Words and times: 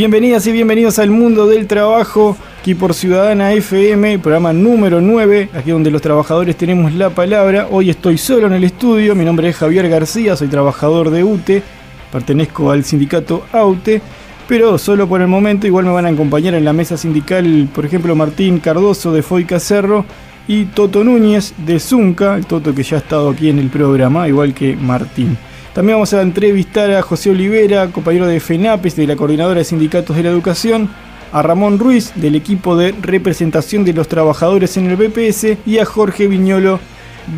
Bienvenidas 0.00 0.46
y 0.46 0.52
bienvenidos 0.52 0.98
al 0.98 1.10
mundo 1.10 1.46
del 1.46 1.66
trabajo, 1.66 2.34
aquí 2.58 2.74
por 2.74 2.94
Ciudadana 2.94 3.52
FM, 3.52 4.18
programa 4.20 4.50
número 4.54 5.02
9, 5.02 5.50
aquí 5.52 5.72
donde 5.72 5.90
los 5.90 6.00
trabajadores 6.00 6.56
tenemos 6.56 6.94
la 6.94 7.10
palabra. 7.10 7.68
Hoy 7.70 7.90
estoy 7.90 8.16
solo 8.16 8.46
en 8.46 8.54
el 8.54 8.64
estudio, 8.64 9.14
mi 9.14 9.26
nombre 9.26 9.50
es 9.50 9.56
Javier 9.56 9.90
García, 9.90 10.36
soy 10.36 10.48
trabajador 10.48 11.10
de 11.10 11.22
UTE, 11.22 11.62
pertenezco 12.10 12.70
al 12.70 12.82
sindicato 12.82 13.44
AUTE, 13.52 14.00
pero 14.48 14.78
solo 14.78 15.06
por 15.06 15.20
el 15.20 15.28
momento 15.28 15.66
igual 15.66 15.84
me 15.84 15.92
van 15.92 16.06
a 16.06 16.08
acompañar 16.08 16.54
en 16.54 16.64
la 16.64 16.72
mesa 16.72 16.96
sindical, 16.96 17.68
por 17.74 17.84
ejemplo, 17.84 18.16
Martín 18.16 18.58
Cardoso 18.58 19.12
de 19.12 19.20
Foica 19.20 19.60
Cerro 19.60 20.06
y 20.48 20.64
Toto 20.64 21.04
Núñez 21.04 21.52
de 21.58 21.78
Zunca, 21.78 22.36
el 22.36 22.46
Toto 22.46 22.74
que 22.74 22.84
ya 22.84 22.96
ha 22.96 23.00
estado 23.00 23.28
aquí 23.28 23.50
en 23.50 23.58
el 23.58 23.68
programa, 23.68 24.26
igual 24.26 24.54
que 24.54 24.74
Martín. 24.76 25.36
También 25.74 25.96
vamos 25.96 26.12
a 26.14 26.22
entrevistar 26.22 26.90
a 26.90 27.00
José 27.00 27.30
Olivera, 27.30 27.86
compañero 27.92 28.26
de 28.26 28.40
FENAPES, 28.40 28.96
de 28.96 29.06
la 29.06 29.14
Coordinadora 29.14 29.58
de 29.58 29.64
Sindicatos 29.64 30.16
de 30.16 30.24
la 30.24 30.30
Educación, 30.30 30.90
a 31.32 31.42
Ramón 31.42 31.78
Ruiz, 31.78 32.12
del 32.16 32.34
equipo 32.34 32.76
de 32.76 32.92
representación 33.00 33.84
de 33.84 33.92
los 33.92 34.08
trabajadores 34.08 34.76
en 34.76 34.90
el 34.90 34.96
BPS, 34.96 35.58
y 35.64 35.78
a 35.78 35.84
Jorge 35.84 36.26
Viñolo 36.26 36.80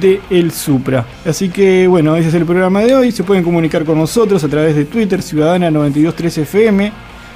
de 0.01 0.23
El 0.31 0.51
Supra. 0.51 1.05
Así 1.27 1.51
que 1.51 1.87
bueno, 1.87 2.17
ese 2.17 2.29
es 2.29 2.35
el 2.35 2.47
programa 2.47 2.81
de 2.81 2.95
hoy. 2.95 3.13
Se 3.13 3.23
pueden 3.23 3.45
comunicar 3.45 3.85
con 3.85 3.99
nosotros 3.99 4.43
a 4.43 4.49
través 4.49 4.77
de 4.77 4.87
Twitter, 4.87 5.21
Ciudadana 5.21 5.71
923 5.71 6.39
FM, 6.39 6.93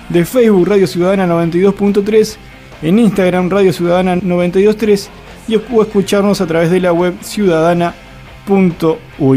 de 0.09 0.25
Facebook, 0.25 0.67
Radio 0.67 0.87
Ciudadana 0.87 1.27
92.3, 1.27 2.37
en 2.81 2.99
Instagram, 2.99 3.51
Radio 3.51 3.75
Ciudadana 3.75 4.17
923, 4.17 5.11
y 5.49 5.57
o 5.57 5.83
escucharnos 5.83 6.41
a 6.41 6.47
través 6.47 6.71
de 6.71 6.81
la 6.81 6.95
web 6.95 7.15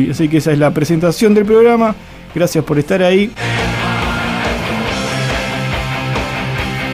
Así 0.10 0.30
que 0.30 0.38
esa 0.38 0.52
es 0.52 0.60
la 0.60 0.74
presentación 0.74 1.34
del 1.34 1.46
programa. 1.46 1.96
Gracias 2.34 2.64
por 2.64 2.78
estar 2.78 3.02
ahí. 3.02 3.32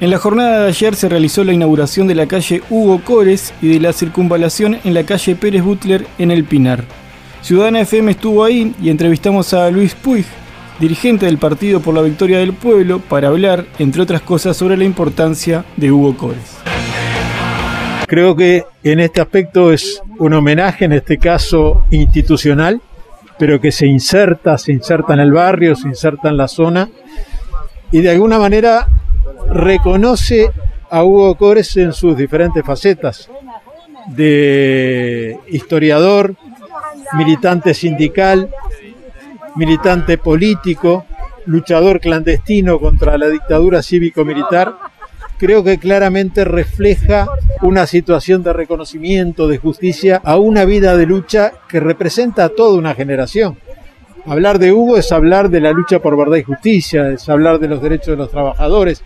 En 0.01 0.11
la 0.11 0.17
jornada 0.17 0.63
de 0.63 0.67
ayer 0.67 0.95
se 0.95 1.07
realizó 1.09 1.43
la 1.43 1.53
inauguración 1.53 2.07
de 2.07 2.15
la 2.15 2.27
calle 2.27 2.61
Hugo 2.69 3.01
Cores 3.03 3.53
y 3.61 3.69
de 3.69 3.79
la 3.79 3.93
circunvalación 3.93 4.77
en 4.83 4.93
la 4.93 5.03
calle 5.03 5.35
Pérez 5.35 5.63
Butler 5.63 6.05
en 6.17 6.31
El 6.31 6.43
Pinar. 6.43 6.83
Ciudadana 7.41 7.81
FM 7.81 8.11
estuvo 8.11 8.43
ahí 8.43 8.73
y 8.81 8.89
entrevistamos 8.89 9.53
a 9.53 9.69
Luis 9.71 9.95
Puig, 9.95 10.25
dirigente 10.79 11.27
del 11.27 11.37
Partido 11.37 11.79
por 11.79 11.95
la 11.95 12.01
Victoria 12.01 12.39
del 12.39 12.53
Pueblo, 12.53 12.99
para 12.99 13.29
hablar, 13.29 13.65
entre 13.79 14.01
otras 14.01 14.21
cosas, 14.21 14.57
sobre 14.57 14.77
la 14.77 14.83
importancia 14.83 15.63
de 15.77 15.91
Hugo 15.91 16.17
Cores. 16.17 16.64
Creo 18.15 18.33
que 18.33 18.63
en 18.81 19.01
este 19.01 19.19
aspecto 19.19 19.73
es 19.73 20.01
un 20.19 20.31
homenaje, 20.31 20.85
en 20.85 20.93
este 20.93 21.17
caso 21.17 21.83
institucional, 21.91 22.81
pero 23.37 23.59
que 23.59 23.73
se 23.73 23.87
inserta, 23.87 24.57
se 24.57 24.71
inserta 24.71 25.15
en 25.15 25.19
el 25.19 25.33
barrio, 25.33 25.75
se 25.75 25.89
inserta 25.89 26.29
en 26.29 26.37
la 26.37 26.47
zona 26.47 26.87
y 27.91 27.99
de 27.99 28.11
alguna 28.11 28.39
manera 28.39 28.87
reconoce 29.51 30.49
a 30.89 31.03
Hugo 31.03 31.35
Cores 31.35 31.75
en 31.75 31.91
sus 31.91 32.15
diferentes 32.15 32.65
facetas, 32.65 33.29
de 34.07 35.37
historiador, 35.49 36.37
militante 37.17 37.73
sindical, 37.73 38.49
militante 39.57 40.17
político, 40.17 41.05
luchador 41.47 41.99
clandestino 41.99 42.79
contra 42.79 43.17
la 43.17 43.27
dictadura 43.27 43.83
cívico-militar, 43.83 44.73
creo 45.45 45.63
que 45.63 45.77
claramente 45.77 46.43
refleja 46.43 47.27
una 47.61 47.85
situación 47.85 48.41
de 48.41 48.51
reconocimiento, 48.51 49.47
de 49.47 49.59
justicia, 49.59 50.19
a 50.23 50.37
una 50.37 50.65
vida 50.65 50.97
de 50.97 51.05
lucha 51.05 51.51
que 51.69 51.79
representa 51.79 52.45
a 52.45 52.49
toda 52.49 52.79
una 52.79 52.95
generación. 52.95 53.55
Hablar 54.25 54.57
de 54.57 54.73
Hugo 54.73 54.97
es 54.97 55.11
hablar 55.11 55.51
de 55.51 55.61
la 55.61 55.71
lucha 55.71 55.99
por 55.99 56.17
verdad 56.17 56.37
y 56.37 56.43
justicia, 56.43 57.09
es 57.09 57.29
hablar 57.29 57.59
de 57.59 57.67
los 57.67 57.79
derechos 57.79 58.07
de 58.07 58.15
los 58.15 58.31
trabajadores, 58.31 59.03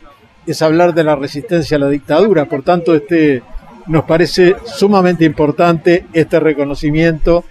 es 0.48 0.62
hablar 0.62 0.94
de 0.94 1.04
la 1.04 1.18
resistencia 1.18 1.76
a 1.76 1.82
la 1.82 1.90
dictadura. 1.90 2.46
Por 2.46 2.64
tanto, 2.64 2.96
este 2.96 3.44
nos 3.88 4.06
parece 4.06 4.56
sumamente 4.64 5.26
importante 5.26 6.06
este 6.14 6.40
reconocimiento 6.40 7.44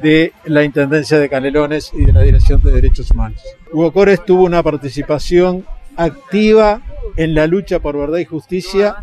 de 0.00 0.32
la 0.46 0.64
Intendencia 0.64 1.18
de 1.18 1.28
Canelones 1.28 1.92
y 1.92 2.06
de 2.06 2.12
la 2.14 2.22
Dirección 2.22 2.62
de 2.62 2.72
Derechos 2.72 3.10
Humanos. 3.10 3.42
Hugo 3.70 3.92
Cores 3.92 4.24
tuvo 4.24 4.44
una 4.44 4.62
participación 4.62 5.66
activa 6.00 6.80
en 7.16 7.34
la 7.34 7.46
lucha 7.46 7.78
por 7.78 7.98
verdad 7.98 8.18
y 8.18 8.24
justicia 8.24 8.96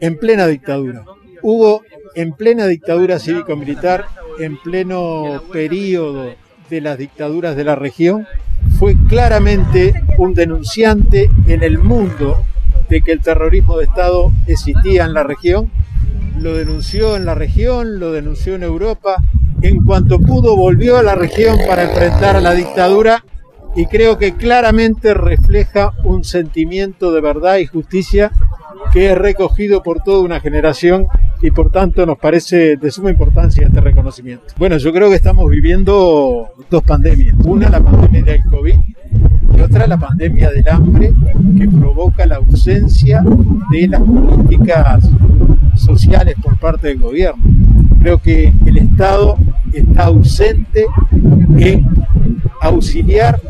en 0.00 0.18
plena 0.18 0.46
dictadura. 0.46 1.04
Hubo 1.42 1.82
en 2.14 2.32
plena 2.32 2.66
dictadura 2.66 3.18
cívico-militar, 3.18 4.06
en 4.38 4.56
pleno 4.58 5.42
periodo 5.52 6.34
de 6.70 6.80
las 6.80 6.96
dictaduras 6.96 7.54
de 7.56 7.64
la 7.64 7.76
región, 7.76 8.26
fue 8.78 8.96
claramente 9.08 9.92
un 10.18 10.32
denunciante 10.34 11.28
en 11.46 11.62
el 11.62 11.78
mundo 11.78 12.42
de 12.88 13.02
que 13.02 13.12
el 13.12 13.20
terrorismo 13.20 13.76
de 13.76 13.84
Estado 13.84 14.32
existía 14.46 15.04
en 15.04 15.12
la 15.12 15.22
región. 15.22 15.70
Lo 16.38 16.54
denunció 16.54 17.16
en 17.16 17.26
la 17.26 17.34
región, 17.34 18.00
lo 18.00 18.12
denunció 18.12 18.54
en 18.54 18.62
Europa. 18.62 19.16
En 19.62 19.84
cuanto 19.84 20.18
pudo, 20.18 20.56
volvió 20.56 20.96
a 20.96 21.02
la 21.02 21.14
región 21.14 21.58
para 21.68 21.82
enfrentar 21.82 22.36
a 22.36 22.40
la 22.40 22.54
dictadura 22.54 23.22
y 23.76 23.86
creo 23.86 24.18
que 24.18 24.34
claramente 24.34 25.14
refleja 25.14 25.92
un 26.04 26.24
sentimiento 26.24 27.12
de 27.12 27.20
verdad 27.20 27.58
y 27.58 27.66
justicia 27.66 28.32
que 28.92 29.12
es 29.12 29.18
recogido 29.18 29.82
por 29.82 30.02
toda 30.02 30.20
una 30.20 30.40
generación 30.40 31.06
y 31.42 31.50
por 31.50 31.70
tanto 31.70 32.04
nos 32.06 32.18
parece 32.18 32.76
de 32.76 32.90
suma 32.90 33.10
importancia 33.10 33.66
este 33.66 33.80
reconocimiento. 33.80 34.46
Bueno, 34.56 34.76
yo 34.78 34.92
creo 34.92 35.08
que 35.08 35.16
estamos 35.16 35.48
viviendo 35.48 36.50
dos 36.68 36.82
pandemias. 36.82 37.34
Una, 37.44 37.68
la 37.68 37.80
pandemia 37.80 38.22
del 38.22 38.44
COVID 38.44 38.74
y 39.56 39.60
otra, 39.60 39.86
la 39.86 39.98
pandemia 39.98 40.50
del 40.50 40.68
hambre 40.68 41.12
que 41.56 41.68
provoca 41.68 42.26
la 42.26 42.36
ausencia 42.36 43.22
de 43.70 43.88
las 43.88 44.00
políticas 44.00 45.08
sociales 45.74 46.36
por 46.42 46.58
parte 46.58 46.88
del 46.88 46.98
gobierno. 46.98 47.42
Creo 48.00 48.18
que 48.18 48.52
el 48.66 48.78
Estado 48.78 49.36
está 49.72 50.04
ausente 50.04 50.86
en 51.58 51.86
auxiliar 52.60 53.40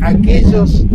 a 0.00 0.08
aquellos 0.08 0.86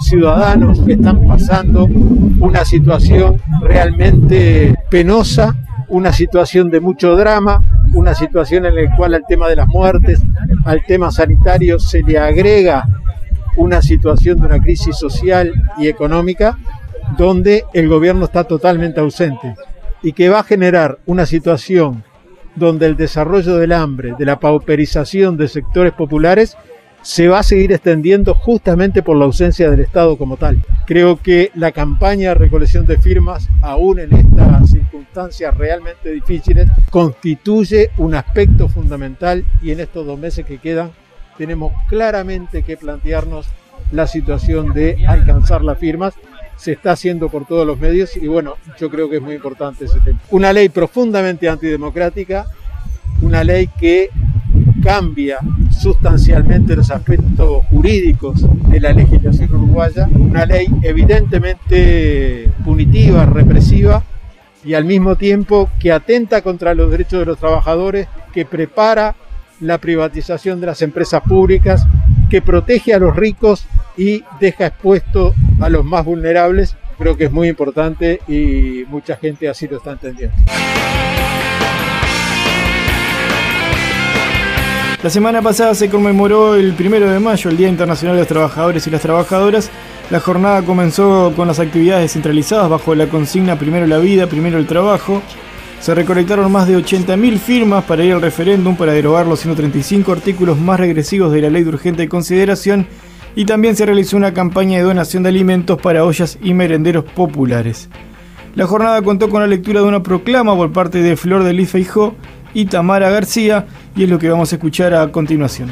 ciudadanos 0.00 0.80
que 0.80 0.94
están 0.94 1.26
pasando 1.26 1.86
una 1.86 2.64
situación 2.64 3.40
realmente 3.60 4.74
penosa, 4.90 5.56
una 5.88 6.12
situación 6.12 6.70
de 6.70 6.80
mucho 6.80 7.16
drama, 7.16 7.60
una 7.92 8.14
situación 8.14 8.66
en 8.66 8.74
la 8.74 8.96
cual 8.96 9.14
al 9.14 9.24
tema 9.28 9.48
de 9.48 9.56
las 9.56 9.68
muertes, 9.68 10.20
al 10.64 10.84
tema 10.84 11.10
sanitario 11.10 11.78
se 11.78 12.02
le 12.02 12.18
agrega 12.18 12.86
una 13.56 13.82
situación 13.82 14.38
de 14.40 14.46
una 14.46 14.60
crisis 14.60 14.96
social 14.96 15.52
y 15.78 15.88
económica 15.88 16.58
donde 17.16 17.64
el 17.72 17.88
gobierno 17.88 18.24
está 18.24 18.44
totalmente 18.44 19.00
ausente 19.00 19.54
y 20.02 20.12
que 20.12 20.28
va 20.28 20.40
a 20.40 20.44
generar 20.44 20.98
una 21.06 21.26
situación 21.26 22.04
donde 22.56 22.86
el 22.86 22.96
desarrollo 22.96 23.56
del 23.56 23.72
hambre, 23.72 24.14
de 24.18 24.24
la 24.24 24.38
pauperización 24.38 25.36
de 25.36 25.48
sectores 25.48 25.92
populares, 25.92 26.56
se 27.02 27.28
va 27.28 27.40
a 27.40 27.42
seguir 27.42 27.72
extendiendo 27.72 28.34
justamente 28.34 29.02
por 29.02 29.16
la 29.16 29.26
ausencia 29.26 29.70
del 29.70 29.80
Estado 29.80 30.16
como 30.16 30.38
tal. 30.38 30.62
Creo 30.86 31.20
que 31.20 31.50
la 31.54 31.70
campaña 31.70 32.30
de 32.30 32.34
recolección 32.34 32.86
de 32.86 32.96
firmas, 32.96 33.48
aún 33.60 33.98
en 33.98 34.14
estas 34.14 34.70
circunstancias 34.70 35.54
realmente 35.56 36.10
difíciles, 36.10 36.68
constituye 36.90 37.90
un 37.98 38.14
aspecto 38.14 38.68
fundamental 38.68 39.44
y 39.62 39.72
en 39.72 39.80
estos 39.80 40.06
dos 40.06 40.18
meses 40.18 40.46
que 40.46 40.58
quedan 40.58 40.92
tenemos 41.36 41.72
claramente 41.88 42.62
que 42.62 42.76
plantearnos 42.76 43.46
la 43.90 44.06
situación 44.06 44.72
de 44.72 45.04
alcanzar 45.06 45.62
las 45.62 45.78
firmas 45.78 46.14
se 46.56 46.72
está 46.72 46.92
haciendo 46.92 47.28
por 47.28 47.46
todos 47.46 47.66
los 47.66 47.78
medios 47.78 48.16
y 48.16 48.26
bueno, 48.26 48.54
yo 48.78 48.88
creo 48.90 49.10
que 49.10 49.16
es 49.16 49.22
muy 49.22 49.34
importante 49.34 49.86
ese 49.86 50.00
tema. 50.00 50.20
Una 50.30 50.52
ley 50.52 50.68
profundamente 50.68 51.48
antidemocrática, 51.48 52.46
una 53.22 53.42
ley 53.42 53.68
que 53.78 54.10
cambia 54.82 55.38
sustancialmente 55.70 56.76
los 56.76 56.90
aspectos 56.90 57.64
jurídicos 57.66 58.44
de 58.68 58.80
la 58.80 58.92
legislación 58.92 59.54
uruguaya, 59.54 60.08
una 60.12 60.46
ley 60.46 60.68
evidentemente 60.82 62.50
punitiva, 62.64 63.26
represiva 63.26 64.04
y 64.64 64.74
al 64.74 64.84
mismo 64.84 65.16
tiempo 65.16 65.70
que 65.78 65.92
atenta 65.92 66.42
contra 66.42 66.74
los 66.74 66.90
derechos 66.90 67.20
de 67.20 67.26
los 67.26 67.38
trabajadores, 67.38 68.08
que 68.32 68.44
prepara 68.44 69.14
la 69.64 69.78
privatización 69.78 70.60
de 70.60 70.66
las 70.66 70.82
empresas 70.82 71.22
públicas, 71.22 71.84
que 72.30 72.42
protege 72.42 72.94
a 72.94 72.98
los 72.98 73.16
ricos 73.16 73.66
y 73.96 74.22
deja 74.40 74.66
expuesto 74.66 75.34
a 75.60 75.68
los 75.68 75.84
más 75.84 76.04
vulnerables. 76.04 76.76
Creo 76.98 77.16
que 77.16 77.24
es 77.24 77.32
muy 77.32 77.48
importante 77.48 78.20
y 78.28 78.84
mucha 78.88 79.16
gente 79.16 79.48
así 79.48 79.66
lo 79.66 79.78
está 79.78 79.92
entendiendo. 79.92 80.36
La 85.02 85.10
semana 85.10 85.42
pasada 85.42 85.74
se 85.74 85.90
conmemoró 85.90 86.54
el 86.54 86.72
primero 86.72 87.10
de 87.10 87.20
mayo, 87.20 87.50
el 87.50 87.58
Día 87.58 87.68
Internacional 87.68 88.16
de 88.16 88.22
los 88.22 88.28
Trabajadores 88.28 88.86
y 88.86 88.90
las 88.90 89.02
Trabajadoras. 89.02 89.70
La 90.10 90.20
jornada 90.20 90.62
comenzó 90.62 91.32
con 91.36 91.46
las 91.46 91.58
actividades 91.58 92.04
descentralizadas 92.04 92.70
bajo 92.70 92.94
la 92.94 93.06
consigna 93.06 93.58
Primero 93.58 93.86
la 93.86 93.98
vida, 93.98 94.26
primero 94.26 94.58
el 94.58 94.66
trabajo. 94.66 95.22
Se 95.84 95.94
recolectaron 95.94 96.50
más 96.50 96.66
de 96.66 96.78
80.000 96.78 97.38
firmas 97.38 97.84
para 97.84 98.02
ir 98.02 98.14
al 98.14 98.22
referéndum 98.22 98.74
para 98.74 98.92
derogar 98.92 99.26
los 99.26 99.40
135 99.40 100.12
artículos 100.12 100.58
más 100.58 100.80
regresivos 100.80 101.30
de 101.30 101.42
la 101.42 101.50
Ley 101.50 101.62
de 101.62 101.68
Urgente 101.68 102.08
Consideración 102.08 102.86
y 103.36 103.44
también 103.44 103.76
se 103.76 103.84
realizó 103.84 104.16
una 104.16 104.32
campaña 104.32 104.78
de 104.78 104.84
donación 104.84 105.24
de 105.24 105.28
alimentos 105.28 105.78
para 105.78 106.06
ollas 106.06 106.38
y 106.40 106.54
merenderos 106.54 107.04
populares. 107.04 107.90
La 108.54 108.66
jornada 108.66 109.02
contó 109.02 109.28
con 109.28 109.42
la 109.42 109.46
lectura 109.46 109.82
de 109.82 109.86
una 109.86 110.02
proclama 110.02 110.56
por 110.56 110.72
parte 110.72 111.02
de 111.02 111.18
Flor 111.18 111.44
de 111.44 111.52
Liz 111.52 111.68
Feijó 111.68 112.14
y 112.54 112.64
Tamara 112.64 113.10
García 113.10 113.66
y 113.94 114.04
es 114.04 114.08
lo 114.08 114.18
que 114.18 114.30
vamos 114.30 114.50
a 114.52 114.56
escuchar 114.56 114.94
a 114.94 115.12
continuación. 115.12 115.68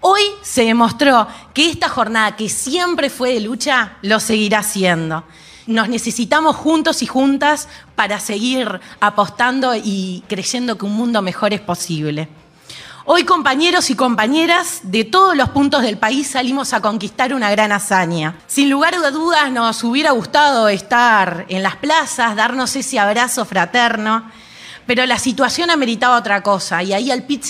Hoy 0.00 0.22
se 0.40 0.64
demostró 0.64 1.28
que 1.52 1.68
esta 1.68 1.90
jornada 1.90 2.34
que 2.34 2.48
siempre 2.48 3.10
fue 3.10 3.34
de 3.34 3.40
lucha 3.40 3.98
lo 4.00 4.18
seguirá 4.20 4.62
siendo. 4.62 5.24
Nos 5.66 5.88
necesitamos 5.88 6.56
juntos 6.56 7.02
y 7.02 7.06
juntas 7.06 7.68
para 7.94 8.18
seguir 8.18 8.80
apostando 9.00 9.74
y 9.76 10.24
creyendo 10.28 10.76
que 10.76 10.86
un 10.86 10.94
mundo 10.94 11.22
mejor 11.22 11.52
es 11.52 11.60
posible. 11.60 12.28
Hoy 13.04 13.24
compañeros 13.24 13.90
y 13.90 13.96
compañeras 13.96 14.80
de 14.84 15.04
todos 15.04 15.36
los 15.36 15.48
puntos 15.50 15.82
del 15.82 15.98
país 15.98 16.28
salimos 16.28 16.72
a 16.72 16.80
conquistar 16.80 17.34
una 17.34 17.50
gran 17.50 17.72
hazaña. 17.72 18.36
Sin 18.46 18.70
lugar 18.70 18.94
a 18.94 19.10
dudas 19.10 19.50
nos 19.50 19.82
hubiera 19.82 20.12
gustado 20.12 20.68
estar 20.68 21.44
en 21.48 21.64
las 21.64 21.76
plazas, 21.76 22.36
darnos 22.36 22.76
ese 22.76 23.00
abrazo 23.00 23.44
fraterno, 23.44 24.30
pero 24.86 25.04
la 25.06 25.18
situación 25.18 25.70
ameritaba 25.70 26.16
otra 26.16 26.42
cosa 26.42 26.82
y 26.82 26.92
ahí 26.92 27.10
al 27.10 27.24
pit 27.24 27.44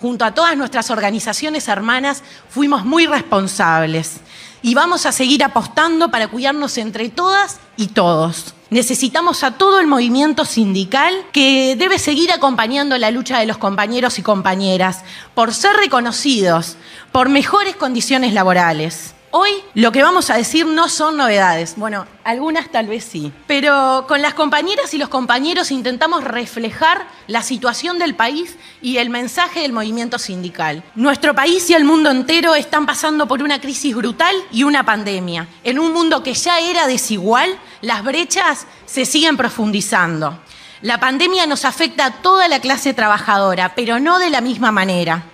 junto 0.00 0.24
a 0.24 0.34
todas 0.34 0.56
nuestras 0.56 0.90
organizaciones 0.90 1.68
hermanas, 1.68 2.22
fuimos 2.48 2.84
muy 2.84 3.06
responsables 3.06 4.20
y 4.66 4.74
vamos 4.74 5.06
a 5.06 5.12
seguir 5.12 5.44
apostando 5.44 6.10
para 6.10 6.26
cuidarnos 6.26 6.76
entre 6.76 7.08
todas 7.08 7.60
y 7.76 7.86
todos. 7.86 8.52
Necesitamos 8.68 9.44
a 9.44 9.52
todo 9.52 9.78
el 9.78 9.86
movimiento 9.86 10.44
sindical 10.44 11.14
que 11.30 11.76
debe 11.76 12.00
seguir 12.00 12.32
acompañando 12.32 12.98
la 12.98 13.12
lucha 13.12 13.38
de 13.38 13.46
los 13.46 13.58
compañeros 13.58 14.18
y 14.18 14.22
compañeras 14.22 15.04
por 15.36 15.54
ser 15.54 15.76
reconocidos, 15.76 16.76
por 17.12 17.28
mejores 17.28 17.76
condiciones 17.76 18.34
laborales. 18.34 19.14
Hoy 19.38 19.50
lo 19.74 19.92
que 19.92 20.02
vamos 20.02 20.30
a 20.30 20.36
decir 20.38 20.64
no 20.64 20.88
son 20.88 21.18
novedades, 21.18 21.74
bueno, 21.76 22.06
algunas 22.24 22.70
tal 22.70 22.86
vez 22.86 23.04
sí, 23.04 23.30
pero 23.46 24.06
con 24.08 24.22
las 24.22 24.32
compañeras 24.32 24.94
y 24.94 24.98
los 24.98 25.10
compañeros 25.10 25.70
intentamos 25.70 26.24
reflejar 26.24 27.06
la 27.26 27.42
situación 27.42 27.98
del 27.98 28.14
país 28.14 28.56
y 28.80 28.96
el 28.96 29.10
mensaje 29.10 29.60
del 29.60 29.74
movimiento 29.74 30.18
sindical. 30.18 30.82
Nuestro 30.94 31.34
país 31.34 31.68
y 31.68 31.74
el 31.74 31.84
mundo 31.84 32.10
entero 32.10 32.54
están 32.54 32.86
pasando 32.86 33.28
por 33.28 33.42
una 33.42 33.60
crisis 33.60 33.94
brutal 33.94 34.34
y 34.52 34.62
una 34.62 34.86
pandemia. 34.86 35.46
En 35.64 35.78
un 35.78 35.92
mundo 35.92 36.22
que 36.22 36.32
ya 36.32 36.58
era 36.58 36.86
desigual, 36.86 37.58
las 37.82 38.02
brechas 38.02 38.66
se 38.86 39.04
siguen 39.04 39.36
profundizando. 39.36 40.38
La 40.80 40.98
pandemia 40.98 41.46
nos 41.46 41.66
afecta 41.66 42.06
a 42.06 42.22
toda 42.22 42.48
la 42.48 42.60
clase 42.60 42.94
trabajadora, 42.94 43.74
pero 43.74 44.00
no 44.00 44.18
de 44.18 44.30
la 44.30 44.40
misma 44.40 44.72
manera. 44.72 45.24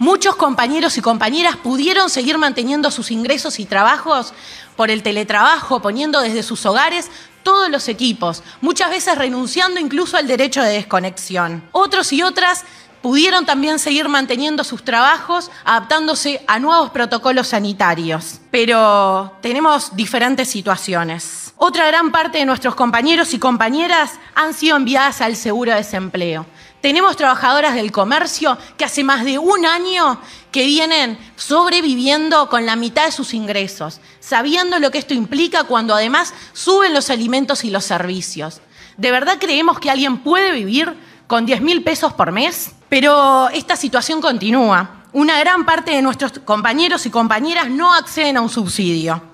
Muchos 0.00 0.34
compañeros 0.34 0.96
y 0.96 1.02
compañeras 1.02 1.56
pudieron 1.56 2.08
seguir 2.08 2.38
manteniendo 2.38 2.90
sus 2.90 3.10
ingresos 3.10 3.60
y 3.60 3.66
trabajos 3.66 4.32
por 4.74 4.90
el 4.90 5.02
teletrabajo, 5.02 5.82
poniendo 5.82 6.22
desde 6.22 6.42
sus 6.42 6.64
hogares 6.64 7.10
todos 7.42 7.68
los 7.68 7.86
equipos, 7.86 8.42
muchas 8.62 8.88
veces 8.88 9.18
renunciando 9.18 9.78
incluso 9.78 10.16
al 10.16 10.26
derecho 10.26 10.62
de 10.62 10.72
desconexión. 10.72 11.62
Otros 11.72 12.14
y 12.14 12.22
otras 12.22 12.64
pudieron 13.02 13.44
también 13.44 13.78
seguir 13.78 14.08
manteniendo 14.08 14.64
sus 14.64 14.82
trabajos, 14.82 15.50
adaptándose 15.66 16.42
a 16.46 16.58
nuevos 16.58 16.88
protocolos 16.88 17.48
sanitarios. 17.48 18.40
Pero 18.50 19.36
tenemos 19.42 19.94
diferentes 19.94 20.48
situaciones. 20.48 21.52
Otra 21.58 21.86
gran 21.86 22.10
parte 22.10 22.38
de 22.38 22.46
nuestros 22.46 22.74
compañeros 22.74 23.34
y 23.34 23.38
compañeras 23.38 24.12
han 24.34 24.54
sido 24.54 24.78
enviadas 24.78 25.20
al 25.20 25.36
seguro 25.36 25.72
de 25.72 25.76
desempleo. 25.76 26.46
Tenemos 26.80 27.16
trabajadoras 27.16 27.74
del 27.74 27.92
comercio 27.92 28.56
que 28.78 28.86
hace 28.86 29.04
más 29.04 29.24
de 29.24 29.38
un 29.38 29.66
año 29.66 30.18
que 30.50 30.64
vienen 30.64 31.18
sobreviviendo 31.36 32.48
con 32.48 32.64
la 32.64 32.74
mitad 32.74 33.04
de 33.04 33.12
sus 33.12 33.34
ingresos, 33.34 34.00
sabiendo 34.20 34.78
lo 34.78 34.90
que 34.90 34.98
esto 34.98 35.12
implica 35.12 35.64
cuando 35.64 35.94
además 35.94 36.32
suben 36.54 36.94
los 36.94 37.10
alimentos 37.10 37.64
y 37.64 37.70
los 37.70 37.84
servicios. 37.84 38.62
¿De 38.96 39.10
verdad 39.10 39.36
creemos 39.38 39.78
que 39.78 39.90
alguien 39.90 40.18
puede 40.18 40.52
vivir 40.52 40.94
con 41.26 41.44
10 41.44 41.60
mil 41.60 41.82
pesos 41.82 42.14
por 42.14 42.32
mes? 42.32 42.72
Pero 42.88 43.50
esta 43.50 43.76
situación 43.76 44.22
continúa. 44.22 45.04
Una 45.12 45.38
gran 45.38 45.66
parte 45.66 45.90
de 45.90 46.02
nuestros 46.02 46.32
compañeros 46.44 47.04
y 47.04 47.10
compañeras 47.10 47.68
no 47.68 47.92
acceden 47.92 48.38
a 48.38 48.40
un 48.40 48.48
subsidio. 48.48 49.29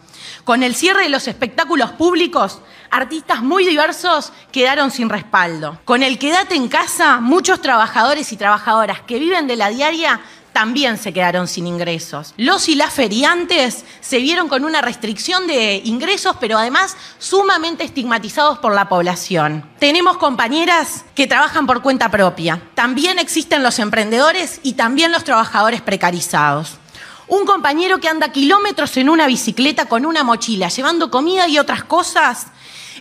Con 0.47 0.63
el 0.63 0.77
cierre 0.77 1.03
de 1.03 1.09
los 1.09 1.27
espectáculos 1.27 1.91
públicos, 1.91 2.61
artistas 2.93 3.43
muy 3.43 3.67
diversos 3.67 4.33
quedaron 4.53 4.93
sin 4.93 5.09
respaldo. 5.09 5.81
Con 5.85 6.05
el 6.05 6.21
quédate 6.21 6.55
en 6.55 6.69
casa, 6.69 7.19
muchos 7.19 7.61
trabajadores 7.61 8.31
y 8.31 8.37
trabajadoras 8.37 9.01
que 9.01 9.19
viven 9.19 9.49
de 9.49 9.57
la 9.57 9.71
diaria 9.71 10.21
también 10.53 10.99
se 10.99 11.13
quedaron 11.13 11.49
sin 11.49 11.67
ingresos. 11.67 12.33
Los 12.37 12.69
y 12.69 12.77
las 12.77 12.95
feriantes 12.95 13.85
se 14.01 14.19
vieron 14.21 14.49
con 14.49 14.65
una 14.65 14.83
restricción 14.83 15.49
de 15.49 15.83
ingresos, 15.85 16.37
pero 16.39 16.59
además 16.59 16.97
sumamente 17.19 17.83
estigmatizados 17.83 18.59
por 18.61 18.73
la 18.73 18.89
población. 18.89 19.69
Tenemos 19.81 20.17
compañeras 20.17 21.05
que 21.17 21.27
trabajan 21.27 21.67
por 21.67 21.83
cuenta 21.83 22.09
propia. 22.09 22.63
También 22.77 23.19
existen 23.19 23.65
los 23.65 23.81
emprendedores 23.81 24.61
y 24.63 24.75
también 24.75 25.11
los 25.11 25.25
trabajadores 25.25 25.81
precarizados. 25.81 26.79
Un 27.29 27.45
compañero 27.45 27.99
que 27.99 28.09
anda 28.09 28.31
kilómetros 28.31 28.97
en 28.99 29.09
una 29.09 29.27
bicicleta 29.27 29.87
con 29.87 30.07
una 30.07 30.23
mochila, 30.23 30.69
llevando 30.69 31.11
comida 31.11 31.49
y 31.49 31.59
otras 31.59 31.83
cosas, 31.83 32.47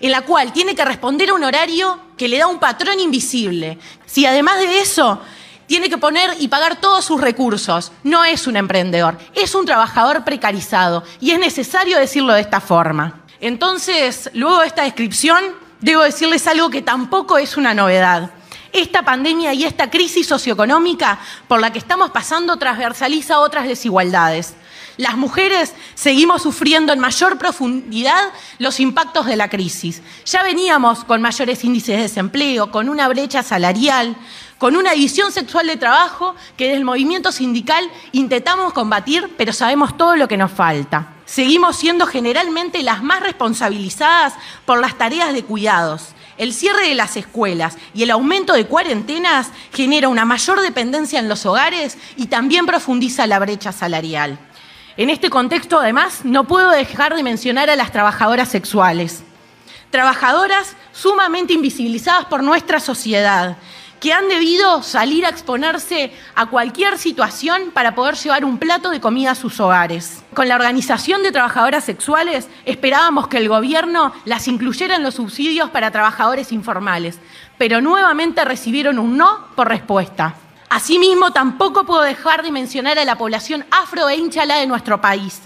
en 0.02 0.10
la 0.10 0.22
cual 0.22 0.52
tiene 0.52 0.74
que 0.74 0.84
responder 0.84 1.30
a 1.30 1.36
un 1.36 1.44
horario 1.44 2.00
que 2.18 2.28
le 2.28 2.40
da 2.40 2.48
un 2.48 2.60
patrón 2.60 3.00
invisible. 3.00 3.78
Si 4.08 4.26
además 4.26 4.58
de 4.58 4.80
eso 4.80 5.22
tiene 5.68 5.90
que 5.90 6.00
poner 6.00 6.38
y 6.40 6.48
pagar 6.48 6.82
todos 6.82 7.06
sus 7.06 7.22
recursos, 7.22 7.92
no 8.04 8.26
es 8.26 8.48
un 8.48 8.58
emprendedor, 8.58 9.20
es 9.36 9.54
un 9.54 9.66
trabajador 9.66 10.24
precarizado 10.24 11.04
y 11.22 11.32
es 11.32 11.40
necesario 11.40 12.00
decirlo 12.00 12.34
de 12.34 12.42
esta 12.42 12.62
forma. 12.62 13.22
Entonces, 13.42 14.32
luego 14.34 14.62
de 14.62 14.68
esta 14.68 14.84
descripción, 14.84 15.44
debo 15.82 16.02
decirles 16.02 16.48
algo 16.48 16.72
que 16.72 16.82
tampoco 16.82 17.38
es 17.38 17.58
una 17.58 17.76
novedad 17.76 18.32
esta 18.76 19.04
pandemia 19.04 19.54
y 19.54 19.64
esta 19.64 19.90
crisis 19.90 20.28
socioeconómica 20.28 21.18
por 21.48 21.62
la 21.62 21.72
que 21.72 21.80
estamos 21.80 22.12
pasando 22.12 22.58
transversaliza 22.58 23.40
otras 23.40 23.68
desigualdades. 23.68 24.54
Las 24.98 25.18
mujeres 25.18 25.74
seguimos 25.94 26.44
sufriendo 26.44 26.94
en 26.94 27.00
mayor 27.00 27.38
profundidad 27.38 28.32
los 28.60 28.80
impactos 28.80 29.26
de 29.26 29.36
la 29.36 29.50
crisis. 29.50 30.02
Ya 30.26 30.44
veníamos 30.44 31.04
con 31.04 31.22
mayores 31.22 31.64
índices 31.64 31.98
de 31.98 32.04
desempleo, 32.04 32.72
con 32.72 32.88
una 32.88 33.08
brecha 33.08 33.44
salarial, 33.44 34.16
con 34.58 34.76
una 34.76 34.92
división 34.92 35.32
sexual 35.32 35.68
de 35.68 35.78
trabajo 35.78 36.36
que 36.58 36.66
desde 36.66 36.78
el 36.78 36.86
movimiento 36.86 37.32
sindical 37.32 37.90
intentamos 38.14 38.74
combatir, 38.74 39.34
pero 39.38 39.54
sabemos 39.54 39.98
todo 39.98 40.16
lo 40.16 40.28
que 40.28 40.38
nos 40.38 40.52
falta. 40.52 41.14
Seguimos 41.26 41.76
siendo 41.76 42.06
generalmente 42.06 42.84
las 42.84 43.04
más 43.04 43.22
responsabilizadas 43.22 44.34
por 44.66 44.80
las 44.80 44.98
tareas 44.98 45.34
de 45.34 45.44
cuidados. 45.44 46.10
El 46.38 46.54
cierre 46.54 46.90
de 46.90 46.96
las 46.96 47.16
escuelas 47.16 47.78
y 47.94 48.04
el 48.04 48.12
aumento 48.12 48.54
de 48.54 48.66
cuarentenas 48.66 49.52
genera 49.74 50.10
una 50.10 50.26
mayor 50.26 50.60
dependencia 50.60 51.20
en 51.20 51.30
los 51.30 51.46
hogares 51.46 51.98
y 52.18 52.28
también 52.28 52.66
profundiza 52.66 53.26
la 53.26 53.40
brecha 53.40 53.72
salarial. 53.72 54.38
En 54.98 55.10
este 55.10 55.30
contexto, 55.30 55.80
además, 55.80 56.22
no 56.24 56.46
puedo 56.46 56.72
dejar 56.72 57.16
de 57.16 57.24
mencionar 57.24 57.70
a 57.70 57.76
las 57.76 57.92
trabajadoras 57.92 58.50
sexuales. 58.50 59.24
Trabajadoras 59.92 60.76
sumamente 60.92 61.54
invisibilizadas 61.54 62.26
por 62.26 62.44
nuestra 62.44 62.80
sociedad, 62.80 63.58
que 64.00 64.14
han 64.14 64.28
debido 64.28 64.84
salir 64.84 65.26
a 65.26 65.30
exponerse 65.30 66.12
a 66.36 66.48
cualquier 66.48 66.98
situación 66.98 67.72
para 67.74 67.96
poder 67.96 68.16
llevar 68.16 68.46
un 68.46 68.58
plato 68.58 68.90
de 68.90 69.00
comida 69.00 69.32
a 69.32 69.36
sus 69.36 69.60
hogares. 69.60 70.24
Con 70.34 70.48
la 70.48 70.56
organización 70.56 71.24
de 71.24 71.32
trabajadoras 71.32 71.84
sexuales 71.84 72.48
esperábamos 72.66 73.28
que 73.28 73.38
el 73.38 73.50
gobierno 73.50 74.14
las 74.26 74.48
incluyera 74.48 74.96
en 74.96 75.04
los 75.04 75.16
subsidios 75.16 75.70
para 75.70 75.92
trabajadores 75.92 76.52
informales, 76.52 77.20
pero 77.58 77.82
nuevamente 77.82 78.46
recibieron 78.46 79.00
un 79.00 79.18
no 79.18 79.48
por 79.56 79.70
respuesta. 79.70 80.36
Asimismo, 80.70 81.32
tampoco 81.32 81.86
puedo 81.86 82.02
dejar 82.02 82.44
de 82.44 82.52
mencionar 82.52 83.00
a 83.00 83.06
la 83.06 83.18
población 83.18 83.66
afro 83.72 84.10
e 84.10 84.16
hinchala 84.16 84.58
de 84.58 84.68
nuestro 84.68 85.00
país, 85.00 85.42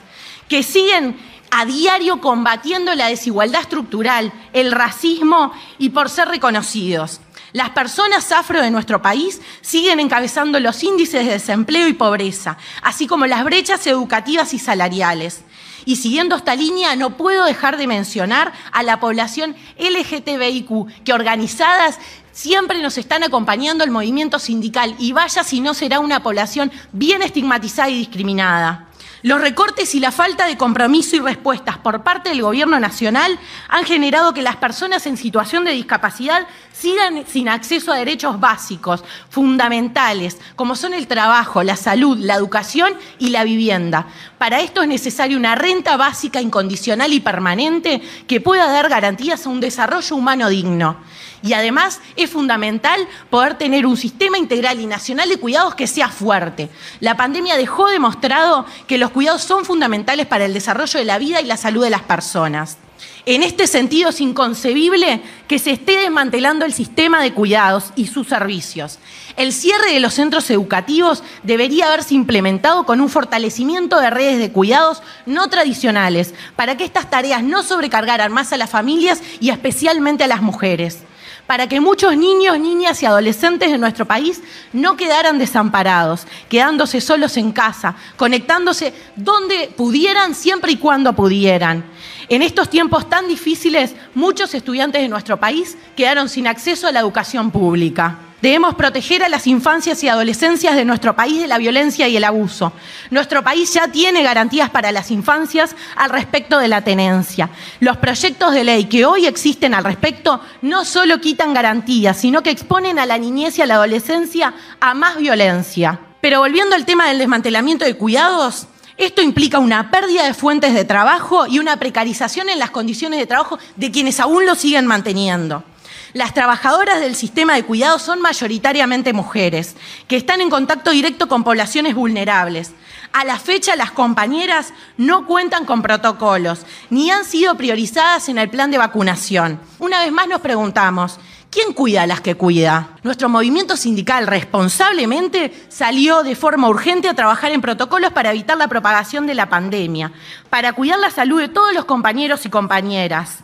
que 0.47 0.63
siguen 0.63 1.17
a 1.51 1.65
diario 1.65 2.21
combatiendo 2.21 2.93
la 2.95 3.07
desigualdad 3.07 3.61
estructural, 3.61 4.31
el 4.53 4.71
racismo 4.71 5.51
y 5.77 5.89
por 5.89 6.09
ser 6.09 6.27
reconocidos. 6.29 7.21
Las 7.51 7.71
personas 7.71 8.31
afro 8.31 8.61
de 8.61 8.69
nuestro 8.69 9.01
país 9.01 9.41
siguen 9.61 9.99
encabezando 9.99 10.59
los 10.59 10.83
índices 10.83 11.25
de 11.25 11.31
desempleo 11.31 11.87
y 11.87 11.93
pobreza, 11.93 12.57
así 12.83 13.07
como 13.07 13.25
las 13.25 13.43
brechas 13.43 13.85
educativas 13.87 14.53
y 14.53 14.59
salariales. 14.59 15.41
Y 15.85 15.95
siguiendo 15.95 16.35
esta 16.35 16.55
línea, 16.55 16.95
no 16.95 17.17
puedo 17.17 17.45
dejar 17.45 17.77
de 17.77 17.87
mencionar 17.87 18.53
a 18.71 18.83
la 18.83 18.99
población 18.99 19.55
LGTBIQ, 19.79 21.03
que 21.03 21.13
organizadas 21.13 21.97
siempre 22.31 22.81
nos 22.81 22.97
están 22.99 23.23
acompañando 23.23 23.83
el 23.83 23.89
movimiento 23.89 24.37
sindical, 24.37 24.95
y 24.99 25.13
vaya 25.13 25.43
si 25.43 25.61
no 25.61 25.73
será 25.73 25.99
una 25.99 26.21
población 26.21 26.71
bien 26.91 27.23
estigmatizada 27.23 27.89
y 27.89 27.97
discriminada. 27.97 28.88
Los 29.21 29.41
recortes 29.41 29.95
y 29.95 29.99
la 29.99 30.13
falta 30.13 30.47
de 30.47 30.55
compromiso 30.55 31.17
y 31.17 31.19
respuestas 31.19 31.77
por 31.77 32.03
parte 32.03 32.29
del 32.29 32.41
Gobierno 32.41 32.79
Nacional 32.79 33.37
han 33.67 33.83
generado 33.83 34.33
que 34.33 34.41
las 34.41 34.55
personas 34.55 35.05
en 35.07 35.17
situación 35.17 35.65
de 35.65 35.71
discapacidad 35.71 36.47
sigan 36.71 37.25
sin 37.27 37.49
acceso 37.49 37.91
a 37.91 37.97
derechos 37.97 38.39
básicos, 38.39 39.03
fundamentales, 39.29 40.37
como 40.55 40.77
son 40.77 40.93
el 40.93 41.07
trabajo, 41.07 41.63
la 41.63 41.75
salud, 41.75 42.17
la 42.17 42.35
educación 42.35 42.93
y 43.17 43.31
la 43.31 43.43
vivienda. 43.43 44.07
Para 44.37 44.61
esto 44.61 44.83
es 44.83 44.87
necesaria 44.87 45.35
una 45.35 45.55
renta 45.55 45.97
básica 45.97 46.39
incondicional 46.39 47.11
y 47.11 47.19
permanente 47.19 48.01
que 48.25 48.39
pueda 48.39 48.71
dar 48.71 48.87
garantías 48.87 49.45
a 49.45 49.49
un 49.49 49.59
desarrollo 49.59 50.15
humano 50.15 50.47
digno. 50.47 50.95
Y 51.41 51.53
además 51.53 52.01
es 52.15 52.29
fundamental 52.29 53.07
poder 53.29 53.57
tener 53.57 53.85
un 53.85 53.97
sistema 53.97 54.37
integral 54.37 54.79
y 54.79 54.85
nacional 54.85 55.29
de 55.29 55.37
cuidados 55.37 55.75
que 55.75 55.87
sea 55.87 56.09
fuerte. 56.09 56.69
La 56.99 57.15
pandemia 57.15 57.57
dejó 57.57 57.87
demostrado 57.87 58.65
que 58.87 58.97
los 58.97 59.11
cuidados 59.11 59.43
son 59.43 59.65
fundamentales 59.65 60.25
para 60.25 60.45
el 60.45 60.53
desarrollo 60.53 60.99
de 60.99 61.05
la 61.05 61.17
vida 61.17 61.41
y 61.41 61.45
la 61.45 61.57
salud 61.57 61.83
de 61.83 61.89
las 61.89 62.01
personas. 62.01 62.77
En 63.25 63.43
este 63.43 63.67
sentido 63.67 64.09
es 64.09 64.21
inconcebible 64.21 65.21
que 65.47 65.59
se 65.59 65.71
esté 65.71 65.99
desmantelando 65.99 66.65
el 66.65 66.73
sistema 66.73 67.21
de 67.21 67.33
cuidados 67.33 67.93
y 67.95 68.07
sus 68.07 68.27
servicios. 68.27 68.99
El 69.37 69.53
cierre 69.53 69.93
de 69.93 69.99
los 69.99 70.15
centros 70.15 70.49
educativos 70.49 71.23
debería 71.43 71.87
haberse 71.87 72.15
implementado 72.15 72.85
con 72.85 73.01
un 73.01 73.09
fortalecimiento 73.09 73.99
de 73.99 74.09
redes 74.09 74.39
de 74.39 74.51
cuidados 74.51 75.01
no 75.25 75.47
tradicionales 75.47 76.33
para 76.55 76.75
que 76.75 76.85
estas 76.85 77.09
tareas 77.09 77.43
no 77.43 77.63
sobrecargaran 77.63 78.31
más 78.31 78.51
a 78.51 78.57
las 78.57 78.69
familias 78.69 79.21
y 79.39 79.49
especialmente 79.49 80.23
a 80.23 80.27
las 80.27 80.41
mujeres 80.41 80.99
para 81.49 81.65
que 81.65 81.81
muchos 81.81 82.15
niños, 82.15 82.59
niñas 82.59 83.01
y 83.01 83.07
adolescentes 83.07 83.71
de 83.71 83.79
nuestro 83.79 84.05
país 84.05 84.39
no 84.71 84.95
quedaran 84.95 85.39
desamparados, 85.39 86.27
quedándose 86.47 87.01
solos 87.01 87.37
en 87.37 87.53
casa, 87.53 87.95
conectándose 88.17 88.93
donde 89.15 89.73
pudieran, 89.75 90.35
siempre 90.35 90.73
y 90.73 90.77
cuando 90.77 91.13
pudieran. 91.13 91.85
En 92.27 92.43
estos 92.43 92.69
tiempos 92.69 93.09
tan 93.09 93.27
difíciles, 93.27 93.95
muchos 94.13 94.53
estudiantes 94.53 95.01
de 95.01 95.07
nuestro 95.07 95.39
país 95.39 95.75
quedaron 95.97 96.29
sin 96.29 96.45
acceso 96.45 96.85
a 96.85 96.91
la 96.91 96.99
educación 96.99 97.49
pública. 97.49 98.28
Debemos 98.41 98.75
proteger 98.75 99.21
a 99.23 99.29
las 99.29 99.47
infancias 99.47 100.01
y 100.01 100.07
adolescencias 100.07 100.75
de 100.75 100.85
nuestro 100.85 101.13
país 101.15 101.41
de 101.41 101.47
la 101.47 101.57
violencia 101.57 102.07
y 102.07 102.15
el 102.15 102.23
abuso. 102.23 102.71
Nuestro 103.09 103.43
país 103.43 103.73
ya 103.73 103.89
tiene 103.89 104.23
garantías 104.23 104.69
para 104.69 104.93
las 104.93 105.11
infancias 105.11 105.75
al 105.97 106.09
respecto 106.09 106.57
de 106.57 106.69
la 106.69 106.81
tenencia. 106.81 107.49
Los 107.81 107.97
proyectos 107.97 108.53
de 108.53 108.63
ley 108.63 108.85
que 108.85 109.05
hoy 109.05 109.25
existen 109.25 109.73
al 109.73 109.83
respecto 109.83 110.39
no 110.61 110.85
solo 110.85 111.19
quitan 111.19 111.53
garantías, 111.53 112.17
sino 112.17 112.41
que 112.41 112.49
exponen 112.49 112.97
a 112.97 113.05
la 113.05 113.17
niñez 113.17 113.57
y 113.57 113.61
a 113.61 113.65
la 113.65 113.75
adolescencia 113.75 114.53
a 114.79 114.93
más 114.93 115.17
violencia. 115.17 115.99
Pero 116.21 116.39
volviendo 116.39 116.75
al 116.75 116.85
tema 116.85 117.07
del 117.07 117.19
desmantelamiento 117.19 117.83
de 117.83 117.95
cuidados, 117.95 118.67
esto 118.95 119.21
implica 119.21 119.59
una 119.59 119.91
pérdida 119.91 120.25
de 120.25 120.33
fuentes 120.33 120.73
de 120.73 120.85
trabajo 120.85 121.45
y 121.47 121.59
una 121.59 121.77
precarización 121.77 122.49
en 122.49 122.59
las 122.59 122.69
condiciones 122.69 123.19
de 123.19 123.27
trabajo 123.27 123.59
de 123.75 123.91
quienes 123.91 124.19
aún 124.19 124.45
lo 124.45 124.55
siguen 124.55 124.85
manteniendo. 124.87 125.63
Las 126.13 126.33
trabajadoras 126.33 126.99
del 126.99 127.15
sistema 127.15 127.53
de 127.53 127.63
cuidados 127.63 128.01
son 128.01 128.19
mayoritariamente 128.19 129.13
mujeres, 129.13 129.75
que 130.07 130.17
están 130.17 130.41
en 130.41 130.49
contacto 130.49 130.89
directo 130.89 131.27
con 131.27 131.43
poblaciones 131.43 131.93
vulnerables. 131.93 132.71
A 133.13 133.23
la 133.25 133.37
fecha, 133.37 133.75
las 133.75 133.91
compañeras 133.91 134.73
no 134.97 135.27
cuentan 135.27 135.65
con 135.65 135.81
protocolos, 135.81 136.65
ni 136.89 137.11
han 137.11 137.25
sido 137.25 137.55
priorizadas 137.55 138.27
en 138.29 138.39
el 138.39 138.49
plan 138.49 138.71
de 138.71 138.79
vacunación. 138.79 139.59
Una 139.77 140.03
vez 140.03 140.11
más 140.11 140.27
nos 140.27 140.41
preguntamos, 140.41 141.19
¿Quién 141.51 141.73
cuida 141.73 142.03
a 142.03 142.07
las 142.07 142.21
que 142.21 142.35
cuida? 142.35 142.89
Nuestro 143.01 143.27
movimiento 143.27 143.75
sindical 143.75 144.27
responsablemente 144.27 145.51
salió 145.67 146.21
de 146.21 146.35
forma 146.35 146.69
urgente 146.69 147.09
a 147.09 147.15
trabajar 147.15 147.51
en 147.51 147.61
protocolos 147.61 148.13
para 148.13 148.29
evitar 148.29 148.55
la 148.55 148.67
propagación 148.67 149.25
de 149.25 149.33
la 149.33 149.49
pandemia, 149.49 150.11
para 150.51 150.73
cuidar 150.73 150.99
la 150.99 151.09
salud 151.09 151.39
de 151.41 151.47
todos 151.47 151.73
los 151.73 151.85
compañeros 151.85 152.45
y 152.45 152.51
compañeras. 152.51 153.39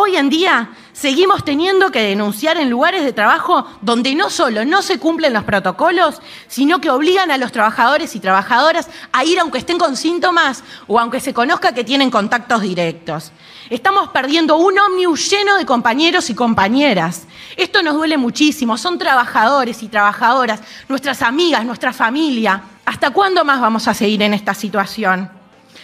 Hoy 0.00 0.14
en 0.14 0.30
día 0.30 0.70
seguimos 0.92 1.44
teniendo 1.44 1.90
que 1.90 2.00
denunciar 2.00 2.56
en 2.56 2.70
lugares 2.70 3.02
de 3.02 3.12
trabajo 3.12 3.66
donde 3.80 4.14
no 4.14 4.30
solo 4.30 4.64
no 4.64 4.80
se 4.80 5.00
cumplen 5.00 5.32
los 5.32 5.42
protocolos, 5.42 6.22
sino 6.46 6.80
que 6.80 6.88
obligan 6.88 7.32
a 7.32 7.36
los 7.36 7.50
trabajadores 7.50 8.14
y 8.14 8.20
trabajadoras 8.20 8.88
a 9.10 9.24
ir 9.24 9.40
aunque 9.40 9.58
estén 9.58 9.76
con 9.76 9.96
síntomas 9.96 10.62
o 10.86 11.00
aunque 11.00 11.18
se 11.18 11.34
conozca 11.34 11.74
que 11.74 11.82
tienen 11.82 12.12
contactos 12.12 12.62
directos. 12.62 13.32
Estamos 13.70 14.10
perdiendo 14.10 14.56
un 14.56 14.78
ómnibus 14.78 15.28
lleno 15.30 15.56
de 15.56 15.66
compañeros 15.66 16.30
y 16.30 16.36
compañeras. 16.36 17.26
Esto 17.56 17.82
nos 17.82 17.94
duele 17.94 18.18
muchísimo. 18.18 18.78
Son 18.78 18.98
trabajadores 18.98 19.82
y 19.82 19.88
trabajadoras, 19.88 20.60
nuestras 20.88 21.22
amigas, 21.22 21.64
nuestra 21.64 21.92
familia. 21.92 22.62
¿Hasta 22.84 23.10
cuándo 23.10 23.44
más 23.44 23.60
vamos 23.60 23.88
a 23.88 23.94
seguir 23.94 24.22
en 24.22 24.32
esta 24.32 24.54
situación? 24.54 25.37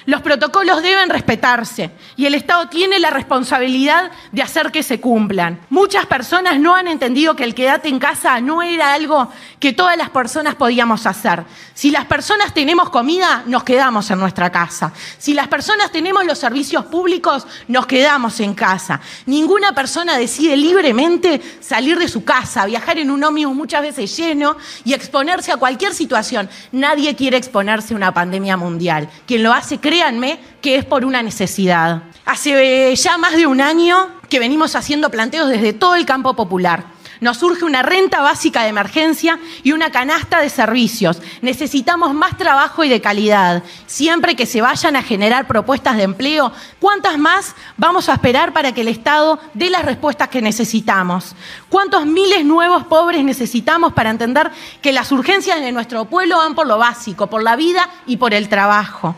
Los 0.06 0.20
protocolos 0.20 0.82
deben 0.82 1.08
respetarse 1.08 1.90
y 2.16 2.26
el 2.26 2.34
Estado 2.34 2.68
tiene 2.68 2.99
la 2.99 3.11
responsabilidad 3.11 4.11
de 4.32 4.42
hacer 4.42 4.70
que 4.70 4.82
se 4.82 5.00
cumplan. 5.00 5.61
Muchas 5.70 6.04
personas 6.06 6.61
no 6.61 6.75
han 6.75 6.88
entendido 6.88 7.34
que 7.34 7.44
el 7.44 7.54
quedate 7.54 7.88
en 7.88 7.99
casa 7.99 8.40
no 8.40 8.62
era 8.62 8.92
algo 8.92 9.30
que 9.58 9.73
todas 9.73 9.96
las 9.96 10.11
personas 10.11 10.56
podíamos 10.56 11.06
hacer. 11.06 11.44
Si 11.73 11.90
las 11.90 12.04
personas 12.04 12.52
tenemos 12.52 12.90
comida, 12.90 13.44
nos 13.46 13.64
quedamos 13.64 14.11
en 14.11 14.18
nuestra 14.18 14.52
casa. 14.52 14.92
Si 15.16 15.32
las 15.32 15.49
personas 15.49 15.90
tenemos 15.90 16.25
los 16.26 16.38
servicios 16.38 16.84
públicos, 16.87 17.46
nos 17.68 17.87
quedamos 17.87 18.40
en 18.40 18.54
casa. 18.54 19.00
Ninguna 19.25 19.75
persona 19.75 20.18
decide 20.18 20.56
libremente 20.56 21.40
salir 21.61 21.99
de 21.99 22.08
su 22.08 22.25
casa, 22.25 22.66
viajar 22.66 22.99
en 22.99 23.11
un 23.11 23.25
ómnibus 23.25 23.54
muchas 23.54 23.80
veces 23.80 24.14
lleno 24.16 24.56
y 24.84 24.92
exponerse 24.92 25.50
a 25.50 25.56
cualquier 25.56 25.94
situación. 25.94 26.50
Nadie 26.73 27.16
quiere 27.16 27.38
exponerse 27.38 27.94
a 27.94 27.96
una 27.96 28.12
pandemia 28.12 28.56
mundial. 28.56 29.08
Quien 29.26 29.42
lo 29.42 29.52
hace 29.52 29.78
créanme 29.94 30.40
que 30.60 30.74
es 30.74 30.84
por 30.84 31.04
una 31.04 31.22
necesidad. 31.22 32.02
Hace 32.24 32.90
eh, 32.90 32.96
ya 32.96 33.16
más 33.16 33.36
de 33.36 33.46
un 33.46 33.60
año 33.60 34.08
que 34.28 34.40
venimos 34.40 34.74
haciendo 34.74 35.08
planteos 35.08 35.48
desde 35.48 35.72
todo 35.72 35.94
el 35.94 36.04
campo 36.04 36.34
popular. 36.34 36.86
Nos 37.20 37.36
surge 37.36 37.64
una 37.64 37.82
renta 37.82 38.20
básica 38.20 38.64
de 38.64 38.70
emergencia 38.70 39.38
y 39.62 39.70
una 39.70 39.92
canasta 39.92 40.40
de 40.40 40.50
servicios. 40.50 41.22
Necesitamos 41.42 42.12
más 42.12 42.36
trabajo 42.36 42.82
y 42.82 42.88
de 42.88 43.00
calidad. 43.00 43.62
Siempre 43.86 44.34
que 44.34 44.46
se 44.46 44.60
vayan 44.60 44.96
a 44.96 45.02
generar 45.04 45.46
propuestas 45.46 45.96
de 45.96 46.02
empleo, 46.02 46.50
¿cuántas 46.80 47.16
más 47.16 47.54
vamos 47.76 48.08
a 48.08 48.14
esperar 48.14 48.52
para 48.52 48.72
que 48.72 48.80
el 48.80 48.88
Estado 48.88 49.38
dé 49.54 49.70
las 49.70 49.84
respuestas 49.84 50.28
que 50.28 50.42
necesitamos? 50.42 51.36
¿Cuántos 51.68 52.04
miles 52.04 52.44
nuevos 52.44 52.82
pobres 52.86 53.22
necesitamos 53.22 53.92
para 53.92 54.10
entender 54.10 54.50
que 54.82 54.92
las 54.92 55.12
urgencias 55.12 55.60
de 55.60 55.70
nuestro 55.70 56.06
pueblo 56.06 56.38
van 56.38 56.56
por 56.56 56.66
lo 56.66 56.78
básico, 56.78 57.28
por 57.28 57.44
la 57.44 57.54
vida 57.54 57.88
y 58.08 58.16
por 58.16 58.34
el 58.34 58.48
trabajo? 58.48 59.14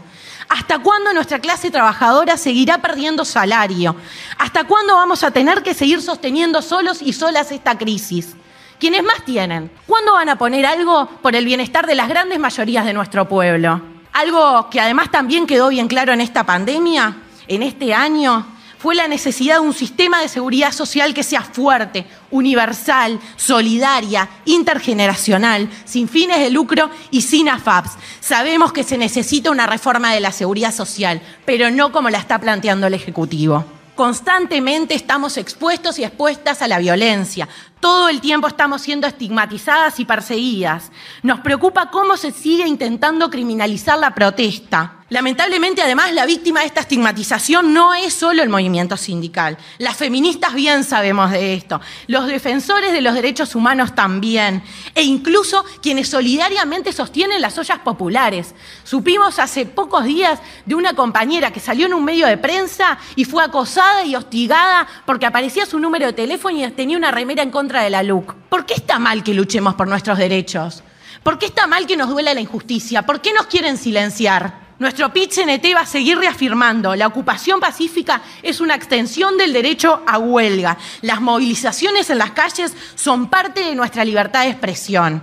¿Hasta 0.48 0.78
cuándo 0.78 1.12
nuestra 1.12 1.40
clase 1.40 1.70
trabajadora 1.70 2.36
seguirá 2.36 2.78
perdiendo 2.78 3.24
salario? 3.24 3.96
¿Hasta 4.38 4.64
cuándo 4.64 4.94
vamos 4.94 5.22
a 5.22 5.30
tener 5.30 5.62
que 5.62 5.74
seguir 5.74 6.00
sosteniendo 6.00 6.62
solos 6.62 7.02
y 7.02 7.12
solas 7.12 7.50
esta 7.50 7.76
crisis? 7.76 8.36
¿Quiénes 8.78 9.02
más 9.02 9.24
tienen? 9.24 9.70
¿Cuándo 9.86 10.12
van 10.12 10.28
a 10.28 10.36
poner 10.36 10.66
algo 10.66 11.08
por 11.22 11.34
el 11.34 11.44
bienestar 11.44 11.86
de 11.86 11.94
las 11.94 12.08
grandes 12.08 12.38
mayorías 12.38 12.84
de 12.84 12.92
nuestro 12.92 13.28
pueblo? 13.28 13.80
Algo 14.12 14.70
que 14.70 14.80
además 14.80 15.10
también 15.10 15.46
quedó 15.46 15.68
bien 15.68 15.88
claro 15.88 16.12
en 16.12 16.20
esta 16.20 16.44
pandemia, 16.44 17.16
en 17.48 17.62
este 17.62 17.92
año, 17.92 18.46
fue 18.78 18.94
la 18.94 19.08
necesidad 19.08 19.56
de 19.56 19.60
un 19.60 19.74
sistema 19.74 20.20
de 20.20 20.28
seguridad 20.28 20.72
social 20.72 21.14
que 21.14 21.22
sea 21.22 21.42
fuerte, 21.42 22.06
universal, 22.30 23.18
solidaria, 23.36 24.28
intergeneracional, 24.44 25.68
sin 25.84 26.08
fines 26.08 26.38
de 26.38 26.50
lucro 26.50 26.90
y 27.10 27.22
sin 27.22 27.48
AFAPs. 27.48 27.92
Sabemos 28.20 28.72
que 28.72 28.84
se 28.84 28.98
necesita 28.98 29.50
una 29.50 29.66
reforma 29.66 30.12
de 30.12 30.20
la 30.20 30.32
seguridad 30.32 30.74
social, 30.74 31.20
pero 31.44 31.70
no 31.70 31.92
como 31.92 32.10
la 32.10 32.18
está 32.18 32.38
planteando 32.38 32.86
el 32.86 32.94
Ejecutivo. 32.94 33.64
Constantemente 33.94 34.94
estamos 34.94 35.38
expuestos 35.38 35.98
y 35.98 36.04
expuestas 36.04 36.60
a 36.60 36.68
la 36.68 36.78
violencia. 36.78 37.48
Todo 37.80 38.10
el 38.10 38.20
tiempo 38.20 38.46
estamos 38.46 38.82
siendo 38.82 39.06
estigmatizadas 39.06 39.98
y 39.98 40.04
perseguidas. 40.04 40.92
Nos 41.22 41.40
preocupa 41.40 41.90
cómo 41.90 42.18
se 42.18 42.30
sigue 42.30 42.68
intentando 42.68 43.30
criminalizar 43.30 43.98
la 43.98 44.14
protesta. 44.14 44.95
Lamentablemente, 45.08 45.82
además, 45.82 46.12
la 46.12 46.26
víctima 46.26 46.60
de 46.60 46.66
esta 46.66 46.80
estigmatización 46.80 47.72
no 47.72 47.94
es 47.94 48.12
solo 48.12 48.42
el 48.42 48.48
movimiento 48.48 48.96
sindical. 48.96 49.56
Las 49.78 49.96
feministas 49.96 50.52
bien 50.52 50.82
sabemos 50.82 51.30
de 51.30 51.54
esto, 51.54 51.80
los 52.08 52.26
defensores 52.26 52.92
de 52.92 53.00
los 53.00 53.14
derechos 53.14 53.54
humanos 53.54 53.94
también, 53.94 54.64
e 54.96 55.04
incluso 55.04 55.64
quienes 55.80 56.08
solidariamente 56.08 56.92
sostienen 56.92 57.40
las 57.40 57.56
ollas 57.56 57.78
populares. 57.78 58.56
Supimos 58.82 59.38
hace 59.38 59.64
pocos 59.64 60.04
días 60.04 60.40
de 60.64 60.74
una 60.74 60.94
compañera 60.94 61.52
que 61.52 61.60
salió 61.60 61.86
en 61.86 61.94
un 61.94 62.04
medio 62.04 62.26
de 62.26 62.36
prensa 62.36 62.98
y 63.14 63.24
fue 63.24 63.44
acosada 63.44 64.04
y 64.04 64.16
hostigada 64.16 64.88
porque 65.06 65.26
aparecía 65.26 65.66
su 65.66 65.78
número 65.78 66.06
de 66.06 66.14
teléfono 66.14 66.58
y 66.58 66.68
tenía 66.72 66.96
una 66.96 67.12
remera 67.12 67.44
en 67.44 67.52
contra 67.52 67.82
de 67.82 67.90
la 67.90 68.02
LUC. 68.02 68.34
¿Por 68.48 68.66
qué 68.66 68.74
está 68.74 68.98
mal 68.98 69.22
que 69.22 69.34
luchemos 69.34 69.76
por 69.76 69.86
nuestros 69.86 70.18
derechos? 70.18 70.82
¿Por 71.22 71.38
qué 71.38 71.46
está 71.46 71.68
mal 71.68 71.86
que 71.86 71.96
nos 71.96 72.08
duela 72.08 72.34
la 72.34 72.40
injusticia? 72.40 73.02
¿Por 73.02 73.20
qué 73.20 73.32
nos 73.32 73.46
quieren 73.46 73.76
silenciar? 73.78 74.65
Nuestro 74.78 75.10
PIT-CNT 75.10 75.74
va 75.74 75.80
a 75.80 75.86
seguir 75.86 76.18
reafirmando, 76.18 76.94
la 76.94 77.06
ocupación 77.06 77.60
pacífica 77.60 78.20
es 78.42 78.60
una 78.60 78.74
extensión 78.74 79.38
del 79.38 79.54
derecho 79.54 80.02
a 80.06 80.18
huelga. 80.18 80.76
Las 81.00 81.22
movilizaciones 81.22 82.10
en 82.10 82.18
las 82.18 82.32
calles 82.32 82.74
son 82.94 83.30
parte 83.30 83.60
de 83.60 83.74
nuestra 83.74 84.04
libertad 84.04 84.42
de 84.42 84.50
expresión. 84.50 85.22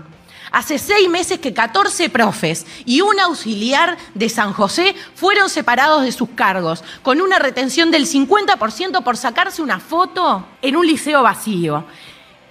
Hace 0.51 0.79
seis 0.79 1.07
meses 1.07 1.37
que 1.37 1.53
14 1.53 2.09
profes 2.09 2.65
y 2.85 3.01
un 3.01 3.19
auxiliar 3.19 3.95
de 4.15 4.27
San 4.27 4.53
José 4.53 4.95
fueron 5.13 5.49
separados 5.49 6.01
de 6.01 6.11
sus 6.11 6.29
cargos, 6.29 6.83
con 7.03 7.21
una 7.21 7.37
retención 7.37 7.91
del 7.91 8.07
50% 8.07 9.03
por 9.03 9.17
sacarse 9.17 9.61
una 9.61 9.79
foto 9.79 10.47
en 10.63 10.77
un 10.77 10.87
liceo 10.87 11.21
vacío. 11.21 11.85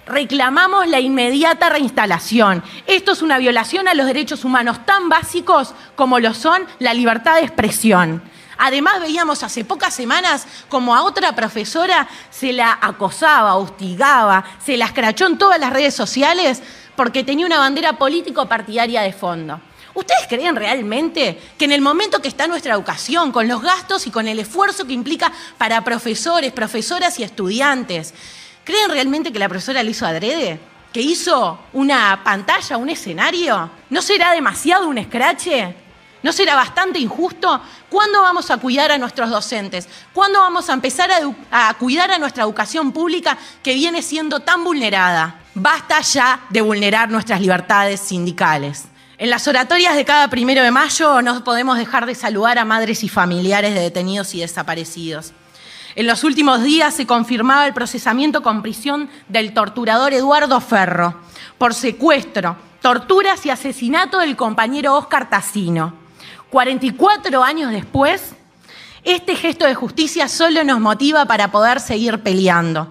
Reclamamos 0.05 0.87
la 0.87 0.99
inmediata 0.99 1.69
reinstalación. 1.69 2.61
Esto 2.87 3.13
es 3.13 3.21
una 3.21 3.37
violación 3.37 3.87
a 3.87 3.93
los 3.93 4.05
derechos 4.05 4.43
humanos 4.43 4.85
tan 4.85 5.07
básicos 5.07 5.73
como 5.95 6.19
lo 6.19 6.33
son 6.33 6.65
la 6.79 6.93
libertad 6.93 7.35
de 7.35 7.43
expresión. 7.43 8.21
Además 8.57 8.99
veíamos 8.99 9.43
hace 9.43 9.63
pocas 9.63 9.93
semanas 9.93 10.45
como 10.67 10.93
a 10.93 11.03
otra 11.03 11.33
profesora 11.35 12.07
se 12.29 12.51
la 12.51 12.77
acosaba, 12.81 13.55
hostigaba, 13.55 14.43
se 14.63 14.75
la 14.75 14.85
escrachó 14.85 15.25
en 15.25 15.37
todas 15.37 15.59
las 15.59 15.71
redes 15.71 15.93
sociales 15.93 16.61
porque 16.97 17.23
tenía 17.23 17.45
una 17.45 17.59
bandera 17.59 17.93
político-partidaria 17.93 19.01
de 19.01 19.13
fondo. 19.13 19.61
¿Ustedes 19.93 20.27
creen 20.27 20.55
realmente 20.55 21.39
que 21.57 21.65
en 21.65 21.71
el 21.71 21.81
momento 21.81 22.21
que 22.21 22.27
está 22.27 22.47
nuestra 22.47 22.73
educación, 22.73 23.31
con 23.31 23.47
los 23.47 23.61
gastos 23.61 24.05
y 24.07 24.11
con 24.11 24.27
el 24.27 24.39
esfuerzo 24.39 24.85
que 24.85 24.93
implica 24.93 25.31
para 25.57 25.83
profesores, 25.83 26.51
profesoras 26.51 27.19
y 27.19 27.23
estudiantes, 27.23 28.13
¿Creen 28.63 28.89
realmente 28.89 29.31
que 29.31 29.39
la 29.39 29.49
profesora 29.49 29.83
lo 29.83 29.89
hizo 29.89 30.05
adrede? 30.05 30.59
¿Que 30.93 31.01
hizo 31.01 31.59
una 31.73 32.21
pantalla, 32.23 32.77
un 32.77 32.89
escenario? 32.89 33.69
¿No 33.89 34.01
será 34.01 34.31
demasiado 34.31 34.87
un 34.87 34.97
escrache? 34.97 35.75
¿No 36.21 36.31
será 36.31 36.55
bastante 36.55 36.99
injusto? 36.99 37.61
¿Cuándo 37.89 38.21
vamos 38.21 38.49
a 38.49 38.57
cuidar 38.57 38.91
a 38.91 38.97
nuestros 38.97 39.29
docentes? 39.29 39.89
¿Cuándo 40.13 40.39
vamos 40.39 40.69
a 40.69 40.73
empezar 40.73 41.09
a, 41.11 41.69
a, 41.69 41.73
cuidar 41.73 42.11
a 42.11 42.19
nuestra 42.19 42.43
educación 42.43 42.93
pública 42.93 43.37
que 43.61 43.73
viene 43.73 44.01
siendo 44.01 44.39
tan 44.39 44.63
vulnerada? 44.63 45.41
Basta 45.53 45.99
ya 45.99 46.39
de 46.49 46.61
vulnerar 46.61 47.09
nuestras 47.09 47.41
libertades 47.41 47.99
sindicales. 47.99 48.85
En 49.17 49.29
las 49.29 49.47
oratorias 49.47 49.95
de 49.95 50.05
cada 50.05 50.29
primero 50.29 50.63
de 50.63 50.71
mayo 50.71 51.21
no 51.21 51.43
podemos 51.43 51.77
dejar 51.77 52.05
de 52.05 52.15
saludar 52.15 52.57
a 52.57 52.65
madres 52.65 53.03
y 53.03 53.09
familiares 53.09 53.73
de 53.73 53.81
detenidos 53.81 54.33
y 54.33 54.39
desaparecidos. 54.39 55.33
En 55.95 56.07
los 56.07 56.23
últimos 56.23 56.63
días 56.63 56.95
se 56.95 57.05
confirmaba 57.05 57.67
el 57.67 57.73
procesamiento 57.73 58.41
con 58.41 58.63
prisión 58.63 59.09
del 59.29 59.53
torturador 59.53 60.13
Eduardo 60.13 60.59
Ferro 60.59 61.15
por 61.59 61.75
secuestro, 61.75 62.55
torturas 62.81 63.45
y 63.45 63.51
asesinato 63.51 64.17
del 64.17 64.35
compañero 64.35 64.95
Oscar 64.95 65.29
Tassino. 65.29 65.93
44 66.49 67.43
años 67.43 67.71
después, 67.71 68.33
este 69.03 69.35
gesto 69.35 69.65
de 69.65 69.75
justicia 69.75 70.27
solo 70.27 70.63
nos 70.63 70.79
motiva 70.79 71.25
para 71.25 71.51
poder 71.51 71.79
seguir 71.79 72.23
peleando. 72.23 72.87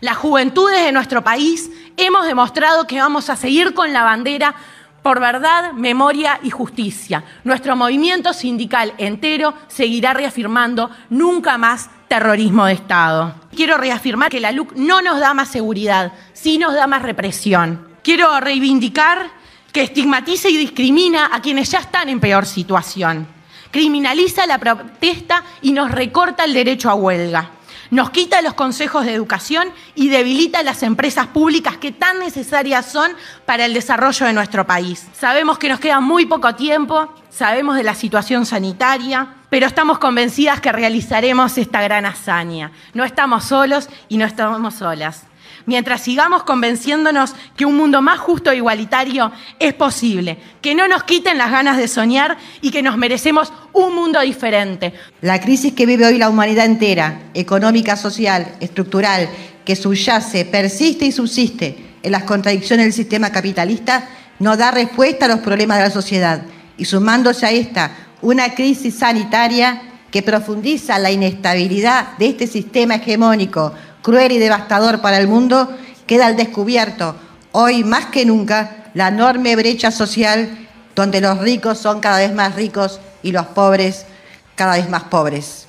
Las 0.00 0.16
juventudes 0.16 0.84
de 0.84 0.92
nuestro 0.92 1.22
país 1.22 1.70
hemos 1.96 2.26
demostrado 2.26 2.86
que 2.86 3.00
vamos 3.00 3.30
a 3.30 3.36
seguir 3.36 3.74
con 3.74 3.92
la 3.92 4.02
bandera 4.02 4.56
por 5.02 5.20
verdad, 5.20 5.72
memoria 5.72 6.40
y 6.42 6.50
justicia. 6.50 7.24
Nuestro 7.44 7.76
movimiento 7.76 8.32
sindical 8.32 8.92
entero 8.98 9.54
seguirá 9.68 10.12
reafirmando 10.12 10.90
nunca 11.08 11.58
más 11.58 11.90
terrorismo 12.08 12.66
de 12.66 12.74
Estado. 12.74 13.34
Quiero 13.54 13.78
reafirmar 13.78 14.30
que 14.30 14.40
la 14.40 14.52
LUC 14.52 14.72
no 14.74 15.00
nos 15.00 15.20
da 15.20 15.34
más 15.34 15.48
seguridad, 15.48 16.12
sí 16.32 16.58
nos 16.58 16.74
da 16.74 16.86
más 16.86 17.02
represión. 17.02 17.88
Quiero 18.02 18.40
reivindicar 18.40 19.30
que 19.72 19.82
estigmatiza 19.82 20.48
y 20.48 20.56
discrimina 20.56 21.30
a 21.32 21.40
quienes 21.40 21.70
ya 21.70 21.78
están 21.78 22.08
en 22.08 22.20
peor 22.20 22.46
situación. 22.46 23.26
Criminaliza 23.70 24.46
la 24.46 24.58
protesta 24.58 25.44
y 25.62 25.72
nos 25.72 25.90
recorta 25.90 26.44
el 26.44 26.54
derecho 26.54 26.90
a 26.90 26.94
huelga 26.94 27.50
nos 27.90 28.10
quita 28.10 28.42
los 28.42 28.54
consejos 28.54 29.04
de 29.04 29.14
educación 29.14 29.68
y 29.94 30.08
debilita 30.08 30.62
las 30.62 30.82
empresas 30.82 31.26
públicas 31.28 31.76
que 31.76 31.92
tan 31.92 32.18
necesarias 32.18 32.86
son 32.86 33.12
para 33.46 33.64
el 33.64 33.74
desarrollo 33.74 34.26
de 34.26 34.32
nuestro 34.32 34.66
país. 34.66 35.08
Sabemos 35.12 35.58
que 35.58 35.68
nos 35.68 35.80
queda 35.80 36.00
muy 36.00 36.26
poco 36.26 36.54
tiempo, 36.54 37.12
sabemos 37.30 37.76
de 37.76 37.82
la 37.82 37.94
situación 37.94 38.46
sanitaria, 38.46 39.34
pero 39.50 39.66
estamos 39.66 39.98
convencidas 39.98 40.60
que 40.60 40.72
realizaremos 40.72 41.58
esta 41.58 41.82
gran 41.82 42.06
hazaña. 42.06 42.72
No 42.94 43.04
estamos 43.04 43.44
solos 43.44 43.88
y 44.08 44.16
no 44.16 44.24
estamos 44.24 44.74
solas 44.74 45.29
mientras 45.70 46.00
sigamos 46.00 46.42
convenciéndonos 46.42 47.32
que 47.56 47.64
un 47.64 47.76
mundo 47.76 48.02
más 48.02 48.18
justo 48.18 48.50
e 48.50 48.56
igualitario 48.56 49.30
es 49.60 49.72
posible, 49.72 50.36
que 50.60 50.74
no 50.74 50.88
nos 50.88 51.04
quiten 51.04 51.38
las 51.38 51.52
ganas 51.52 51.76
de 51.76 51.86
soñar 51.86 52.38
y 52.60 52.72
que 52.72 52.82
nos 52.82 52.96
merecemos 52.96 53.52
un 53.72 53.94
mundo 53.94 54.20
diferente. 54.20 54.92
La 55.20 55.40
crisis 55.40 55.72
que 55.72 55.86
vive 55.86 56.06
hoy 56.06 56.18
la 56.18 56.28
humanidad 56.28 56.66
entera, 56.66 57.20
económica, 57.34 57.96
social, 57.96 58.48
estructural, 58.58 59.28
que 59.64 59.76
subyace, 59.76 60.44
persiste 60.44 61.06
y 61.06 61.12
subsiste 61.12 61.78
en 62.02 62.10
las 62.10 62.24
contradicciones 62.24 62.86
del 62.86 62.92
sistema 62.92 63.30
capitalista, 63.30 64.08
no 64.40 64.56
da 64.56 64.72
respuesta 64.72 65.26
a 65.26 65.28
los 65.28 65.38
problemas 65.38 65.78
de 65.78 65.84
la 65.84 65.90
sociedad. 65.90 66.42
Y 66.78 66.84
sumándose 66.84 67.46
a 67.46 67.52
esta, 67.52 67.92
una 68.22 68.56
crisis 68.56 68.96
sanitaria 68.96 69.82
que 70.10 70.22
profundiza 70.22 70.98
la 70.98 71.12
inestabilidad 71.12 72.18
de 72.18 72.26
este 72.26 72.48
sistema 72.48 72.96
hegemónico 72.96 73.72
cruel 74.02 74.32
y 74.32 74.38
devastador 74.38 75.00
para 75.00 75.18
el 75.18 75.28
mundo, 75.28 75.70
queda 76.06 76.26
al 76.26 76.36
descubierto, 76.36 77.16
hoy 77.52 77.84
más 77.84 78.06
que 78.06 78.24
nunca, 78.24 78.84
la 78.94 79.08
enorme 79.08 79.54
brecha 79.56 79.90
social 79.90 80.68
donde 80.94 81.20
los 81.20 81.38
ricos 81.38 81.78
son 81.78 82.00
cada 82.00 82.18
vez 82.18 82.32
más 82.34 82.54
ricos 82.54 83.00
y 83.22 83.32
los 83.32 83.46
pobres 83.46 84.06
cada 84.54 84.76
vez 84.76 84.88
más 84.90 85.04
pobres. 85.04 85.66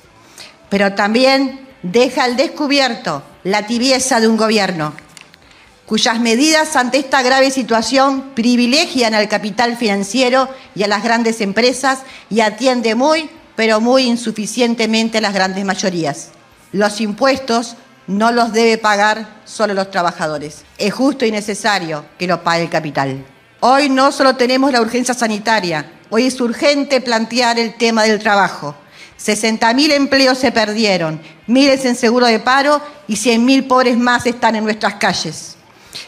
Pero 0.68 0.94
también 0.94 1.60
deja 1.82 2.24
al 2.24 2.36
descubierto 2.36 3.22
la 3.44 3.66
tibieza 3.66 4.20
de 4.20 4.28
un 4.28 4.36
gobierno, 4.36 4.92
cuyas 5.86 6.20
medidas 6.20 6.76
ante 6.76 6.98
esta 6.98 7.22
grave 7.22 7.50
situación 7.50 8.32
privilegian 8.34 9.14
al 9.14 9.28
capital 9.28 9.76
financiero 9.76 10.48
y 10.74 10.82
a 10.82 10.88
las 10.88 11.02
grandes 11.02 11.40
empresas 11.40 12.00
y 12.30 12.40
atiende 12.40 12.94
muy, 12.94 13.30
pero 13.56 13.80
muy 13.80 14.04
insuficientemente 14.04 15.18
a 15.18 15.22
las 15.22 15.34
grandes 15.34 15.64
mayorías. 15.64 16.30
Los 16.72 17.00
impuestos 17.00 17.76
no 18.06 18.32
los 18.32 18.52
debe 18.52 18.78
pagar 18.78 19.42
solo 19.44 19.74
los 19.74 19.90
trabajadores. 19.90 20.64
Es 20.78 20.92
justo 20.92 21.24
y 21.24 21.30
necesario 21.30 22.04
que 22.18 22.26
lo 22.26 22.42
pague 22.42 22.64
el 22.64 22.70
capital. 22.70 23.24
Hoy 23.60 23.88
no 23.88 24.10
solo 24.10 24.36
tenemos 24.36 24.72
la 24.72 24.80
urgencia 24.80 25.14
sanitaria, 25.14 25.90
hoy 26.10 26.26
es 26.26 26.40
urgente 26.40 27.00
plantear 27.00 27.58
el 27.58 27.74
tema 27.74 28.02
del 28.02 28.18
trabajo. 28.18 28.74
60.000 29.24 29.92
empleos 29.92 30.38
se 30.38 30.50
perdieron, 30.50 31.22
miles 31.46 31.84
en 31.84 31.94
seguro 31.94 32.26
de 32.26 32.40
paro 32.40 32.80
y 33.06 33.14
100.000 33.14 33.68
pobres 33.68 33.96
más 33.96 34.26
están 34.26 34.56
en 34.56 34.64
nuestras 34.64 34.94
calles. 34.94 35.56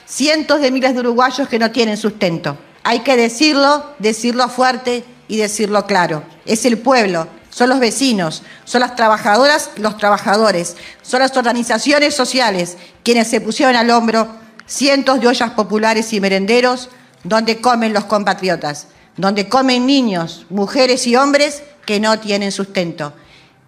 Cientos 0.05 0.61
de 0.61 0.71
miles 0.71 0.95
de 0.95 1.01
uruguayos 1.01 1.49
que 1.49 1.59
no 1.59 1.71
tienen 1.71 1.97
sustento. 1.97 2.59
Hay 2.83 3.01
que 3.01 3.17
decirlo, 3.17 3.95
decirlo 3.99 4.49
fuerte 4.49 5.05
y 5.29 5.37
decirlo 5.37 5.87
claro. 5.87 6.25
Es 6.45 6.65
el 6.65 6.79
pueblo 6.79 7.29
son 7.55 7.69
los 7.69 7.79
vecinos, 7.79 8.43
son 8.65 8.81
las 8.81 8.97
trabajadoras, 8.97 9.71
los 9.77 9.97
trabajadores, 9.97 10.77
son 11.03 11.21
las 11.21 11.37
organizaciones 11.37 12.13
sociales 12.13 12.77
quienes 13.05 13.29
se 13.29 13.41
pusieron 13.41 13.77
al 13.77 13.91
hombro 13.91 14.27
cientos 14.67 15.21
de 15.21 15.29
ollas 15.29 15.51
populares 15.51 16.13
y 16.13 16.21
merenderos 16.21 16.89
donde 17.23 17.61
comen 17.61 17.93
los 17.93 18.07
compatriotas, 18.07 18.89
donde 19.17 19.49
comen 19.49 19.87
niños, 19.87 20.47
mujeres 20.51 21.07
y 21.07 21.15
hombres 21.15 21.63
que 21.87 22.01
no 22.01 22.19
tienen 22.19 22.51
sustento. 22.51 23.13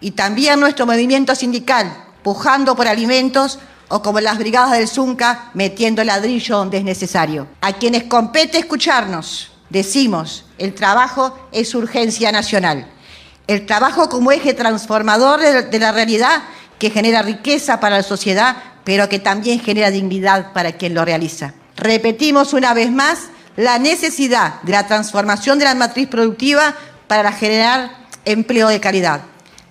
Y 0.00 0.10
también 0.10 0.58
nuestro 0.58 0.84
movimiento 0.84 1.36
sindical, 1.36 1.96
pujando 2.24 2.74
por 2.74 2.88
alimentos 2.88 3.60
o 3.86 4.02
como 4.02 4.18
las 4.18 4.36
brigadas 4.36 4.72
del 4.72 4.88
Zunca, 4.88 5.52
metiendo 5.54 6.02
ladrillo 6.02 6.56
donde 6.56 6.78
es 6.78 6.84
necesario. 6.84 7.46
A 7.60 7.72
quienes 7.74 8.02
compete 8.02 8.58
escucharnos, 8.58 9.52
decimos, 9.70 10.44
el 10.58 10.74
trabajo 10.74 11.38
es 11.52 11.72
urgencia 11.72 12.32
nacional. 12.32 12.88
El 13.46 13.66
trabajo 13.66 14.08
como 14.08 14.32
eje 14.32 14.54
transformador 14.54 15.40
de 15.40 15.78
la 15.78 15.92
realidad 15.92 16.42
que 16.78 16.90
genera 16.90 17.22
riqueza 17.22 17.80
para 17.80 17.96
la 17.96 18.02
sociedad, 18.02 18.56
pero 18.84 19.08
que 19.08 19.18
también 19.18 19.60
genera 19.60 19.90
dignidad 19.90 20.52
para 20.52 20.72
quien 20.72 20.94
lo 20.94 21.04
realiza. 21.04 21.54
Repetimos 21.76 22.52
una 22.52 22.74
vez 22.74 22.90
más 22.90 23.28
la 23.56 23.78
necesidad 23.78 24.60
de 24.62 24.72
la 24.72 24.86
transformación 24.86 25.58
de 25.58 25.64
la 25.64 25.74
matriz 25.74 26.08
productiva 26.08 26.74
para 27.06 27.32
generar 27.32 27.90
empleo 28.24 28.68
de 28.68 28.80
calidad. 28.80 29.22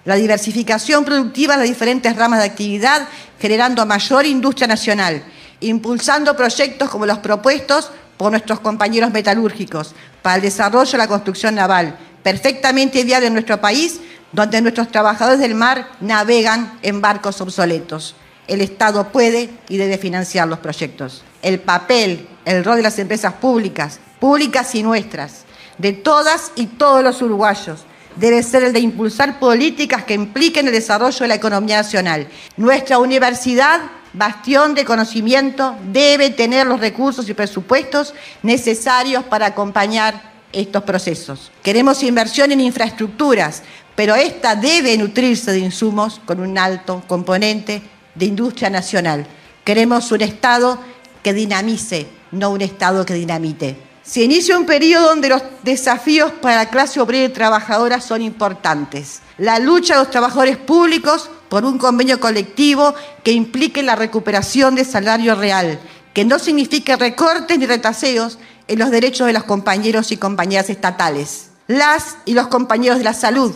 La 0.06 0.16
diversificación 0.16 1.04
productiva 1.04 1.54
en 1.54 1.60
las 1.62 1.70
diferentes 1.70 2.16
ramas 2.16 2.40
de 2.40 2.46
actividad, 2.46 3.08
generando 3.40 3.86
mayor 3.86 4.26
industria 4.26 4.68
nacional, 4.68 5.24
impulsando 5.60 6.36
proyectos 6.36 6.90
como 6.90 7.06
los 7.06 7.20
propuestos 7.20 7.92
por 8.18 8.32
nuestros 8.32 8.60
compañeros 8.60 9.12
metalúrgicos 9.12 9.94
para 10.22 10.38
el 10.38 10.42
desarrollo 10.44 10.92
de 10.92 10.98
la 10.98 11.08
construcción 11.08 11.56
naval, 11.56 11.98
perfectamente 12.26 13.04
viable 13.04 13.28
en 13.28 13.34
nuestro 13.34 13.62
país, 13.62 14.00
donde 14.32 14.60
nuestros 14.60 14.92
trabajadores 14.92 15.40
del 15.40 15.54
mar 15.54 15.90
navegan 16.02 16.80
en 16.82 17.00
barcos 17.00 17.40
obsoletos. 17.40 18.16
El 18.48 18.62
Estado 18.62 19.10
puede 19.10 19.52
y 19.70 19.78
debe 19.78 20.00
financiar 20.00 20.48
los 20.48 20.58
proyectos. 20.58 21.24
El 21.44 21.60
papel, 21.60 22.28
el 22.46 22.66
rol 22.66 22.78
de 22.78 22.82
las 22.82 22.98
empresas 22.98 23.34
públicas, 23.34 24.00
públicas 24.20 24.74
y 24.74 24.82
nuestras, 24.82 25.44
de 25.78 25.94
todas 25.94 26.52
y 26.56 26.66
todos 26.66 27.04
los 27.04 27.22
uruguayos, 27.22 27.86
debe 28.16 28.42
ser 28.42 28.64
el 28.64 28.74
de 28.74 28.80
impulsar 28.80 29.38
políticas 29.38 30.04
que 30.04 30.16
impliquen 30.16 30.66
el 30.66 30.74
desarrollo 30.74 31.20
de 31.20 31.28
la 31.28 31.36
economía 31.36 31.78
nacional. 31.78 32.28
Nuestra 32.58 32.98
universidad, 32.98 33.82
bastión 34.14 34.74
de 34.74 34.84
conocimiento, 34.84 35.76
debe 35.92 36.32
tener 36.32 36.66
los 36.66 36.80
recursos 36.80 37.30
y 37.30 37.36
presupuestos 37.36 38.16
necesarios 38.42 39.24
para 39.26 39.46
acompañar 39.46 40.35
estos 40.56 40.84
procesos. 40.84 41.52
Queremos 41.62 42.02
inversión 42.04 42.52
en 42.52 42.62
infraestructuras, 42.62 43.62
pero 43.96 44.16
esta 44.16 44.56
debe 44.56 44.98
nutrirse 44.98 45.52
de 45.52 45.60
insumos 45.60 46.22
con 46.26 46.40
un 46.40 46.58
alto 46.58 47.04
componente 47.08 47.82
de 48.16 48.26
industria 48.26 48.70
nacional. 48.70 49.28
Queremos 49.64 50.12
un 50.12 50.22
Estado 50.22 50.80
que 51.22 51.34
dinamice, 51.34 52.08
no 52.32 52.52
un 52.52 52.62
Estado 52.62 53.06
que 53.06 53.14
dinamite. 53.14 53.78
Se 54.04 54.24
inicia 54.24 54.58
un 54.58 54.66
periodo 54.66 55.10
donde 55.10 55.30
los 55.30 55.42
desafíos 55.64 56.32
para 56.32 56.58
la 56.58 56.70
clase 56.70 57.00
obrera 57.02 57.26
y 57.26 57.30
trabajadora 57.30 58.00
son 58.00 58.22
importantes. 58.22 59.22
La 59.40 59.58
lucha 59.58 59.96
de 59.96 60.02
los 60.02 60.12
trabajadores 60.12 60.58
públicos 60.58 61.30
por 61.50 61.66
un 61.66 61.78
convenio 61.78 62.20
colectivo 62.20 62.94
que 63.24 63.32
implique 63.32 63.82
la 63.82 63.96
recuperación 63.96 64.76
de 64.76 64.86
salario 64.86 65.34
real, 65.36 65.80
que 66.16 66.24
no 66.24 66.40
signifique 66.40 66.96
recortes 66.96 67.60
ni 67.60 67.66
retaseos 67.66 68.40
en 68.70 68.80
los 68.80 68.90
derechos 68.90 69.28
de 69.28 69.34
los 69.34 69.44
compañeros 69.44 70.14
y 70.14 70.18
compañeras 70.18 70.70
estatales. 70.70 71.50
Las 71.68 72.16
y 72.24 72.34
los 72.34 72.48
compañeros 72.48 73.00
de 73.00 73.04
la 73.04 73.14
salud, 73.14 73.54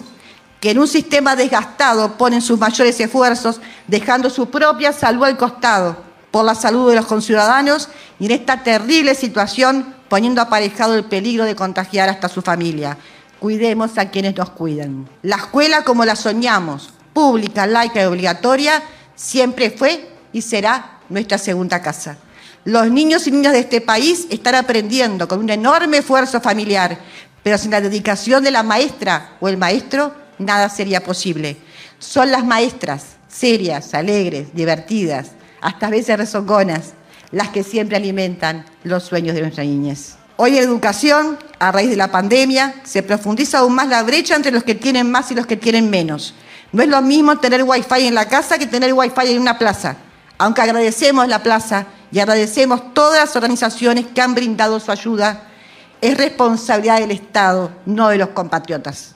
que 0.59 0.71
en 0.71 0.79
un 0.79 0.87
sistema 0.89 1.37
desgastado 1.37 2.17
ponen 2.17 2.41
sus 2.41 2.59
mayores 2.59 2.99
esfuerzos, 2.99 3.61
dejando 3.87 4.29
su 4.29 4.49
propia 4.49 4.91
salud 4.91 5.23
al 5.23 5.37
costado 5.37 6.03
por 6.31 6.43
la 6.43 6.53
salud 6.53 6.89
de 6.89 6.97
los 6.97 7.05
conciudadanos 7.05 7.87
y 8.19 8.25
en 8.25 8.31
esta 8.31 8.61
terrible 8.61 9.15
situación 9.15 9.95
poniendo 10.09 10.41
aparejado 10.41 10.95
el 10.95 11.05
peligro 11.05 11.45
de 11.45 11.55
contagiar 11.55 12.09
hasta 12.09 12.27
su 12.27 12.41
familia. 12.41 12.97
Cuidemos 13.39 13.97
a 13.97 14.09
quienes 14.09 14.35
nos 14.35 14.49
cuidan. 14.49 15.07
La 15.21 15.37
escuela 15.37 15.85
como 15.85 16.03
la 16.03 16.17
soñamos, 16.17 16.89
pública, 17.13 17.65
laica 17.65 18.01
y 18.01 18.05
obligatoria, 18.05 18.83
siempre 19.15 19.71
fue 19.71 20.09
y 20.33 20.41
será 20.41 20.99
nuestra 21.07 21.37
segunda 21.37 21.81
casa. 21.81 22.17
Los 22.65 22.91
niños 22.91 23.25
y 23.25 23.31
niñas 23.31 23.53
de 23.53 23.59
este 23.59 23.79
país 23.79 24.27
están 24.29 24.55
aprendiendo 24.55 25.27
con 25.27 25.39
un 25.39 25.49
enorme 25.49 25.97
esfuerzo 25.97 26.41
familiar, 26.41 26.97
pero 27.41 27.57
sin 27.57 27.71
la 27.71 27.79
dedicación 27.79 28.43
de 28.43 28.51
la 28.51 28.63
maestra 28.63 29.37
o 29.39 29.47
el 29.47 29.57
maestro, 29.57 30.13
nada 30.39 30.69
sería 30.69 31.03
posible. 31.03 31.57
Son 31.99 32.31
las 32.31 32.43
maestras, 32.43 33.17
serias, 33.29 33.93
alegres, 33.93 34.53
divertidas, 34.53 35.31
hasta 35.61 35.87
a 35.87 35.89
veces 35.89 36.17
rezongonas, 36.17 36.93
las 37.31 37.49
que 37.49 37.63
siempre 37.63 37.95
alimentan 37.95 38.65
los 38.83 39.03
sueños 39.03 39.35
de 39.35 39.41
nuestra 39.41 39.63
niñez. 39.63 40.15
Hoy 40.35 40.57
en 40.57 40.63
educación, 40.63 41.37
a 41.59 41.71
raíz 41.71 41.89
de 41.89 41.95
la 41.95 42.11
pandemia, 42.11 42.75
se 42.83 43.03
profundiza 43.03 43.59
aún 43.59 43.75
más 43.75 43.87
la 43.87 44.03
brecha 44.03 44.35
entre 44.35 44.51
los 44.51 44.63
que 44.63 44.75
tienen 44.75 45.09
más 45.09 45.31
y 45.31 45.35
los 45.35 45.45
que 45.45 45.57
tienen 45.57 45.89
menos. 45.89 46.33
No 46.71 46.83
es 46.83 46.89
lo 46.89 47.01
mismo 47.01 47.37
tener 47.39 47.63
wifi 47.63 48.05
en 48.05 48.15
la 48.15 48.27
casa 48.27 48.57
que 48.57 48.67
tener 48.67 48.93
wifi 48.93 49.31
en 49.31 49.41
una 49.41 49.57
plaza. 49.57 49.97
Aunque 50.37 50.61
agradecemos 50.61 51.27
la 51.27 51.43
plaza 51.43 51.87
y 52.11 52.19
agradecemos 52.19 52.93
todas 52.93 53.19
las 53.19 53.35
organizaciones 53.35 54.05
que 54.07 54.21
han 54.21 54.35
brindado 54.35 54.79
su 54.79 54.91
ayuda, 54.91 55.43
es 56.01 56.17
responsabilidad 56.17 56.99
del 56.99 57.11
Estado, 57.11 57.71
no 57.85 58.09
de 58.09 58.17
los 58.17 58.29
compatriotas. 58.29 59.15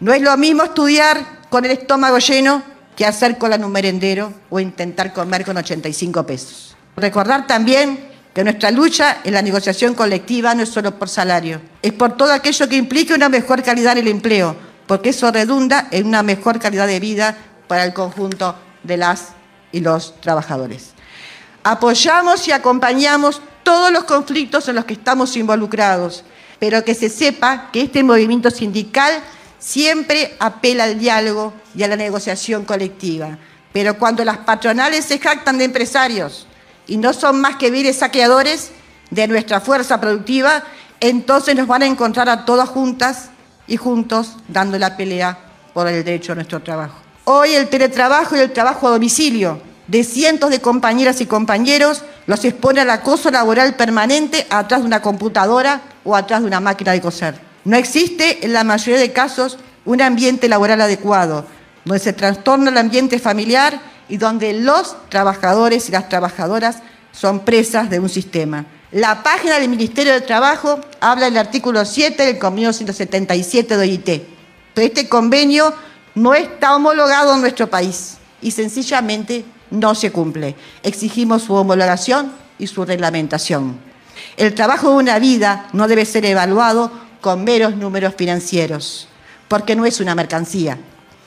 No 0.00 0.12
es 0.12 0.22
lo 0.22 0.36
mismo 0.36 0.64
estudiar 0.64 1.40
con 1.48 1.64
el 1.64 1.72
estómago 1.72 2.18
lleno 2.18 2.62
que 2.96 3.06
hacer 3.06 3.38
con 3.38 3.64
un 3.64 3.72
merendero 3.72 4.32
o 4.50 4.60
intentar 4.60 5.12
comer 5.12 5.44
con 5.44 5.56
85 5.56 6.26
pesos. 6.26 6.76
Recordar 6.96 7.46
también 7.46 8.10
que 8.34 8.44
nuestra 8.44 8.70
lucha 8.70 9.18
en 9.24 9.34
la 9.34 9.42
negociación 9.42 9.94
colectiva 9.94 10.54
no 10.54 10.62
es 10.62 10.68
solo 10.68 10.98
por 10.98 11.08
salario, 11.08 11.60
es 11.82 11.92
por 11.92 12.16
todo 12.16 12.32
aquello 12.32 12.68
que 12.68 12.76
implique 12.76 13.14
una 13.14 13.28
mejor 13.28 13.62
calidad 13.62 13.92
en 13.92 14.06
el 14.06 14.08
empleo, 14.08 14.54
porque 14.86 15.10
eso 15.10 15.30
redunda 15.32 15.88
en 15.90 16.06
una 16.06 16.22
mejor 16.22 16.60
calidad 16.60 16.86
de 16.86 17.00
vida 17.00 17.36
para 17.66 17.84
el 17.84 17.92
conjunto 17.92 18.54
de 18.82 18.96
las 18.96 19.28
y 19.72 19.80
los 19.80 20.20
trabajadores. 20.20 20.90
Apoyamos 21.62 22.48
y 22.48 22.52
acompañamos 22.52 23.42
todos 23.62 23.92
los 23.92 24.04
conflictos 24.04 24.68
en 24.68 24.76
los 24.76 24.84
que 24.84 24.94
estamos 24.94 25.36
involucrados, 25.36 26.24
pero 26.58 26.84
que 26.84 26.94
se 26.94 27.08
sepa 27.08 27.70
que 27.70 27.82
este 27.82 28.02
movimiento 28.02 28.50
sindical 28.50 29.22
siempre 29.58 30.36
apela 30.40 30.84
al 30.84 30.98
diálogo 30.98 31.52
y 31.74 31.82
a 31.82 31.88
la 31.88 31.96
negociación 31.96 32.64
colectiva. 32.64 33.38
Pero 33.72 33.98
cuando 33.98 34.24
las 34.24 34.38
patronales 34.38 35.04
se 35.04 35.18
jactan 35.18 35.58
de 35.58 35.64
empresarios 35.64 36.46
y 36.86 36.96
no 36.96 37.12
son 37.12 37.40
más 37.40 37.56
que 37.56 37.70
viles 37.70 37.98
saqueadores 37.98 38.70
de 39.10 39.28
nuestra 39.28 39.60
fuerza 39.60 40.00
productiva, 40.00 40.64
entonces 40.98 41.54
nos 41.54 41.66
van 41.66 41.82
a 41.82 41.86
encontrar 41.86 42.28
a 42.28 42.44
todas 42.44 42.68
juntas 42.68 43.30
y 43.66 43.76
juntos 43.76 44.36
dando 44.48 44.78
la 44.78 44.96
pelea 44.96 45.38
por 45.72 45.86
el 45.86 46.02
derecho 46.02 46.32
a 46.32 46.36
nuestro 46.36 46.60
trabajo. 46.60 46.96
Hoy 47.24 47.54
el 47.54 47.68
teletrabajo 47.68 48.34
y 48.34 48.40
el 48.40 48.52
trabajo 48.52 48.88
a 48.88 48.92
domicilio 48.92 49.69
de 49.90 50.04
cientos 50.04 50.50
de 50.50 50.60
compañeras 50.60 51.20
y 51.20 51.26
compañeros 51.26 52.04
los 52.26 52.44
expone 52.44 52.80
al 52.80 52.90
acoso 52.90 53.28
laboral 53.32 53.74
permanente 53.74 54.46
atrás 54.48 54.82
de 54.82 54.86
una 54.86 55.02
computadora 55.02 55.82
o 56.04 56.14
atrás 56.14 56.42
de 56.42 56.46
una 56.46 56.60
máquina 56.60 56.92
de 56.92 57.00
coser. 57.00 57.34
No 57.64 57.76
existe 57.76 58.44
en 58.44 58.52
la 58.52 58.62
mayoría 58.62 59.00
de 59.00 59.12
casos 59.12 59.58
un 59.84 60.00
ambiente 60.00 60.48
laboral 60.48 60.80
adecuado, 60.80 61.44
donde 61.84 61.98
se 61.98 62.12
trastorna 62.12 62.70
el 62.70 62.78
ambiente 62.78 63.18
familiar 63.18 63.80
y 64.08 64.16
donde 64.16 64.52
los 64.52 64.96
trabajadores 65.08 65.88
y 65.88 65.92
las 65.92 66.08
trabajadoras 66.08 66.76
son 67.10 67.40
presas 67.40 67.90
de 67.90 67.98
un 67.98 68.08
sistema. 68.08 68.66
La 68.92 69.24
página 69.24 69.58
del 69.58 69.68
Ministerio 69.68 70.12
de 70.12 70.20
Trabajo 70.20 70.78
habla 71.00 71.24
del 71.24 71.36
artículo 71.36 71.84
7 71.84 72.26
del 72.26 72.38
convenio 72.38 72.72
177 72.72 73.76
de 73.76 73.82
OIT. 73.82 74.22
Pero 74.72 74.86
este 74.86 75.08
convenio 75.08 75.74
no 76.14 76.34
está 76.34 76.76
homologado 76.76 77.34
en 77.34 77.40
nuestro 77.40 77.68
país 77.68 78.18
y 78.40 78.52
sencillamente 78.52 79.44
no 79.70 79.94
se 79.94 80.12
cumple. 80.12 80.56
Exigimos 80.82 81.42
su 81.42 81.54
homologación 81.54 82.32
y 82.58 82.66
su 82.66 82.84
reglamentación. 82.84 83.78
El 84.36 84.54
trabajo 84.54 84.90
de 84.90 84.96
una 84.96 85.18
vida 85.18 85.68
no 85.72 85.88
debe 85.88 86.04
ser 86.04 86.24
evaluado 86.24 86.90
con 87.20 87.44
meros 87.44 87.76
números 87.76 88.14
financieros, 88.16 89.08
porque 89.48 89.76
no 89.76 89.84
es 89.84 90.00
una 90.00 90.14
mercancía. 90.14 90.78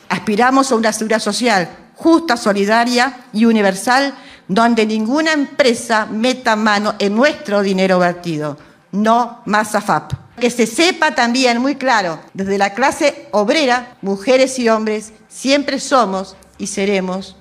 Aspiramos 0.10 0.72
a 0.72 0.76
una 0.76 0.92
seguridad 0.92 1.20
social 1.20 1.70
justa, 1.96 2.38
solidaria 2.38 3.26
y 3.34 3.46
universal, 3.46 4.14
donde 4.48 4.86
ninguna 4.86 5.32
empresa 5.32 6.06
meta 6.06 6.56
mano 6.56 6.96
en 7.00 7.16
nuestro 7.16 7.62
dinero 7.62 8.00
vertido. 8.00 8.58
No 8.92 9.42
más 9.46 9.74
AFAP. 9.74 10.14
Que 10.40 10.50
se 10.50 10.68
sepa 10.68 11.16
también 11.16 11.60
muy 11.60 11.76
claro, 11.76 12.20
desde 12.34 12.58
la 12.58 12.74
clase 12.74 13.28
obrera, 13.32 13.96
mujeres 14.02 14.58
y 14.60 14.68
hombres, 14.68 15.14
siempre 15.30 15.80
somos 15.80 16.36
y 16.58 16.68
seremos 16.68 17.36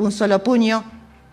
un 0.00 0.12
solo 0.12 0.42
puño 0.42 0.82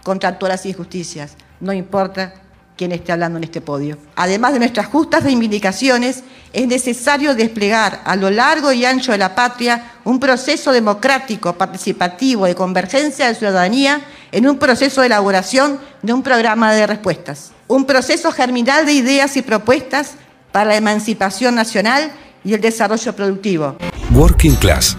contra 0.03 0.37
todas 0.37 0.55
las 0.55 0.65
injusticias. 0.65 1.35
No 1.59 1.73
importa 1.73 2.33
quién 2.77 2.91
esté 2.91 3.11
hablando 3.11 3.37
en 3.37 3.43
este 3.43 3.59
podio. 3.59 3.97
Además 4.15 4.53
de 4.53 4.59
nuestras 4.59 4.87
justas 4.87 5.23
reivindicaciones, 5.23 6.23
es 6.53 6.67
necesario 6.67 7.33
desplegar 7.33 8.01
a 8.05 8.15
lo 8.15 8.29
largo 8.29 8.71
y 8.71 8.85
ancho 8.85 9.11
de 9.11 9.17
la 9.17 9.35
patria 9.35 9.93
un 10.05 10.19
proceso 10.19 10.71
democrático, 10.71 11.57
participativo, 11.57 12.45
de 12.45 12.55
convergencia 12.55 13.27
de 13.27 13.35
ciudadanía 13.35 14.01
en 14.31 14.47
un 14.47 14.57
proceso 14.57 15.01
de 15.01 15.07
elaboración 15.07 15.79
de 16.03 16.13
un 16.13 16.21
programa 16.21 16.73
de 16.73 16.85
respuestas. 16.85 17.51
Un 17.67 17.85
proceso 17.85 18.31
germinal 18.31 18.85
de 18.85 18.93
ideas 18.93 19.35
y 19.35 19.41
propuestas 19.41 20.13
para 20.51 20.69
la 20.69 20.75
emancipación 20.75 21.55
nacional 21.55 22.11
y 22.43 22.53
el 22.53 22.61
desarrollo 22.61 23.13
productivo. 23.13 23.75
Working 24.13 24.55
Class, 24.55 24.95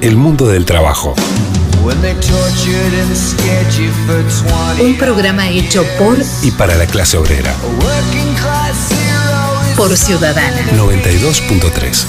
el 0.00 0.16
mundo 0.16 0.46
del 0.46 0.64
trabajo. 0.64 1.14
Un 4.80 4.96
programa 4.96 5.50
hecho 5.50 5.84
por 5.98 6.16
y 6.42 6.50
para 6.52 6.76
la 6.76 6.86
clase 6.86 7.18
obrera. 7.18 7.54
Por 9.76 9.94
Ciudadana. 9.94 10.62
92.3. 10.78 12.06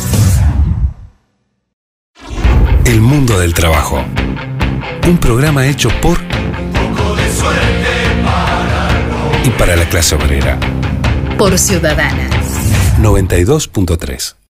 El 2.86 3.02
mundo 3.02 3.38
del 3.38 3.54
trabajo. 3.54 4.02
Un 5.08 5.18
programa 5.18 5.68
hecho 5.68 5.90
por 6.02 6.20
y 9.44 9.50
para 9.58 9.76
la 9.76 9.90
clase 9.90 10.16
obrera. 10.16 10.58
Por 11.38 11.60
Ciudadana. 11.60 12.30
92.3. 13.02 14.45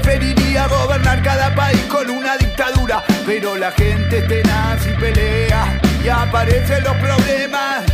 preferiría 0.00 0.66
gobernar 0.68 1.22
cada 1.22 1.54
país 1.54 1.80
con 1.84 2.08
una 2.10 2.36
dictadura. 2.36 3.02
Pero 3.26 3.56
la 3.56 3.70
gente 3.72 4.18
es 4.18 4.28
tenaz 4.28 4.86
y 4.86 5.00
pelea 5.00 5.80
y 6.04 6.08
aparecen 6.08 6.84
los 6.84 6.96
problemas. 6.96 7.84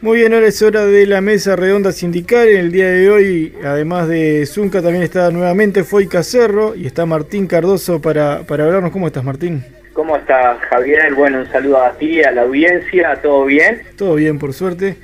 Muy 0.00 0.18
bien, 0.18 0.32
ahora 0.32 0.46
es 0.46 0.62
hora 0.62 0.86
de 0.86 1.06
la 1.06 1.20
mesa 1.20 1.56
redonda 1.56 1.92
sindical. 1.92 2.48
En 2.48 2.58
el 2.58 2.72
día 2.72 2.88
de 2.88 3.10
hoy, 3.10 3.54
además 3.62 4.08
de 4.08 4.46
Zunca, 4.46 4.80
también 4.80 5.02
está 5.02 5.30
nuevamente 5.30 5.84
Foica 5.84 6.22
Cerro 6.22 6.74
y 6.74 6.86
está 6.86 7.04
Martín 7.04 7.46
Cardoso 7.46 8.00
para, 8.00 8.42
para 8.44 8.64
hablarnos. 8.64 8.92
¿Cómo 8.92 9.06
estás, 9.06 9.24
Martín? 9.24 9.62
¿Cómo 9.92 10.16
estás, 10.16 10.58
Javier? 10.70 11.14
Bueno, 11.14 11.40
un 11.40 11.52
saludo 11.52 11.82
a 11.82 11.92
ti, 11.92 12.22
a 12.22 12.30
la 12.30 12.42
audiencia, 12.42 13.14
¿todo 13.20 13.44
bien? 13.44 13.82
Todo 13.96 14.14
bien, 14.14 14.38
por 14.38 14.54
suerte. 14.54 14.96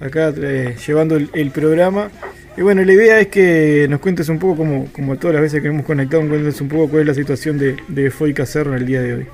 Acá 0.00 0.32
eh, 0.36 0.76
llevando 0.86 1.16
el, 1.16 1.30
el 1.32 1.50
programa. 1.50 2.10
Y 2.56 2.62
bueno, 2.62 2.82
la 2.84 2.92
idea 2.92 3.18
es 3.18 3.28
que 3.28 3.86
nos 3.88 4.00
cuentes 4.00 4.28
un 4.28 4.38
poco, 4.38 4.58
como, 4.58 4.86
como 4.92 5.16
todas 5.16 5.34
las 5.34 5.42
veces 5.42 5.60
que 5.60 5.68
hemos 5.68 5.84
conectado, 5.84 6.22
nos 6.22 6.30
cuentes 6.30 6.60
un 6.60 6.68
poco 6.68 6.88
cuál 6.88 7.02
es 7.02 7.08
la 7.08 7.14
situación 7.14 7.58
de, 7.58 7.76
de 7.88 8.10
Foica 8.10 8.46
Cerro 8.46 8.72
en 8.72 8.78
el 8.78 8.86
día 8.86 9.02
de 9.02 9.14
hoy. 9.14 9.26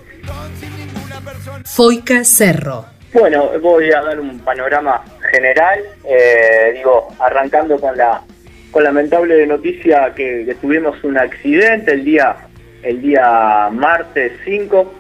Foica 1.65 2.25
Cerro. 2.25 2.87
Bueno, 3.13 3.51
voy 3.61 3.91
a 3.93 4.01
dar 4.01 4.21
un 4.21 4.39
panorama 4.39 5.05
general, 5.31 5.81
eh, 6.05 6.73
digo, 6.75 7.09
arrancando 7.19 7.79
con 7.79 7.97
la 7.97 8.23
con 8.71 8.85
lamentable 8.85 9.45
noticia 9.49 10.15
que, 10.15 10.45
que 10.47 10.55
tuvimos 10.55 11.03
un 11.03 11.19
accidente 11.19 11.93
el 11.93 12.05
día 12.05 12.37
el 12.83 13.03
día 13.03 13.69
martes 13.73 14.33
5, 14.45 14.95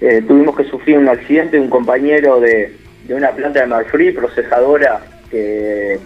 eh, 0.00 0.22
tuvimos 0.26 0.56
que 0.56 0.64
sufrir 0.64 0.98
un 0.98 1.08
accidente 1.08 1.56
de 1.56 1.62
un 1.62 1.70
compañero 1.70 2.40
de, 2.40 2.74
de 3.04 3.14
una 3.14 3.30
planta 3.30 3.60
de 3.60 3.66
Marfree, 3.66 4.12
procesadora, 4.12 5.00
que 5.30 5.98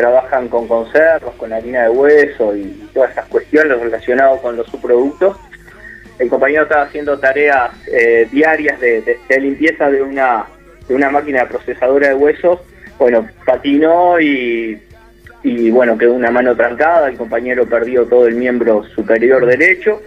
trabajan 0.00 0.48
con 0.48 0.66
conservos, 0.66 1.34
con 1.34 1.52
harina 1.52 1.82
de 1.82 1.90
hueso 1.90 2.56
y 2.56 2.88
todas 2.94 3.10
esas 3.10 3.26
cuestiones 3.26 3.78
relacionadas 3.78 4.40
con 4.40 4.56
los 4.56 4.66
subproductos. 4.68 5.36
El 6.18 6.30
compañero 6.30 6.62
estaba 6.62 6.84
haciendo 6.84 7.18
tareas 7.18 7.70
eh, 7.86 8.26
diarias 8.32 8.80
de 8.80 9.18
limpieza 9.38 9.90
de 9.90 10.02
una, 10.02 10.46
de 10.88 10.94
una 10.94 11.10
máquina 11.10 11.46
procesadora 11.46 12.08
de 12.08 12.14
huesos. 12.14 12.60
Bueno, 12.98 13.28
patinó 13.44 14.18
y, 14.18 14.82
y 15.42 15.70
bueno, 15.70 15.98
quedó 15.98 16.14
una 16.14 16.30
mano 16.30 16.56
trancada. 16.56 17.08
El 17.08 17.18
compañero 17.18 17.66
perdió 17.66 18.06
todo 18.06 18.26
el 18.26 18.36
miembro 18.36 18.84
superior 18.94 19.44
derecho. 19.44 20.00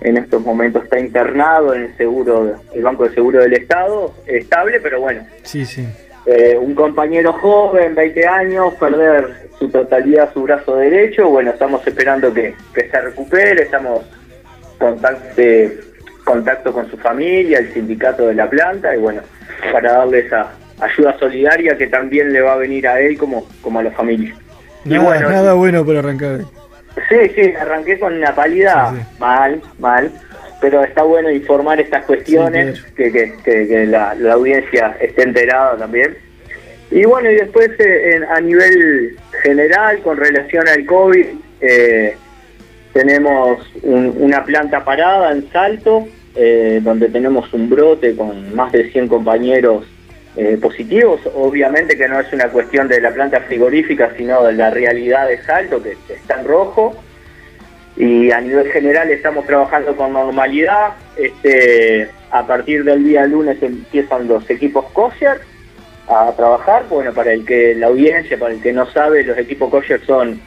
En 0.00 0.16
estos 0.16 0.42
momentos 0.42 0.84
está 0.84 0.98
internado 0.98 1.74
en 1.74 1.82
el 1.82 1.96
seguro, 1.98 2.62
el 2.74 2.82
Banco 2.82 3.06
de 3.06 3.14
Seguro 3.14 3.40
del 3.40 3.52
Estado, 3.52 4.14
estable, 4.26 4.80
pero 4.80 5.00
bueno, 5.00 5.26
Sí, 5.42 5.66
sí. 5.66 5.86
Eh, 6.30 6.58
un 6.58 6.74
compañero 6.74 7.32
joven, 7.32 7.94
20 7.94 8.26
años, 8.26 8.74
perder 8.74 9.48
su 9.58 9.68
totalidad 9.70 10.30
su 10.34 10.42
brazo 10.42 10.76
derecho. 10.76 11.28
Bueno, 11.30 11.52
estamos 11.52 11.86
esperando 11.86 12.32
que, 12.34 12.54
que 12.74 12.88
se 12.90 13.00
recupere, 13.00 13.62
estamos 13.62 14.04
contacto, 14.78 15.42
contacto 16.24 16.72
con 16.72 16.90
su 16.90 16.98
familia, 16.98 17.58
el 17.60 17.72
sindicato 17.72 18.26
de 18.26 18.34
la 18.34 18.48
planta, 18.50 18.94
y 18.94 18.98
bueno, 18.98 19.22
para 19.72 19.92
darle 19.94 20.18
esa 20.20 20.52
ayuda 20.80 21.18
solidaria 21.18 21.76
que 21.78 21.86
también 21.86 22.32
le 22.32 22.42
va 22.42 22.52
a 22.52 22.56
venir 22.56 22.86
a 22.86 23.00
él 23.00 23.16
como, 23.16 23.48
como 23.62 23.78
a 23.78 23.82
la 23.82 23.90
familia. 23.92 24.34
Y 24.84 24.90
Nada, 24.90 25.04
bueno, 25.04 25.30
nada 25.30 25.52
bueno 25.54 25.86
para 25.86 25.98
arrancar. 26.00 26.40
Sí, 27.08 27.16
sí, 27.34 27.52
arranqué 27.58 27.98
con 27.98 28.14
una 28.14 28.34
pálida 28.34 28.90
Sí, 28.92 28.96
sí. 29.00 29.16
mal, 29.18 29.60
mal, 29.78 30.10
pero 30.60 30.82
está 30.82 31.02
bueno 31.02 31.30
informar 31.30 31.80
estas 31.80 32.04
cuestiones, 32.04 32.78
Sí, 32.78 32.92
que, 32.96 33.12
que, 33.12 33.32
que- 33.44 33.68
que 33.68 33.86
la, 33.86 34.14
la 34.14 34.32
audiencia 34.34 34.96
esté 35.00 35.22
enterada 35.22 35.76
también. 35.76 36.16
Y 36.90 37.04
bueno, 37.04 37.30
y 37.30 37.34
después 37.36 37.70
eh, 37.78 38.16
en- 38.16 38.24
a 38.24 38.40
nivel 38.40 39.16
general, 39.42 39.98
con 40.00 40.16
relación 40.16 40.66
al 40.68 40.84
COVID, 40.86 41.26
eh, 41.60 42.16
tenemos 42.92 43.58
un- 43.82 44.14
una 44.18 44.44
planta 44.44 44.84
parada 44.84 45.32
en 45.32 45.50
Salto, 45.52 46.08
eh, 46.34 46.80
donde 46.82 47.08
tenemos 47.08 47.52
un 47.52 47.68
brote 47.68 48.16
con 48.16 48.54
más 48.54 48.72
de 48.72 48.90
100 48.90 49.08
compañeros 49.08 49.84
eh, 50.36 50.56
positivos. 50.60 51.20
Obviamente 51.34 51.96
que 51.96 52.06
no 52.06 52.20
es 52.20 52.32
una 52.32 52.48
cuestión 52.48 52.86
de 52.86 53.00
la 53.00 53.10
planta 53.10 53.40
frigorífica, 53.40 54.12
sino 54.16 54.44
de 54.44 54.52
la 54.52 54.70
realidad 54.70 55.26
de 55.26 55.42
Salto, 55.42 55.82
que 55.82 55.96
está 56.14 56.40
en 56.40 56.46
rojo. 56.46 56.96
Y 57.98 58.30
a 58.30 58.40
nivel 58.40 58.70
general 58.70 59.10
estamos 59.10 59.44
trabajando 59.44 59.96
con 59.96 60.12
normalidad. 60.12 60.92
Este, 61.16 62.08
a 62.30 62.46
partir 62.46 62.84
del 62.84 63.02
día 63.02 63.26
lunes 63.26 63.60
empiezan 63.60 64.28
los 64.28 64.48
equipos 64.48 64.84
kosher 64.92 65.40
a 66.06 66.32
trabajar. 66.36 66.84
Bueno, 66.88 67.12
para 67.12 67.32
el 67.32 67.44
que 67.44 67.74
la 67.74 67.88
audiencia, 67.88 68.38
para 68.38 68.54
el 68.54 68.62
que 68.62 68.72
no 68.72 68.86
sabe, 68.86 69.24
los 69.24 69.36
equipos 69.36 69.68
kosher 69.68 70.00
son 70.06 70.40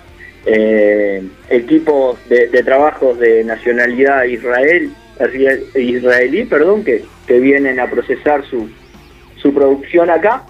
eh, 0.45 1.21
equipos 1.49 2.17
de, 2.29 2.47
trabajos 2.63 3.19
de 3.19 3.43
nacionalidad 3.43 4.23
israel, 4.23 4.89
israelí, 5.75 6.45
perdón, 6.45 6.85
que, 6.85 7.03
que 7.27 7.37
vienen 7.39 7.81
a 7.81 7.89
procesar 7.89 8.45
su, 8.45 8.69
su 9.35 9.53
producción 9.53 10.09
acá. 10.09 10.43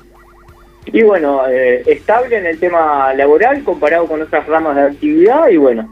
Y 0.86 1.02
bueno, 1.02 1.48
eh, 1.50 1.82
estable 1.88 2.38
en 2.38 2.46
el 2.46 2.60
tema 2.60 3.12
laboral 3.16 3.64
comparado 3.64 4.06
con 4.06 4.22
otras 4.22 4.46
ramas 4.46 4.76
de 4.76 4.82
actividad 4.84 5.50
y 5.50 5.58
bueno, 5.58 5.92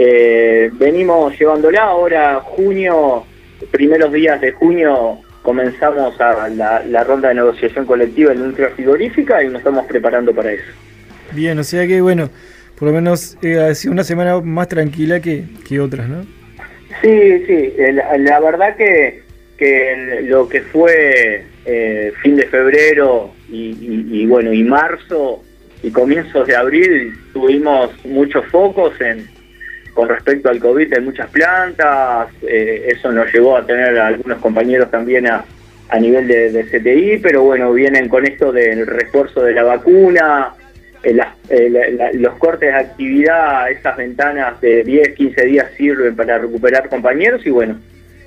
eh, 0.00 0.70
venimos 0.74 1.36
llevándola 1.38 1.82
ahora 1.82 2.40
junio, 2.40 3.24
primeros 3.72 4.12
días 4.12 4.40
de 4.40 4.52
junio 4.52 5.18
comenzamos 5.42 6.20
a 6.20 6.48
la, 6.48 6.84
la 6.84 7.04
ronda 7.04 7.28
de 7.30 7.34
negociación 7.36 7.84
colectiva 7.84 8.30
en 8.32 8.38
la 8.38 8.44
industria 8.44 8.70
frigorífica 8.70 9.42
y 9.42 9.48
nos 9.48 9.58
estamos 9.58 9.86
preparando 9.86 10.32
para 10.34 10.52
eso. 10.52 10.64
Bien, 11.32 11.58
o 11.58 11.64
sea 11.64 11.86
que 11.86 12.00
bueno, 12.00 12.30
por 12.78 12.88
lo 12.88 12.94
menos 12.94 13.36
eh, 13.42 13.58
ha 13.58 13.74
sido 13.74 13.92
una 13.92 14.04
semana 14.04 14.40
más 14.40 14.68
tranquila 14.68 15.20
que, 15.20 15.44
que 15.66 15.80
otras, 15.80 16.08
¿no? 16.08 16.22
Sí, 17.02 17.44
sí, 17.46 17.74
eh, 17.78 17.92
la, 17.92 18.16
la 18.18 18.40
verdad 18.40 18.76
que, 18.76 19.22
que 19.56 20.20
lo 20.24 20.48
que 20.48 20.60
fue 20.62 21.44
eh, 21.66 22.12
fin 22.22 22.36
de 22.36 22.44
febrero 22.46 23.32
y, 23.50 23.70
y- 23.80 24.22
y, 24.22 24.26
bueno, 24.26 24.52
y 24.52 24.62
marzo 24.62 25.42
y 25.82 25.90
comienzos 25.90 26.46
de 26.46 26.56
abril 26.56 27.14
tuvimos 27.32 27.90
muchos 28.04 28.44
focos 28.46 28.92
en 29.00 29.26
con 29.98 30.08
respecto 30.08 30.48
al 30.48 30.60
COVID 30.60 30.94
en 30.94 31.06
muchas 31.06 31.28
plantas, 31.28 32.28
eh, 32.42 32.84
eso 32.86 33.10
nos 33.10 33.32
llevó 33.32 33.56
a 33.56 33.66
tener 33.66 33.98
a 33.98 34.06
algunos 34.06 34.38
compañeros 34.38 34.92
también 34.92 35.26
a, 35.26 35.44
a 35.88 35.98
nivel 35.98 36.28
de, 36.28 36.64
CTI, 36.70 37.18
pero 37.18 37.42
bueno, 37.42 37.72
vienen 37.72 38.08
con 38.08 38.24
esto 38.24 38.52
del 38.52 38.86
refuerzo 38.86 39.42
de 39.42 39.54
la 39.54 39.64
vacuna, 39.64 40.54
eh, 41.02 41.18
eh, 41.50 42.12
los 42.14 42.36
cortes 42.36 42.72
de 42.72 42.76
actividad, 42.76 43.72
esas 43.72 43.96
ventanas 43.96 44.60
de 44.60 44.84
10, 44.84 45.16
15 45.16 45.46
días 45.46 45.66
sirven 45.76 46.14
para 46.14 46.38
recuperar 46.38 46.88
compañeros 46.88 47.44
y 47.44 47.50
bueno, 47.50 47.80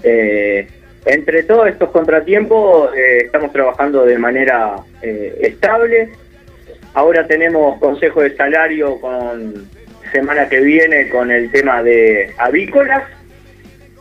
entre 0.04 1.44
todos 1.44 1.70
estos 1.70 1.90
contratiempos 1.92 2.92
estamos 2.98 3.54
trabajando 3.54 4.04
de 4.04 4.18
manera 4.18 4.76
estable. 5.02 6.10
Ahora 6.94 7.26
tenemos 7.26 7.80
consejo 7.80 8.24
de 8.24 8.36
salario 8.36 9.00
con 9.00 9.70
semana 10.12 10.48
que 10.50 10.60
viene 10.60 11.10
con 11.10 11.32
el 11.32 11.52
tema 11.52 11.82
de 11.84 12.32
avícolas, 12.38 13.04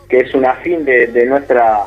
que 0.09 0.19
es 0.19 0.35
una 0.35 0.55
fin 0.57 0.85
de, 0.85 1.07
de 1.09 1.27
nuestra 1.27 1.81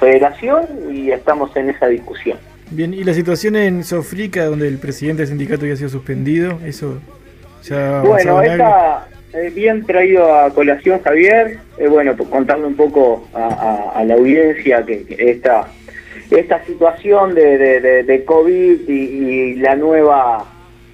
federación 0.00 0.66
y 0.90 1.10
estamos 1.10 1.54
en 1.56 1.70
esa 1.70 1.86
discusión. 1.88 2.38
Bien, 2.70 2.92
y 2.94 3.02
la 3.04 3.14
situación 3.14 3.56
en 3.56 3.82
Sofrica, 3.84 4.44
donde 4.44 4.68
el 4.68 4.78
presidente 4.78 5.22
del 5.22 5.28
sindicato 5.28 5.66
ya 5.66 5.72
ha 5.72 5.76
sido 5.76 5.88
suspendido, 5.88 6.58
eso 6.66 7.00
ya 7.62 8.02
Bueno, 8.02 8.42
esta, 8.42 9.06
eh, 9.32 9.50
bien 9.54 9.84
traído 9.86 10.34
a 10.34 10.50
colación 10.54 11.00
Javier, 11.02 11.58
eh, 11.78 11.88
bueno, 11.88 12.14
pues, 12.16 12.28
contarle 12.28 12.66
un 12.66 12.76
poco 12.76 13.26
a, 13.34 13.46
a- 13.94 13.98
a 14.00 14.04
la 14.04 14.14
audiencia 14.14 14.84
que, 14.84 15.04
que 15.04 15.30
esta, 15.30 15.66
esta 16.30 16.62
situación 16.64 17.34
de, 17.34 17.56
de, 17.58 17.80
de- 17.80 18.02
de 18.02 18.24
COVID 18.24 18.88
y, 18.88 18.92
y 18.92 19.54
la 19.56 19.74
nueva, 19.74 20.44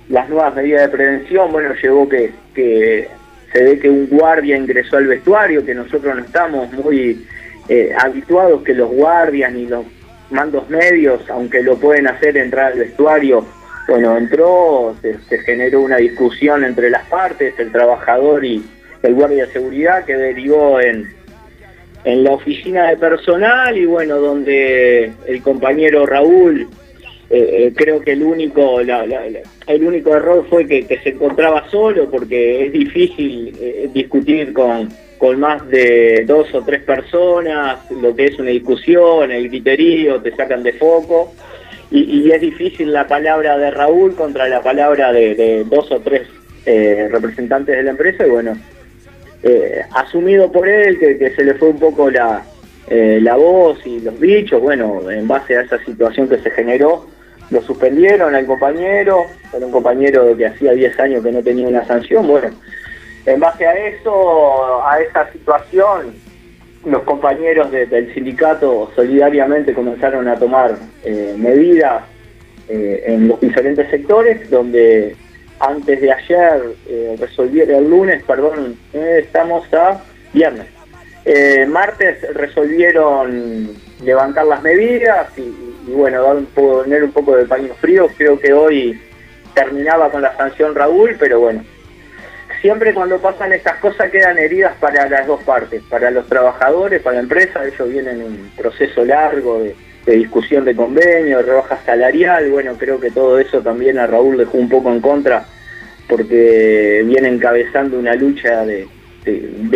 las 0.09 0.29
nuevas 0.29 0.55
medidas 0.55 0.83
de 0.83 0.89
prevención, 0.97 1.51
bueno, 1.53 1.75
llevó 1.83 2.09
que, 2.09 2.31
que 2.55 3.09
se 3.53 3.62
ve 3.62 3.79
que 3.79 3.88
un 3.88 4.07
guardia 4.09 4.57
ingresó 4.57 4.97
al 4.97 5.07
vestuario, 5.07 5.64
que 5.64 5.75
nosotros 5.75 6.14
no 6.17 6.23
estamos 6.23 6.73
muy 6.73 7.25
eh, 7.69 7.93
habituados 7.99 8.62
que 8.62 8.75
los 8.75 8.90
guardias 8.90 9.53
ni 9.53 9.67
los 9.67 9.85
mandos 10.31 10.69
medios, 10.69 11.21
aunque 11.31 11.62
lo 11.62 11.77
pueden 11.77 12.09
hacer 12.09 12.37
entrar 12.37 12.73
al 12.73 12.79
vestuario, 12.79 13.47
bueno, 13.87 14.17
entró, 14.17 14.97
se, 15.03 15.38
generó 15.40 15.83
una 15.83 15.97
discusión 15.99 16.64
entre 16.64 16.90
las 16.90 17.07
partes, 17.07 17.55
el 17.59 17.71
trabajador 17.71 18.45
y 18.45 18.64
el 19.03 19.14
guardia 19.14 19.47
de 19.47 19.53
seguridad, 19.53 20.05
que 20.05 20.17
derivó 20.17 20.81
en, 20.81 21.14
en 22.05 22.25
la 22.25 22.33
oficina 22.33 22.88
de 22.88 22.97
personal 22.97 23.77
y 23.77 23.85
bueno, 23.85 24.17
donde 24.17 25.12
el 25.27 25.43
compañero 25.43 26.07
Raúl, 26.07 26.62
eh, 27.31 27.49
eh, 27.67 27.73
creo 27.77 28.01
que 28.01 28.12
el 28.12 28.23
único, 28.23 28.81
el 29.66 29.85
único 29.85 30.14
error 30.14 30.46
fue 30.48 30.66
que, 30.66 30.87
se 31.03 31.11
encontraba 31.11 31.68
solo 31.70 32.11
porque 32.11 32.66
es 32.66 32.72
difícil 32.72 33.57
eh, 33.61 33.88
discutir 33.92 34.53
con, 34.53 34.88
con 35.18 35.40
más 35.40 35.66
de 35.68 36.24
dos 36.27 36.53
o 36.55 36.62
tres 36.62 36.83
personas, 36.83 37.79
lo 37.90 38.14
que 38.14 38.27
es 38.27 38.38
una 38.38 38.50
discusión, 38.50 39.31
el 39.31 39.48
griterío, 39.48 40.20
te 40.20 40.35
sacan 40.37 40.62
de 40.62 40.74
foco. 40.74 41.33
Y, 41.90 42.31
es 42.31 42.40
difícil 42.40 42.92
la 42.92 43.07
palabra 43.07 43.57
de 43.57 43.70
Raúl 43.70 44.16
contra 44.16 44.48
la 44.48 44.61
palabra 44.62 45.12
de, 45.12 45.64
dos 45.64 45.90
o 45.92 46.00
tres 46.00 46.22
eh, 46.66 47.09
representantes 47.11 47.77
de 47.77 47.83
la 47.85 47.90
empresa 47.90 48.27
y 48.27 48.31
bueno, 48.31 48.59
eh, 49.42 49.83
asumido 49.92 50.50
por 50.50 50.68
él 50.68 50.98
que, 50.98 51.31
se 51.37 51.44
le 51.44 51.55
fue 51.55 51.68
un 51.68 51.79
poco 51.79 52.11
la, 52.11 52.42
eh, 52.88 53.18
la 53.22 53.37
voz 53.37 53.79
y 53.87 54.00
los 54.00 54.18
dichos, 54.20 54.61
bueno, 54.61 55.11
en 55.11 55.29
base 55.29 55.57
a 55.57 55.61
esa 55.61 55.79
situación 55.85 56.29
que 56.29 56.38
se 56.38 56.50
generó, 56.50 57.07
lo 57.55 57.62
suspendieron 57.62 58.35
al 58.35 58.47
compañero, 58.47 59.27
era 59.57 59.64
un 59.64 59.71
compañero 59.71 60.37
que 60.37 60.47
hacía 60.47 60.73
10 60.73 60.99
años 60.99 61.23
que 61.23 61.31
no 61.31 61.40
tenía 61.40 61.69
una 61.69 61.85
sanción, 61.87 62.27
bueno, 62.27 62.51
en 63.27 63.40
base 63.40 63.64
a 63.64 63.73
eso, 63.75 64.85
a 64.85 65.01
esa 65.01 65.31
situación, 65.31 66.12
los 66.85 67.03
compañeros 67.05 67.71
del 67.71 68.12
sindicato 68.12 68.90
solidariamente 68.95 69.73
comenzaron 69.73 70.29
a 70.29 70.37
tomar 70.37 70.77
eh, 71.05 71.35
medidas 71.38 72.03
eh, 72.69 73.05
en 73.07 73.29
los 73.29 73.40
diferentes 73.40 73.88
sectores, 73.88 74.51
donde 74.51 75.17
antes 75.61 76.01
de 76.01 76.12
ayer 76.12 76.61
eh, 76.88 77.17
resolvieron, 77.19 77.77
el 77.77 77.88
lunes, 77.88 78.23
perdón, 78.25 78.77
estamos 78.93 79.73
a 79.73 80.03
viernes. 80.35 80.67
martes 81.69 82.21
resolvieron 82.35 83.71
levantar 84.02 84.46
las 84.46 84.62
medidas 84.62 85.28
y, 85.37 85.92
bueno, 85.92 86.22
dar 86.22 86.37
un 86.37 86.46
poner 86.46 87.04
un 87.04 87.12
poco 87.12 87.37
de 87.37 87.46
paño 87.46 87.74
frío. 87.80 88.09
Creo 88.16 88.38
que 88.38 88.52
hoy 88.52 89.00
terminaba 89.54 90.11
con 90.11 90.22
la 90.22 90.37
sanción 90.37 90.74
Raúl, 90.74 91.16
pero 91.18 91.40
bueno, 91.40 91.64
siempre 92.61 92.94
cuando 92.94 93.18
pasan 93.18 93.52
estas 93.52 93.76
cosas 93.78 94.11
quedan 94.11 94.38
heridas 94.38 94.74
para 94.80 95.09
las 95.09 95.26
dos 95.26 95.42
partes, 95.42 95.83
para 95.88 96.11
los 96.11 96.26
trabajadores, 96.26 97.02
para 97.02 97.16
la 97.16 97.22
empresa, 97.22 97.64
ellos 97.64 97.88
vienen 97.88 98.20
en 98.20 98.26
un 98.26 98.50
proceso 98.57 99.04
largo 99.04 99.62
de, 99.62 99.76
discusión 100.07 100.64
de 100.64 100.76
convenio, 100.76 101.38
de 101.38 101.44
rebaja 101.44 101.78
salarial, 101.87 102.50
bueno, 102.50 102.74
creo 102.78 103.00
que 103.00 103.11
todo 103.11 103.38
eso 103.38 103.61
también 103.62 103.98
a 103.98 104.07
Raúl 104.07 104.37
dejó 104.37 104.59
un 104.59 104.68
poco 104.68 104.92
en 104.92 105.00
contra 105.00 105.46
porque 106.09 107.02
viene 107.07 107.28
encabezando 107.28 107.98
una 107.98 108.14
lucha 108.14 108.66
de, 108.66 108.87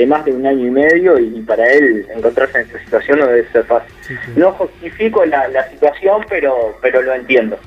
más 0.07 0.25
de 0.25 0.33
un 0.33 0.47
año 0.47 0.67
y 0.67 0.71
medio 0.71 1.19
y 1.19 1.41
para 1.43 1.71
él 1.73 2.07
encontrarse 2.15 2.59
en 2.59 2.67
esta 2.67 2.79
situación 2.81 3.19
no 3.19 3.27
debe 3.27 3.49
ser 3.51 3.65
fácil. 3.65 3.93
No 4.37 4.53
justifico 4.53 5.25
la, 5.25 5.69
situación, 5.71 6.25
pero, 6.29 6.77
pero 6.81 7.03
lo 7.03 7.15
entiendo. 7.15 7.59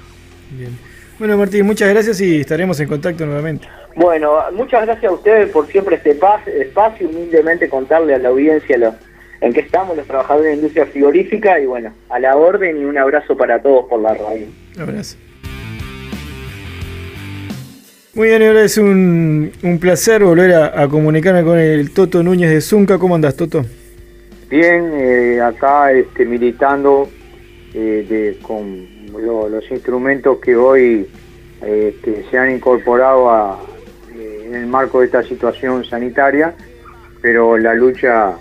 Bien. 0.52 0.78
Bueno, 1.20 1.38
Martín, 1.38 1.66
muchas 1.66 1.90
gracias 1.90 2.20
y 2.22 2.42
estaremos 2.42 2.80
en 2.80 2.88
contacto 2.88 3.26
nuevamente. 3.26 3.68
Bueno, 3.96 4.40
muchas 4.54 4.86
gracias 4.86 5.12
a 5.12 5.14
ustedes 5.14 5.50
por 5.50 5.68
siempre 5.68 5.98
este 5.98 6.12
espacio, 6.12 7.10
humildemente 7.10 7.70
contarle 7.70 8.16
a 8.16 8.18
la 8.18 8.30
audiencia 8.30 8.98
en 9.42 9.54
qué 9.54 9.60
estamos 9.60 9.98
los 9.98 10.08
trabajadores 10.08 10.46
de 10.46 10.50
la 10.52 10.56
industria 10.56 10.86
frigorífica 10.86 11.60
y 11.60 11.66
bueno, 11.66 11.94
a 12.10 12.20
la 12.20 12.36
orden 12.36 12.82
y 12.82 12.86
un 12.86 12.98
abrazo 12.98 13.36
para 13.36 13.62
todos 13.62 13.86
por 13.90 14.02
la 14.02 14.14
radio. 14.14 14.48
Un 14.76 14.82
abrazo. 14.82 15.18
Muy 18.14 18.28
bien, 18.28 18.44
ahora 18.44 18.64
es 18.64 18.78
un, 18.78 19.52
placer 19.80 20.22
volver 20.22 20.54
a, 20.54 20.86
comunicarme 20.90 21.44
con 21.44 21.58
el 21.58 21.92
Toto 21.92 22.22
Núñez 22.22 22.50
de 22.50 22.60
Zunca. 22.60 23.00
¿Cómo 23.00 23.16
andas, 23.16 23.38
Toto? 23.38 23.64
Bien, 24.50 24.92
eh, 24.94 25.40
acá 25.42 25.94
este, 25.94 26.26
militando 26.26 27.08
eh, 27.74 28.38
con 28.42 28.86
los 29.14 29.72
instrumentos 29.72 30.40
que 30.40 30.58
hoy 30.58 31.08
este, 31.66 32.26
se 32.30 32.38
han 32.38 32.52
incorporado 32.52 33.30
a, 33.30 33.60
en 34.14 34.56
el 34.56 34.68
marco 34.68 35.00
de 35.00 35.06
esta 35.06 35.24
situación 35.24 35.86
sanitaria, 35.86 36.54
pero 37.22 37.58
la 37.58 37.74
lucha 37.74 38.36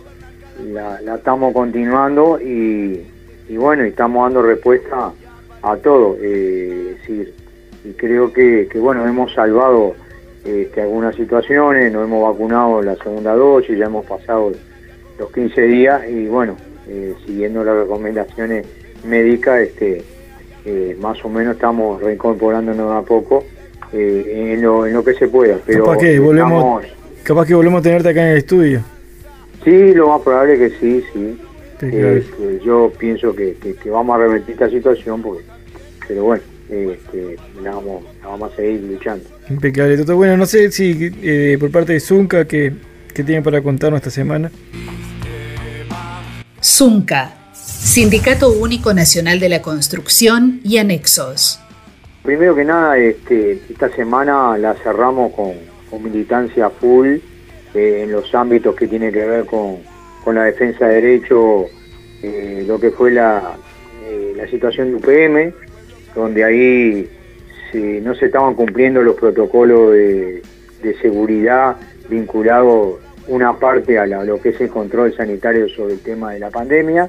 la, 0.73 1.01
estamos 1.15 1.53
continuando 1.53 2.41
y, 2.41 3.07
bueno, 3.51 3.85
estamos 3.85 4.25
dando 4.25 4.43
respuesta 4.43 5.13
a 5.63 5.77
todo. 5.77 6.17
Eh, 6.21 6.97
y 7.85 7.93
creo 7.93 8.33
que, 8.33 8.69
bueno, 8.77 9.07
hemos 9.07 9.33
salvado 9.33 9.95
este, 10.45 10.83
algunas 10.83 11.15
situaciones, 11.17 11.93
nos 11.93 12.05
hemos 12.05 12.31
vacunado 12.31 12.83
la 12.83 12.97
segunda 12.97 13.35
dosis, 13.35 13.79
ya 13.79 13.87
hemos 13.87 14.07
pasado 14.07 14.53
los 15.19 15.33
15 15.33 15.63
días 15.63 16.03
y 16.09 16.27
bueno, 16.27 16.57
eh, 16.89 17.15
siguiendo 17.27 17.65
las 17.65 17.77
recomendaciones 17.77 18.67
médicas, 19.05 19.61
este, 19.61 20.03
eh, 20.65 20.97
más 21.01 21.25
o 21.25 21.29
menos 21.29 21.55
estamos 21.55 22.03
reincorporándonos 22.03 22.93
a 22.93 23.07
poco 23.07 23.45
eh, 23.93 24.55
en, 24.55 24.63
lo, 24.63 25.05
que 25.05 25.15
se 25.15 25.29
pueda. 25.29 25.59
Pero 25.67 25.85
capaz 25.85 25.99
que, 25.99 26.19
volvemos, 26.19 26.85
capaz 27.23 27.47
que 27.47 27.55
volvemos 27.55 27.81
a 27.81 27.83
tenerte 27.83 28.09
acá 28.11 28.23
en 28.23 28.33
el 28.33 28.39
estudio. 28.39 28.83
Sí, 29.65 29.95
lo 29.95 30.09
más 30.09 30.23
probable 30.23 30.59
que 30.59 30.71
sí, 30.71 31.05
sí. 31.13 31.39
Este, 31.83 32.61
yo 32.63 32.93
pienso 32.99 33.35
que, 33.35 33.57
vamos 33.87 34.17
a 34.17 34.19
revertir 34.19 34.53
esta 34.53 34.69
situación, 34.69 35.23
porque, 35.23 35.45
pero 36.07 36.25
bueno, 36.25 36.43
este, 36.71 37.37
la, 37.63 37.73
vamos, 37.73 38.05
vamos 38.23 38.53
a 38.53 38.57
seguir 38.57 38.83
luchando. 38.83 39.25
Impecable, 39.49 39.97
todo 39.99 40.17
Bueno, 40.17 40.37
no 40.37 40.47
sé 40.47 40.71
si 40.71 41.11
eh, 41.23 41.57
por 41.59 41.71
parte 41.71 41.95
de 41.95 42.01
Zunca, 42.01 42.45
¿qué, 42.45 42.73
¿qué 43.13 43.25
tienen 43.25 43.43
para 43.43 43.61
contarnos 43.61 43.99
esta 43.99 44.11
semana? 44.11 44.51
Zunca, 46.63 47.35
Sindicato 47.55 48.53
Único 48.53 48.95
Nacional 48.95 49.41
de 49.41 49.49
la 49.49 49.63
Construcción 49.63 50.61
y 50.63 50.79
Anexos. 50.79 51.61
Primero 52.23 52.55
que 52.55 52.65
nada, 52.65 52.99
este, 52.99 53.61
esta 53.71 53.89
semana 53.91 54.57
la 54.59 54.75
cerramos 54.75 55.33
con, 55.33 55.55
militancia 56.03 56.71
full 56.71 57.17
eh, 57.75 58.03
en 58.05 58.13
los 58.13 58.33
ámbitos 58.35 58.77
que 58.77 58.87
tiene 58.87 59.11
que 59.11 59.25
ver 59.25 59.47
con, 59.47 59.79
la 60.33 60.45
defensa 60.45 60.87
de 60.87 60.95
derechos, 61.01 61.67
eh, 62.23 62.65
lo 62.69 62.79
que 62.79 62.93
fue 62.93 63.11
la, 63.11 63.57
eh, 64.07 64.35
la 64.37 64.47
situación 64.49 64.91
de 64.91 64.95
UPM, 64.97 65.55
donde 66.15 66.45
ahí 66.45 67.11
no 68.03 68.15
se 68.15 68.27
estaban 68.27 68.55
cumpliendo 68.55 69.03
los 69.03 69.17
protocolos 69.17 69.93
de, 69.93 70.43
seguridad 71.01 71.77
vinculados 72.09 72.99
una 73.29 73.53
parte 73.59 73.99
a 73.99 74.07
lo 74.07 74.41
que 74.41 74.49
es 74.49 74.61
el 74.61 74.71
control 74.71 75.15
sanitario 75.15 75.69
sobre 75.69 75.95
el 75.95 76.01
tema 76.01 76.33
de 76.33 76.41
la 76.41 76.51
pandemia. 76.51 77.09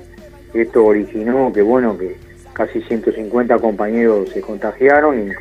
Esto 0.53 0.85
originó 0.85 1.51
que, 1.51 1.61
bueno, 1.61 1.97
que 1.97 2.15
casi 2.53 2.81
150 2.81 3.57
compañeros 3.59 4.29
se 4.29 4.41
contagiaron 4.41 5.31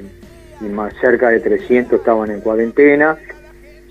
y, 0.61 0.69
más 0.69 0.95
cerca 1.01 1.31
de 1.31 1.41
300 1.41 1.99
estaban 1.99 2.31
en 2.31 2.41
cuarentena. 2.41 3.19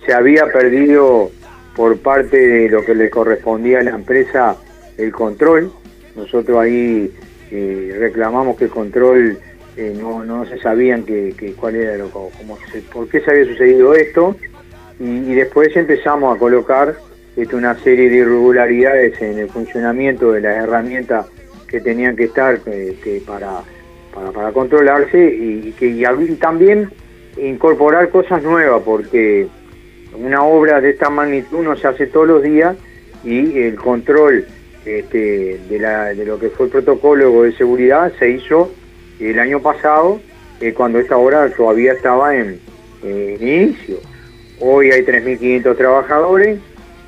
Se 0.05 0.13
había 0.13 0.45
perdido 0.45 1.29
por 1.75 1.97
parte 1.99 2.37
de 2.37 2.69
lo 2.69 2.85
que 2.85 2.95
le 2.95 3.09
correspondía 3.09 3.79
a 3.79 3.83
la 3.83 3.91
empresa 3.91 4.55
el 4.97 5.11
control. 5.11 5.71
Nosotros 6.15 6.57
ahí 6.57 7.11
eh, 7.51 7.95
reclamamos 7.99 8.57
que 8.57 8.65
el 8.65 8.71
control 8.71 9.37
eh, 9.79 9.93
no, 9.97 10.45
se 10.45 10.59
sabían 10.59 11.03
que, 11.03 11.53
cuál 11.57 11.75
era 11.75 11.95
lo, 11.95 12.09
cómo 12.09 12.57
por 12.91 13.07
qué 13.07 13.21
se 13.21 13.31
había 13.31 13.45
sucedido 13.45 13.93
esto. 13.93 14.35
Y, 14.99 15.33
después 15.33 15.73
empezamos 15.77 16.35
a 16.35 16.37
colocar 16.37 16.95
este, 17.37 17.55
una 17.55 17.79
serie 17.79 18.09
de 18.09 18.17
irregularidades 18.17 19.21
en 19.21 19.39
el 19.39 19.49
funcionamiento 19.49 20.33
de 20.33 20.41
las 20.41 20.57
herramientas 20.57 21.27
que 21.65 21.79
tenían 21.79 22.17
que 22.17 22.25
estar 22.25 22.55
este, 22.65 23.21
para, 23.25 23.61
para, 24.33 24.51
controlarse 24.51 25.17
y, 25.17 25.71
que 25.79 25.87
y 25.87 26.35
también 26.35 26.89
incorporar 27.37 28.09
cosas 28.09 28.43
nuevas, 28.43 28.81
porque 28.83 29.47
una 30.13 30.43
obra 30.43 30.81
de 30.81 30.89
esta 30.89 31.09
magnitud 31.09 31.63
no 31.63 31.77
se 31.77 31.87
hace 31.87 32.07
todos 32.07 32.27
los 32.27 32.43
días 32.43 32.75
y 33.23 33.59
el 33.59 33.75
control 33.75 34.45
este, 34.83 35.57
de, 35.69 35.79
la, 35.79 36.13
de 36.13 36.25
lo 36.25 36.37
que 36.37 36.49
fue 36.49 36.65
el 36.65 36.71
protocolo 36.73 37.43
de 37.43 37.53
seguridad 37.53 38.11
se 38.19 38.31
hizo 38.31 38.73
el 39.19 39.39
año 39.39 39.61
pasado, 39.61 40.19
eh, 40.61 40.73
cuando 40.73 40.99
esta 40.99 41.17
obra 41.17 41.49
todavía 41.49 41.93
estaba 41.93 42.35
en, 42.35 42.59
inicio. 43.03 43.97
Hoy 44.59 44.91
hay 44.91 45.03
3.500 45.03 45.77
trabajadores, 45.77 46.59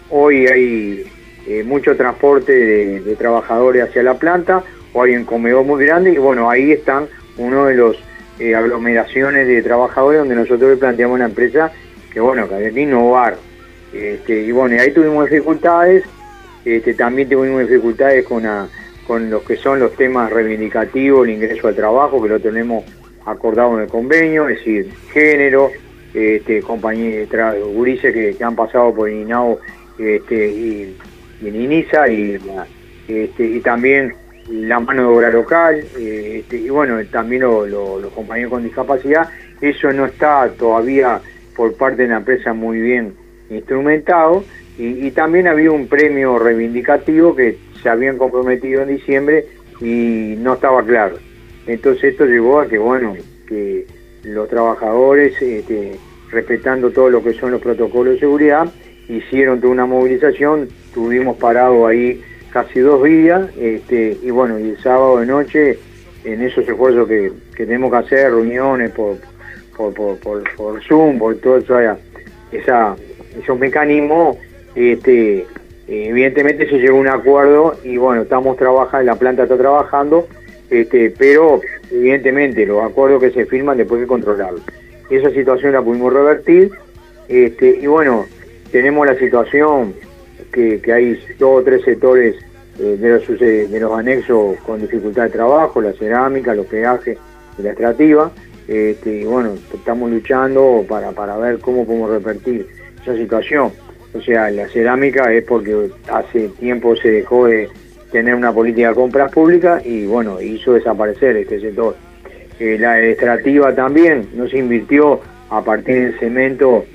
hoy 0.09 0.47
hay 0.47 1.05
eh, 1.47 1.63
mucho 1.63 1.97
transporte 1.97 2.53
de, 2.53 3.15
trabajadores 3.17 3.83
hacia 3.83 4.03
la 4.03 4.13
planta, 4.13 4.63
o 4.93 5.03
hay 5.03 5.15
un 5.15 5.25
comedor 5.25 5.65
muy 5.65 5.83
grande, 5.85 6.13
y 6.13 6.17
bueno, 6.17 6.49
ahí 6.49 6.71
están 6.71 7.07
uno 7.37 7.65
de 7.65 7.75
los 7.75 7.97
eh, 8.39 8.55
aglomeraciones 8.55 9.47
de 9.47 9.61
trabajadores 9.61 10.19
donde 10.19 10.35
nosotros 10.35 10.79
planteamos 10.79 11.15
a 11.15 11.19
la 11.19 11.25
empresa 11.25 11.71
que 12.11 12.19
bueno, 12.19 12.47
que 12.47 12.55
había 12.55 12.71
que 12.71 12.81
innovar. 12.81 13.37
Este, 13.93 14.41
y 14.43 14.51
bueno, 14.51 14.79
ahí 14.79 14.91
tuvimos 14.91 15.29
dificultades, 15.29 16.03
este, 16.63 16.93
también 16.93 17.29
tuvimos 17.29 17.61
dificultades 17.61 18.25
con, 18.25 18.45
con 19.11 19.29
los 19.29 19.43
que 19.43 19.57
son 19.57 19.77
los 19.77 19.93
temas 19.97 20.31
reivindicativos, 20.31 21.27
el 21.27 21.33
ingreso 21.33 21.67
al 21.67 21.75
trabajo, 21.75 22.23
que 22.23 22.29
lo 22.29 22.39
tenemos 22.39 22.85
acordado 23.25 23.75
en 23.75 23.83
el 23.83 23.89
convenio, 23.89 24.47
es 24.47 24.59
decir, 24.59 24.89
género, 25.11 25.69
este, 26.13 26.61
compañías, 26.61 27.27
gurises 27.73 28.13
que, 28.13 28.41
han 28.41 28.55
pasado 28.55 28.95
por 28.95 29.09
INAO 29.09 29.59
este, 29.99 30.49
y, 30.49 30.97
en 31.41 31.55
INISA 31.55 32.07
y, 32.07 32.39
este, 33.09 33.43
y 33.43 33.59
también 33.59 34.13
la 34.49 34.79
mano 34.79 35.01
de 35.01 35.17
obra 35.17 35.29
local 35.29 35.83
este, 35.99 36.55
y 36.55 36.69
bueno, 36.69 36.97
también 37.11 37.41
los 37.41 38.13
compañeros 38.15 38.51
con 38.51 38.63
discapacidad. 38.63 39.27
Eso 39.59 39.91
no 39.91 40.05
está 40.05 40.49
todavía 40.57 41.19
por 41.57 41.75
parte 41.75 42.03
de 42.03 42.07
la 42.07 42.17
empresa 42.19 42.53
muy 42.53 42.79
bien 42.79 43.13
instrumentado 43.49 44.45
y, 44.81 45.11
también 45.11 45.47
había 45.47 45.71
un 45.71 45.87
premio 45.87 46.39
reivindicativo 46.39 47.35
que 47.35 47.57
se 47.83 47.89
habían 47.89 48.17
comprometido 48.17 48.81
en 48.81 48.89
diciembre 48.89 49.45
y 49.79 50.35
no 50.39 50.55
estaba 50.55 50.83
claro. 50.83 51.17
Entonces 51.67 52.05
esto 52.05 52.25
llevó 52.25 52.61
a 52.61 52.67
que, 52.67 52.79
bueno, 52.79 53.15
que 53.47 53.85
los 54.23 54.49
trabajadores, 54.49 55.39
este, 55.39 55.91
respetando 56.31 56.89
todo 56.89 57.11
lo 57.11 57.23
que 57.23 57.33
son 57.33 57.51
los 57.51 57.61
protocolos 57.61 58.15
de 58.15 58.19
seguridad, 58.21 58.71
hicieron 59.07 59.61
toda 59.61 59.73
una 59.73 59.85
movilización, 59.85 60.67
tuvimos 60.95 61.37
parado 61.37 61.85
ahí 61.85 62.23
casi 62.51 62.79
dos 62.79 63.03
días, 63.03 63.49
este, 63.59 64.17
y 64.23 64.31
bueno, 64.31 64.57
y 64.57 64.69
el 64.69 64.77
sábado 64.79 65.19
de 65.19 65.27
noche, 65.27 65.79
en 66.23 66.41
esos 66.41 66.67
esfuerzos 66.67 67.07
que, 67.07 67.31
tenemos 67.55 67.91
que 67.91 67.97
hacer, 67.97 68.31
reuniones 68.31 68.89
por, 68.91 69.17
por, 69.77 70.17
por, 70.17 70.83
Zoom, 70.83 71.19
por 71.19 71.35
todo 71.35 71.57
eso, 71.57 71.79
esa, 72.51 72.95
esos 73.39 73.59
mecanismos, 73.59 74.37
este, 74.75 75.45
evidentemente 75.87 76.69
se 76.69 76.77
llegó 76.79 76.97
a 76.97 77.01
un 77.01 77.07
acuerdo 77.07 77.75
y 77.83 77.97
bueno, 77.97 78.23
estamos 78.23 78.57
trabajando, 78.57 79.05
la 79.05 79.15
planta 79.15 79.43
está 79.43 79.57
trabajando, 79.57 80.27
este, 80.69 81.13
pero 81.17 81.61
evidentemente 81.91 82.65
los 82.65 82.83
acuerdos 82.83 83.21
que 83.21 83.31
se 83.31 83.45
firman 83.45 83.77
después 83.77 83.99
hay 83.99 84.05
que 84.05 84.09
controlarlos. 84.09 84.61
Esa 85.09 85.29
situación 85.31 85.73
la 85.73 85.81
pudimos 85.81 86.13
revertir 86.13 86.71
este, 87.27 87.77
y 87.81 87.87
bueno, 87.87 88.25
tenemos 88.71 89.05
la 89.05 89.15
situación 89.15 89.93
que, 90.51 90.81
hay 90.91 91.19
dos 91.39 91.61
o 91.61 91.63
tres 91.63 91.83
sectores 91.83 92.35
eh, 92.79 92.97
de, 92.99 93.09
los, 93.09 93.39
de 93.39 93.79
los 93.79 93.97
anexos 93.97 94.57
con 94.65 94.81
dificultad 94.81 95.23
de 95.23 95.29
trabajo, 95.29 95.81
la 95.81 95.93
cerámica, 95.93 96.55
los 96.55 96.65
peajes 96.65 97.17
y 97.57 97.61
la 97.61 97.69
extractiva. 97.69 98.31
Este, 98.67 99.21
y 99.21 99.25
bueno, 99.25 99.53
estamos 99.73 100.09
luchando 100.09 100.85
para, 100.87 101.11
para 101.11 101.35
ver 101.37 101.59
cómo 101.59 101.85
podemos 101.85 102.09
revertir 102.09 102.67
esa 103.01 103.15
situación. 103.15 103.71
O 104.13 104.21
sea, 104.21 104.49
la 104.51 104.67
cerámica 104.67 105.31
es 105.33 105.43
porque 105.43 105.89
hace 106.11 106.49
tiempo 106.59 106.95
se 106.95 107.09
dejó 107.09 107.45
de 107.45 107.69
tener 108.11 108.35
una 108.35 108.53
política 108.53 108.89
de 108.89 108.95
compras 108.95 109.31
públicas 109.31 109.85
y 109.85 110.05
bueno, 110.05 110.41
hizo 110.41 110.73
desaparecer 110.73 111.37
este 111.37 111.59
sector. 111.61 111.95
Eh, 112.59 112.77
la 112.79 113.01
extractiva 113.01 113.73
también 113.73 114.27
no 114.35 114.47
se 114.47 114.57
invirtió 114.57 115.21
a 115.49 115.63
partir 115.63 115.95
del 115.95 116.19
cemento 116.19 116.85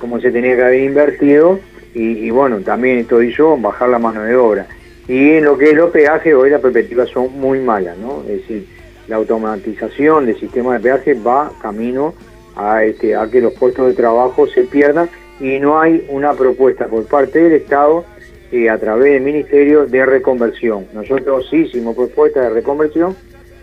como 0.00 0.20
se 0.20 0.30
tenía 0.30 0.56
que 0.56 0.62
haber 0.62 0.82
invertido 0.82 1.60
y, 1.94 2.28
bueno, 2.30 2.58
también 2.58 2.98
esto 2.98 3.22
hizo 3.22 3.56
bajar 3.56 3.88
la 3.88 4.00
mano 4.00 4.22
de 4.22 4.34
obra. 4.34 4.66
Y 5.06 5.34
en 5.34 5.44
lo 5.44 5.56
que 5.56 5.70
es 5.70 5.76
los 5.76 5.90
peajes, 5.90 6.34
hoy 6.34 6.50
las 6.50 6.60
perspectivas 6.60 7.08
son 7.08 7.38
muy 7.38 7.60
malas, 7.60 7.96
¿no? 7.98 8.22
Es 8.22 8.40
decir, 8.40 8.66
la 9.06 9.16
automatización 9.16 10.26
del 10.26 10.38
sistema 10.38 10.74
de 10.74 10.80
peaje 10.80 11.14
va 11.14 11.52
camino 11.62 12.14
a, 12.56 12.82
este, 12.82 13.14
a 13.14 13.30
que 13.30 13.40
los 13.40 13.52
puestos 13.52 13.86
de 13.86 13.94
trabajo 13.94 14.46
se 14.48 14.64
pierdan 14.64 15.08
y 15.40 15.58
no 15.58 15.80
hay 15.80 16.06
una 16.08 16.32
propuesta 16.34 16.86
por 16.86 17.06
parte 17.06 17.42
del 17.42 17.52
Estado 17.52 18.04
eh, 18.52 18.70
a 18.70 18.78
través 18.78 19.14
del 19.14 19.22
Ministerio 19.22 19.86
de 19.86 20.06
Reconversión. 20.06 20.86
Nosotros 20.92 21.52
hicimos 21.52 21.96
propuestas 21.96 22.44
de 22.44 22.50
reconversión 22.50 23.16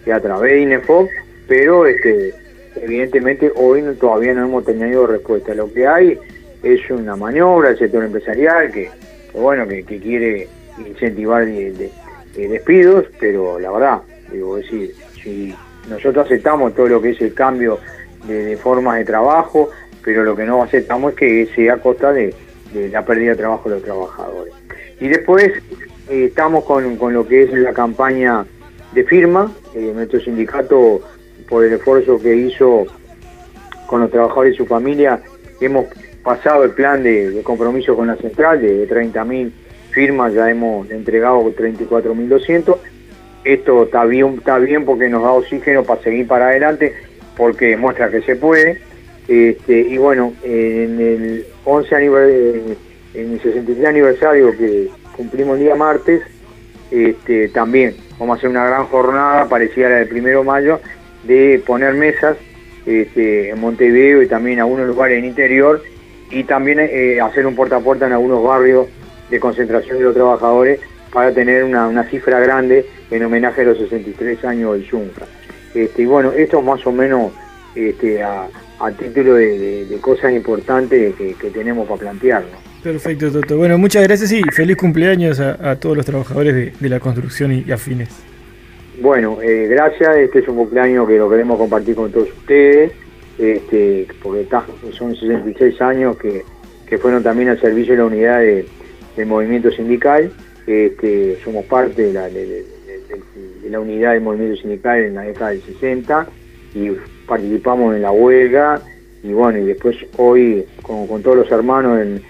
que 0.04 0.12
a 0.12 0.20
través 0.20 0.54
de 0.54 0.62
INEFOP 0.62 1.10
pero 1.52 1.86
este, 1.86 2.34
evidentemente 2.78 3.52
hoy 3.56 3.84
todavía 4.00 4.34
no 4.34 4.46
hemos 4.46 4.64
tenido 4.64 5.06
respuesta. 5.06 5.54
Lo 5.54 5.70
que 5.70 5.86
hay 5.86 6.18
es 6.64 6.90
una 6.90 7.18
maniobra 7.18 7.68
del 7.68 7.78
sector 7.78 8.06
empresarial 8.06 8.72
que, 8.72 8.90
bueno, 9.34 9.68
que, 9.68 9.84
quiere 9.84 10.48
incentivar 10.78 11.46
despidos, 12.36 13.06
pero 13.20 13.60
la 13.60 13.70
verdad, 13.70 14.02
digo, 14.32 14.56
decir, 14.56 14.96
si 15.22 15.54
nosotros 15.90 16.26
aceptamos 16.26 16.74
todo 16.74 16.88
lo 16.88 17.02
que 17.02 17.10
es 17.10 17.22
el 17.22 17.34
cambio 17.34 17.80
de, 18.26 18.56
formas 18.56 19.00
de 19.00 19.04
trabajo, 19.04 19.72
pero 20.04 20.24
lo 20.24 20.36
que 20.36 20.46
no 20.46 20.64
aceptamos 20.64 21.14
es 21.14 21.18
que 21.18 21.50
sea 21.56 21.76
a 21.76 21.78
costa 21.78 22.12
de, 22.12 22.34
la 22.92 23.04
pérdida 23.06 23.32
de 23.32 23.38
trabajo 23.38 23.70
de 23.70 23.76
los 23.76 23.84
trabajadores. 23.84 24.54
Y 25.00 25.08
después 25.08 25.52
eh, 26.10 26.26
estamos 26.26 26.64
con, 26.64 26.98
lo 27.14 27.28
que 27.28 27.44
es 27.44 27.54
la 27.54 27.74
campaña 27.74 28.46
de 28.94 29.04
firma, 29.04 29.52
eh, 29.76 29.92
nuestro 29.94 30.20
sindicato 30.20 31.02
por 31.50 31.66
el 31.66 31.74
esfuerzo 31.74 32.20
que 32.20 32.36
hizo 32.36 32.86
con 33.88 34.02
los 34.02 34.12
trabajadores 34.12 34.54
y 34.54 34.58
su 34.58 34.66
familia. 34.66 35.22
Hemos 35.60 35.88
pasado 36.24 36.64
el 36.64 36.72
plan 36.72 37.04
de, 37.04 37.42
compromiso 37.44 37.96
con 37.96 38.08
la 38.08 38.16
central 38.16 38.62
de 38.62 38.88
30.000 38.88 39.52
firmas, 39.92 40.34
ya 40.34 40.50
hemos 40.50 40.90
entregado 40.90 41.44
34.200. 41.44 42.78
Esto 43.44 43.84
está 43.84 44.06
bien, 44.06 44.36
está 44.38 44.60
bien 44.60 44.86
porque 44.86 45.10
nos 45.10 45.24
da 45.24 45.32
oxígeno 45.32 45.84
para 45.84 46.02
seguir 46.02 46.28
para 46.28 46.50
adelante, 46.50 46.94
porque 47.36 47.68
demuestra 47.68 48.10
que 48.10 48.22
se 48.22 48.36
puede. 48.36 48.80
Este, 49.32 49.80
y 49.80 49.98
bueno, 49.98 50.34
en 50.44 51.00
el 51.00 51.46
11 51.64 51.96
aniversario, 51.96 52.76
en 53.14 53.32
el 53.32 53.42
63 53.42 53.86
aniversario 53.88 54.52
que 54.58 54.90
cumplimos 55.16 55.58
el 55.58 55.64
día 55.64 55.76
martes, 55.76 56.22
este, 56.92 57.48
también 57.48 57.96
vamos 58.20 58.36
a 58.36 58.38
hacer 58.40 58.50
una 58.50 58.66
gran 58.66 58.88
jornada 58.88 59.48
parecida 59.48 59.88
a 59.88 59.90
la 59.92 59.96
del 60.00 60.10
primero 60.10 60.40
de 60.40 60.46
mayo 60.46 60.82
de 61.24 61.64
poner 61.66 61.94
mesas 61.94 62.36
este, 62.86 63.52
en 63.52 63.62
Montevideo 63.62 64.22
y 64.22 64.28
también 64.28 64.56
en 64.56 64.64
algunos 64.64 64.86
lugares 64.86 65.20
en 65.20 65.24
interior 65.24 65.82
y 66.30 66.44
también 66.44 66.82
eh, 66.82 67.22
hacer 67.22 67.48
un 67.48 67.56
puerta 67.56 67.78
a 67.78 67.80
puerta 67.80 68.08
en 68.08 68.12
algunos 68.12 68.44
barrios 68.44 68.88
de 69.30 69.40
concentración 69.40 69.98
de 69.98 70.04
los 70.04 70.14
trabajadores 70.14 70.82
para 71.14 71.32
tener 71.32 71.64
una, 71.64 72.04
cifra 72.10 72.42
grande 72.42 72.86
en 73.10 73.24
homenaje 73.24 73.62
a 73.62 73.64
los 73.64 73.78
63 73.78 74.44
años 74.44 74.76
del. 74.76 75.30
Este, 75.74 76.02
y 76.02 76.06
bueno, 76.06 76.34
esto 76.34 76.60
es 76.60 76.66
más 76.66 76.86
o 76.86 76.92
menos 76.92 77.32
a, 78.22 78.50
título 78.98 79.36
de, 79.36 79.98
cosas 80.02 80.34
importantes 80.34 81.16
que, 81.16 81.50
tenemos 81.52 81.88
para 81.88 82.00
plantearnos. 82.00 82.52
Perfecto, 82.84 83.32
Toto. 83.32 83.58
Bueno, 83.58 83.78
muchas 83.78 84.04
gracias 84.04 84.32
y 84.32 84.42
feliz 84.52 84.78
cumpleaños 84.78 85.40
a, 85.40 85.76
todos 85.76 85.96
los 85.96 86.06
trabajadores 86.06 86.80
de, 86.80 86.90
la 86.90 87.00
construcción 87.00 87.52
y 87.52 87.72
afines. 87.72 88.10
Bueno, 89.00 89.40
eh, 89.42 89.68
gracias. 89.70 90.18
Este 90.18 90.40
es 90.40 90.48
un 90.48 90.58
cumpleaños 90.58 91.08
que 91.08 91.18
lo 91.18 91.30
queremos 91.30 91.58
compartir 91.58 91.96
con 91.96 92.12
todos 92.12 92.30
ustedes, 92.30 92.92
este, 93.38 94.08
porque 94.22 94.48
son 94.92 95.16
66 95.16 95.82
años 95.82 96.18
que, 96.18 96.44
fueron 96.98 97.24
también 97.24 97.48
al 97.48 97.62
servicio 97.62 97.94
de 97.94 98.00
la 98.00 98.06
unidad 98.06 98.40
de, 98.40 98.66
del 99.16 99.26
movimiento 99.26 99.72
sindical. 99.72 100.32
Este, 100.68 101.40
somos 101.44 101.66
parte 101.66 102.02
de 102.02 102.14
la, 102.14 102.28
de, 102.30 102.66
la 103.70 103.80
unidad 103.80 104.14
del 104.14 104.22
movimiento 104.22 104.62
sindical 104.62 105.00
en 105.00 105.16
la 105.16 105.22
década 105.22 105.52
del 105.52 105.62
60 105.62 106.28
y 106.74 106.92
participamos 107.28 107.96
en 107.96 108.02
la 108.02 108.12
huelga 108.12 108.82
y 109.24 109.34
bueno, 109.34 109.60
y 109.60 109.66
después 109.66 109.96
hoy 110.18 110.66
con, 110.82 111.22
todos 111.22 111.38
los 111.38 111.52
hermanos 111.52 112.00
del, 112.00 112.22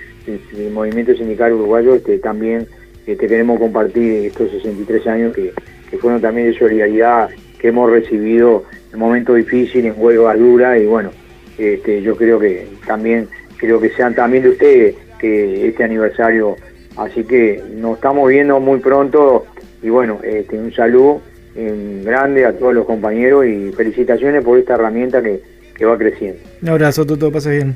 movimiento 0.71 1.15
sindical 1.15 1.53
uruguayo 1.53 1.95
este, 1.95 2.19
también 2.19 2.67
este, 3.07 3.27
queremos 3.27 3.59
compartir 3.59 4.25
estos 4.25 4.51
63 4.51 5.07
años 5.07 5.33
que 5.33 5.51
que 5.91 5.97
fueron 5.97 6.21
también 6.21 6.47
de 6.47 6.57
solidaridad 6.57 7.29
que 7.59 7.67
hemos 7.67 7.91
recibido 7.91 8.63
en 8.91 8.97
momentos 8.97 9.35
difíciles, 9.35 9.93
en 9.93 10.01
huelga 10.01 10.35
dura 10.35 10.79
y 10.79 10.85
bueno, 10.85 11.11
este, 11.57 12.01
yo 12.01 12.15
creo 12.15 12.39
que 12.39 12.67
también 12.87 13.27
creo 13.57 13.79
que 13.79 13.89
sean 13.91 14.15
también 14.15 14.43
de 14.43 14.49
ustedes 14.49 14.95
que 15.19 15.67
este 15.67 15.83
aniversario, 15.83 16.55
así 16.97 17.23
que 17.25 17.61
nos 17.75 17.97
estamos 17.97 18.29
viendo 18.29 18.59
muy 18.59 18.79
pronto 18.79 19.45
y 19.83 19.89
bueno, 19.89 20.19
este, 20.23 20.57
un 20.57 20.73
saludo 20.73 21.21
grande 21.55 22.45
a 22.45 22.57
todos 22.57 22.73
los 22.73 22.85
compañeros 22.85 23.45
y 23.45 23.71
felicitaciones 23.71 24.43
por 24.43 24.57
esta 24.57 24.75
herramienta 24.75 25.21
que, 25.21 25.41
que 25.75 25.85
va 25.85 25.97
creciendo. 25.97 26.39
Un 26.61 26.69
abrazo, 26.69 27.05
todo 27.05 27.31
pasa 27.31 27.49
bien. 27.49 27.75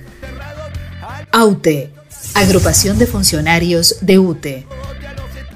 AUTE, 1.32 1.90
Agrupación 2.36 2.98
de 2.98 3.08
Funcionarios 3.08 4.00
de 4.06 4.20
UTE. 4.20 4.66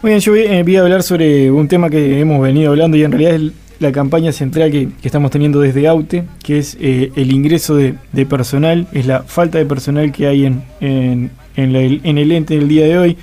Muy 0.02 0.12
bien, 0.12 0.22
yo 0.22 0.36
eh, 0.36 0.64
voy, 0.64 0.78
a 0.78 0.82
hablar 0.82 1.04
sobre 1.04 1.52
un 1.52 1.68
tema 1.68 1.90
que 1.90 2.22
hemos 2.22 2.42
venido 2.42 2.72
hablando 2.72 2.96
y 2.96 3.04
en 3.04 3.12
realidad 3.12 3.36
es 3.36 3.52
la 3.80 3.92
campaña 3.92 4.32
central 4.32 4.72
que, 4.72 4.90
estamos 5.04 5.32
teniendo 5.32 5.60
desde 5.60 5.88
AUTE, 5.88 6.24
que 6.44 6.60
es 6.60 6.78
eh, 6.80 7.12
el 7.16 7.32
ingreso 7.32 7.76
de, 7.76 7.96
personal, 8.26 8.88
es 8.94 9.06
la 9.06 9.24
falta 9.24 9.58
de 9.58 9.66
personal 9.66 10.12
que 10.12 10.28
hay 10.28 10.46
en, 10.46 10.64
en, 10.80 11.32
el 11.56 12.32
ente 12.32 12.56
el 12.56 12.68
día 12.68 12.86
de 12.86 12.98
hoy. 12.98 13.18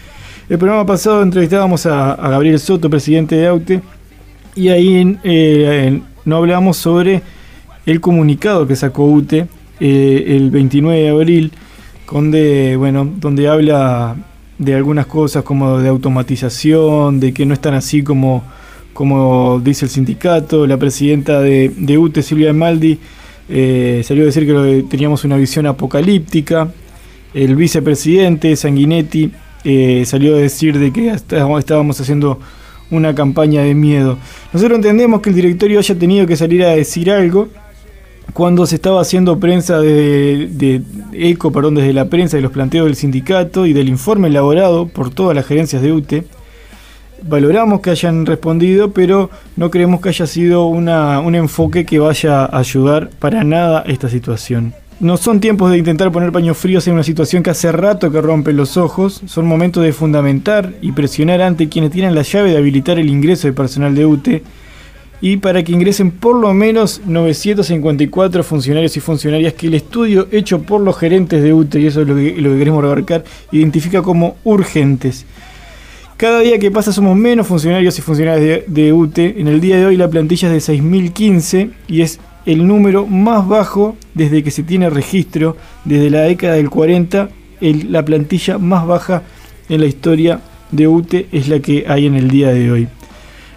El 0.49 0.59
programa 0.59 0.87
pasado 0.87 1.23
entrevistábamos 1.23 1.87
a, 1.87 2.15
Gabriel 2.17 2.59
Soto, 2.59 2.89
presidente 2.89 3.37
de 3.37 3.47
AUTE, 3.47 3.81
y 4.57 4.69
ahí 4.69 5.19
eh, 5.23 6.01
no 6.25 6.37
hablábamos 6.37 6.77
sobre 6.77 7.23
el 7.85 8.01
comunicado 8.01 8.67
que 8.67 8.75
sacó 8.75 9.05
UTE 9.05 9.47
el 9.79 10.51
29 10.51 11.01
de 11.01 11.09
abril, 11.11 11.53
donde, 12.11 12.77
bueno, 12.77 13.09
donde 13.19 13.47
habla 13.49 14.17
de 14.59 14.75
algunas 14.75 15.07
cosas 15.07 15.45
como 15.45 15.79
de 15.79 15.89
automatización, 15.89 17.21
de 17.21 17.33
que 17.33 17.45
no 17.45 17.55
están 17.55 17.75
así 17.75 18.03
como, 18.03 18.43
como 18.93 19.61
dice 19.61 19.85
el 19.85 19.91
sindicato. 19.91 20.67
La 20.67 20.79
presidenta 20.79 21.41
de, 21.41 21.71
de 21.77 21.99
UTE, 21.99 22.23
Silvia 22.23 22.53
Maldi, 22.53 22.99
eh, 23.49 24.03
salió 24.05 24.25
a 24.25 24.27
decir 24.27 24.47
que 24.47 24.85
teníamos 24.89 25.25
una 25.25 25.37
visión 25.37 25.67
apocalíptica. 25.67 26.73
El 27.35 27.55
vicepresidente 27.55 28.57
Sanguinetti 28.57 29.31
eh, 29.65 30.05
salió 30.07 30.35
a 30.37 30.39
decir 30.39 30.79
de 30.79 30.93
que 30.93 31.11
estábamos 31.11 32.01
haciendo 32.01 32.41
una 32.91 33.15
campaña 33.15 33.63
de 33.63 33.75
miedo. 33.75 34.19
Nosotros 34.53 34.77
entendemos 34.77 35.21
que 35.21 35.31
el 35.31 35.37
directorio 35.37 35.79
haya 35.79 35.95
tenido 35.95 36.27
que 36.27 36.37
salir 36.37 36.65
a 36.65 36.71
decir 36.71 37.11
algo 37.11 37.49
cuando 38.33 38.67
se 38.67 38.77
estaba 38.77 39.01
haciendo 39.01 39.39
prensa 39.39 39.81
de, 39.81 40.83
eco, 41.13 41.53
perdón, 41.53 41.77
desde 41.77 41.93
la 41.93 42.07
prensa 42.07 42.37
de 42.37 42.43
los 42.43 42.53
planteos 42.53 42.87
del 42.87 42.97
sindicato 42.97 43.67
y 43.67 43.73
del 43.73 43.89
informe 43.89 44.29
elaborado 44.29 44.89
por 44.89 45.11
todas 45.11 45.35
las 45.35 45.47
gerencias 45.47 45.83
de 45.83 45.93
UTE. 45.93 46.25
Valoramos 47.23 47.81
que 47.81 47.91
hayan 47.91 48.27
respondido, 48.27 48.91
pero 48.93 49.31
no 49.57 49.71
creemos 49.71 50.01
que 50.01 50.11
haya 50.11 50.27
sido 50.27 50.67
una, 50.67 51.21
un 51.21 51.35
enfoque 51.35 51.87
que 51.87 51.99
vaya 51.99 52.45
a 52.45 52.59
ayudar 52.59 53.09
para 53.19 53.43
nada 53.43 53.85
esta 53.87 54.09
situación. 54.09 54.75
No 54.99 55.17
son 55.19 55.41
tiempos 55.41 55.71
de 55.71 55.79
intentar 55.79 56.11
poner 56.11 56.33
paños 56.33 56.57
fríos 56.57 56.87
en 56.87 56.95
una 56.95 57.03
situación 57.03 57.43
que 57.43 57.51
hace 57.51 57.71
rato 57.71 58.11
que 58.11 58.21
rompe 58.21 58.55
los 58.55 58.79
ojos, 58.79 59.21
son 59.27 59.47
momentos 59.47 59.83
de 59.83 59.93
fundamentar 59.93 60.73
y 60.81 60.93
presionar 60.93 61.43
ante 61.43 61.69
quienes 61.69 61.91
tienen 61.91 62.15
la 62.15 62.23
llave 62.23 62.51
de 62.51 62.57
habilitar 62.57 62.99
el 62.99 63.11
ingreso 63.11 63.47
de 63.47 63.53
personal 63.53 63.95
de 63.95 64.07
UTE 64.07 64.43
y 65.21 65.39
para 65.39 65.63
que 65.63 65.73
ingresen 65.73 66.11
por 66.11 66.37
lo 66.37 66.53
menos 66.55 67.03
954 67.07 68.43
funcionarios 68.43 68.97
y 68.97 69.01
funcionarias 69.01 69.55
que 69.55 69.67
el 69.67 69.75
estudio 69.75 70.29
hecho 70.31 70.63
por 70.63 70.81
los 70.81 70.97
gerentes 70.97 71.43
de 71.43 71.53
UTE, 71.53 71.81
y 71.81 71.87
eso 71.87 72.03
es 72.03 72.09
lo 72.09 72.15
que, 72.15 72.35
lo 72.39 72.51
que 72.53 72.59
queremos 72.59 72.83
remarcar, 72.83 73.25
identifica 73.51 74.03
como 74.03 74.37
urgentes. 74.45 75.27
Cada 76.17 76.41
día 76.41 76.59
que 76.59 76.71
pasa 76.71 76.93
somos 76.93 77.15
menos 77.15 77.47
funcionarios 77.47 77.99
y 77.99 78.03
funcionarias 78.03 78.63
de, 78.67 78.93
UTE. 78.93 79.39
En 79.39 79.49
el 79.49 79.61
día 79.61 79.77
de 79.77 79.85
hoy 79.85 79.97
la 79.99 80.09
plantilla 80.09 80.51
es 80.51 80.67
de 80.67 80.75
6.015 80.75 81.71
y 81.89 82.01
es 82.01 82.19
el 82.47 82.67
número 82.67 83.07
más 83.07 83.47
bajo 83.47 83.97
desde 84.15 84.43
que 84.43 84.51
se 84.51 84.63
tiene 84.63 84.89
registro, 84.89 85.57
desde 85.85 86.11
la 86.11 86.21
década 86.21 86.55
del 86.55 86.71
40, 86.71 87.29
la 87.61 88.05
plantilla 88.05 88.59
más 88.59 88.87
baja 88.87 89.23
en 89.69 89.81
la 89.81 89.87
historia 89.87 90.41
de 90.71 90.89
UTE 90.89 91.27
es 91.33 91.49
la 91.49 91.59
que 91.61 91.85
hay 91.89 92.07
en 92.07 92.15
el 92.15 92.31
día 92.31 92.49
de 92.51 92.71
hoy. 92.71 92.89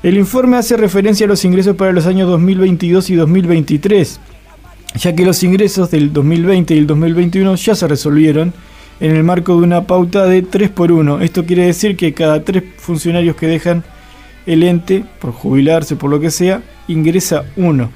El 0.01 0.17
informe 0.17 0.57
hace 0.57 0.77
referencia 0.77 1.25
a 1.25 1.29
los 1.29 1.43
ingresos 1.45 1.75
para 1.75 1.91
los 1.91 2.07
años 2.07 2.27
2022 2.29 3.09
y 3.09 3.15
2023, 3.15 4.19
ya 4.95 5.13
que 5.13 5.25
los 5.25 5.43
ingresos 5.43 5.91
del 5.91 6.11
2020 6.11 6.73
y 6.73 6.77
el 6.77 6.87
2021 6.87 7.55
ya 7.55 7.75
se 7.75 7.87
resolvieron 7.87 8.53
en 8.99 9.15
el 9.15 9.23
marco 9.23 9.57
de 9.57 9.63
una 9.63 9.85
pauta 9.85 10.25
de 10.25 10.41
3 10.41 10.69
por 10.69 10.91
1. 10.91 11.21
Esto 11.21 11.45
quiere 11.45 11.65
decir 11.65 11.95
que 11.95 12.13
cada 12.13 12.43
tres 12.43 12.63
funcionarios 12.77 13.35
que 13.35 13.47
dejan 13.47 13.83
el 14.45 14.63
ente, 14.63 15.03
por 15.19 15.31
jubilarse, 15.31 15.95
por 15.95 16.09
lo 16.09 16.19
que 16.19 16.31
sea, 16.31 16.63
ingresa 16.87 17.43
uno. 17.55 17.91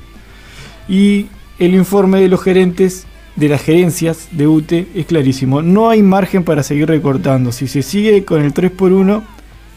Y 0.87 1.27
el 1.59 1.75
informe 1.75 2.21
de 2.21 2.27
los 2.27 2.41
gerentes 2.41 3.05
de 3.35 3.49
las 3.49 3.61
gerencias 3.61 4.27
de 4.31 4.47
UTE 4.47 4.87
es 4.95 5.05
clarísimo. 5.05 5.61
No 5.61 5.89
hay 5.89 6.03
margen 6.03 6.43
para 6.43 6.63
seguir 6.63 6.87
recortando. 6.87 7.51
Si 7.51 7.67
se 7.67 7.81
sigue 7.81 8.25
con 8.25 8.41
el 8.41 8.53
3 8.53 8.71
por 8.71 8.91
1, 8.91 9.23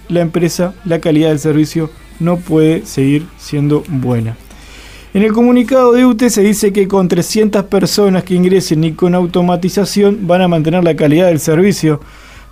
la 0.08 0.20
empresa, 0.20 0.74
la 0.84 1.00
calidad 1.00 1.30
del 1.30 1.38
servicio 1.38 1.90
no 2.20 2.36
puede 2.36 2.84
seguir 2.86 3.26
siendo 3.38 3.82
buena. 3.88 4.36
En 5.14 5.22
el 5.22 5.32
comunicado 5.32 5.92
de 5.92 6.04
UTE 6.04 6.28
se 6.28 6.42
dice 6.42 6.72
que 6.72 6.88
con 6.88 7.08
300 7.08 7.64
personas 7.64 8.22
que 8.24 8.34
ingresen 8.34 8.84
y 8.84 8.92
con 8.92 9.14
automatización 9.14 10.26
van 10.26 10.42
a 10.42 10.48
mantener 10.48 10.84
la 10.84 10.94
calidad 10.94 11.28
del 11.28 11.40
servicio. 11.40 12.00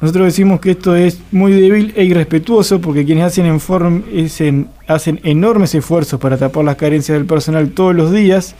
Nosotros 0.04 0.26
decimos 0.26 0.60
que 0.60 0.72
esto 0.72 0.94
es 0.94 1.18
muy 1.32 1.50
débil 1.52 1.94
e 1.96 2.04
irrespetuoso 2.04 2.78
porque 2.78 3.06
quienes 3.06 3.24
hacen, 3.24 4.68
hacen 4.86 5.20
enormes 5.24 5.74
esfuerzos 5.74 6.20
para 6.20 6.36
tapar 6.36 6.62
las 6.62 6.76
carencias 6.76 7.16
del 7.16 7.26
personal 7.26 7.70
todos 7.70 7.94
los 7.94 8.12
días. 8.12 8.54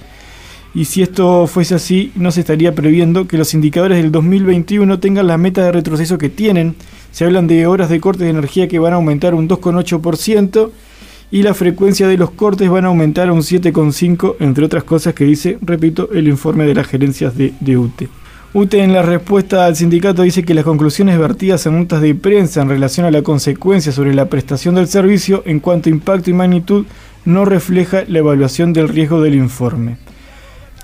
Y 0.74 0.86
si 0.86 1.02
esto 1.02 1.46
fuese 1.46 1.74
así, 1.74 2.12
no 2.14 2.30
se 2.30 2.40
estaría 2.40 2.74
previendo 2.74 3.28
que 3.28 3.36
los 3.36 3.52
indicadores 3.52 3.98
del 3.98 4.10
2021 4.10 4.98
tengan 5.00 5.26
la 5.26 5.36
meta 5.36 5.62
de 5.62 5.72
retroceso 5.72 6.16
que 6.16 6.30
tienen. 6.30 6.76
Se 7.12 7.26
hablan 7.26 7.46
de 7.46 7.66
horas 7.66 7.90
de 7.90 8.00
corte 8.00 8.24
de 8.24 8.30
energía 8.30 8.66
que 8.66 8.78
van 8.78 8.94
a 8.94 8.96
aumentar 8.96 9.34
un 9.34 9.46
2,8% 9.46 10.70
y 11.30 11.42
la 11.42 11.52
frecuencia 11.52 12.08
de 12.08 12.16
los 12.16 12.30
cortes 12.30 12.70
van 12.70 12.86
a 12.86 12.88
aumentar 12.88 13.30
un 13.30 13.40
7,5, 13.40 14.36
entre 14.40 14.64
otras 14.64 14.84
cosas 14.84 15.12
que 15.12 15.26
dice, 15.26 15.58
repito, 15.60 16.08
el 16.14 16.26
informe 16.26 16.64
de 16.64 16.74
las 16.74 16.86
gerencias 16.86 17.34
de, 17.36 17.76
UTE. 17.76 18.08
UTE 18.56 18.84
en 18.84 18.92
la 18.92 19.02
respuesta 19.02 19.66
al 19.66 19.74
sindicato 19.74 20.22
dice 20.22 20.44
que 20.44 20.54
las 20.54 20.62
conclusiones 20.62 21.18
vertidas 21.18 21.66
en 21.66 21.76
notas 21.76 22.00
de 22.00 22.14
prensa 22.14 22.62
en 22.62 22.68
relación 22.68 23.04
a 23.04 23.10
la 23.10 23.22
consecuencia 23.22 23.90
sobre 23.90 24.14
la 24.14 24.26
prestación 24.26 24.76
del 24.76 24.86
servicio 24.86 25.42
en 25.44 25.58
cuanto 25.58 25.88
a 25.88 25.92
impacto 25.92 26.30
y 26.30 26.34
magnitud 26.34 26.86
no 27.24 27.44
refleja 27.44 28.04
la 28.06 28.20
evaluación 28.20 28.72
del 28.72 28.88
riesgo 28.88 29.20
del 29.20 29.34
informe. 29.34 29.96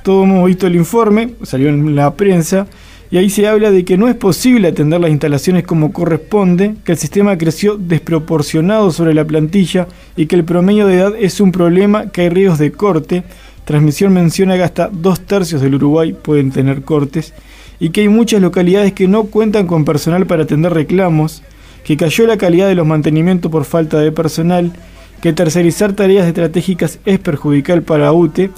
Todos 0.03 0.25
hemos 0.25 0.49
visto 0.49 0.67
el 0.67 0.75
informe, 0.75 1.35
salió 1.45 1.69
en 1.69 1.95
la 1.95 2.13
prensa, 2.15 2.67
y 3.09 3.19
ahí 3.19 3.31
se 3.31 3.47
habla 3.47 3.71
de 3.71 3.85
que 3.85 3.97
no 3.97 4.09
es 4.09 4.17
posible 4.17 4.67
atender 4.67 5.01
las 5.01 5.13
instalaciones 5.13 5.63
como 5.63 5.93
corresponde, 5.93 6.75
que 6.83 6.91
el 6.91 6.99
sistema 6.99 7.39
creció 7.39 7.77
desproporcionado 7.77 8.91
sobre 8.91 9.15
la 9.15 9.25
plantilla 9.25 9.87
y 10.17 10.27
que 10.27 10.35
el 10.35 10.45
promedio 10.45 10.89
de 10.89 10.97
edad 10.97 11.13
es 11.17 11.41
un 11.41 11.53
problema, 11.53 12.11
que 12.11 12.23
hay 12.23 12.31
riesgos 12.31 12.59
de 12.59 12.73
corte. 12.73 13.23
Transmisión 13.65 14.13
menciona 14.13 14.57
que 14.57 14.65
hasta 14.65 14.89
dos 14.89 15.21
tercios 15.21 15.61
del 15.61 15.77
Uruguay 15.77 16.17
pueden 16.21 16.51
tener 16.51 16.83
cortes 16.83 17.33
y 17.81 17.91
que 17.91 18.03
hay 18.03 18.09
muchas 18.09 18.41
localidades 18.41 18.93
que 18.93 19.09
no 19.09 19.25
cuentan 19.25 19.67
con 19.67 19.85
personal 19.85 20.27
para 20.27 20.45
atender 20.45 20.73
reclamos, 20.73 21.43
que 21.83 21.97
cayó 21.97 22.27
la 22.27 22.37
calidad 22.37 22.69
de 22.69 22.75
los 22.75 22.87
mantenimientos 22.87 23.51
por 23.51 23.65
falta 23.65 23.99
de 23.99 24.13
personal, 24.13 24.73
que 25.21 25.33
tercerizar 25.33 25.95
tareas 25.95 26.27
estratégicas 26.27 26.99
es 27.05 27.19
perjudicial 27.19 27.83
para 27.83 28.13
UTE 28.13 28.51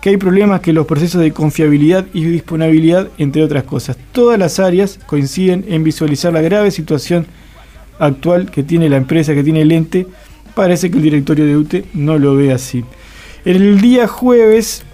que 0.00 0.10
hay 0.10 0.16
problemas 0.16 0.60
que 0.60 0.72
los 0.72 0.86
procesos 0.86 1.20
de 1.20 1.32
confiabilidad 1.32 2.06
y 2.12 2.24
disponibilidad, 2.24 3.08
entre 3.18 3.42
otras 3.42 3.64
cosas. 3.64 3.96
Todas 4.12 4.38
las 4.38 4.60
áreas 4.60 4.98
coinciden 5.06 5.64
en 5.68 5.82
visualizar 5.82 6.32
la 6.32 6.40
grave 6.40 6.70
situación 6.70 7.26
actual 7.98 8.50
que 8.50 8.62
tiene 8.62 8.88
la 8.88 8.96
empresa, 8.96 9.34
que 9.34 9.42
tiene 9.42 9.62
el 9.62 9.72
ente. 9.72 10.06
Parece 10.54 10.90
que 10.90 10.98
el 10.98 11.02
directorio 11.02 11.46
de 11.46 11.56
UTE 11.56 11.84
no 11.94 12.18
lo 12.18 12.36
ve 12.36 12.52
así. 12.52 12.84
El 13.44 13.80
día 13.80 14.06
jueves 14.06 14.84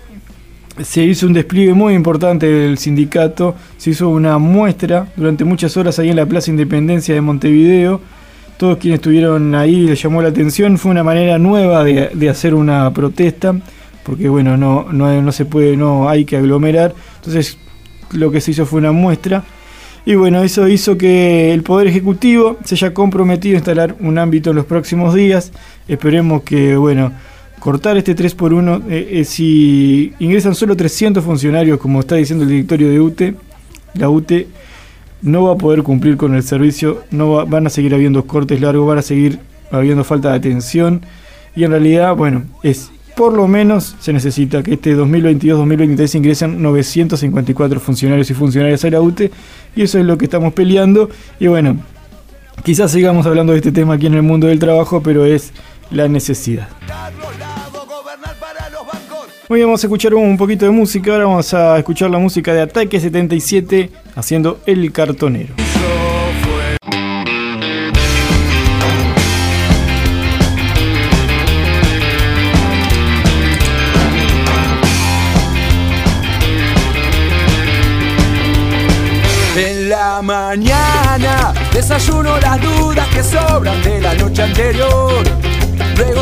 se 0.82 1.02
hizo 1.04 1.26
un 1.26 1.32
despliegue 1.32 1.74
muy 1.74 1.94
importante 1.94 2.46
del 2.46 2.78
sindicato, 2.78 3.54
se 3.76 3.90
hizo 3.90 4.08
una 4.08 4.38
muestra 4.38 5.06
durante 5.16 5.44
muchas 5.44 5.76
horas 5.76 5.98
ahí 5.98 6.10
en 6.10 6.16
la 6.16 6.26
Plaza 6.26 6.50
Independencia 6.50 7.14
de 7.14 7.20
Montevideo. 7.20 8.00
Todos 8.56 8.78
quienes 8.78 8.98
estuvieron 8.98 9.54
ahí 9.54 9.86
les 9.86 10.02
llamó 10.02 10.22
la 10.22 10.28
atención, 10.28 10.78
fue 10.78 10.90
una 10.90 11.02
manera 11.02 11.38
nueva 11.38 11.84
de, 11.84 12.10
de 12.14 12.28
hacer 12.28 12.54
una 12.54 12.92
protesta 12.92 13.54
porque 14.04 14.28
bueno, 14.28 14.56
no, 14.56 14.86
no, 14.92 15.20
no 15.20 15.32
se 15.32 15.46
puede, 15.46 15.76
no 15.76 16.08
hay 16.08 16.24
que 16.24 16.36
aglomerar. 16.36 16.94
Entonces 17.16 17.58
lo 18.12 18.30
que 18.30 18.40
se 18.40 18.52
hizo 18.52 18.66
fue 18.66 18.78
una 18.78 18.92
muestra. 18.92 19.42
Y 20.06 20.14
bueno, 20.14 20.42
eso 20.42 20.68
hizo 20.68 20.98
que 20.98 21.52
el 21.52 21.62
Poder 21.62 21.88
Ejecutivo 21.88 22.58
se 22.62 22.74
haya 22.74 22.92
comprometido 22.92 23.56
a 23.56 23.58
instalar 23.58 23.96
un 24.00 24.18
ámbito 24.18 24.50
en 24.50 24.56
los 24.56 24.66
próximos 24.66 25.14
días. 25.14 25.50
Esperemos 25.88 26.42
que, 26.42 26.76
bueno, 26.76 27.12
cortar 27.64 27.96
este 27.96 28.14
3 28.14 28.34
por 28.34 28.52
1 28.52 28.82
eh, 28.90 29.08
eh, 29.10 29.24
si 29.24 30.12
ingresan 30.18 30.54
solo 30.54 30.76
300 30.76 31.24
funcionarios, 31.24 31.78
como 31.78 32.00
está 32.00 32.16
diciendo 32.16 32.44
el 32.44 32.50
directorio 32.50 32.90
de 32.90 33.00
UTE, 33.00 33.34
la 33.94 34.10
UTE 34.10 34.48
no 35.22 35.44
va 35.44 35.54
a 35.54 35.56
poder 35.56 35.82
cumplir 35.82 36.18
con 36.18 36.34
el 36.34 36.42
servicio, 36.42 37.04
no 37.10 37.46
van 37.46 37.66
a 37.66 37.70
seguir 37.70 37.94
habiendo 37.94 38.26
cortes 38.26 38.60
largos, 38.60 38.86
van 38.86 38.98
a 38.98 39.02
seguir 39.02 39.38
habiendo 39.70 40.04
falta 40.04 40.32
de 40.32 40.36
atención. 40.36 41.00
Y 41.56 41.64
en 41.64 41.70
realidad, 41.70 42.14
bueno, 42.14 42.42
es 42.62 42.90
por 43.16 43.32
lo 43.32 43.48
menos 43.48 43.96
se 43.98 44.12
necesita 44.12 44.62
que 44.62 44.74
este 44.74 44.94
2022-2023 44.94 46.16
ingresen 46.16 46.60
954 46.60 47.80
funcionarios 47.80 48.28
y 48.30 48.34
funcionarias 48.34 48.84
a 48.84 48.90
la 48.90 49.00
UTE 49.00 49.30
y 49.74 49.80
eso 49.80 49.98
es 49.98 50.04
lo 50.04 50.18
que 50.18 50.26
estamos 50.26 50.52
peleando 50.52 51.08
y 51.40 51.46
bueno, 51.46 51.78
quizás 52.62 52.90
sigamos 52.90 53.24
hablando 53.24 53.52
de 53.54 53.60
este 53.60 53.72
tema 53.72 53.94
aquí 53.94 54.04
en 54.06 54.14
el 54.14 54.22
mundo 54.22 54.48
del 54.48 54.58
trabajo, 54.58 55.00
pero 55.02 55.24
es 55.24 55.52
la 55.90 56.08
necesidad. 56.08 56.68
Hoy 59.48 59.62
vamos 59.62 59.84
a 59.84 59.86
escuchar 59.86 60.14
un 60.14 60.38
poquito 60.38 60.64
de 60.64 60.70
música, 60.70 61.12
ahora 61.12 61.26
vamos 61.26 61.52
a 61.52 61.78
escuchar 61.78 62.08
la 62.08 62.18
música 62.18 62.54
de 62.54 62.62
Ataque 62.62 62.98
77 62.98 63.90
haciendo 64.16 64.60
El 64.64 64.90
Cartonero. 64.90 65.54
mañana 80.22 81.52
desayuno 81.72 82.38
las 82.40 82.60
dudas 82.60 83.06
que 83.08 83.22
sobran 83.22 83.82
de 83.82 84.00
la 84.00 84.14
noche 84.14 84.42
anterior 84.42 85.22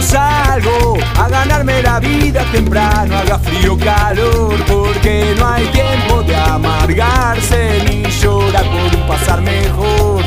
salgo 0.02 0.98
a 1.18 1.28
ganarme 1.28 1.82
la 1.82 2.00
vida 2.00 2.44
temprano, 2.52 3.16
haga 3.16 3.38
frío 3.38 3.78
calor, 3.78 4.54
porque 4.66 5.34
no 5.38 5.48
hay 5.48 5.66
tiempo 5.66 6.22
de 6.22 6.36
amargarse 6.36 7.82
ni 7.86 8.04
llorar 8.10 8.64
por 8.64 9.00
un 9.00 9.06
pasar 9.06 9.40
mejor. 9.40 10.22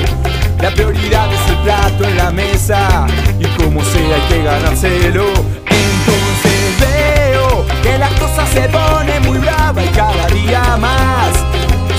La 0.61 0.71
prioridad 0.71 1.27
es 1.31 1.49
el 1.49 1.57
plato 1.57 2.05
en 2.05 2.17
la 2.17 2.31
mesa 2.31 3.05
y 3.39 3.45
como 3.61 3.83
sea 3.83 4.15
hay 4.15 4.21
que 4.29 4.43
ganárselo. 4.43 5.25
Entonces 5.67 6.79
veo 6.79 7.65
que 7.83 7.97
la 7.97 8.09
cosa 8.09 8.45
se 8.47 8.69
pone 8.69 9.19
muy 9.21 9.37
brava 9.37 9.83
y 9.83 9.89
cada 9.89 10.27
día 10.27 10.77
más. 10.77 11.31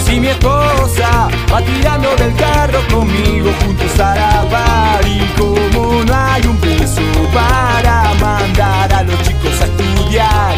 Si 0.05 0.21
mi 0.21 0.29
esposa 0.29 1.29
va 1.53 1.61
tirando 1.63 2.15
del 2.17 2.35
carro 2.37 2.81
conmigo 2.89 3.51
juntos 3.63 4.01
a 4.01 4.15
la 4.15 4.45
para 7.37 8.15
mandar 8.15 8.93
a 8.93 9.03
los 9.03 9.23
chicos 9.23 9.61
a 9.61 9.65
estudiar. 9.65 10.55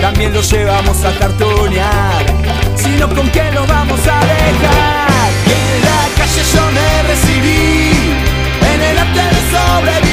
También 0.00 0.32
los 0.32 0.48
llevamos 0.50 1.04
a 1.04 1.12
cartonear, 1.18 2.24
sino 2.76 3.08
con 3.08 3.28
qué 3.30 3.50
los 3.52 3.66
vamos 3.66 4.00
a 4.06 4.20
dejar. 4.20 5.30
En 5.60 5.74
la 5.88 6.00
calle 6.16 6.42
yo 6.54 6.64
me 6.76 6.88
recibí, 7.10 7.90
en 8.72 8.80
el 8.90 8.98
arte 8.98 9.24
de 9.34 9.42
sobrevivir. 9.50 10.03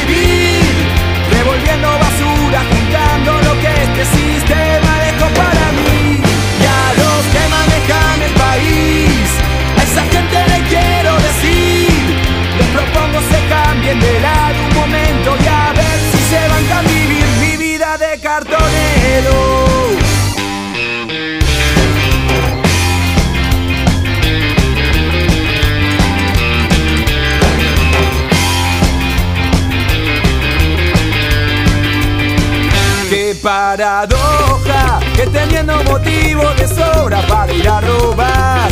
Motivo 36.02 36.44
de 36.58 36.68
sobra 36.68 37.22
para 37.28 37.54
ir 37.54 37.68
a 37.68 37.80
robar 37.82 38.72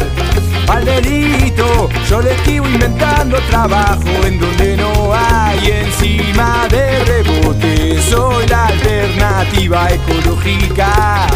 al 0.67 0.85
delito, 0.85 1.89
yo 2.07 2.21
le 2.21 2.33
esquivo 2.33 2.67
inventando 2.67 3.37
trabajo 3.49 4.07
en 4.25 4.39
donde 4.39 4.77
no 4.77 5.11
hay 5.13 5.83
encima 5.85 6.67
de 6.69 7.03
rebote. 7.05 8.01
Soy 8.03 8.47
la 8.47 8.67
alternativa 8.67 9.89
ecológica, 9.89 11.27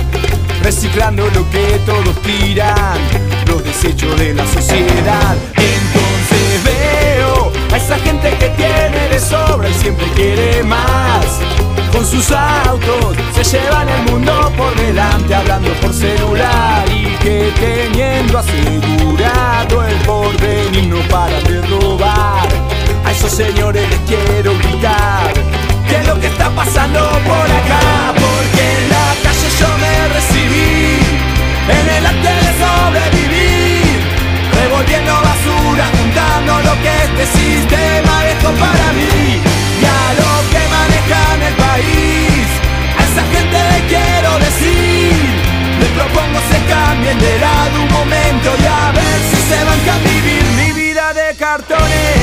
reciclando 0.61 1.27
lo 1.31 1.49
que 1.49 1.79
todos 1.85 2.15
tiran, 2.21 2.99
los 3.47 3.63
desechos 3.63 4.17
de 4.19 4.35
la 4.35 4.45
sociedad. 4.45 5.35
Entonces 5.55 6.63
veo 6.63 7.51
a 7.71 7.77
esa 7.77 7.97
gente 7.97 8.29
que 8.37 8.49
tiene 8.49 9.09
de 9.09 9.19
sobra 9.19 9.67
y 9.67 9.73
siempre 9.73 10.05
quiere 10.15 10.63
más. 10.63 11.62
Con 11.93 12.05
sus 12.05 12.31
autos. 12.31 13.15
Se 13.33 13.43
llevan 13.43 13.87
el 13.87 14.11
mundo 14.11 14.51
por 14.57 14.75
delante 14.75 15.35
hablando 15.35 15.71
por 15.75 15.93
celular. 15.93 16.83
Y 16.89 17.05
que 17.23 17.53
teniendo 17.59 18.39
asegurado 18.39 19.83
el 19.85 19.95
porvenir 19.97 20.87
no 20.87 20.99
para 21.07 21.39
de 21.41 21.61
robar. 21.67 22.49
A 23.05 23.11
esos 23.11 23.31
señores 23.31 23.87
les 23.89 23.99
quiero 24.01 24.57
gritar 24.57 25.33
qué 25.87 25.97
es 25.97 26.07
lo 26.07 26.19
que 26.19 26.27
está 26.27 26.49
pasando 26.49 26.99
por 26.99 27.45
acá, 27.59 28.13
porque 28.15 28.63
en 28.77 28.89
la 28.89 29.07
calle 29.21 29.49
yo 29.59 29.69
me 29.83 29.93
recibí 30.15 30.97
en 31.69 31.85
el 31.95 32.05
arte 32.05 32.31
de 32.43 32.51
sobrevivir, 32.63 34.01
revolviendo 34.53 35.13
basura, 35.13 35.85
juntando 35.97 36.51
lo 36.67 36.73
que 36.81 36.91
este 37.07 37.25
sistema 37.37 38.23
dejó 38.23 38.51
para 38.53 38.93
mí. 38.93 39.41
Y 39.81 39.85
el 39.85 40.17
a 41.73 43.03
esa 43.03 43.23
gente 43.33 43.57
le 43.71 43.79
quiero 43.87 44.37
decir, 44.39 45.13
les 45.79 45.89
propongo 45.89 46.39
se 46.51 46.59
cambien 46.71 47.17
de 47.17 47.39
lado 47.39 47.81
un 47.81 47.91
momento 47.91 48.49
y 48.61 48.65
a 48.65 48.91
ver 48.91 49.19
si 49.29 49.37
se 49.49 49.63
van 49.63 49.89
a 49.89 49.97
vivir 50.07 50.43
mi 50.57 50.71
vida 50.81 51.13
de 51.13 51.35
cartonero. 51.35 52.22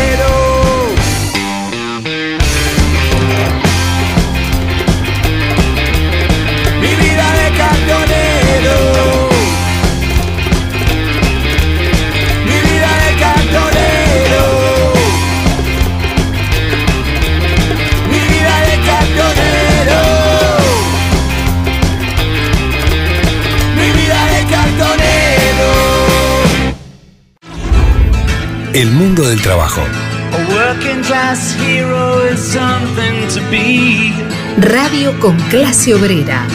El 28.73 28.93
mundo 28.93 29.29
del 29.29 29.43
trabajo. 29.43 29.81
A 29.81 30.55
working 30.55 31.03
class 31.03 31.57
hero 31.61 32.25
is 32.31 32.39
something 32.39 33.27
to 33.35 33.41
be. 33.51 34.13
Radio 34.59 35.19
con 35.19 35.37
clase 35.51 35.93
obrera. 35.93 36.47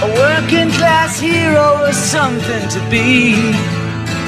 A 0.00 0.06
working 0.06 0.70
class 0.70 1.20
hero 1.20 1.86
is 1.88 1.96
something 1.96 2.68
to 2.68 2.80
be. 2.88 3.34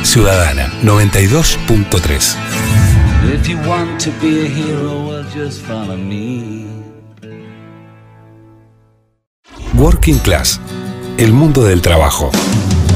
Ciudadana 0.02 0.68
92.3. 0.82 2.36
If 3.32 3.48
you 3.48 3.56
want 3.58 4.00
to 4.00 4.10
be 4.20 4.44
a 4.44 4.48
hero, 4.48 5.06
well, 5.06 5.24
just 5.32 5.62
follow 5.62 5.96
me. 5.96 6.66
Working 9.74 10.18
Class. 10.18 10.60
El 11.18 11.32
mundo 11.32 11.62
del 11.62 11.80
trabajo. 11.80 12.32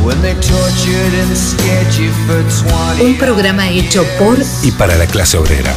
When 0.07 0.23
they 0.23 0.35
tortured 0.35 1.15
and 1.15 1.37
scared 1.37 1.93
you 1.99 2.13
for 2.29 2.41
20 2.95 3.03
Un 3.03 3.19
programa 3.19 3.69
hecho 3.69 4.05
por 4.21 4.39
Y 4.63 4.71
para 4.71 4.95
la 4.95 5.07
clase 5.09 5.37
obrera. 5.37 5.75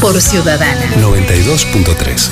Por 0.00 0.20
Ciudadana. 0.20 0.90
92.3. 0.96 2.30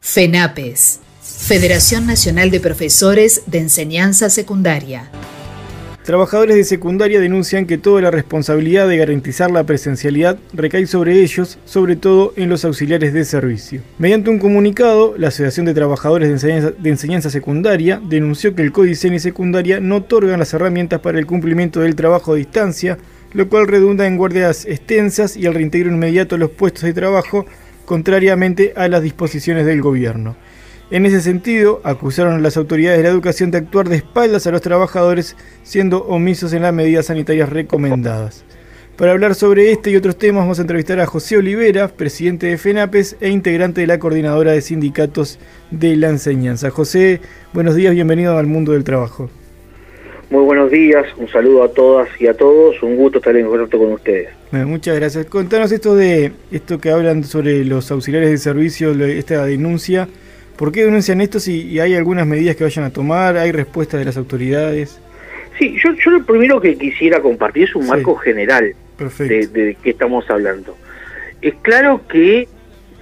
FENAPES, 0.00 0.98
Federación 1.22 2.06
Nacional 2.08 2.50
de 2.50 2.58
Profesores 2.58 3.42
de 3.46 3.58
Enseñanza 3.60 4.30
Secundaria. 4.30 5.08
Trabajadores 6.08 6.56
de 6.56 6.64
secundaria 6.64 7.20
denuncian 7.20 7.66
que 7.66 7.76
toda 7.76 8.00
la 8.00 8.10
responsabilidad 8.10 8.88
de 8.88 8.96
garantizar 8.96 9.50
la 9.50 9.64
presencialidad 9.64 10.38
recae 10.54 10.86
sobre 10.86 11.20
ellos, 11.20 11.58
sobre 11.66 11.96
todo 11.96 12.32
en 12.36 12.48
los 12.48 12.64
auxiliares 12.64 13.12
de 13.12 13.26
servicio. 13.26 13.82
Mediante 13.98 14.30
un 14.30 14.38
comunicado, 14.38 15.14
la 15.18 15.28
Asociación 15.28 15.66
de 15.66 15.74
Trabajadores 15.74 16.40
de 16.40 16.88
Enseñanza, 16.88 17.28
Secundaria 17.28 18.00
denunció 18.02 18.54
que 18.54 18.62
el 18.62 18.72
Códice 18.72 19.08
y 19.08 19.18
Secundaria 19.18 19.80
no 19.80 19.96
otorgan 19.96 20.38
las 20.38 20.54
herramientas 20.54 21.00
para 21.00 21.18
el 21.18 21.26
cumplimiento 21.26 21.80
del 21.80 21.94
trabajo 21.94 22.32
a 22.32 22.36
distancia, 22.36 22.96
lo 23.34 23.50
cual 23.50 23.68
redunda 23.68 24.06
en 24.06 24.16
guardias 24.16 24.64
extensas 24.64 25.36
y 25.36 25.44
el 25.44 25.52
reintegro 25.52 25.92
inmediato 25.92 26.36
a 26.36 26.38
los 26.38 26.52
puestos 26.52 26.84
de 26.84 26.94
trabajo, 26.94 27.44
contrariamente 27.84 28.72
a 28.76 28.88
las 28.88 29.02
disposiciones 29.02 29.66
del 29.66 29.82
gobierno. 29.82 30.36
En 30.90 31.04
ese 31.04 31.20
sentido, 31.20 31.82
acusaron 31.84 32.32
a 32.32 32.38
las 32.38 32.56
autoridades 32.56 32.96
de 32.96 33.04
la 33.04 33.10
educación 33.10 33.50
de 33.50 33.58
actuar 33.58 33.90
de 33.90 33.96
espaldas 33.96 34.46
a 34.46 34.50
los 34.50 34.62
trabajadores, 34.62 35.36
siendo 35.62 36.04
omisos 36.04 36.54
en 36.54 36.62
las 36.62 36.72
medidas 36.72 37.06
sanitarias 37.06 37.50
recomendadas. 37.50 38.46
Para 38.96 39.12
hablar 39.12 39.34
sobre 39.34 39.70
este 39.70 39.90
y 39.90 39.96
otros 39.96 40.16
temas 40.16 40.44
vamos 40.44 40.58
a 40.58 40.62
entrevistar 40.62 40.98
a 40.98 41.06
José 41.06 41.36
Olivera, 41.36 41.88
presidente 41.88 42.46
de 42.46 42.56
FENAPES 42.56 43.18
e 43.20 43.28
integrante 43.28 43.82
de 43.82 43.86
la 43.86 43.98
coordinadora 43.98 44.52
de 44.52 44.62
sindicatos 44.62 45.38
de 45.70 45.94
la 45.94 46.08
enseñanza. 46.08 46.70
José, 46.70 47.20
buenos 47.52 47.74
días, 47.74 47.92
bienvenido 47.92 48.38
al 48.38 48.46
mundo 48.46 48.72
del 48.72 48.82
trabajo. 48.82 49.28
Muy 50.30 50.42
buenos 50.42 50.70
días, 50.70 51.04
un 51.18 51.28
saludo 51.28 51.64
a 51.64 51.68
todas 51.68 52.08
y 52.18 52.28
a 52.28 52.34
todos, 52.34 52.82
un 52.82 52.96
gusto 52.96 53.18
estar 53.18 53.36
en 53.36 53.46
contacto 53.46 53.78
con 53.78 53.92
ustedes. 53.92 54.30
Bueno, 54.50 54.68
muchas 54.68 54.96
gracias. 54.96 55.26
Contanos 55.26 55.70
esto 55.70 55.94
de 55.94 56.32
esto 56.50 56.78
que 56.78 56.90
hablan 56.90 57.24
sobre 57.24 57.62
los 57.66 57.90
auxiliares 57.90 58.30
de 58.30 58.38
servicio, 58.38 58.92
esta 59.04 59.44
denuncia. 59.44 60.08
¿Por 60.58 60.72
qué 60.72 60.84
denuncian 60.84 61.20
esto 61.20 61.38
si 61.38 61.62
y 61.68 61.78
hay 61.78 61.94
algunas 61.94 62.26
medidas 62.26 62.56
que 62.56 62.64
vayan 62.64 62.84
a 62.84 62.90
tomar? 62.90 63.36
¿Hay 63.36 63.52
respuestas 63.52 64.00
de 64.00 64.04
las 64.04 64.16
autoridades? 64.16 65.00
Sí, 65.56 65.76
yo, 65.82 65.92
yo 66.04 66.10
lo 66.10 66.24
primero 66.24 66.60
que 66.60 66.76
quisiera 66.76 67.20
compartir 67.20 67.64
es 67.68 67.74
un 67.76 67.84
Sí. 67.84 67.88
marco 67.90 68.16
general 68.16 68.74
de 68.98 69.76
qué 69.82 69.90
estamos 69.90 70.28
hablando. 70.28 70.76
Es 71.40 71.54
claro 71.62 72.00
que, 72.08 72.48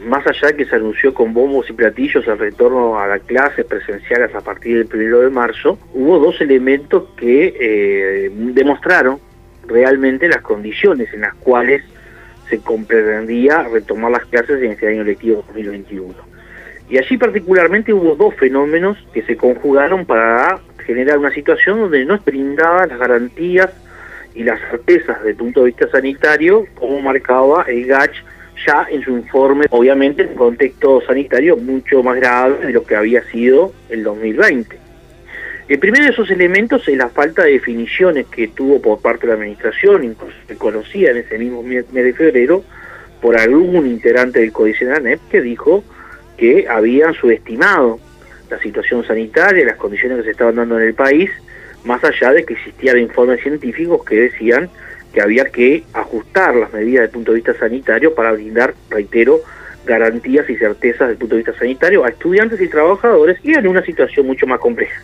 más 0.07 0.26
allá 0.26 0.48
de 0.48 0.57
que 0.57 0.66
se 0.66 0.76
anunció 0.76 1.14
con 1.14 1.32
bombos 1.32 1.70
y 1.70 1.72
platillos 1.72 2.26
el 2.28 2.38
retorno 2.38 2.98
a 3.00 3.07
las 3.07 3.22
clases 3.22 3.64
presenciales 3.64 4.34
a 4.34 4.42
partir 4.42 4.76
del 4.76 4.86
primero 4.86 5.20
de 5.22 5.30
marzo, 5.30 5.78
hubo 5.94 6.18
dos 6.18 6.38
elementos 6.42 7.09
que 7.16 7.54
eh, 7.59 8.30
demostraron 8.52 9.18
realmente 9.66 10.28
las 10.28 10.42
condiciones 10.42 11.09
en 11.14 11.22
las 11.22 11.34
cuales 11.36 11.82
se 12.50 12.59
comprendía 12.59 13.62
retomar 13.62 14.11
las 14.12 14.26
clases 14.26 14.62
en 14.62 14.72
este 14.72 14.88
año 14.88 15.02
lectivo 15.04 15.42
2021. 15.48 16.14
Y 16.89 16.99
allí 16.99 17.16
particularmente 17.16 17.93
hubo 17.93 18.14
dos 18.14 18.34
fenómenos 18.37 18.97
que 19.12 19.22
se 19.22 19.37
conjugaron 19.37 20.07
para 20.07 20.61
generar 20.87 21.18
una 21.18 21.32
situación 21.32 21.80
donde 21.80 22.05
no 22.05 22.14
es 22.14 22.24
brindada 22.24 22.87
las 22.87 22.99
garantías 22.99 23.70
y 24.34 24.45
las 24.45 24.61
certezas 24.70 25.18
desde 25.18 25.30
el 25.30 25.37
punto 25.37 25.61
de 25.61 25.66
vista 25.66 25.89
sanitario 25.89 26.66
como 26.74 27.01
marcaba 27.01 27.64
el 27.68 27.87
GACH 27.87 28.22
ya 28.66 28.87
en 28.91 29.03
su 29.03 29.11
informe, 29.11 29.66
obviamente 29.70 30.22
en 30.22 30.28
un 30.30 30.34
contexto 30.34 31.03
sanitario 31.03 31.57
mucho 31.57 32.03
más 32.03 32.16
grave 32.16 32.66
de 32.66 32.72
lo 32.72 32.84
que 32.84 32.97
había 32.97 33.22
sido 33.24 33.72
el 33.89 34.03
2020. 34.03 34.78
El 35.68 35.78
primero 35.80 36.05
de 36.05 36.11
esos 36.11 36.30
elementos 36.30 36.87
es 36.87 36.97
la 36.97 37.09
falta 37.09 37.43
de 37.43 37.53
definiciones 37.53 38.26
que 38.26 38.49
tuvo 38.49 38.80
por 38.80 39.01
parte 39.01 39.22
de 39.22 39.32
la 39.32 39.34
administración, 39.34 40.05
incluso 40.05 40.37
se 40.47 40.57
conocía 40.57 41.11
en 41.11 41.18
ese 41.18 41.39
mismo 41.39 41.62
mes 41.62 41.93
de 41.93 42.12
febrero, 42.12 42.62
por 43.20 43.37
algún 43.37 43.87
integrante 43.87 44.41
del 44.41 44.53
Códice 44.53 44.84
de 44.84 44.95
ANEP 44.95 45.20
que 45.30 45.41
dijo 45.41 45.82
que 46.37 46.66
habían 46.68 47.14
subestimado 47.14 47.99
la 48.51 48.59
situación 48.59 49.05
sanitaria, 49.05 49.64
las 49.64 49.76
condiciones 49.76 50.18
que 50.18 50.24
se 50.24 50.30
estaban 50.30 50.57
dando 50.57 50.78
en 50.78 50.87
el 50.87 50.95
país, 50.95 51.30
más 51.84 52.03
allá 52.05 52.32
de 52.32 52.45
que 52.45 52.55
existían 52.55 52.99
informes 52.99 53.41
científicos 53.43 54.05
que 54.05 54.16
decían 54.16 54.68
que 55.12 55.20
había 55.20 55.47
que 55.47 55.84
ajustar 55.93 56.55
las 56.55 56.72
medidas 56.72 57.03
desde 57.03 57.05
el 57.05 57.11
punto 57.11 57.32
de 57.32 57.37
vista 57.37 57.55
sanitario 57.55 58.14
para 58.14 58.32
brindar, 58.32 58.74
reitero, 58.91 59.41
garantías 59.87 60.49
y 60.51 60.57
certezas 60.57 61.01
desde 61.01 61.12
el 61.12 61.18
punto 61.18 61.37
de 61.37 61.43
vista 61.43 61.59
sanitario 61.59 62.05
a 62.05 62.09
estudiantes 62.09 62.61
y 62.61 62.68
trabajadores 62.68 63.39
y 63.43 63.55
en 63.55 63.66
una 63.66 63.82
situación 63.82 64.26
mucho 64.26 64.47
más 64.47 64.59
compleja. 64.59 65.01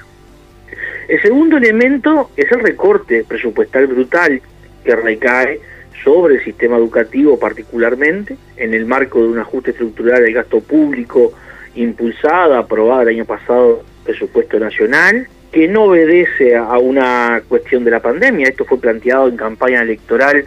El 1.08 1.20
segundo 1.22 1.56
elemento 1.56 2.30
es 2.36 2.50
el 2.52 2.60
recorte 2.60 3.24
presupuestal 3.24 3.86
brutal 3.86 4.40
que 4.84 4.96
recae 4.96 5.60
sobre 6.02 6.36
el 6.36 6.44
sistema 6.44 6.76
educativo 6.76 7.38
particularmente, 7.38 8.36
en 8.56 8.74
el 8.74 8.86
marco 8.86 9.20
de 9.20 9.28
un 9.28 9.38
ajuste 9.38 9.70
estructural 9.70 10.22
del 10.22 10.34
gasto 10.34 10.60
público 10.60 11.32
impulsada, 11.74 12.58
aprobada 12.58 13.02
el 13.02 13.08
año 13.08 13.24
pasado, 13.24 13.82
presupuesto 14.04 14.58
nacional, 14.58 15.26
que 15.50 15.68
no 15.68 15.84
obedece 15.84 16.56
a 16.56 16.78
una 16.78 17.42
cuestión 17.48 17.84
de 17.84 17.90
la 17.90 18.00
pandemia. 18.00 18.48
Esto 18.48 18.64
fue 18.64 18.80
planteado 18.80 19.28
en 19.28 19.36
campaña 19.36 19.82
electoral 19.82 20.46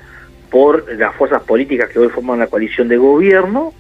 por 0.50 0.92
las 0.96 1.16
fuerzas 1.16 1.44
políticas 1.44 1.90
que 1.90 2.00
hoy 2.00 2.10
forman 2.10 2.40
la 2.40 2.48
coalición 2.48 2.88
de 2.88 2.98
gobierno. 2.98 3.74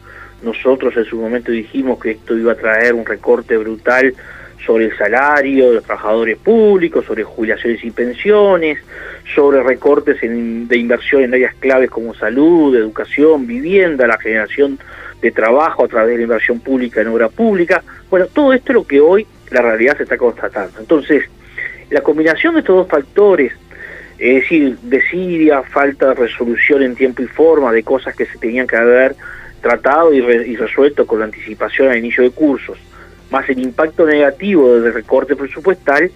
Nosotros 0.43 0.95
en 0.97 1.05
su 1.05 1.19
momento 1.19 1.51
dijimos 1.51 1.99
que 1.99 2.11
esto 2.11 2.37
iba 2.37 2.51
a 2.51 2.55
traer 2.55 2.93
un 2.93 3.05
recorte 3.05 3.57
brutal 3.57 4.13
sobre 4.65 4.85
el 4.85 4.97
salario 4.97 5.69
de 5.69 5.75
los 5.75 5.83
trabajadores 5.83 6.37
públicos, 6.37 7.05
sobre 7.05 7.23
jubilaciones 7.23 7.83
y 7.83 7.91
pensiones, 7.91 8.79
sobre 9.33 9.61
recortes 9.63 10.19
de 10.21 10.77
inversión 10.77 11.23
en 11.23 11.33
áreas 11.33 11.55
claves 11.55 11.89
como 11.89 12.13
salud, 12.13 12.75
educación, 12.75 13.45
vivienda, 13.45 14.07
la 14.07 14.17
generación 14.17 14.79
de 15.21 15.31
trabajo 15.31 15.85
a 15.85 15.87
través 15.87 16.11
de 16.11 16.17
la 16.17 16.23
inversión 16.23 16.59
pública 16.59 17.01
en 17.01 17.07
obra 17.07 17.29
pública. 17.29 17.83
Bueno, 18.09 18.27
todo 18.27 18.53
esto 18.53 18.71
es 18.71 18.75
lo 18.75 18.87
que 18.87 18.99
hoy 18.99 19.25
la 19.51 19.61
realidad 19.61 19.97
se 19.97 20.03
está 20.03 20.17
constatando. 20.17 20.79
Entonces, 20.79 21.23
la 21.89 22.01
combinación 22.01 22.55
de 22.55 22.61
estos 22.61 22.75
dos 22.75 22.87
factores, 22.87 23.53
es 24.17 24.41
decir, 24.41 24.77
desidia, 24.81 25.61
falta 25.63 26.09
de 26.09 26.15
resolución 26.15 26.81
en 26.83 26.95
tiempo 26.95 27.21
y 27.21 27.27
forma 27.27 27.71
de 27.71 27.83
cosas 27.83 28.15
que 28.15 28.25
se 28.25 28.37
tenían 28.37 28.65
que 28.65 28.75
haber 28.75 29.15
tratado 29.61 30.13
y, 30.13 30.17
y 30.17 30.55
resuelto 30.55 31.05
con 31.05 31.19
la 31.19 31.25
anticipación 31.25 31.89
al 31.89 31.97
inicio 31.97 32.23
de 32.23 32.31
cursos, 32.31 32.77
más 33.35 33.49
el 33.49 33.59
impacto 33.59 34.05
negativo 34.05 34.79
del 34.79 34.93
recorte 34.93 35.35
presupuestal, 35.35 36.09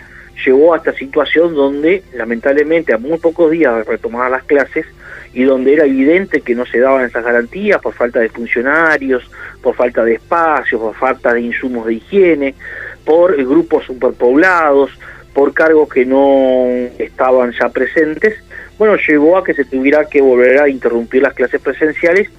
llevó 0.46 0.74
a 0.74 0.78
esta 0.78 0.94
situación 0.94 1.54
donde, 1.54 2.02
lamentablemente, 2.14 2.94
a 2.94 2.98
muy 2.98 3.18
pocos 3.18 3.52
días 3.52 3.76
de 3.76 3.84
retomar 3.84 4.32
las 4.32 4.44
clases, 4.44 4.86
y 5.34 5.44
donde 5.44 5.74
era 5.74 5.86
evidente 5.86 6.40
que 6.40 6.56
no 6.56 6.66
se 6.66 6.80
daban 6.80 7.06
esas 7.06 7.26
garantías 7.26 7.82
por 7.82 7.94
falta 7.94 8.20
de 8.20 8.30
funcionarios, 8.30 9.30
por 9.62 9.76
falta 9.76 10.04
de 10.06 10.14
espacios, 10.14 10.80
por 10.80 10.96
falta 10.96 11.34
de 11.34 11.42
insumos 11.42 11.88
de 11.88 11.96
higiene, 11.96 12.56
por 13.04 13.36
grupos 13.36 13.84
superpoblados, 13.84 14.90
por 15.34 15.54
cargos 15.54 15.90
que 15.90 16.06
no 16.06 16.68
estaban 16.98 17.52
ya 17.52 17.68
presentes, 17.68 18.36
bueno, 18.78 18.96
llevó 18.96 19.38
a 19.38 19.44
que 19.44 19.54
se 19.54 19.66
tuviera 19.66 20.06
que 20.06 20.22
volver 20.22 20.62
a 20.62 20.70
interrumpir 20.70 21.22
las 21.22 21.34
clases 21.34 21.60
presenciales, 21.62 22.30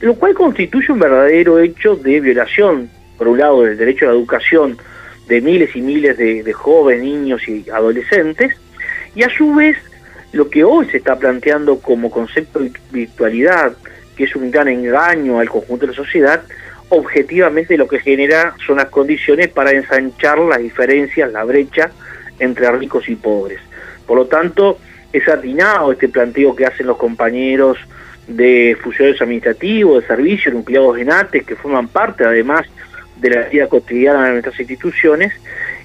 lo 0.00 0.14
cual 0.14 0.34
constituye 0.34 0.92
un 0.92 0.98
verdadero 0.98 1.58
hecho 1.58 1.96
de 1.96 2.20
violación, 2.20 2.90
por 3.18 3.28
un 3.28 3.38
lado, 3.38 3.62
del 3.62 3.76
derecho 3.76 4.06
a 4.06 4.08
la 4.08 4.14
educación 4.14 4.78
de 5.26 5.40
miles 5.42 5.76
y 5.76 5.82
miles 5.82 6.16
de, 6.16 6.52
jóvenes, 6.52 7.02
niños 7.02 7.46
y 7.48 7.68
adolescentes, 7.70 8.54
y 9.14 9.24
a 9.24 9.28
su 9.28 9.54
vez 9.54 9.76
lo 10.32 10.48
que 10.48 10.64
hoy 10.64 10.86
se 10.86 10.98
está 10.98 11.18
planteando 11.18 11.80
como 11.80 12.10
concepto 12.10 12.60
de 12.60 12.72
virtualidad, 12.90 13.72
que 14.16 14.24
es 14.24 14.34
un 14.36 14.50
gran 14.50 14.68
engaño 14.68 15.38
al 15.38 15.50
conjunto 15.50 15.86
de 15.86 15.92
la 15.92 15.96
sociedad, 15.96 16.42
objetivamente 16.88 17.76
lo 17.76 17.86
que 17.86 18.00
genera 18.00 18.54
son 18.66 18.76
las 18.76 18.88
condiciones 18.88 19.48
para 19.48 19.72
ensanchar 19.72 20.38
las 20.38 20.58
diferencias, 20.58 21.30
la 21.30 21.44
brecha 21.44 21.90
entre 22.38 22.70
ricos 22.72 23.08
y 23.08 23.16
pobres. 23.16 23.60
Por 24.06 24.16
lo 24.16 24.26
tanto, 24.26 24.78
es 25.12 25.28
atinado 25.28 25.92
este 25.92 26.08
planteo 26.08 26.54
que 26.54 26.66
hacen 26.66 26.86
los 26.86 26.96
compañeros 26.96 27.78
de 28.26 28.76
funcionarios 28.82 29.20
administrativos, 29.20 30.02
de 30.02 30.06
servicios, 30.06 30.54
nucleados 30.54 30.98
en 30.98 31.10
ATES, 31.10 31.44
que 31.44 31.56
forman 31.56 31.88
parte 31.88 32.24
además 32.24 32.66
de 33.20 33.30
la 33.30 33.48
vida 33.48 33.66
cotidiana 33.66 34.26
de 34.26 34.32
nuestras 34.32 34.58
instituciones, 34.58 35.32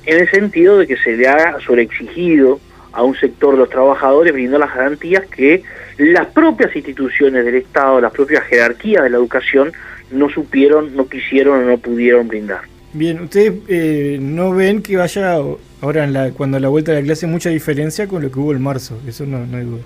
en 0.05 0.19
el 0.19 0.29
sentido 0.29 0.77
de 0.77 0.87
que 0.87 0.97
se 0.97 1.15
le 1.15 1.27
ha 1.27 1.57
sobreexigido 1.65 2.59
a 2.91 3.03
un 3.03 3.15
sector 3.15 3.53
de 3.53 3.59
los 3.59 3.69
trabajadores 3.69 4.33
brindando 4.33 4.59
las 4.59 4.75
garantías 4.75 5.25
que 5.25 5.63
las 5.97 6.27
propias 6.27 6.75
instituciones 6.75 7.43
del 7.45 7.55
Estado, 7.55 7.99
las 7.99 8.11
propias 8.11 8.43
jerarquías 8.45 9.03
de 9.03 9.09
la 9.09 9.17
educación 9.17 9.71
no 10.11 10.29
supieron, 10.29 10.95
no 10.95 11.07
quisieron 11.07 11.63
o 11.63 11.65
no 11.65 11.77
pudieron 11.77 12.27
brindar. 12.27 12.61
Bien, 12.93 13.21
¿ustedes 13.21 13.53
eh, 13.67 14.19
no 14.21 14.53
ven 14.53 14.83
que 14.83 14.97
vaya 14.97 15.35
ahora 15.81 16.03
en 16.03 16.13
la, 16.13 16.29
cuando 16.31 16.57
a 16.57 16.59
la 16.59 16.69
vuelta 16.69 16.91
de 16.91 17.01
la 17.01 17.05
clase 17.05 17.25
mucha 17.25 17.49
diferencia 17.49 18.07
con 18.07 18.21
lo 18.21 18.31
que 18.31 18.39
hubo 18.39 18.53
en 18.53 18.61
marzo? 18.61 18.99
Eso 19.07 19.25
no, 19.25 19.45
no 19.45 19.57
hay 19.57 19.65
duda. 19.65 19.81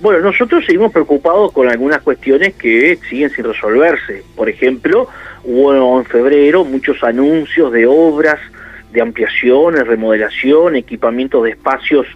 Bueno, 0.00 0.20
nosotros 0.20 0.64
seguimos 0.64 0.92
preocupados 0.92 1.52
con 1.52 1.68
algunas 1.68 2.00
cuestiones 2.00 2.54
que 2.54 2.98
siguen 3.08 3.30
sin 3.30 3.44
resolverse. 3.44 4.24
Por 4.34 4.48
ejemplo, 4.48 5.08
hubo 5.44 5.98
en 5.98 6.04
febrero 6.04 6.64
muchos 6.64 7.02
anuncios 7.02 7.72
de 7.72 7.86
obras, 7.86 8.38
de 8.92 9.00
ampliaciones, 9.00 9.86
remodelación, 9.86 10.76
equipamientos 10.76 11.44
de 11.44 11.50
espacios 11.50 12.06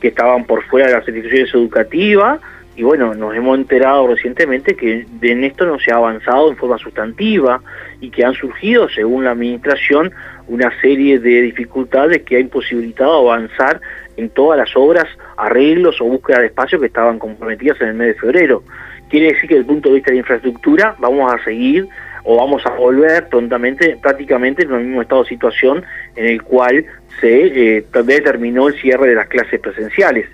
que 0.00 0.08
estaban 0.08 0.44
por 0.44 0.62
fuera 0.64 0.86
de 0.86 0.92
las 0.94 1.08
instituciones 1.08 1.54
educativas 1.54 2.40
y 2.78 2.84
bueno, 2.84 3.12
nos 3.12 3.34
hemos 3.34 3.58
enterado 3.58 4.06
recientemente 4.06 4.76
que 4.76 5.04
en 5.20 5.42
esto 5.42 5.66
no 5.66 5.80
se 5.80 5.90
ha 5.90 5.96
avanzado 5.96 6.48
en 6.48 6.56
forma 6.56 6.78
sustantiva 6.78 7.60
y 8.00 8.08
que 8.08 8.24
han 8.24 8.34
surgido, 8.34 8.88
según 8.88 9.24
la 9.24 9.32
administración, 9.32 10.12
una 10.46 10.70
serie 10.80 11.18
de 11.18 11.42
dificultades 11.42 12.22
que 12.22 12.36
ha 12.36 12.38
imposibilitado 12.38 13.32
avanzar 13.32 13.80
en 14.16 14.30
todas 14.30 14.58
las 14.58 14.76
obras, 14.76 15.06
arreglos 15.36 16.00
o 16.00 16.04
búsqueda 16.04 16.38
de 16.38 16.46
espacios 16.46 16.80
que 16.80 16.86
estaban 16.86 17.18
comprometidas 17.18 17.80
en 17.80 17.88
el 17.88 17.94
mes 17.94 18.14
de 18.14 18.20
febrero. 18.20 18.62
Quiere 19.10 19.32
decir 19.32 19.48
que 19.48 19.56
desde 19.56 19.60
el 19.62 19.66
punto 19.66 19.88
de 19.88 19.96
vista 19.96 20.12
de 20.12 20.18
infraestructura 20.18 20.94
vamos 21.00 21.32
a 21.32 21.42
seguir 21.42 21.88
o 22.30 22.36
vamos 22.36 22.64
a 22.66 22.70
volver 22.72 23.26
prontamente 23.30 23.96
prácticamente 24.02 24.62
en 24.62 24.70
el 24.74 24.84
mismo 24.84 25.00
estado 25.00 25.22
de 25.22 25.30
situación 25.30 25.82
en 26.14 26.26
el 26.26 26.42
cual 26.42 26.84
se 27.22 27.78
eh, 27.78 27.84
determinó 28.04 28.68
el 28.68 28.78
cierre 28.78 29.08
de 29.08 29.14
las 29.14 29.28
clases 29.28 29.58
presenciales. 29.58 30.28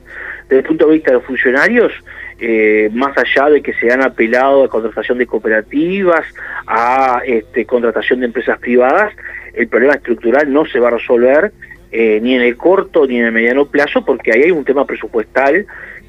Desde 0.48 0.56
el 0.56 0.64
punto 0.64 0.88
de 0.88 0.94
vista 0.94 1.12
de 1.12 1.18
los 1.18 1.24
funcionarios, 1.24 1.92
eh, 2.40 2.90
más 2.92 3.16
allá 3.16 3.48
de 3.48 3.62
que 3.62 3.74
se 3.74 3.92
han 3.92 4.02
apelado 4.02 4.64
a 4.64 4.68
contratación 4.68 5.18
de 5.18 5.26
cooperativas, 5.26 6.26
a 6.66 7.22
este, 7.24 7.64
contratación 7.64 8.18
de 8.18 8.26
empresas 8.26 8.58
privadas, 8.58 9.12
el 9.52 9.68
problema 9.68 9.94
estructural 9.94 10.52
no 10.52 10.66
se 10.66 10.80
va 10.80 10.88
a 10.88 10.98
resolver 10.98 11.52
eh, 11.92 12.18
ni 12.20 12.34
en 12.34 12.42
el 12.42 12.56
corto 12.56 13.06
ni 13.06 13.20
en 13.20 13.26
el 13.26 13.32
mediano 13.32 13.66
plazo 13.66 14.04
porque 14.04 14.32
ahí 14.32 14.42
hay 14.42 14.50
un 14.50 14.64
tema 14.64 14.84
presupuestal 14.84 15.64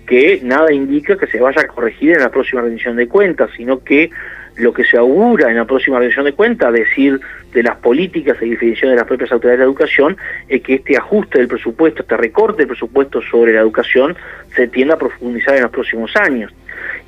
que 0.07 0.39
nada 0.41 0.73
indica 0.73 1.15
que 1.15 1.27
se 1.27 1.39
vaya 1.39 1.61
a 1.61 1.67
corregir 1.67 2.13
en 2.13 2.21
la 2.21 2.31
próxima 2.31 2.63
rendición 2.63 2.95
de 2.95 3.07
cuentas, 3.07 3.51
sino 3.55 3.83
que 3.83 4.09
lo 4.57 4.73
que 4.73 4.83
se 4.83 4.97
augura 4.97 5.49
en 5.49 5.57
la 5.57 5.65
próxima 5.65 5.99
rendición 5.99 6.25
de 6.25 6.33
cuentas, 6.33 6.71
decir 6.71 7.19
de 7.53 7.63
las 7.63 7.77
políticas 7.77 8.37
y 8.41 8.49
definición 8.49 8.91
de 8.91 8.97
las 8.97 9.05
propias 9.05 9.31
autoridades 9.31 9.59
de 9.59 9.65
la 9.65 9.69
educación, 9.69 10.17
es 10.47 10.61
que 10.61 10.75
este 10.75 10.97
ajuste 10.97 11.39
del 11.39 11.47
presupuesto, 11.47 12.01
este 12.01 12.17
recorte 12.17 12.59
del 12.59 12.67
presupuesto 12.67 13.21
sobre 13.21 13.53
la 13.53 13.61
educación, 13.61 14.15
se 14.55 14.67
tienda 14.67 14.95
a 14.95 14.97
profundizar 14.97 15.55
en 15.55 15.63
los 15.63 15.71
próximos 15.71 16.15
años. 16.15 16.53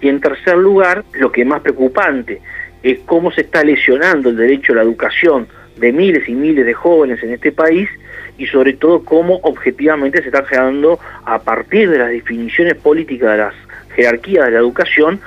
Y 0.01 0.09
en 0.09 0.19
tercer 0.19 0.57
lugar, 0.57 1.03
lo 1.13 1.31
que 1.31 1.41
es 1.41 1.47
más 1.47 1.61
preocupante 1.61 2.41
es 2.83 2.99
cómo 3.05 3.31
se 3.31 3.41
está 3.41 3.63
lesionando 3.63 4.29
el 4.29 4.37
derecho 4.37 4.73
a 4.73 4.77
la 4.77 4.81
educación 4.83 5.47
de 5.77 5.91
miles 5.91 6.27
y 6.27 6.33
miles 6.33 6.65
de 6.65 6.73
jóvenes 6.73 7.21
en 7.23 7.33
este 7.33 7.51
país 7.51 7.89
y 8.37 8.47
sobre 8.47 8.73
todo 8.73 9.03
cómo 9.03 9.39
objetivamente 9.43 10.21
se 10.21 10.27
está 10.27 10.43
generando 10.45 10.99
a 11.25 11.39
partir 11.39 11.89
de 11.89 11.97
las 11.97 12.09
definiciones 12.09 12.75
políticas 12.75 13.31
de 13.31 13.37
las 13.37 13.53
jerarquías 13.95 14.45
de 14.45 14.51
la 14.51 14.59
educación 14.59 15.19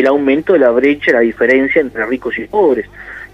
el 0.00 0.06
aumento 0.06 0.52
de 0.52 0.58
la 0.58 0.70
brecha, 0.70 1.12
la 1.12 1.20
diferencia 1.20 1.80
entre 1.80 2.04
ricos 2.06 2.38
y 2.38 2.44
pobres, 2.44 2.86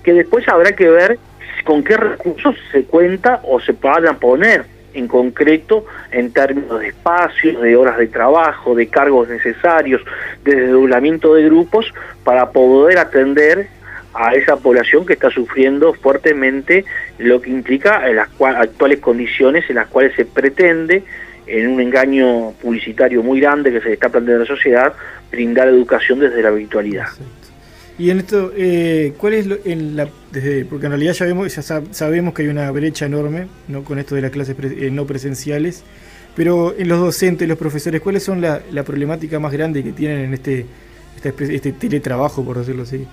que 0.02 0.12
después 0.12 0.46
habrá 0.48 0.72
que 0.72 0.88
ver 0.88 1.18
con 1.64 1.82
qué 1.82 1.96
recursos 1.96 2.56
se 2.70 2.84
cuenta 2.84 3.40
o 3.44 3.60
se 3.60 3.72
van 3.72 4.06
a 4.06 4.18
poner 4.18 4.64
en 4.94 5.08
concreto 5.08 5.86
en 6.10 6.32
términos 6.32 6.80
de 6.80 6.88
espacios, 6.88 7.60
de 7.60 7.76
horas 7.76 7.98
de 7.98 8.08
trabajo, 8.08 8.74
de 8.74 8.86
cargos 8.88 9.28
necesarios, 9.28 10.02
de 10.44 10.54
desdoblamiento 10.54 11.34
de 11.34 11.44
grupos 11.44 11.92
para 12.24 12.50
poder 12.50 12.98
atender 12.98 13.68
a 14.14 14.34
esa 14.34 14.56
población 14.56 15.06
que 15.06 15.14
está 15.14 15.30
sufriendo 15.30 15.94
fuertemente 15.94 16.84
lo 17.18 17.40
que 17.40 17.50
implica 17.50 18.06
las 18.08 18.28
actuales 18.40 19.00
condiciones 19.00 19.68
en 19.70 19.76
las 19.76 19.88
cuales 19.88 20.14
se 20.14 20.26
pretende 20.26 21.02
en 21.46 21.68
un 21.68 21.80
engaño 21.80 22.52
publicitario 22.52 23.22
muy 23.22 23.40
grande 23.40 23.72
que 23.72 23.80
se 23.80 23.92
está 23.92 24.08
planteando 24.08 24.42
en 24.42 24.48
la 24.48 24.56
sociedad, 24.56 24.92
brindar 25.30 25.68
educación 25.68 26.20
desde 26.20 26.42
la 26.42 26.50
virtualidad. 26.50 27.06
Y 27.98 28.10
en 28.10 28.18
esto, 28.18 28.52
eh, 28.56 29.12
¿cuál 29.18 29.34
es 29.34 29.46
lo, 29.46 29.56
en 29.64 29.96
la, 29.96 30.08
desde, 30.30 30.64
porque 30.64 30.86
en 30.86 30.92
realidad 30.92 31.12
ya, 31.12 31.26
vemos, 31.26 31.54
ya 31.54 31.62
sabemos 31.62 32.34
que 32.34 32.42
hay 32.42 32.48
una 32.48 32.70
brecha 32.70 33.06
enorme 33.06 33.46
¿no? 33.68 33.84
con 33.84 33.98
esto 33.98 34.14
de 34.14 34.22
las 34.22 34.30
clases 34.30 34.56
eh, 34.60 34.90
no 34.90 35.06
presenciales, 35.06 35.84
pero 36.34 36.74
en 36.76 36.88
los 36.88 36.98
docentes, 36.98 37.46
los 37.46 37.58
profesores, 37.58 38.00
¿cuáles 38.00 38.22
son 38.22 38.40
la, 38.40 38.62
la 38.70 38.82
problemática 38.82 39.38
más 39.38 39.52
grande 39.52 39.84
que 39.84 39.92
tienen 39.92 40.20
en 40.20 40.34
este, 40.34 40.64
este, 41.22 41.54
este 41.54 41.72
teletrabajo, 41.72 42.44
por 42.44 42.58
decirlo 42.58 42.84
así? 42.84 43.06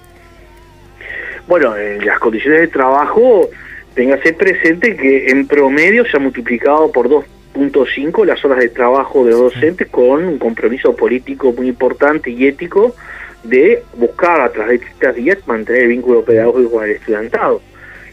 Bueno, 1.47 1.75
en 1.75 2.05
las 2.05 2.19
condiciones 2.19 2.61
de 2.61 2.67
trabajo, 2.67 3.49
téngase 3.95 4.33
presente 4.33 4.95
que 4.95 5.27
en 5.27 5.47
promedio 5.47 6.05
se 6.05 6.15
ha 6.15 6.19
multiplicado 6.19 6.91
por 6.91 7.09
2.5 7.53 8.25
las 8.25 8.43
horas 8.45 8.59
de 8.59 8.69
trabajo 8.69 9.25
de 9.25 9.31
los 9.31 9.53
docentes 9.53 9.87
con 9.89 10.25
un 10.25 10.37
compromiso 10.37 10.95
político 10.95 11.53
muy 11.53 11.67
importante 11.67 12.31
y 12.31 12.45
ético 12.47 12.95
de 13.43 13.83
buscar 13.95 14.41
a 14.41 14.51
través 14.51 14.81
de 14.81 14.87
estas 14.87 15.15
vías 15.15 15.37
mantener 15.47 15.83
el 15.83 15.89
vínculo 15.89 16.23
pedagógico 16.23 16.71
con 16.71 16.83
el 16.83 16.91
estudiantado. 16.91 17.61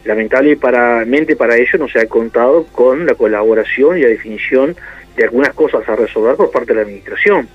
Lamentablemente 0.05 1.35
para 1.35 1.57
ello 1.57 1.79
no 1.79 1.89
se 1.89 1.99
ha 1.99 2.07
contado 2.07 2.65
con 2.67 3.07
la 3.07 3.15
colaboración 3.15 3.99
y 3.99 4.03
la 4.03 4.09
definición 4.09 4.77
de 5.17 5.25
algunas 5.25 5.53
cosas 5.55 5.89
a 5.89 5.97
resolver 5.97 6.37
por 6.37 6.51
parte 6.51 6.69
de 6.69 6.77
la 6.77 6.83
administración. 6.83 7.49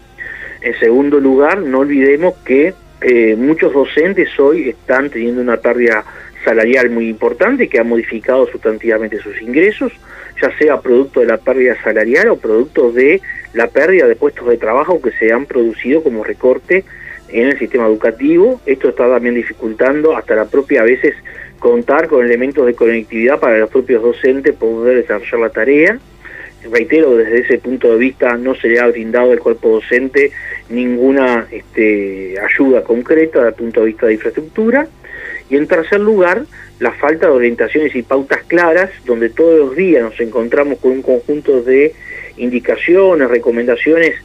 En 0.62 0.78
segundo 0.80 1.20
lugar, 1.20 1.60
no 1.60 1.80
olvidemos 1.80 2.36
que 2.46 2.74
eh, 3.02 3.36
muchos 3.36 3.74
docentes 3.74 4.38
hoy 4.40 4.70
están 4.70 5.10
teniendo 5.10 5.42
una 5.42 5.58
pérdida 5.58 6.04
salarial 6.44 6.90
muy 6.90 7.08
importante 7.08 7.68
que 7.68 7.80
ha 7.80 7.84
modificado 7.84 8.48
sustantivamente 8.48 9.20
sus 9.20 9.42
ingresos, 9.42 9.92
ya 10.42 10.56
sea 10.58 10.82
producto 10.82 11.22
de 11.22 11.28
la 11.28 11.38
pérdida 11.38 11.82
salarial 11.82 12.30
o 12.30 12.38
producto 12.38 12.92
de 12.92 13.22
la 13.54 13.68
pérdida 13.68 14.08
de 14.08 14.16
puestos 14.16 14.48
de 14.48 14.58
trabajo 14.58 15.02
que 15.02 15.12
se 15.12 15.32
han 15.32 15.46
producido 15.46 16.04
como 16.04 16.24
recorte 16.24 16.84
en 17.30 17.48
el 17.48 17.60
sistema 17.60 17.88
educativo. 17.88 18.62
Esto 18.66 18.90
está 18.90 19.10
también 19.10 19.36
dificultando 19.36 20.16
hasta 20.16 20.36
la 20.36 20.46
propia 20.46 20.82
a 20.82 20.86
veces 20.86 21.16
contar 21.60 22.08
con 22.08 22.26
elementos 22.26 22.66
de 22.66 22.74
conectividad 22.74 23.40
para 23.40 23.60
los 23.60 23.70
propios 23.70 24.02
docentes 24.02 24.56
poder 24.56 24.98
desarrollar 24.98 25.40
la 25.40 25.50
tarea. 25.50 26.00
Reitero, 26.72 27.18
desde 27.18 27.40
ese 27.40 27.58
punto 27.58 27.92
de 27.92 27.98
vista 27.98 28.38
no 28.38 28.54
se 28.56 28.68
le 28.68 28.80
ha 28.80 28.88
brindado 28.88 29.32
al 29.32 29.40
cuerpo 29.40 29.70
docente 29.70 30.32
ninguna 30.70 31.48
este, 31.52 32.36
ayuda 32.40 32.84
concreta 32.84 33.40
desde 33.40 33.50
el 33.50 33.56
punto 33.56 33.80
de 33.82 33.86
vista 33.88 34.08
de 34.08 34.14
infraestructura. 34.14 34.88
Y 35.50 35.58
en 35.58 35.68
tercer 35.68 36.00
lugar, 36.00 36.44
la 36.82 36.92
falta 36.94 37.28
de 37.28 37.34
orientaciones 37.34 37.96
y 37.96 38.02
pautas 38.02 38.42
claras, 38.48 38.90
donde 39.06 39.30
todos 39.30 39.60
los 39.60 39.76
días 39.76 40.02
nos 40.02 40.20
encontramos 40.20 40.80
con 40.80 40.94
un 40.94 41.04
conjunto 41.04 41.62
de 41.62 41.94
indicaciones, 42.38 43.30
recomendaciones 43.30 44.16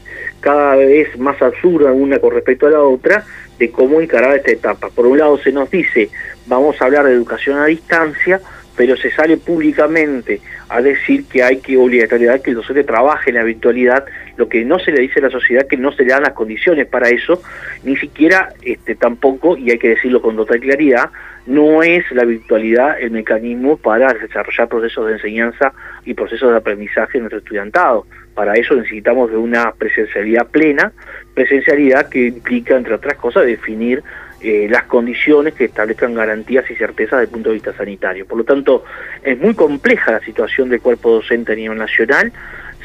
cada 0.41 0.77
vez 0.77 1.19
más 1.19 1.41
absurda 1.43 1.93
una 1.93 2.19
con 2.19 2.33
respecto 2.33 2.67
a 2.67 2.71
la 2.71 2.81
otra, 2.81 3.27
de 3.59 3.71
cómo 3.71 4.01
encarar 4.01 4.39
esta 4.39 4.53
etapa. 4.53 4.89
Por 4.89 5.07
un 5.07 5.19
lado 5.19 5.37
se 5.37 5.53
nos 5.53 5.71
dice, 5.71 6.09
vamos 6.47 6.81
a 6.81 6.87
hablar 6.87 7.05
de 7.05 7.13
educación 7.13 7.59
a 7.59 7.67
distancia, 7.67 8.41
pero 8.75 8.97
se 8.97 9.11
sale 9.11 9.37
públicamente 9.37 10.41
a 10.69 10.83
decir 10.83 11.25
que 11.27 11.43
hay 11.43 11.59
que 11.59 11.77
obligatoriedad 11.77 12.41
que 12.41 12.51
el 12.51 12.57
docente 12.57 12.85
trabaje 12.85 13.31
en 13.31 13.37
la 13.37 13.45
virtualidad, 13.45 14.05
lo 14.37 14.49
que 14.49 14.65
no 14.65 14.79
se 14.79 14.93
le 14.93 15.01
dice 15.01 15.21
a 15.21 15.25
la 15.25 15.31
sociedad 15.31 15.67
que 15.67 15.77
no 15.77 15.93
se 15.93 16.05
le 16.05 16.11
dan 16.11 16.23
las 16.23 16.33
condiciones 16.33 16.87
para 16.87 17.09
eso, 17.09 17.43
ni 17.85 17.97
siquiera 17.97 18.53
este 18.63 18.95
tampoco, 18.95 19.57
y 19.57 19.71
hay 19.71 19.79
que 19.79 19.91
decirlo 19.91 20.21
con 20.21 20.37
total 20.37 20.61
claridad, 20.61 21.11
no 21.47 21.83
es 21.83 22.05
la 22.11 22.25
virtualidad 22.25 23.01
el 23.01 23.13
mecanismo 23.13 23.77
para 23.77 24.13
desarrollar 24.13 24.69
procesos 24.69 25.07
de 25.07 25.13
enseñanza 25.15 25.73
y 26.05 26.15
procesos 26.15 26.51
de 26.51 26.57
aprendizaje 26.57 27.19
en 27.19 27.25
nuestro 27.25 27.39
estudiantado. 27.39 28.07
Para 28.35 28.55
eso 28.55 28.75
necesitamos 28.75 29.31
de 29.31 29.37
una 29.37 29.73
presencialidad 29.73 30.49
plena, 30.49 30.93
presencialidad 31.35 32.09
que 32.09 32.27
implica, 32.27 32.77
entre 32.77 32.95
otras 32.95 33.17
cosas, 33.17 33.47
definir 33.47 34.03
eh, 34.47 34.69
las 34.69 34.85
condiciones 34.85 35.55
que 35.55 35.65
establezcan 35.65 36.15
garantías 36.15 36.71
y 36.71 36.77
certezas 36.77 37.19
desde 37.19 37.25
el 37.25 37.31
punto 37.31 37.49
de 37.49 37.55
vista 37.55 37.73
sanitario. 37.73 38.27
Por 38.27 38.39
lo 38.39 38.45
tanto, 38.45 38.85
es 39.25 39.37
muy 39.41 39.55
compleja 39.55 40.13
la 40.13 40.21
situación 40.21 40.69
del 40.69 40.81
cuerpo 40.81 41.11
docente 41.11 41.53
a 41.53 41.57
nivel 41.57 41.77
nacional, 41.77 42.33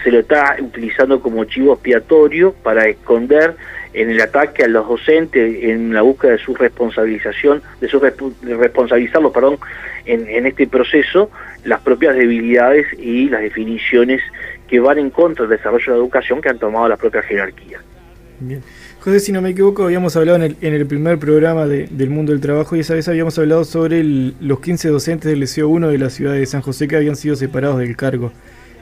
se 0.03 0.09
lo 0.09 0.21
está 0.21 0.57
utilizando 0.59 1.21
como 1.21 1.43
chivo 1.45 1.73
expiatorio 1.73 2.53
para 2.63 2.87
esconder 2.87 3.55
en 3.93 4.09
el 4.09 4.19
ataque 4.21 4.63
a 4.63 4.67
los 4.67 4.87
docentes, 4.87 5.63
en 5.63 5.93
la 5.93 6.01
búsqueda 6.01 6.31
de 6.31 6.37
su 6.39 6.55
responsabilización, 6.55 7.61
de, 7.79 7.87
su 7.87 7.99
responsabilizarlos, 7.99 9.31
perdón, 9.31 9.59
en, 10.05 10.27
en 10.27 10.47
este 10.47 10.65
proceso, 10.65 11.29
las 11.63 11.81
propias 11.81 12.15
debilidades 12.15 12.87
y 12.97 13.29
las 13.29 13.41
definiciones 13.41 14.21
que 14.67 14.79
van 14.79 14.97
en 14.97 15.11
contra 15.11 15.45
del 15.45 15.57
desarrollo 15.57 15.85
de 15.85 15.91
la 15.91 15.97
educación 15.97 16.41
que 16.41 16.49
han 16.49 16.57
tomado 16.57 16.87
la 16.87 16.97
propia 16.97 17.21
jerarquía. 17.21 17.81
Bien. 18.39 18.63
José, 19.03 19.19
si 19.19 19.31
no 19.31 19.41
me 19.41 19.49
equivoco, 19.49 19.83
habíamos 19.83 20.15
hablado 20.15 20.35
en 20.35 20.43
el, 20.43 20.57
en 20.61 20.75
el 20.75 20.85
primer 20.85 21.17
programa 21.17 21.65
del 21.65 22.09
mundo 22.11 22.33
del 22.33 22.39
trabajo 22.39 22.75
y 22.75 22.81
esa 22.81 22.93
vez 22.93 23.07
habíamos 23.07 23.39
hablado 23.39 23.63
sobre 23.63 24.03
los 24.03 24.59
15 24.59 24.89
docentes 24.89 25.27
del 25.27 25.39
Liceo 25.39 25.69
1 25.69 25.87
de 25.87 25.97
la 25.97 26.11
ciudad 26.11 26.33
de 26.33 26.45
San 26.45 26.61
José 26.61 26.87
que 26.87 26.97
habían 26.97 27.15
sido 27.15 27.35
separados 27.35 27.79
del 27.79 27.97
cargo. 27.97 28.31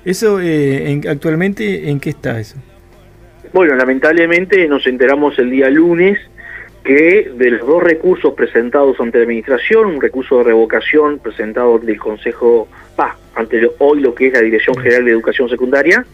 ¿Eso 0.04 0.42
eh, 0.42 1.00
actualmente 1.08 1.90
en 1.90 2.02
qué 2.02 2.10
está 2.10 2.38
eso? 2.38 2.58
Bueno, 3.54 3.76
lamentablemente 3.76 4.68
nos 4.68 4.86
enteramos 4.88 5.40
el 5.40 5.52
día 5.52 5.70
lunes 5.70 6.20
que 6.84 7.32
de 7.34 7.52
los 7.52 7.66
dos 7.66 7.82
recursos 7.82 8.34
presentados 8.34 9.00
ante 9.00 9.20
la 9.20 9.24
administración, 9.24 9.88
un 9.88 10.02
recurso 10.02 10.40
de 10.40 10.44
revocación 10.44 11.20
presentado 11.20 11.80
del 11.80 11.98
Consejo, 11.98 12.68
pa, 12.98 13.18
ante 13.36 13.72
hoy 13.78 14.02
lo 14.02 14.14
que 14.14 14.28
es 14.28 14.34
la 14.34 14.42
Dirección 14.42 14.76
General 14.76 15.06
de 15.06 15.12
Educación 15.12 15.48
Secundaria, 15.48 16.06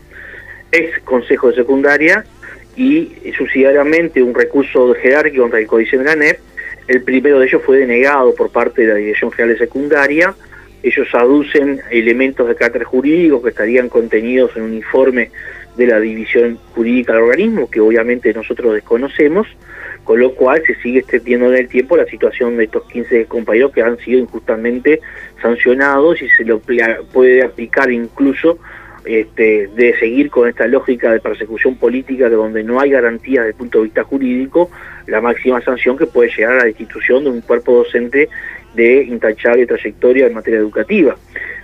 ex 0.71 0.99
Consejo 0.99 1.49
de 1.49 1.55
Secundaria, 1.55 2.23
y 2.75 3.11
subsidiariamente 3.37 4.21
un 4.21 4.33
recurso 4.33 4.93
jerárquico 4.95 5.43
contra 5.43 5.59
el 5.59 5.67
Códice 5.67 5.97
de 5.97 6.03
la 6.03 6.15
NEP, 6.15 6.39
el 6.87 7.01
primero 7.03 7.39
de 7.39 7.47
ellos 7.47 7.61
fue 7.65 7.77
denegado 7.77 8.35
por 8.35 8.51
parte 8.51 8.81
de 8.81 8.87
la 8.89 8.95
Dirección 8.95 9.31
General 9.31 9.57
de 9.57 9.65
Secundaria, 9.65 10.35
ellos 10.83 11.07
aducen 11.13 11.81
elementos 11.89 12.47
de 12.47 12.55
carácter 12.55 12.83
jurídico 12.83 13.41
que 13.41 13.49
estarían 13.49 13.89
contenidos 13.89 14.55
en 14.55 14.63
un 14.63 14.73
informe 14.75 15.31
de 15.75 15.87
la 15.87 15.99
división 15.99 16.59
jurídica 16.75 17.13
del 17.13 17.23
organismo, 17.23 17.69
que 17.69 17.81
obviamente 17.81 18.31
nosotros 18.33 18.75
desconocemos, 18.75 19.47
con 20.03 20.19
lo 20.19 20.35
cual 20.35 20.61
se 20.65 20.75
sigue 20.75 20.99
extendiendo 20.99 21.47
en 21.47 21.57
el 21.57 21.67
tiempo 21.67 21.97
la 21.97 22.05
situación 22.05 22.57
de 22.57 22.65
estos 22.65 22.83
15 22.85 23.25
compañeros 23.25 23.71
que 23.71 23.81
han 23.81 23.97
sido 23.97 24.19
injustamente 24.19 25.01
sancionados 25.41 26.21
y 26.21 26.29
se 26.29 26.45
lo 26.45 26.59
puede 26.59 27.43
aplicar 27.43 27.91
incluso 27.91 28.59
este, 29.05 29.67
de 29.75 29.97
seguir 29.99 30.29
con 30.29 30.49
esta 30.49 30.67
lógica 30.67 31.11
de 31.11 31.19
persecución 31.19 31.75
política 31.75 32.29
de 32.29 32.35
donde 32.35 32.63
no 32.63 32.79
hay 32.79 32.91
garantías 32.91 33.43
desde 33.43 33.51
el 33.51 33.57
punto 33.57 33.77
de 33.79 33.83
vista 33.85 34.03
jurídico, 34.03 34.69
la 35.07 35.21
máxima 35.21 35.61
sanción 35.61 35.97
que 35.97 36.07
puede 36.07 36.29
llegar 36.29 36.53
a 36.53 36.57
la 36.57 36.63
destitución 36.65 37.23
de 37.23 37.29
un 37.29 37.41
cuerpo 37.41 37.75
docente 37.75 38.29
de 38.73 39.03
intachable 39.03 39.65
trayectoria 39.65 40.27
en 40.27 40.33
materia 40.33 40.59
educativa. 40.59 41.15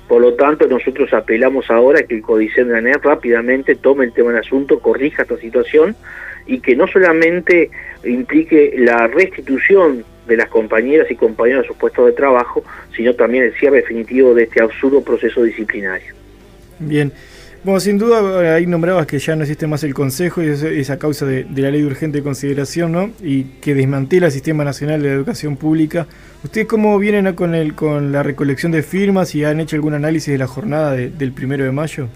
Por 0.07 0.21
lo 0.21 0.33
tanto, 0.33 0.67
nosotros 0.67 1.13
apelamos 1.13 1.69
ahora 1.71 1.99
a 1.99 2.03
que 2.03 2.15
el 2.15 2.21
Códice 2.21 2.63
de 2.65 2.81
la 2.81 2.93
rápidamente 2.97 3.75
tome 3.75 4.05
el 4.05 4.13
tema 4.13 4.31
del 4.31 4.39
asunto, 4.39 4.79
corrija 4.79 5.23
esta 5.23 5.37
situación 5.37 5.95
y 6.45 6.59
que 6.59 6.75
no 6.75 6.85
solamente 6.87 7.71
implique 8.03 8.73
la 8.77 9.07
restitución 9.07 10.03
de 10.27 10.37
las 10.37 10.49
compañeras 10.49 11.09
y 11.09 11.15
compañeros 11.15 11.63
de 11.63 11.67
sus 11.69 11.77
puestos 11.77 12.05
de 12.07 12.11
trabajo, 12.11 12.63
sino 12.95 13.15
también 13.15 13.45
el 13.45 13.53
cierre 13.53 13.77
definitivo 13.77 14.33
de 14.33 14.43
este 14.43 14.61
absurdo 14.61 15.01
proceso 15.01 15.43
disciplinario. 15.43 16.13
Bien. 16.79 17.11
Bueno, 17.63 17.79
sin 17.79 17.99
duda 17.99 18.55
ahí 18.55 18.65
nombrabas 18.65 19.05
que 19.05 19.19
ya 19.19 19.35
no 19.35 19.43
existe 19.43 19.67
más 19.67 19.83
el 19.83 19.93
Consejo 19.93 20.41
y 20.41 20.47
esa 20.47 20.97
causa 20.97 21.27
de, 21.27 21.45
la 21.55 21.69
ley 21.69 21.81
de 21.81 21.87
urgente 21.87 22.23
consideración, 22.23 22.91
¿no? 22.91 23.11
Y 23.21 23.43
que 23.61 23.75
desmantela 23.75 24.25
el 24.25 24.31
Sistema 24.31 24.63
Nacional 24.63 25.03
de 25.03 25.11
Educación 25.11 25.57
Pública. 25.57 26.07
¿Ustedes 26.43 26.65
cómo 26.65 26.97
vienen 26.97 27.35
con, 27.35 27.53
el, 27.53 27.75
con 27.75 28.11
la 28.11 28.23
recolección 28.23 28.71
de 28.71 28.81
firmas 28.81 29.35
y 29.35 29.45
han 29.45 29.59
hecho 29.59 29.75
algún 29.75 29.93
análisis 29.93 30.33
de 30.33 30.39
la 30.39 30.47
jornada 30.47 30.93
del 30.95 31.33
primero 31.33 31.63
de 31.63 31.71
mayo? 31.71 32.07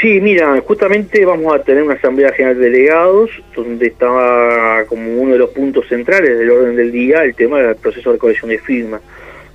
Sí, 0.00 0.20
mira, 0.20 0.60
justamente 0.60 1.24
vamos 1.24 1.52
a 1.52 1.58
tener 1.58 1.82
una 1.82 1.94
Asamblea 1.94 2.32
General 2.32 2.56
de 2.56 2.70
Delegados, 2.70 3.30
donde 3.56 3.88
estaba 3.88 4.84
como 4.84 5.12
uno 5.16 5.32
de 5.32 5.38
los 5.38 5.50
puntos 5.50 5.88
centrales 5.88 6.38
del 6.38 6.50
orden 6.50 6.76
del 6.76 6.92
día 6.92 7.24
el 7.24 7.34
tema 7.34 7.60
del 7.60 7.74
proceso 7.74 8.10
de 8.10 8.16
recolección 8.16 8.50
de 8.50 8.58
firmas. 8.58 9.00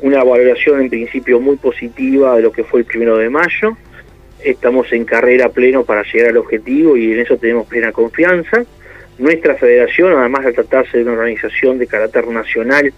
Una 0.01 0.22
valoración 0.26 0.82
en 0.82 0.89
principio 0.89 1.39
muy 1.39 1.55
positiva 1.55 2.36
de 2.36 2.41
lo 2.41 2.51
que 2.51 2.66
fue 2.66 2.82
el 2.82 2.86
primero 2.86 3.16
de 3.18 3.30
mayo 3.30 3.78
estamos 4.44 4.92
en 4.94 5.06
carrera 5.06 5.50
pleno 5.50 5.84
para 5.84 6.04
llegar 6.04 6.30
al 6.30 6.38
objetivo 6.38 6.96
y 6.98 7.14
en 7.14 7.20
eso 7.20 7.38
tenemos 7.38 7.68
plena 7.68 7.92
confianza. 7.92 8.64
Nuestra 9.18 9.56
federación, 9.56 10.14
además 10.14 10.46
de 10.46 10.54
tratarse 10.54 10.98
de 10.98 11.04
una 11.04 11.14
organización 11.14 11.80
de 11.80 11.88
carácter 11.88 12.28
nacional, 12.28 12.94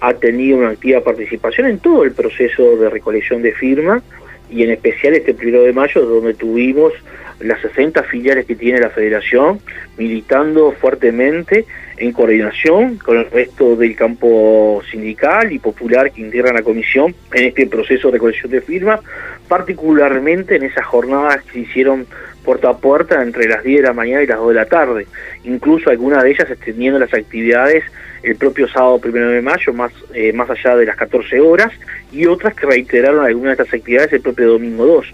ha 0.00 0.14
tenido 0.14 0.58
una 0.58 0.70
activa 0.70 1.02
participación 1.02 1.66
en 1.66 1.78
todo 1.78 2.04
el 2.04 2.12
proceso 2.12 2.76
de 2.76 2.90
recolección 2.90 3.42
de 3.42 3.52
firmas 3.52 4.02
y 4.50 4.64
en 4.64 4.70
especial 4.70 5.14
este 5.14 5.34
primero 5.34 5.62
de 5.62 5.72
mayo, 5.72 6.04
donde 6.04 6.34
tuvimos 6.34 6.92
las 7.38 7.60
60 7.60 8.02
filiales 8.04 8.46
que 8.46 8.56
tiene 8.56 8.80
la 8.80 8.90
federación 8.90 9.60
militando 9.96 10.72
fuertemente 10.72 11.66
en 12.00 12.12
coordinación 12.12 12.96
con 12.96 13.18
el 13.18 13.30
resto 13.30 13.76
del 13.76 13.94
campo 13.94 14.82
sindical 14.90 15.52
y 15.52 15.58
popular 15.58 16.10
que 16.10 16.22
integran 16.22 16.54
la 16.54 16.62
comisión 16.62 17.14
en 17.34 17.44
este 17.44 17.66
proceso 17.66 18.08
de 18.08 18.14
recolección 18.14 18.50
de 18.50 18.62
firmas, 18.62 19.00
particularmente 19.46 20.56
en 20.56 20.62
esas 20.62 20.86
jornadas 20.86 21.42
que 21.42 21.52
se 21.52 21.58
hicieron 21.60 22.06
puerta 22.42 22.70
a 22.70 22.78
puerta 22.78 23.22
entre 23.22 23.46
las 23.46 23.62
10 23.62 23.82
de 23.82 23.86
la 23.86 23.92
mañana 23.92 24.22
y 24.22 24.26
las 24.26 24.38
2 24.38 24.48
de 24.48 24.54
la 24.54 24.64
tarde, 24.64 25.06
incluso 25.44 25.90
algunas 25.90 26.22
de 26.22 26.30
ellas 26.30 26.50
extendiendo 26.50 26.98
las 26.98 27.12
actividades 27.12 27.84
el 28.22 28.36
propio 28.36 28.66
sábado 28.66 28.98
primero 28.98 29.28
de 29.28 29.42
mayo, 29.42 29.74
más, 29.74 29.92
eh, 30.14 30.32
más 30.32 30.48
allá 30.48 30.76
de 30.76 30.86
las 30.86 30.96
14 30.96 31.38
horas, 31.40 31.70
y 32.12 32.24
otras 32.26 32.54
que 32.54 32.66
reiteraron 32.66 33.26
algunas 33.26 33.58
de 33.58 33.62
estas 33.62 33.78
actividades 33.78 34.12
el 34.14 34.22
propio 34.22 34.52
domingo 34.52 34.86
2. 34.86 35.06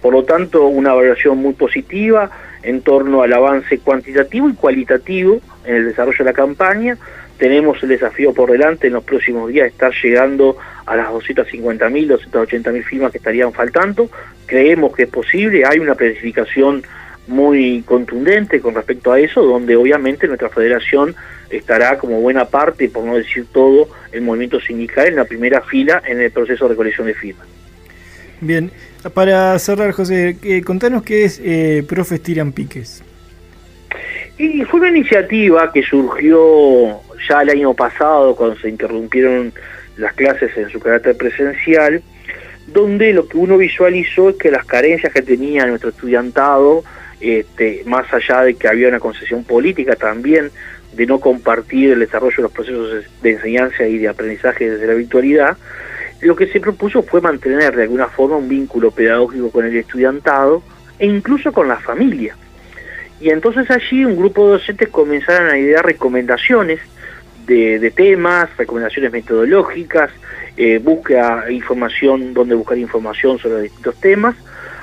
Por 0.00 0.12
lo 0.12 0.24
tanto, 0.24 0.66
una 0.66 0.92
evaluación 0.92 1.38
muy 1.38 1.54
positiva 1.54 2.30
en 2.64 2.82
torno 2.82 3.22
al 3.22 3.32
avance 3.32 3.78
cuantitativo 3.78 4.48
y 4.48 4.54
cualitativo 4.54 5.40
en 5.64 5.76
el 5.76 5.84
desarrollo 5.86 6.18
de 6.18 6.24
la 6.24 6.32
campaña. 6.32 6.96
Tenemos 7.38 7.82
el 7.82 7.90
desafío 7.90 8.32
por 8.32 8.50
delante 8.50 8.86
en 8.86 8.92
los 8.92 9.04
próximos 9.04 9.50
días 9.50 9.64
de 9.64 9.70
estar 9.70 9.92
llegando 10.02 10.56
a 10.86 10.96
las 10.96 11.08
250.000, 11.08 12.18
280.000 12.30 12.84
firmas 12.84 13.12
que 13.12 13.18
estarían 13.18 13.52
faltando. 13.52 14.08
Creemos 14.46 14.94
que 14.94 15.04
es 15.04 15.08
posible, 15.08 15.64
hay 15.64 15.78
una 15.78 15.94
planificación 15.94 16.82
muy 17.26 17.82
contundente 17.82 18.60
con 18.60 18.74
respecto 18.74 19.12
a 19.12 19.20
eso, 19.20 19.42
donde 19.42 19.76
obviamente 19.76 20.26
nuestra 20.26 20.48
federación 20.48 21.14
estará 21.50 21.98
como 21.98 22.20
buena 22.20 22.46
parte, 22.46 22.88
por 22.88 23.04
no 23.04 23.16
decir 23.16 23.46
todo, 23.52 23.88
el 24.10 24.22
movimiento 24.22 24.60
sindical 24.60 25.06
en 25.06 25.16
la 25.16 25.24
primera 25.24 25.62
fila 25.62 26.02
en 26.06 26.20
el 26.20 26.30
proceso 26.30 26.64
de 26.64 26.70
recolección 26.70 27.06
de 27.06 27.14
firmas. 27.14 27.46
Bien, 28.40 28.70
para 29.14 29.56
cerrar, 29.58 29.92
José, 29.92 30.36
eh, 30.42 30.62
contanos 30.62 31.02
qué 31.02 31.24
es 31.24 31.40
eh, 31.42 31.84
Profes 31.88 32.22
Tiran 32.22 32.52
Piques. 32.52 33.04
Y 34.42 34.64
fue 34.64 34.80
una 34.80 34.88
iniciativa 34.88 35.70
que 35.72 35.84
surgió 35.84 37.00
ya 37.28 37.42
el 37.42 37.50
año 37.50 37.74
pasado, 37.74 38.34
cuando 38.34 38.56
se 38.56 38.68
interrumpieron 38.68 39.52
las 39.96 40.14
clases 40.14 40.50
en 40.56 40.68
su 40.68 40.80
carácter 40.80 41.16
presencial, 41.16 42.02
donde 42.66 43.12
lo 43.12 43.28
que 43.28 43.38
uno 43.38 43.56
visualizó 43.56 44.30
es 44.30 44.36
que 44.38 44.50
las 44.50 44.64
carencias 44.64 45.12
que 45.12 45.22
tenía 45.22 45.64
nuestro 45.66 45.90
estudiantado, 45.90 46.82
este, 47.20 47.84
más 47.86 48.12
allá 48.12 48.42
de 48.42 48.54
que 48.54 48.66
había 48.66 48.88
una 48.88 48.98
concesión 48.98 49.44
política 49.44 49.94
también 49.94 50.50
de 50.92 51.06
no 51.06 51.20
compartir 51.20 51.92
el 51.92 52.00
desarrollo 52.00 52.38
de 52.38 52.42
los 52.42 52.52
procesos 52.52 53.04
de 53.22 53.30
enseñanza 53.30 53.86
y 53.86 53.98
de 53.98 54.08
aprendizaje 54.08 54.68
desde 54.68 54.88
la 54.88 54.94
virtualidad, 54.94 55.56
lo 56.20 56.34
que 56.34 56.48
se 56.48 56.58
propuso 56.58 57.04
fue 57.04 57.20
mantener 57.20 57.76
de 57.76 57.84
alguna 57.84 58.08
forma 58.08 58.38
un 58.38 58.48
vínculo 58.48 58.90
pedagógico 58.90 59.52
con 59.52 59.66
el 59.66 59.76
estudiantado 59.76 60.64
e 60.98 61.06
incluso 61.06 61.52
con 61.52 61.68
la 61.68 61.76
familia. 61.76 62.36
Y 63.22 63.30
entonces 63.30 63.70
allí 63.70 64.04
un 64.04 64.16
grupo 64.16 64.46
de 64.46 64.52
docentes 64.54 64.88
comenzaron 64.88 65.48
a 65.48 65.56
idear 65.56 65.86
recomendaciones 65.86 66.80
de, 67.46 67.92
temas, 67.94 68.48
recomendaciones 68.56 69.12
metodológicas, 69.12 70.10
eh, 70.56 70.78
búsqueda 70.82 71.48
información, 71.48 72.34
donde 72.34 72.56
buscar 72.56 72.78
información 72.78 73.38
sobre 73.38 73.62
distintos 73.62 73.94
temas, 74.00 74.34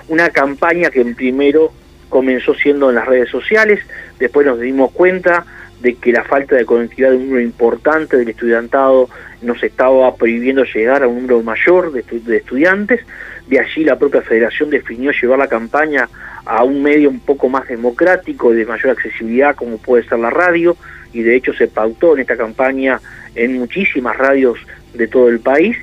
una 0.08 0.30
campaña 0.30 0.90
que 0.90 1.04
primero 1.04 1.74
comenzó 2.08 2.54
siendo 2.54 2.88
en 2.90 2.96
las 2.96 3.08
redes 3.08 3.30
sociales, 3.30 3.82
después 4.20 4.48
nos 4.48 4.58
dimos 4.60 4.92
cuenta 4.92 5.46
de 5.82 5.96
que 5.96 6.14
la 6.14 6.24
falta 6.24 6.56
de 6.56 6.66
conectividad 6.66 7.12
de 7.12 7.18
un 7.18 7.26
número 7.26 7.44
importante 7.44 8.16
del 8.16 8.30
estudiantado 8.30 9.10
nos 9.42 9.62
estaba 9.64 10.16
prohibiendo 10.16 10.64
llegar 10.64 11.04
a 11.04 11.08
un 11.10 11.16
número 11.28 11.44
mayor 11.44 11.92
de, 11.92 12.38
estudiantes, 12.38 13.02
de 13.48 13.60
allí 13.60 13.84
la 13.84 13.98
propia 13.98 14.22
federación 14.22 14.70
definió 14.70 15.12
llevar 15.12 15.40
la 15.40 15.48
campaña 15.48 16.08
a 16.46 16.64
un 16.64 16.82
medio 16.82 17.10
un 17.10 17.20
poco 17.20 17.50
más 17.50 17.68
democrático, 17.68 18.52
de 18.52 18.66
mayor 18.66 18.92
accesibilidad 18.92 19.56
como 19.56 19.78
puede 19.78 20.04
ser 20.04 20.20
la 20.20 20.30
radio, 20.30 20.76
y 21.14 21.22
de 21.22 21.36
hecho 21.36 21.54
se 21.54 21.68
pautó 21.68 22.14
en 22.14 22.22
esta 22.22 22.38
campaña 22.38 23.00
en 23.36 23.58
muchísimas 23.58 24.18
radios 24.18 24.60
de 24.94 25.08
todo 25.08 25.30
el 25.30 25.40
país, 25.40 25.78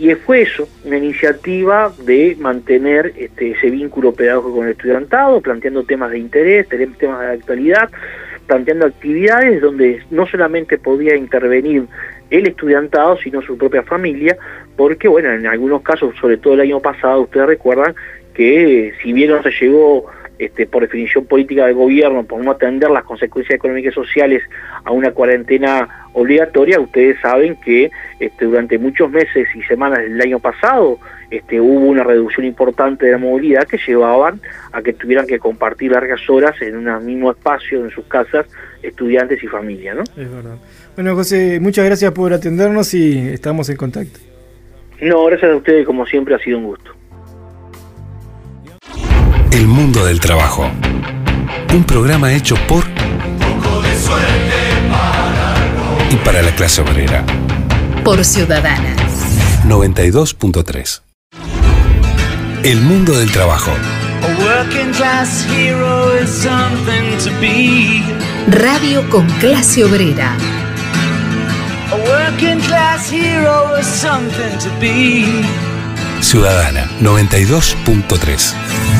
y 0.00 0.14
fue 0.14 0.42
eso, 0.42 0.66
una 0.84 0.96
iniciativa 0.96 1.92
de 2.04 2.34
mantener 2.40 3.12
este, 3.18 3.50
ese 3.50 3.68
vínculo 3.68 4.12
pedagógico 4.12 4.56
con 4.56 4.64
el 4.64 4.72
estudiantado, 4.72 5.42
planteando 5.42 5.84
temas 5.84 6.10
de 6.10 6.18
interés, 6.18 6.66
temas 6.68 7.20
de 7.20 7.26
actualidad, 7.32 7.90
planteando 8.46 8.86
actividades 8.86 9.60
donde 9.60 10.02
no 10.10 10.26
solamente 10.26 10.78
podía 10.78 11.16
intervenir 11.16 11.84
el 12.30 12.46
estudiantado, 12.46 13.18
sino 13.18 13.42
su 13.42 13.58
propia 13.58 13.82
familia, 13.82 14.38
porque, 14.74 15.06
bueno, 15.06 15.32
en 15.32 15.46
algunos 15.46 15.82
casos, 15.82 16.14
sobre 16.18 16.38
todo 16.38 16.54
el 16.54 16.62
año 16.62 16.80
pasado, 16.80 17.20
ustedes 17.20 17.46
recuerdan 17.46 17.94
que 18.34 18.92
si 19.02 19.12
bien 19.12 19.30
no 19.30 19.42
se 19.42 19.50
llegó 19.50 20.06
este, 20.40 20.66
por 20.66 20.82
definición 20.82 21.26
política 21.26 21.66
del 21.66 21.74
gobierno, 21.74 22.24
por 22.24 22.42
no 22.42 22.52
atender 22.52 22.90
las 22.90 23.04
consecuencias 23.04 23.56
económicas 23.56 23.92
y 23.92 23.94
sociales 23.94 24.42
a 24.84 24.90
una 24.90 25.10
cuarentena 25.10 26.08
obligatoria, 26.14 26.80
ustedes 26.80 27.20
saben 27.20 27.56
que 27.56 27.90
este, 28.18 28.46
durante 28.46 28.78
muchos 28.78 29.10
meses 29.10 29.48
y 29.54 29.62
semanas 29.64 29.98
del 29.98 30.18
año 30.18 30.38
pasado 30.38 30.98
este, 31.30 31.60
hubo 31.60 31.84
una 31.84 32.04
reducción 32.04 32.46
importante 32.46 33.04
de 33.04 33.12
la 33.12 33.18
movilidad 33.18 33.64
que 33.64 33.78
llevaban 33.86 34.40
a 34.72 34.80
que 34.80 34.94
tuvieran 34.94 35.26
que 35.26 35.38
compartir 35.38 35.92
largas 35.92 36.28
horas 36.30 36.54
en 36.62 36.88
un 36.88 37.04
mismo 37.04 37.30
espacio 37.30 37.84
en 37.84 37.90
sus 37.90 38.06
casas 38.06 38.46
estudiantes 38.82 39.42
y 39.44 39.46
familia. 39.46 39.92
¿no? 39.92 40.02
Es 40.02 40.32
verdad. 40.32 40.56
Bueno, 40.94 41.14
José, 41.16 41.60
muchas 41.60 41.84
gracias 41.84 42.12
por 42.12 42.32
atendernos 42.32 42.94
y 42.94 43.28
estamos 43.28 43.68
en 43.68 43.76
contacto. 43.76 44.18
No, 45.02 45.26
gracias 45.26 45.50
a 45.52 45.56
ustedes, 45.56 45.86
como 45.86 46.06
siempre 46.06 46.34
ha 46.34 46.38
sido 46.38 46.56
un 46.56 46.64
gusto. 46.64 46.99
El 49.52 49.66
mundo 49.66 50.04
del 50.04 50.20
trabajo. 50.20 50.70
Un 51.74 51.82
programa 51.82 52.32
hecho 52.32 52.54
por 52.68 52.84
y 56.10 56.16
para 56.24 56.42
la 56.42 56.54
clase 56.54 56.82
obrera. 56.82 57.24
Por 58.04 58.24
Ciudadanas. 58.24 58.96
92.3. 59.66 61.02
El 62.62 62.80
mundo 62.80 63.18
del 63.18 63.32
trabajo. 63.32 63.72
Radio 68.48 69.10
con 69.10 69.26
clase 69.40 69.84
obrera. 69.84 70.36
Ciudadana 76.20 76.88
92.3 77.00 78.99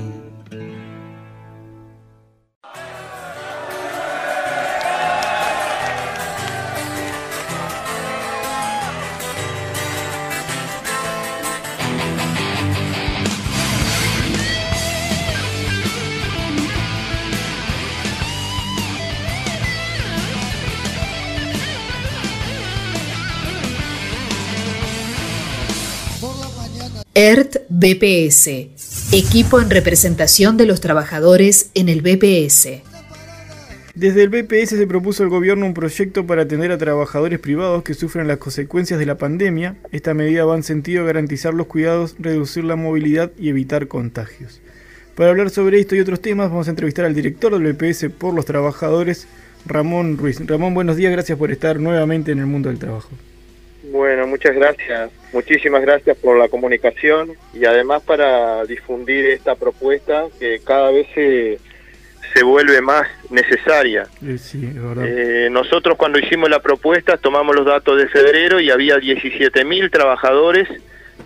ERT 27.23 27.67
BPS, 27.69 28.47
equipo 29.11 29.61
en 29.61 29.69
representación 29.69 30.57
de 30.57 30.65
los 30.65 30.81
trabajadores 30.81 31.69
en 31.75 31.87
el 31.87 32.01
BPS. 32.01 32.81
Desde 33.93 34.23
el 34.23 34.29
BPS 34.29 34.69
se 34.69 34.87
propuso 34.87 35.21
al 35.21 35.29
gobierno 35.29 35.67
un 35.67 35.75
proyecto 35.75 36.25
para 36.25 36.41
atender 36.41 36.71
a 36.71 36.79
trabajadores 36.79 37.37
privados 37.37 37.83
que 37.83 37.93
sufren 37.93 38.27
las 38.27 38.39
consecuencias 38.39 38.97
de 38.97 39.05
la 39.05 39.19
pandemia. 39.19 39.75
Esta 39.91 40.15
medida 40.15 40.45
va 40.45 40.55
en 40.55 40.63
sentido 40.63 41.03
a 41.03 41.05
garantizar 41.05 41.53
los 41.53 41.67
cuidados, 41.67 42.15
reducir 42.17 42.63
la 42.63 42.75
movilidad 42.75 43.29
y 43.37 43.49
evitar 43.49 43.87
contagios. 43.87 44.59
Para 45.13 45.29
hablar 45.29 45.51
sobre 45.51 45.79
esto 45.79 45.95
y 45.95 45.99
otros 45.99 46.23
temas 46.23 46.49
vamos 46.49 46.69
a 46.69 46.71
entrevistar 46.71 47.05
al 47.05 47.13
director 47.13 47.51
del 47.53 47.71
BPS 47.71 48.09
por 48.17 48.33
los 48.33 48.45
trabajadores, 48.45 49.27
Ramón 49.67 50.17
Ruiz. 50.17 50.39
Ramón, 50.47 50.73
buenos 50.73 50.97
días, 50.97 51.11
gracias 51.11 51.37
por 51.37 51.51
estar 51.51 51.79
nuevamente 51.79 52.31
en 52.31 52.39
el 52.39 52.47
mundo 52.47 52.69
del 52.69 52.79
trabajo. 52.79 53.11
Bueno, 53.83 54.27
muchas 54.27 54.55
gracias. 54.55 55.11
Muchísimas 55.33 55.81
gracias 55.81 56.17
por 56.17 56.37
la 56.37 56.49
comunicación 56.49 57.33
y 57.53 57.65
además 57.65 58.03
para 58.03 58.63
difundir 58.65 59.25
esta 59.27 59.55
propuesta 59.55 60.25
que 60.39 60.59
cada 60.63 60.91
vez 60.91 61.07
se, 61.15 61.59
se 62.33 62.43
vuelve 62.43 62.81
más 62.81 63.07
necesaria. 63.29 64.07
Eh, 64.23 65.49
nosotros 65.51 65.97
cuando 65.97 66.19
hicimos 66.19 66.49
la 66.49 66.59
propuesta 66.59 67.17
tomamos 67.17 67.55
los 67.55 67.65
datos 67.65 67.97
de 67.97 68.07
febrero 68.07 68.59
y 68.59 68.69
había 68.69 68.97
17.000 68.97 69.91
trabajadores 69.91 70.67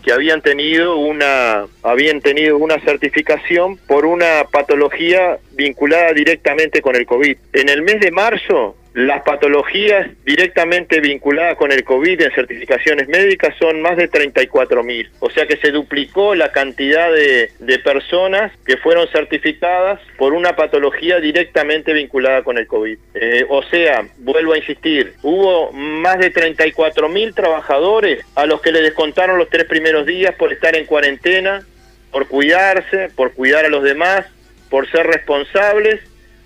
que 0.03 0.11
habían 0.11 0.41
tenido 0.41 0.97
una 0.97 1.65
habían 1.81 2.21
tenido 2.21 2.57
una 2.57 2.79
certificación 2.79 3.77
por 3.87 4.05
una 4.05 4.45
patología 4.51 5.39
vinculada 5.53 6.13
directamente 6.13 6.81
con 6.81 6.95
el 6.95 7.05
COVID. 7.05 7.37
En 7.53 7.69
el 7.69 7.81
mes 7.81 7.99
de 8.01 8.11
marzo 8.11 8.75
las 8.95 9.23
patologías 9.23 10.07
directamente 10.23 11.01
vinculadas 11.01 11.57
con 11.57 11.69
el 11.73 11.83
COVID 11.83 12.21
en 12.21 12.31
certificaciones 12.31 13.09
médicas 13.09 13.53
son 13.59 13.81
más 13.81 13.97
de 13.97 14.07
34 14.07 14.83
mil. 14.83 15.11
O 15.19 15.29
sea 15.29 15.45
que 15.45 15.57
se 15.57 15.71
duplicó 15.71 16.33
la 16.33 16.53
cantidad 16.53 17.11
de, 17.11 17.51
de, 17.59 17.79
personas 17.79 18.53
que 18.65 18.77
fueron 18.77 19.05
certificadas 19.09 19.99
por 20.17 20.31
una 20.31 20.55
patología 20.55 21.19
directamente 21.19 21.91
vinculada 21.91 22.43
con 22.43 22.57
el 22.57 22.67
COVID. 22.67 22.97
Eh, 23.15 23.45
o 23.49 23.63
sea, 23.63 24.07
vuelvo 24.19 24.53
a 24.53 24.59
insistir, 24.59 25.13
hubo 25.23 25.73
más 25.73 26.17
de 26.19 26.29
34 26.29 27.09
mil 27.09 27.35
trabajadores 27.35 28.25
a 28.35 28.45
los 28.45 28.61
que 28.61 28.71
le 28.71 28.81
descontaron 28.81 29.37
los 29.37 29.49
tres 29.49 29.65
primeros 29.65 30.05
días 30.05 30.33
por 30.35 30.53
estar 30.53 30.73
en 30.73 30.85
cuarentena, 30.85 31.67
por 32.11 32.29
cuidarse, 32.29 33.09
por 33.13 33.33
cuidar 33.33 33.65
a 33.65 33.69
los 33.69 33.83
demás, 33.83 34.25
por 34.69 34.89
ser 34.89 35.05
responsables, 35.05 35.99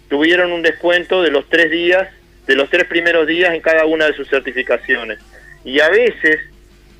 tuvieron 0.09 0.51
un 0.51 0.63
descuento 0.63 1.21
de 1.21 1.29
los 1.29 1.47
tres 1.47 1.69
días 1.69 2.09
de 2.49 2.55
los 2.55 2.67
tres 2.67 2.85
primeros 2.85 3.27
días 3.27 3.53
en 3.53 3.61
cada 3.61 3.85
una 3.85 4.07
de 4.07 4.13
sus 4.13 4.27
certificaciones. 4.27 5.19
Y 5.63 5.81
a 5.81 5.89
veces 5.89 6.39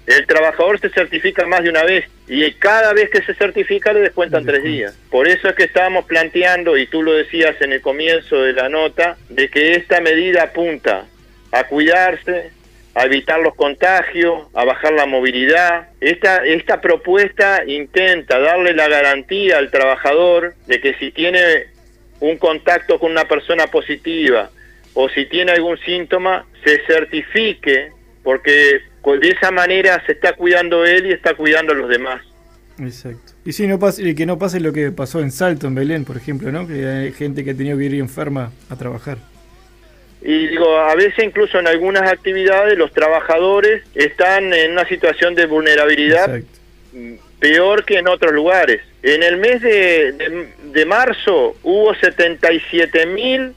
el 0.06 0.28
trabajador 0.28 0.80
se 0.80 0.90
certifica 0.90 1.48
más 1.48 1.64
de 1.64 1.72
una 1.72 1.84
vez 1.84 2.06
y 2.28 2.52
cada 2.54 2.94
vez 2.94 3.10
que 3.10 3.24
se 3.24 3.34
certifica 3.34 3.92
le 3.92 4.02
descuentan 4.02 4.46
tres 4.46 4.64
días. 4.64 4.96
Por 5.10 5.28
eso 5.28 5.50
es 5.50 5.56
que 5.56 5.64
estábamos 5.64 6.06
planteando, 6.06 6.78
y 6.78 6.86
tú 6.86 7.02
lo 7.02 7.14
decías 7.14 7.60
en 7.62 7.74
el 7.74 7.82
comienzo 7.82 8.44
de 8.44 8.54
la 8.54 8.70
nota, 8.70 9.18
de 9.30 9.50
que 9.50 9.74
esta 9.74 10.00
medida 10.02 10.44
apunta 10.44 11.06
a 11.52 11.64
cuidarse, 11.64 12.52
a 12.94 13.06
evitar 13.06 13.40
los 13.40 13.56
contagios, 13.56 14.50
a 14.54 14.66
bajar 14.66 14.94
la 14.94 15.08
movilidad. 15.08 15.88
Esta, 16.00 16.46
esta 16.46 16.80
propuesta 16.80 17.64
intenta 17.66 18.38
darle 18.38 18.74
la 18.74 18.88
garantía 18.88 19.58
al 19.58 19.72
trabajador 19.72 20.54
de 20.68 20.80
que 20.80 20.94
si 20.94 21.10
tiene 21.10 21.66
un 22.20 22.38
contacto 22.38 23.00
con 23.00 23.10
una 23.10 23.28
persona 23.28 23.66
positiva, 23.66 24.52
o 25.02 25.08
si 25.08 25.26
tiene 25.28 25.54
algún 25.54 25.78
síntoma, 25.78 26.46
se 26.62 26.82
certifique, 26.86 27.94
porque 28.22 28.82
de 29.22 29.30
esa 29.30 29.50
manera 29.50 30.04
se 30.06 30.12
está 30.12 30.34
cuidando 30.34 30.86
él 30.86 31.06
y 31.06 31.14
está 31.14 31.36
cuidando 31.36 31.72
a 31.72 31.76
los 31.76 31.88
demás. 31.88 32.22
Exacto. 32.78 33.32
Y 33.46 33.54
si 33.54 33.66
no 33.66 33.80
pasa, 33.80 34.02
que 34.14 34.26
no 34.26 34.38
pase 34.38 34.60
lo 34.60 34.74
que 34.74 34.92
pasó 34.92 35.22
en 35.22 35.32
Salto, 35.32 35.68
en 35.68 35.76
Belén, 35.76 36.04
por 36.04 36.18
ejemplo, 36.18 36.52
¿no? 36.52 36.68
Que 36.68 36.86
hay 36.86 37.14
gente 37.14 37.46
que 37.46 37.52
ha 37.52 37.54
tenido 37.56 37.78
que 37.78 37.86
ir 37.86 37.96
enferma 37.96 38.52
a 38.70 38.76
trabajar. 38.76 39.20
Y 40.22 40.48
digo, 40.48 40.78
a 40.78 40.96
veces 40.96 41.24
incluso 41.24 41.60
en 41.60 41.68
algunas 41.68 42.12
actividades 42.12 42.78
los 42.78 42.92
trabajadores 42.92 43.84
están 43.96 44.54
en 44.54 44.74
una 44.74 44.86
situación 44.86 45.34
de 45.34 45.46
vulnerabilidad 45.46 46.42
peor 47.40 47.86
que 47.86 48.00
en 48.00 48.10
otros 48.10 48.34
lugares. 48.34 48.82
En 49.02 49.24
el 49.24 49.38
mes 49.38 49.62
de, 49.62 50.12
de, 50.12 50.50
de 50.74 50.86
marzo 50.86 51.56
hubo 51.64 51.96
77 51.96 53.06
mil 53.06 53.54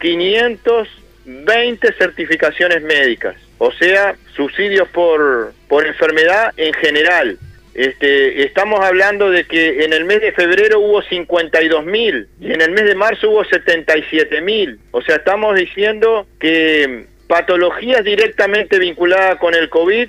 520 0.00 1.92
certificaciones 1.94 2.82
médicas, 2.82 3.36
o 3.58 3.72
sea, 3.72 4.16
subsidios 4.36 4.88
por, 4.88 5.52
por 5.68 5.86
enfermedad 5.86 6.52
en 6.56 6.72
general. 6.74 7.38
Este, 7.74 8.44
estamos 8.44 8.84
hablando 8.84 9.30
de 9.30 9.44
que 9.46 9.84
en 9.84 9.92
el 9.92 10.04
mes 10.04 10.20
de 10.20 10.30
febrero 10.30 10.78
hubo 10.78 11.02
52 11.02 11.84
mil 11.84 12.28
y 12.40 12.52
en 12.52 12.60
el 12.60 12.70
mes 12.70 12.84
de 12.84 12.94
marzo 12.94 13.30
hubo 13.30 13.44
77 13.44 14.40
mil. 14.42 14.78
O 14.92 15.02
sea, 15.02 15.16
estamos 15.16 15.56
diciendo 15.56 16.26
que 16.38 17.06
patologías 17.26 18.04
directamente 18.04 18.78
vinculadas 18.78 19.38
con 19.38 19.54
el 19.54 19.68
COVID 19.70 20.08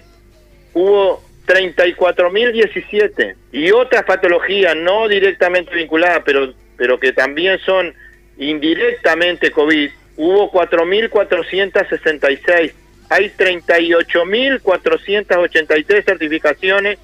hubo 0.74 1.24
34.017 1.48 3.36
y 3.52 3.72
otras 3.72 4.04
patologías 4.04 4.76
no 4.76 5.08
directamente 5.08 5.76
vinculadas, 5.76 6.22
pero, 6.26 6.54
pero 6.78 7.00
que 7.00 7.14
también 7.14 7.60
son 7.60 7.96
indirectamente 8.38 9.52
COVID, 9.52 9.90
hubo 10.18 10.52
4.466. 10.52 12.74
Hay 13.10 13.32
38.483 13.38 16.04
certificaciones. 16.04 16.98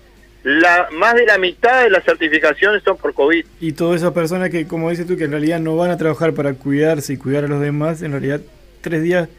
La, 0.44 0.88
más 0.92 1.14
de 1.14 1.28
la 1.28 1.38
mitad 1.38 1.84
de 1.84 1.92
las 1.92 2.04
certificaciones 2.04 2.82
son 2.84 2.98
por 2.98 3.14
COVID. 3.14 3.46
Y 3.60 3.74
todas 3.74 4.02
esas 4.02 4.12
personas 4.12 4.50
que, 4.50 4.66
como 4.68 4.90
dices 4.90 5.06
tú, 5.06 5.16
que 5.16 5.26
en 5.26 5.32
realidad 5.32 5.60
no 5.60 5.76
van 5.76 5.92
a 5.92 5.98
trabajar 5.98 6.34
para 6.34 6.56
cuidarse 6.56 7.14
y 7.14 7.18
cuidar 7.18 7.44
a 7.44 7.48
los 7.48 7.62
demás, 7.62 8.02
en 8.02 8.10
realidad 8.12 8.42
tres 8.82 9.04
días 9.04 9.30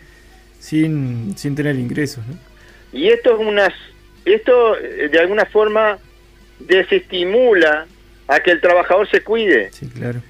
sin, 0.61 1.37
sin 1.37 1.57
tener 1.57 1.75
ingresos. 1.75 2.23
Y 2.93 3.09
esto 3.09 3.33
es 3.33 3.41
unas, 3.45 3.73
esto 4.25 4.79
eh, 4.79 5.09
de 5.11 5.19
alguna 5.19 5.45
forma 5.47 5.99
desestimula 6.61 7.89
a 8.29 8.39
que 8.39 8.53
el 8.53 8.61
trabajador 8.61 9.11
se 9.11 9.23
cuide. 9.23 9.73
Sí, 9.73 9.89
claro 9.89 10.23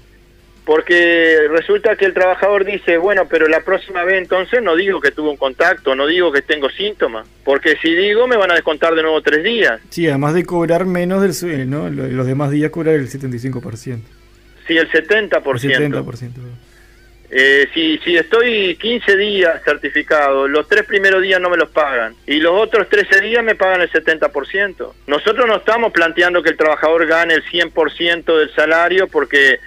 porque 0.65 1.47
resulta 1.49 1.95
que 1.95 2.05
el 2.05 2.13
trabajador 2.13 2.63
dice, 2.63 2.97
bueno, 2.97 3.27
pero 3.29 3.47
la 3.47 3.61
próxima 3.61 4.03
vez 4.03 4.21
entonces 4.21 4.61
no 4.61 4.75
digo 4.75 5.01
que 5.01 5.11
tuve 5.11 5.29
un 5.29 5.37
contacto, 5.37 5.95
no 5.95 6.07
digo 6.07 6.31
que 6.31 6.41
tengo 6.41 6.69
síntomas, 6.69 7.27
porque 7.43 7.75
si 7.81 7.93
digo 7.93 8.27
me 8.27 8.37
van 8.37 8.51
a 8.51 8.55
descontar 8.55 8.95
de 8.95 9.01
nuevo 9.01 9.21
tres 9.21 9.43
días. 9.43 9.81
Sí, 9.89 10.07
además 10.07 10.33
de 10.33 10.45
cobrar 10.45 10.85
menos 10.85 11.21
del 11.21 11.33
sueldo, 11.33 11.65
¿no? 11.65 11.89
Los 11.89 12.25
demás 12.25 12.51
días 12.51 12.71
cobrar 12.71 12.95
el 12.95 13.09
75%. 13.09 13.99
Sí, 14.67 14.77
el 14.77 14.89
70%. 14.89 15.63
El 15.63 15.93
70%. 15.93 16.29
Eh, 17.35 17.67
si, 17.73 17.97
si 18.05 18.15
estoy 18.15 18.75
15 18.75 19.17
días 19.17 19.59
certificado, 19.65 20.47
los 20.47 20.67
tres 20.67 20.85
primeros 20.85 21.19
días 21.23 21.41
no 21.41 21.49
me 21.49 21.57
los 21.57 21.69
pagan 21.69 22.13
y 22.27 22.35
los 22.35 22.53
otros 22.53 22.87
13 22.89 23.21
días 23.21 23.43
me 23.43 23.55
pagan 23.55 23.81
el 23.81 23.91
70%. 23.91 24.91
Nosotros 25.07 25.47
no 25.47 25.55
estamos 25.55 25.91
planteando 25.91 26.43
que 26.43 26.51
el 26.51 26.57
trabajador 26.57 27.07
gane 27.07 27.33
el 27.33 27.43
100% 27.43 28.37
del 28.37 28.53
salario 28.53 29.07
porque 29.07 29.59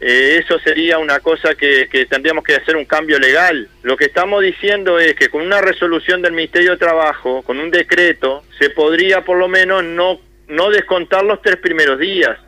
eh, 0.00 0.40
eso 0.42 0.58
sería 0.60 0.98
una 0.98 1.20
cosa 1.20 1.54
que, 1.54 1.88
que, 1.90 2.06
tendríamos 2.06 2.44
que 2.44 2.54
hacer 2.54 2.76
un 2.76 2.84
cambio 2.84 3.18
legal. 3.18 3.68
Lo 3.82 3.96
que 3.96 4.06
estamos 4.06 4.42
diciendo 4.42 4.98
es 4.98 5.14
que 5.14 5.28
con 5.28 5.42
una 5.42 5.60
resolución 5.60 6.22
del 6.22 6.32
Ministerio 6.32 6.72
de 6.72 6.76
Trabajo, 6.76 7.42
con 7.42 7.58
un 7.58 7.70
decreto, 7.70 8.44
se 8.58 8.70
podría 8.70 9.24
por 9.24 9.38
lo 9.38 9.48
menos 9.48 9.84
no, 9.84 10.20
no 10.48 10.70
descontar 10.70 11.24
los 11.24 11.42
tres 11.42 11.56
primeros 11.56 11.98
días 11.98 12.38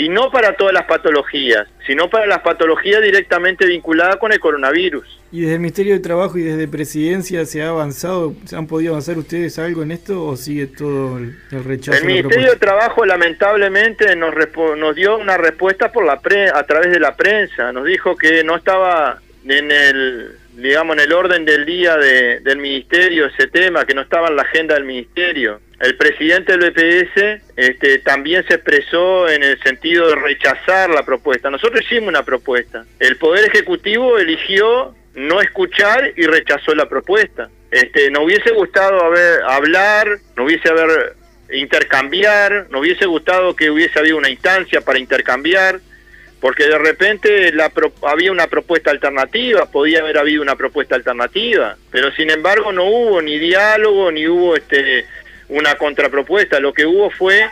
y 0.00 0.08
no 0.08 0.30
para 0.30 0.54
todas 0.54 0.72
las 0.72 0.84
patologías, 0.84 1.68
sino 1.86 2.08
para 2.08 2.26
las 2.26 2.38
patologías 2.38 3.02
directamente 3.02 3.66
vinculadas 3.66 4.16
con 4.16 4.32
el 4.32 4.40
coronavirus. 4.40 5.20
¿Y 5.30 5.42
desde 5.42 5.54
el 5.54 5.60
Ministerio 5.60 5.92
de 5.92 6.00
Trabajo 6.00 6.38
y 6.38 6.42
desde 6.42 6.66
Presidencia 6.68 7.44
se 7.44 7.62
ha 7.62 7.68
avanzado, 7.68 8.32
se 8.46 8.56
han 8.56 8.66
podido 8.66 8.92
avanzar 8.92 9.18
ustedes 9.18 9.58
algo 9.58 9.82
en 9.82 9.90
esto 9.90 10.24
o 10.24 10.36
sigue 10.36 10.68
todo 10.68 11.18
el, 11.18 11.36
rechazo? 11.64 11.98
El 11.98 12.06
Ministerio 12.06 12.52
de 12.52 12.56
Trabajo 12.56 13.04
lamentablemente 13.04 14.16
nos, 14.16 14.34
nos 14.78 14.96
dio 14.96 15.18
una 15.18 15.36
respuesta 15.36 15.92
por 15.92 16.06
la 16.06 16.18
pre 16.18 16.48
a 16.48 16.62
través 16.62 16.92
de 16.92 16.98
la 16.98 17.14
prensa, 17.14 17.70
nos 17.70 17.84
dijo 17.84 18.16
que 18.16 18.42
no 18.42 18.56
estaba 18.56 19.20
en 19.44 19.70
el 19.70 20.30
digamos 20.54 20.96
en 20.96 21.02
el 21.02 21.12
orden 21.12 21.44
del 21.44 21.64
día 21.64 21.96
de, 21.96 22.40
del 22.40 22.58
ministerio 22.58 23.26
ese 23.26 23.46
tema, 23.48 23.84
que 23.84 23.94
no 23.94 24.02
estaba 24.02 24.28
en 24.28 24.36
la 24.36 24.42
agenda 24.42 24.74
del 24.74 24.84
ministerio. 24.84 25.60
El 25.80 25.96
presidente 25.96 26.58
del 26.58 26.70
BPS 26.70 27.42
este, 27.56 27.98
también 28.00 28.46
se 28.46 28.54
expresó 28.54 29.28
en 29.30 29.42
el 29.42 29.58
sentido 29.62 30.08
de 30.08 30.16
rechazar 30.16 30.90
la 30.90 31.04
propuesta. 31.04 31.50
Nosotros 31.50 31.82
hicimos 31.82 32.10
una 32.10 32.22
propuesta. 32.22 32.84
El 32.98 33.16
Poder 33.16 33.46
Ejecutivo 33.46 34.18
eligió 34.18 34.94
no 35.14 35.40
escuchar 35.40 36.12
y 36.16 36.26
rechazó 36.26 36.74
la 36.74 36.86
propuesta. 36.86 37.48
Este, 37.70 38.10
nos 38.10 38.24
hubiese 38.24 38.50
gustado 38.50 39.02
haber, 39.02 39.42
hablar, 39.44 40.18
no 40.36 40.44
hubiese 40.44 40.68
haber 40.68 41.16
intercambiar, 41.50 42.66
nos 42.70 42.82
hubiese 42.82 43.06
gustado 43.06 43.56
que 43.56 43.70
hubiese 43.70 43.98
habido 43.98 44.18
una 44.18 44.28
instancia 44.28 44.82
para 44.82 44.98
intercambiar, 44.98 45.80
porque 46.40 46.64
de 46.64 46.78
repente 46.78 47.52
la 47.52 47.72
había 48.02 48.32
una 48.32 48.46
propuesta 48.46 48.90
alternativa, 48.90 49.70
podía 49.70 50.00
haber 50.00 50.18
habido 50.18 50.42
una 50.42 50.56
propuesta 50.56 50.94
alternativa, 50.94 51.76
pero 51.90 52.12
sin 52.12 52.30
embargo 52.30 52.72
no 52.72 52.84
hubo 52.84 53.22
ni 53.22 53.38
diálogo, 53.38 54.10
ni 54.10 54.26
hubo 54.26 54.56
este 54.56 55.06
una 55.50 55.74
contrapropuesta, 55.76 56.58
lo 56.58 56.72
que 56.72 56.86
hubo 56.86 57.10
fue 57.10 57.48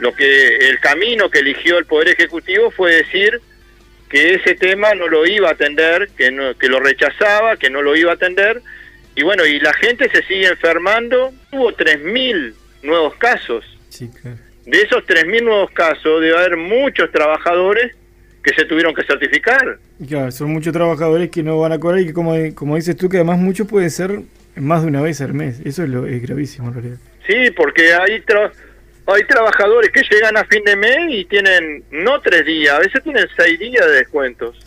lo 0.00 0.12
que 0.12 0.56
el 0.68 0.80
camino 0.80 1.30
que 1.30 1.38
eligió 1.38 1.78
el 1.78 1.84
poder 1.84 2.08
ejecutivo 2.08 2.70
fue 2.72 2.96
decir 2.96 3.40
que 4.08 4.34
ese 4.34 4.56
tema 4.56 4.92
no 4.94 5.06
lo 5.06 5.24
iba 5.26 5.48
a 5.48 5.52
atender, 5.52 6.08
que 6.16 6.32
no, 6.32 6.56
que 6.56 6.68
lo 6.68 6.80
rechazaba, 6.80 7.56
que 7.56 7.70
no 7.70 7.80
lo 7.80 7.94
iba 7.94 8.10
a 8.10 8.14
atender 8.14 8.60
y 9.16 9.22
bueno, 9.22 9.46
y 9.46 9.60
la 9.60 9.72
gente 9.74 10.08
se 10.10 10.22
sigue 10.22 10.46
enfermando, 10.46 11.32
hubo 11.52 11.72
3000 11.72 12.54
nuevos 12.82 13.14
casos. 13.16 13.64
De 13.98 14.80
esos 14.80 15.04
3.000 15.04 15.44
nuevos 15.44 15.70
casos 15.70 16.20
debe 16.20 16.36
haber 16.36 16.56
muchos 16.56 17.10
trabajadores 17.12 17.94
que 18.42 18.52
se 18.54 18.64
tuvieron 18.64 18.94
que 18.94 19.04
certificar. 19.04 19.78
Claro, 20.06 20.32
son 20.32 20.50
muchos 20.50 20.72
trabajadores 20.72 21.30
que 21.30 21.42
no 21.42 21.60
van 21.60 21.72
a 21.72 21.78
cobrar 21.78 22.00
y 22.00 22.06
que 22.06 22.12
como, 22.12 22.34
como 22.54 22.76
dices 22.76 22.96
tú, 22.96 23.08
que 23.08 23.18
además 23.18 23.38
muchos 23.38 23.68
puede 23.68 23.88
ser 23.88 24.20
más 24.56 24.82
de 24.82 24.88
una 24.88 25.00
vez 25.00 25.20
al 25.20 25.32
mes. 25.32 25.60
Eso 25.64 25.84
es, 25.84 25.88
lo, 25.88 26.06
es 26.06 26.20
gravísimo 26.22 26.68
en 26.68 26.74
realidad. 26.74 26.98
Sí, 27.26 27.50
porque 27.50 27.94
hay, 27.94 28.22
hay 29.06 29.24
trabajadores 29.24 29.90
que 29.90 30.02
llegan 30.10 30.36
a 30.36 30.44
fin 30.44 30.64
de 30.64 30.76
mes 30.76 30.98
y 31.08 31.24
tienen 31.24 31.84
no 31.90 32.20
tres 32.20 32.44
días, 32.44 32.74
a 32.74 32.80
veces 32.80 33.02
tienen 33.02 33.26
seis 33.36 33.58
días 33.58 33.86
de 33.86 33.92
descuentos. 33.92 34.58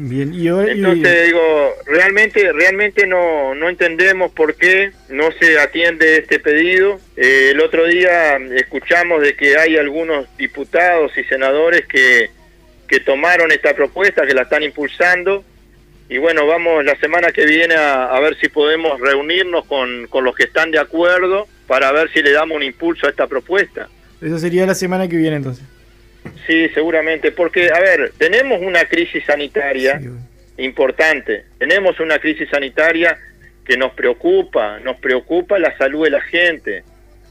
Bien, 0.00 0.32
y 0.32 0.48
hoy, 0.48 0.70
Entonces 0.70 1.26
digo, 1.26 1.74
realmente 1.86 2.52
realmente 2.52 3.04
no, 3.06 3.54
no 3.56 3.68
entendemos 3.68 4.30
por 4.30 4.54
qué 4.54 4.92
no 5.08 5.32
se 5.32 5.58
atiende 5.58 6.18
este 6.18 6.38
pedido. 6.38 7.00
Eh, 7.16 7.50
el 7.50 7.60
otro 7.60 7.84
día 7.84 8.36
escuchamos 8.54 9.20
de 9.22 9.34
que 9.34 9.56
hay 9.56 9.76
algunos 9.76 10.28
diputados 10.36 11.10
y 11.18 11.24
senadores 11.24 11.86
que 11.86 12.30
que 12.88 13.00
tomaron 13.00 13.52
esta 13.52 13.74
propuesta, 13.74 14.26
que 14.26 14.34
la 14.34 14.42
están 14.42 14.62
impulsando, 14.62 15.44
y 16.08 16.16
bueno, 16.16 16.46
vamos 16.46 16.82
la 16.84 16.96
semana 16.96 17.32
que 17.32 17.44
viene 17.44 17.74
a, 17.74 18.06
a 18.06 18.18
ver 18.20 18.34
si 18.40 18.48
podemos 18.48 18.98
reunirnos 18.98 19.66
con, 19.66 20.06
con 20.06 20.24
los 20.24 20.34
que 20.34 20.44
están 20.44 20.70
de 20.70 20.78
acuerdo 20.78 21.46
para 21.68 21.92
ver 21.92 22.10
si 22.12 22.20
le 22.22 22.32
damos 22.32 22.56
un 22.56 22.64
impulso 22.64 23.06
a 23.06 23.10
esta 23.10 23.28
propuesta. 23.28 23.88
Eso 24.20 24.38
sería 24.40 24.66
la 24.66 24.74
semana 24.74 25.06
que 25.06 25.16
viene 25.16 25.36
entonces. 25.36 25.64
Sí, 26.48 26.68
seguramente, 26.74 27.30
porque, 27.30 27.70
a 27.72 27.78
ver, 27.78 28.12
tenemos 28.18 28.60
una 28.60 28.84
crisis 28.86 29.22
sanitaria 29.24 30.00
importante, 30.56 31.44
tenemos 31.58 32.00
una 32.00 32.18
crisis 32.18 32.48
sanitaria 32.50 33.16
que 33.64 33.76
nos 33.76 33.92
preocupa, 33.92 34.80
nos 34.80 34.96
preocupa 34.98 35.58
la 35.58 35.76
salud 35.78 36.04
de 36.04 36.10
la 36.10 36.20
gente, 36.22 36.82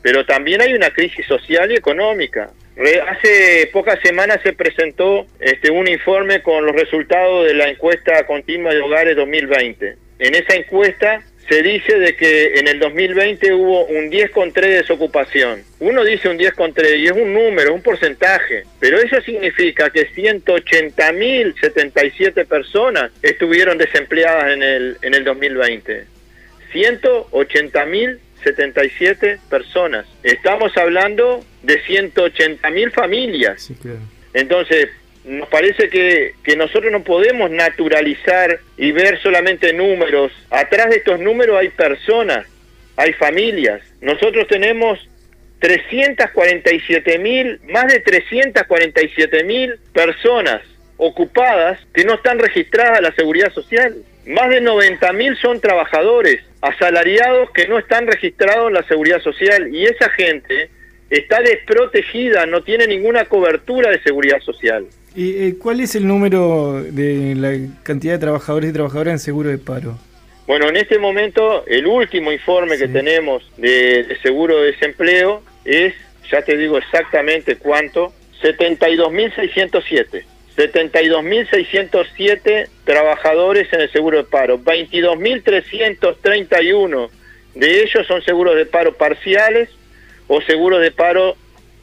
pero 0.01 0.25
también 0.25 0.61
hay 0.61 0.73
una 0.73 0.91
crisis 0.91 1.25
social 1.25 1.71
y 1.71 1.75
económica. 1.75 2.49
Re- 2.75 3.01
hace 3.01 3.69
pocas 3.73 3.99
semanas 4.01 4.39
se 4.43 4.53
presentó 4.53 5.25
este, 5.39 5.71
un 5.71 5.87
informe 5.87 6.41
con 6.43 6.65
los 6.65 6.75
resultados 6.75 7.47
de 7.47 7.55
la 7.55 7.67
encuesta 7.69 8.25
continua 8.25 8.73
de 8.73 8.81
hogares 8.81 9.15
2020. 9.15 9.97
En 10.19 10.35
esa 10.35 10.55
encuesta 10.55 11.21
se 11.47 11.63
dice 11.63 11.97
de 11.97 12.15
que 12.15 12.55
en 12.55 12.67
el 12.67 12.79
2020 12.79 13.53
hubo 13.53 13.85
un 13.85 14.11
10,3 14.11 14.53
de 14.53 14.67
desocupación. 14.67 15.63
Uno 15.79 16.03
dice 16.03 16.27
un 16.27 16.37
10,3 16.37 16.99
y 16.99 17.05
es 17.05 17.13
un 17.13 17.33
número, 17.33 17.73
un 17.73 17.81
porcentaje, 17.81 18.65
pero 18.79 18.99
eso 18.99 19.21
significa 19.21 19.89
que 19.89 20.11
180.077 20.11 22.45
personas 22.45 23.13
estuvieron 23.21 23.77
desempleadas 23.77 24.51
en 24.53 24.61
el, 24.61 24.97
en 25.01 25.13
el 25.13 25.23
2020. 25.23 26.03
180.077 26.73 29.39
personas. 29.49 30.05
Estamos 30.23 30.75
hablando 30.75 31.45
de 31.63 31.81
180.000 31.81 32.91
familias. 32.91 33.71
Entonces, 34.33 34.89
nos 35.27 35.49
parece 35.49 35.89
que, 35.89 36.33
nosotros 36.55 36.91
no 36.91 37.03
podemos 37.03 37.51
naturalizar 37.51 38.59
y 38.77 38.91
ver 38.91 39.21
solamente 39.21 39.73
números. 39.73 40.31
Atrás 40.49 40.89
de 40.89 40.97
estos 40.97 41.19
números 41.19 41.57
hay 41.57 41.69
personas, 41.69 42.47
hay 42.95 43.13
familias. 43.13 43.81
Nosotros 44.01 44.47
tenemos 44.47 44.99
347 45.59 47.19
mil, 47.19 47.59
más 47.69 47.87
de 47.87 47.99
347 47.99 49.43
mil 49.43 49.77
personas 49.93 50.61
ocupadas 50.95 51.79
que 51.93 52.05
no 52.05 52.15
están 52.15 52.39
registradas 52.39 52.99
a 52.99 53.01
la 53.01 53.13
seguridad 53.13 53.51
social. 53.53 53.95
Más 54.25 54.49
de 54.49 54.61
90 54.61 55.13
mil 55.13 55.37
son 55.37 55.59
trabajadores 55.59 56.41
asalariados 56.61 57.51
que 57.51 57.67
no 57.67 57.77
están 57.77 58.07
registrados 58.07 58.69
en 58.69 58.73
la 58.73 58.83
seguridad 58.83 59.21
social 59.21 59.73
y 59.73 59.85
esa 59.85 60.09
gente 60.09 60.69
está 61.09 61.41
desprotegida, 61.41 62.45
no 62.45 62.63
tiene 62.63 62.87
ninguna 62.87 63.25
cobertura 63.25 63.91
de 63.91 64.01
seguridad 64.01 64.39
social. 64.41 64.85
¿Y 65.17 65.47
eh, 65.47 65.57
cuál 65.57 65.81
es 65.81 65.95
el 65.95 66.05
número 66.05 66.83
de 66.83 67.33
la 67.35 67.53
cantidad 67.81 68.13
de 68.13 68.19
trabajadores 68.19 68.69
y 68.69 68.73
trabajadoras 68.73 69.13
en 69.13 69.19
seguro 69.19 69.49
de 69.49 69.57
paro? 69.57 69.97
Bueno, 70.45 70.69
en 70.69 70.77
este 70.77 70.99
momento 70.99 71.65
el 71.65 71.87
último 71.87 72.31
informe 72.31 72.77
que 72.77 72.87
tenemos 72.87 73.41
de, 73.57 74.03
de 74.03 74.19
seguro 74.19 74.61
de 74.61 74.73
desempleo 74.73 75.41
es, 75.65 75.95
ya 76.31 76.43
te 76.43 76.55
digo 76.55 76.77
exactamente 76.77 77.55
cuánto, 77.55 78.13
72.607. 78.43 80.23
72.607 80.55 82.67
trabajadores 82.83 83.73
en 83.73 83.81
el 83.81 83.91
seguro 83.91 84.19
de 84.19 84.23
paro. 84.23 84.59
22.331 84.59 87.09
de 87.55 87.81
ellos 87.81 88.05
son 88.05 88.21
seguros 88.21 88.55
de 88.55 88.67
paro 88.67 88.93
parciales 88.93 89.71
o 90.27 90.41
seguros 90.41 90.79
de 90.79 90.91
paro 90.91 91.35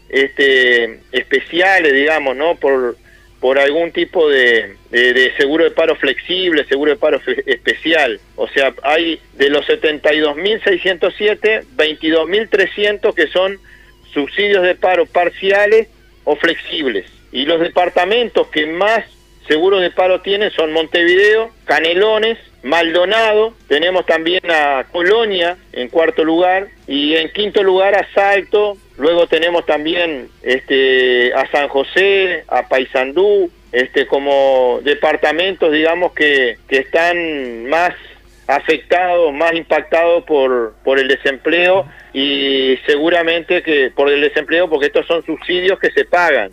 este, 0.09 1.01
especiales, 1.11 1.95
digamos, 1.95 2.37
¿no? 2.37 2.55
Por, 2.55 2.97
por 3.45 3.59
algún 3.59 3.93
tipo 3.93 4.27
de, 4.31 4.75
de- 4.91 5.33
seguro 5.37 5.65
de 5.65 5.71
paro 5.71 5.97
flexible, 5.97 6.65
seguro 6.65 6.93
de 6.93 6.97
paro 6.97 7.21
especial. 7.45 8.19
O 8.37 8.49
sea, 8.49 8.73
hay 8.83 9.21
de 9.35 9.51
los 9.51 9.67
72.607, 9.69 11.65
22.300 11.77 13.15
que 13.15 13.27
son 13.27 13.59
subsidios 14.15 14.63
de 14.63 14.75
paro 14.77 15.05
parciales 15.05 15.89
o 16.25 16.37
flexibles. 16.37 17.05
Y 17.33 17.45
los 17.45 17.61
departamentos 17.61 18.47
que 18.49 18.65
más 18.65 19.05
seguros 19.47 19.81
de 19.81 19.91
paro 19.91 20.21
tienen 20.21 20.51
son 20.53 20.73
Montevideo, 20.73 21.51
Canelones, 21.65 22.39
Maldonado, 22.63 23.55
tenemos 23.69 24.07
también 24.07 24.41
a 24.51 24.87
Colonia 24.91 25.59
en 25.73 25.89
cuarto 25.89 26.25
lugar 26.25 26.69
y 26.87 27.15
en 27.15 27.31
quinto 27.31 27.63
lugar 27.63 27.95
a 27.95 28.09
Salto, 28.15 28.77
luego 28.97 29.27
tenemos 29.27 29.67
también 29.67 30.29
este 30.43 31.33
a 31.35 31.47
San 31.51 31.69
José, 31.69 32.45
a 32.49 32.69
Paysandú, 32.69 33.51
este 33.71 34.07
como 34.07 34.81
departamentos 34.83 35.73
digamos 35.73 36.13
que, 36.15 36.57
que 36.69 36.79
están 36.79 37.67
más 37.69 37.93
afectados, 38.47 39.33
más 39.33 39.53
impactados 39.55 40.25
por, 40.25 40.75
por 40.85 40.99
el 40.99 41.09
desempleo 41.09 41.87
y 42.13 42.79
seguramente 42.87 43.63
que 43.63 43.91
por 43.95 44.11
el 44.11 44.21
desempleo 44.21 44.69
porque 44.71 44.87
estos 44.87 45.07
son 45.07 45.25
subsidios 45.25 45.79
que 45.79 45.91
se 45.91 46.05
pagan. 46.05 46.51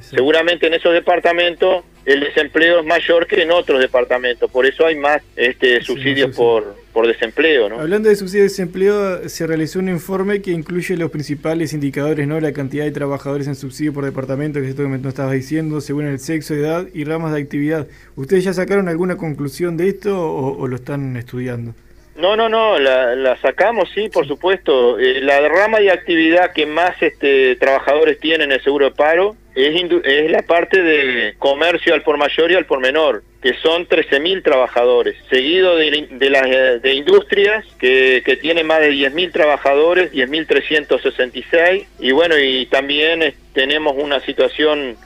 Seguramente 0.00 0.66
en 0.66 0.74
esos 0.74 0.92
departamentos 0.92 1.84
el 2.04 2.20
desempleo 2.20 2.80
es 2.80 2.86
mayor 2.86 3.26
que 3.26 3.42
en 3.42 3.50
otros 3.50 3.80
departamentos, 3.80 4.50
por 4.50 4.66
eso 4.66 4.86
hay 4.86 4.96
más 4.96 5.22
este, 5.36 5.82
subsidios 5.82 6.36
por, 6.36 6.76
por 6.92 7.06
desempleo. 7.06 7.68
¿no? 7.68 7.80
Hablando 7.80 8.08
de 8.08 8.16
subsidio 8.16 8.42
de 8.42 8.48
desempleo, 8.48 9.28
se 9.28 9.46
realizó 9.46 9.78
un 9.78 9.88
informe 9.88 10.42
que 10.42 10.50
incluye 10.50 10.96
los 10.96 11.10
principales 11.10 11.72
indicadores, 11.72 12.26
¿no? 12.26 12.40
La 12.40 12.52
cantidad 12.52 12.84
de 12.84 12.90
trabajadores 12.90 13.46
en 13.46 13.54
subsidio 13.54 13.92
por 13.92 14.04
departamento, 14.04 14.58
que 14.58 14.66
es 14.66 14.70
esto 14.70 14.82
que 14.82 14.88
me 14.88 14.98
no 14.98 15.08
estabas 15.08 15.32
diciendo, 15.32 15.80
según 15.80 16.06
el 16.06 16.18
sexo, 16.18 16.54
edad 16.54 16.86
y 16.92 17.04
ramas 17.04 17.32
de 17.32 17.40
actividad. 17.40 17.88
¿Ustedes 18.16 18.44
ya 18.44 18.52
sacaron 18.52 18.88
alguna 18.88 19.16
conclusión 19.16 19.76
de 19.76 19.88
esto 19.88 20.18
o, 20.18 20.58
o 20.58 20.68
lo 20.68 20.76
están 20.76 21.16
estudiando? 21.16 21.74
No, 22.16 22.36
no, 22.36 22.48
no, 22.48 22.78
la, 22.78 23.16
la 23.16 23.36
sacamos, 23.40 23.90
sí, 23.92 24.08
por 24.08 24.26
supuesto. 24.26 24.98
Eh, 24.98 25.20
la 25.20 25.48
rama 25.48 25.80
de 25.80 25.90
actividad 25.90 26.52
que 26.52 26.64
más 26.64 27.00
este, 27.02 27.56
trabajadores 27.56 28.20
tienen 28.20 28.50
en 28.50 28.52
el 28.52 28.62
seguro 28.62 28.90
de 28.90 28.94
paro 28.94 29.36
es, 29.54 29.82
es 30.04 30.30
la 30.30 30.42
parte 30.42 30.80
de 30.82 31.34
comercio 31.38 31.92
al 31.92 32.02
por 32.02 32.16
mayor 32.16 32.52
y 32.52 32.54
al 32.54 32.66
por 32.66 32.78
menor, 32.80 33.24
que 33.42 33.54
son 33.54 33.88
13.000 33.88 34.44
trabajadores, 34.44 35.16
seguido 35.28 35.76
de, 35.76 36.08
de 36.10 36.30
las 36.30 36.46
eh, 36.46 36.78
de 36.80 36.94
industrias, 36.94 37.64
que, 37.78 38.22
que 38.24 38.36
tiene 38.36 38.62
más 38.62 38.80
de 38.80 38.92
10.000 38.92 39.32
trabajadores, 39.32 40.12
10.366, 40.12 41.86
y 41.98 42.12
bueno, 42.12 42.38
y 42.38 42.66
también 42.66 43.22
eh, 43.22 43.34
tenemos 43.52 43.94
una 43.96 44.20
situación 44.20 44.96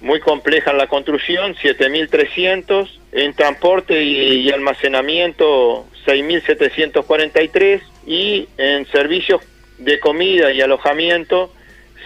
muy 0.00 0.20
compleja 0.20 0.70
en 0.70 0.78
la 0.78 0.86
construcción, 0.86 1.54
7.300, 1.56 2.88
en 3.12 3.34
transporte 3.34 4.02
y, 4.02 4.40
y 4.40 4.50
almacenamiento, 4.50 5.86
6.743, 6.06 7.80
y 8.06 8.48
en 8.58 8.86
servicios 8.86 9.42
de 9.78 9.98
comida 10.00 10.52
y 10.52 10.60
alojamiento, 10.60 11.52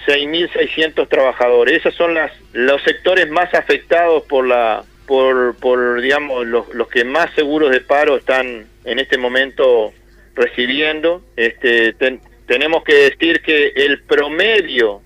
6.600 0.07 1.09
trabajadores. 1.09 1.79
Esos 1.79 1.95
son 1.95 2.15
las, 2.15 2.33
los 2.53 2.81
sectores 2.83 3.29
más 3.31 3.53
afectados 3.55 4.23
por 4.25 4.47
la 4.47 4.85
por, 5.07 5.57
por 5.57 6.03
digamos 6.03 6.47
los, 6.47 6.69
los 6.75 6.87
que 6.89 7.03
más 7.03 7.31
seguros 7.35 7.71
de 7.71 7.81
paro 7.81 8.17
están 8.19 8.67
en 8.85 8.99
este 8.99 9.17
momento 9.17 9.93
recibiendo. 10.35 11.23
Este, 11.35 11.95
ten- 11.95 12.21
tenemos 12.47 12.85
que 12.85 12.95
decir 12.95 13.41
que 13.41 13.73
el 13.75 14.03
promedio 14.03 15.01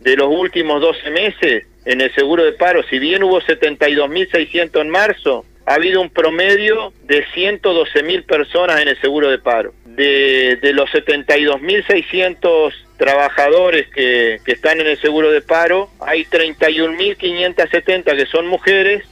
de 0.00 0.16
los 0.16 0.26
últimos 0.28 0.80
12 0.80 1.08
meses 1.10 1.66
en 1.84 2.00
el 2.00 2.12
seguro 2.14 2.44
de 2.44 2.52
paro, 2.52 2.82
si 2.90 2.98
bien 2.98 3.22
hubo 3.22 3.40
72.600 3.42 4.80
en 4.80 4.90
marzo, 4.90 5.44
ha 5.66 5.74
habido 5.74 6.00
un 6.00 6.10
promedio 6.10 6.92
de 7.04 7.24
112.000 7.26 8.26
personas 8.26 8.80
en 8.80 8.88
el 8.88 9.00
seguro 9.00 9.30
de 9.30 9.38
paro. 9.38 9.72
De, 9.86 10.58
de 10.60 10.72
los 10.72 10.90
72.600 10.90 12.72
trabajadores 12.96 13.88
que, 13.88 14.40
que 14.44 14.52
están 14.52 14.80
en 14.80 14.88
el 14.88 15.00
seguro 15.00 15.30
de 15.30 15.40
paro, 15.40 15.90
hay 16.00 16.24
31.570 16.24 18.16
que 18.16 18.26
son 18.26 18.46
mujeres 18.46 19.04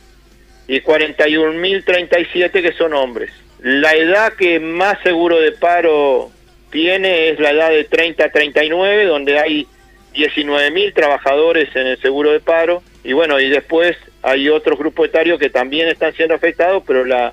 y 0.69 0.81
41.037 0.81 2.51
que 2.51 2.73
son 2.73 2.95
hombres. 2.95 3.31
La 3.61 3.95
edad 3.95 4.33
que 4.35 4.61
más 4.61 5.01
seguro 5.03 5.41
de 5.41 5.53
paro 5.53 6.31
tiene 6.71 7.29
es 7.31 7.39
la 7.39 7.51
edad 7.51 7.71
de 7.71 7.85
30 7.85 8.25
a 8.25 8.31
39, 8.31 9.05
donde 9.05 9.39
hay 9.39 9.67
19.000 10.15 10.95
trabajadores 10.95 11.75
en 11.77 11.87
el 11.87 12.01
seguro 12.01 12.33
de 12.33 12.41
paro. 12.41 12.83
Y 13.05 13.13
bueno, 13.13 13.39
y 13.39 13.49
después 13.51 13.97
hay 14.23 14.49
otros 14.49 14.79
grupos 14.79 15.09
etarios 15.09 15.39
que 15.39 15.51
también 15.51 15.89
están 15.89 16.15
siendo 16.15 16.35
afectados, 16.35 16.83
pero 16.87 17.05
la, 17.05 17.33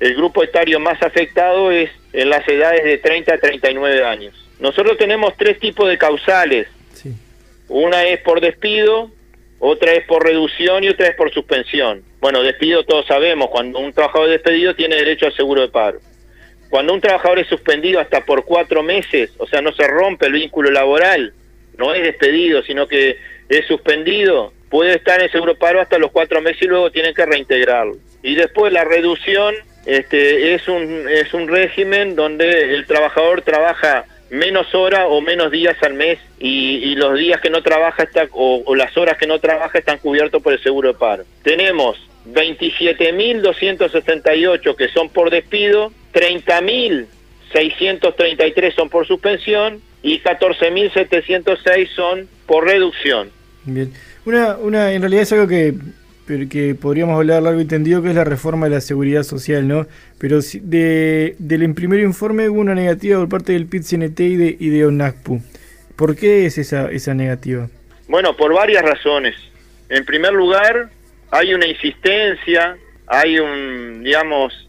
el 0.00 0.14
grupo 0.16 0.42
etario 0.42 0.80
más 0.80 1.00
afectado 1.02 1.70
es 1.70 1.90
en 2.12 2.30
las 2.30 2.46
edades 2.48 2.84
de 2.84 2.98
30 2.98 3.34
a 3.34 3.38
39 3.38 4.04
años. 4.04 4.48
Nosotros 4.58 4.96
tenemos 4.96 5.36
tres 5.36 5.58
tipos 5.58 5.88
de 5.88 5.98
causales. 5.98 6.68
Una 7.68 8.04
es 8.04 8.20
por 8.20 8.40
despido, 8.40 9.10
otra 9.58 9.92
es 9.92 10.04
por 10.06 10.24
reducción 10.24 10.84
y 10.84 10.88
otra 10.88 11.08
es 11.08 11.16
por 11.16 11.32
suspensión. 11.32 12.02
Bueno, 12.20 12.42
despido 12.42 12.84
todos 12.84 13.06
sabemos, 13.06 13.48
cuando 13.50 13.78
un 13.78 13.92
trabajador 13.92 14.28
es 14.28 14.34
despedido 14.34 14.74
tiene 14.74 14.96
derecho 14.96 15.26
al 15.26 15.34
seguro 15.34 15.60
de 15.62 15.68
paro. 15.68 16.00
Cuando 16.68 16.94
un 16.94 17.00
trabajador 17.00 17.38
es 17.38 17.48
suspendido 17.48 18.00
hasta 18.00 18.24
por 18.24 18.44
cuatro 18.44 18.82
meses, 18.82 19.32
o 19.38 19.46
sea, 19.46 19.60
no 19.60 19.72
se 19.72 19.86
rompe 19.86 20.26
el 20.26 20.32
vínculo 20.32 20.70
laboral, 20.70 21.32
no 21.76 21.94
es 21.94 22.02
despedido, 22.02 22.62
sino 22.62 22.88
que 22.88 23.18
es 23.48 23.66
suspendido, 23.66 24.52
puede 24.72 24.96
estar 24.96 25.22
en 25.22 25.30
seguro 25.30 25.54
paro 25.54 25.80
hasta 25.80 25.98
los 25.98 26.10
cuatro 26.10 26.40
meses 26.40 26.62
y 26.62 26.66
luego 26.66 26.90
tienen 26.90 27.14
que 27.14 27.24
reintegrarlo. 27.26 27.94
y 28.22 28.34
después 28.34 28.72
la 28.72 28.84
reducción 28.84 29.54
este, 29.84 30.54
es, 30.54 30.66
un, 30.66 31.06
es 31.08 31.34
un 31.34 31.46
régimen 31.46 32.16
donde 32.16 32.74
el 32.74 32.86
trabajador 32.86 33.42
trabaja 33.42 34.06
menos 34.30 34.74
horas 34.74 35.04
o 35.08 35.20
menos 35.20 35.50
días 35.50 35.76
al 35.82 35.92
mes 35.92 36.18
y, 36.38 36.76
y 36.76 36.94
los 36.94 37.18
días 37.18 37.38
que 37.42 37.50
no 37.50 37.62
trabaja 37.62 38.04
está, 38.04 38.28
o, 38.32 38.62
o 38.64 38.74
las 38.74 38.96
horas 38.96 39.18
que 39.18 39.26
no 39.26 39.40
trabaja 39.40 39.78
están 39.78 39.98
cubiertos 39.98 40.42
por 40.42 40.54
el 40.54 40.62
seguro 40.62 40.92
de 40.92 40.98
paro. 40.98 41.24
Tenemos 41.42 41.98
27.278 42.28 44.74
que 44.74 44.88
son 44.88 45.10
por 45.10 45.28
despido, 45.30 45.92
30.633 46.14 48.74
son 48.74 48.88
por 48.88 49.06
suspensión 49.06 49.82
y 50.02 50.20
14.706 50.20 51.88
son 51.94 52.26
por 52.46 52.64
reducción. 52.64 53.30
Bien. 53.64 53.92
Una, 54.24 54.56
una, 54.56 54.92
en 54.92 55.02
realidad 55.02 55.22
es 55.22 55.32
algo 55.32 55.48
que, 55.48 55.74
que 56.48 56.74
podríamos 56.74 57.16
hablar 57.16 57.42
largo 57.42 57.60
y 57.60 57.64
tendido, 57.64 58.02
que 58.02 58.10
es 58.10 58.14
la 58.14 58.24
reforma 58.24 58.66
de 58.66 58.76
la 58.76 58.80
seguridad 58.80 59.24
social, 59.24 59.66
¿no? 59.66 59.86
Pero 60.18 60.40
de, 60.40 61.34
del 61.38 61.74
primer 61.74 62.00
informe 62.00 62.48
hubo 62.48 62.60
una 62.60 62.74
negativa 62.74 63.18
por 63.18 63.28
parte 63.28 63.52
del 63.52 63.66
PIT-CNT 63.66 64.20
y 64.20 64.36
de, 64.36 64.56
y 64.58 64.68
de 64.68 64.86
ONACPU. 64.86 65.42
¿Por 65.96 66.16
qué 66.16 66.46
es 66.46 66.58
esa, 66.58 66.90
esa 66.90 67.14
negativa? 67.14 67.68
Bueno, 68.08 68.36
por 68.36 68.54
varias 68.54 68.82
razones. 68.82 69.34
En 69.88 70.04
primer 70.04 70.32
lugar, 70.32 70.90
hay 71.30 71.54
una 71.54 71.66
insistencia, 71.66 72.76
hay 73.06 73.38
un, 73.38 74.02
digamos, 74.04 74.68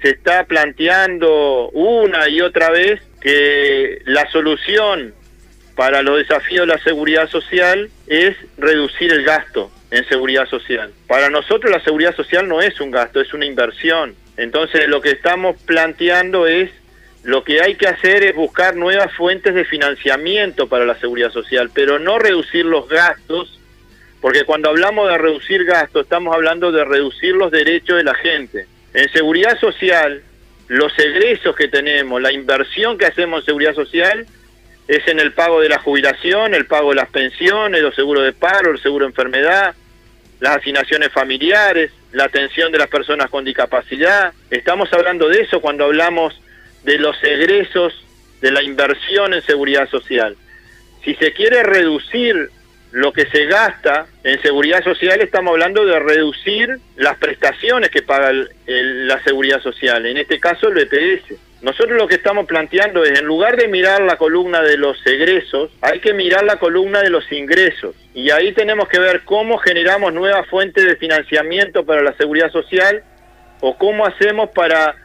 se 0.00 0.10
está 0.10 0.44
planteando 0.44 1.70
una 1.70 2.28
y 2.28 2.40
otra 2.40 2.70
vez 2.70 3.00
que 3.20 4.00
la 4.04 4.30
solución 4.30 5.14
para 5.74 6.02
los 6.02 6.18
desafíos 6.18 6.66
de 6.66 6.74
la 6.74 6.82
seguridad 6.82 7.28
social 7.28 7.90
es 8.06 8.36
reducir 8.58 9.12
el 9.12 9.24
gasto 9.24 9.70
en 9.90 10.06
seguridad 10.08 10.46
social. 10.48 10.92
Para 11.06 11.30
nosotros 11.30 11.70
la 11.70 11.82
seguridad 11.82 12.14
social 12.14 12.48
no 12.48 12.60
es 12.60 12.80
un 12.80 12.90
gasto, 12.90 13.20
es 13.20 13.32
una 13.32 13.46
inversión. 13.46 14.14
Entonces 14.36 14.88
lo 14.88 15.00
que 15.00 15.10
estamos 15.10 15.56
planteando 15.62 16.46
es 16.46 16.70
lo 17.22 17.44
que 17.44 17.60
hay 17.60 17.76
que 17.76 17.86
hacer 17.86 18.24
es 18.24 18.34
buscar 18.34 18.74
nuevas 18.74 19.12
fuentes 19.12 19.54
de 19.54 19.64
financiamiento 19.64 20.68
para 20.68 20.84
la 20.84 20.98
seguridad 20.98 21.30
social, 21.30 21.70
pero 21.72 21.98
no 21.98 22.18
reducir 22.18 22.64
los 22.64 22.88
gastos, 22.88 23.60
porque 24.20 24.44
cuando 24.44 24.68
hablamos 24.68 25.08
de 25.08 25.18
reducir 25.18 25.64
gastos 25.64 26.02
estamos 26.02 26.34
hablando 26.34 26.72
de 26.72 26.84
reducir 26.84 27.34
los 27.34 27.50
derechos 27.50 27.96
de 27.96 28.04
la 28.04 28.14
gente. 28.14 28.66
En 28.92 29.08
seguridad 29.10 29.58
social, 29.60 30.22
los 30.68 30.98
egresos 30.98 31.54
que 31.54 31.68
tenemos, 31.68 32.20
la 32.20 32.32
inversión 32.32 32.98
que 32.98 33.06
hacemos 33.06 33.40
en 33.40 33.46
seguridad 33.46 33.74
social 33.74 34.26
es 34.88 35.06
en 35.08 35.20
el 35.20 35.32
pago 35.32 35.60
de 35.60 35.68
la 35.68 35.78
jubilación, 35.78 36.54
el 36.54 36.66
pago 36.66 36.90
de 36.90 36.96
las 36.96 37.08
pensiones, 37.08 37.82
los 37.82 37.94
seguros 37.94 38.24
de 38.24 38.32
paro, 38.32 38.72
el 38.72 38.80
seguro 38.80 39.04
de 39.04 39.10
enfermedad, 39.10 39.74
las 40.40 40.56
asignaciones 40.56 41.12
familiares, 41.12 41.92
la 42.12 42.24
atención 42.24 42.72
de 42.72 42.78
las 42.78 42.88
personas 42.88 43.30
con 43.30 43.44
discapacidad. 43.44 44.32
Estamos 44.50 44.92
hablando 44.92 45.28
de 45.28 45.42
eso 45.42 45.60
cuando 45.60 45.84
hablamos 45.84 46.40
de 46.84 46.98
los 46.98 47.16
egresos 47.22 47.94
de 48.40 48.50
la 48.50 48.62
inversión 48.62 49.32
en 49.34 49.42
seguridad 49.42 49.88
social. 49.88 50.36
Si 51.04 51.14
se 51.14 51.32
quiere 51.32 51.62
reducir 51.62 52.50
lo 52.90 53.12
que 53.12 53.24
se 53.26 53.46
gasta 53.46 54.06
en 54.24 54.42
seguridad 54.42 54.82
social, 54.84 55.20
estamos 55.20 55.52
hablando 55.52 55.86
de 55.86 55.98
reducir 55.98 56.76
las 56.96 57.16
prestaciones 57.18 57.90
que 57.90 58.02
paga 58.02 58.30
el- 58.30 59.08
la 59.08 59.22
seguridad 59.22 59.62
social, 59.62 60.04
en 60.06 60.18
este 60.18 60.38
caso 60.38 60.68
el 60.68 60.74
BPS. 60.74 61.38
Nosotros 61.62 61.96
lo 61.96 62.08
que 62.08 62.16
estamos 62.16 62.46
planteando 62.46 63.04
es, 63.04 63.20
en 63.20 63.24
lugar 63.24 63.56
de 63.56 63.68
mirar 63.68 64.02
la 64.02 64.16
columna 64.16 64.62
de 64.62 64.76
los 64.76 64.98
egresos, 65.06 65.70
hay 65.80 66.00
que 66.00 66.12
mirar 66.12 66.42
la 66.42 66.56
columna 66.56 67.02
de 67.02 67.10
los 67.10 67.30
ingresos. 67.30 67.94
Y 68.14 68.30
ahí 68.30 68.50
tenemos 68.52 68.88
que 68.88 68.98
ver 68.98 69.22
cómo 69.24 69.58
generamos 69.58 70.12
nuevas 70.12 70.48
fuentes 70.48 70.84
de 70.84 70.96
financiamiento 70.96 71.86
para 71.86 72.02
la 72.02 72.14
seguridad 72.14 72.50
social 72.50 73.04
o 73.60 73.78
cómo 73.78 74.04
hacemos 74.04 74.50
para 74.50 74.96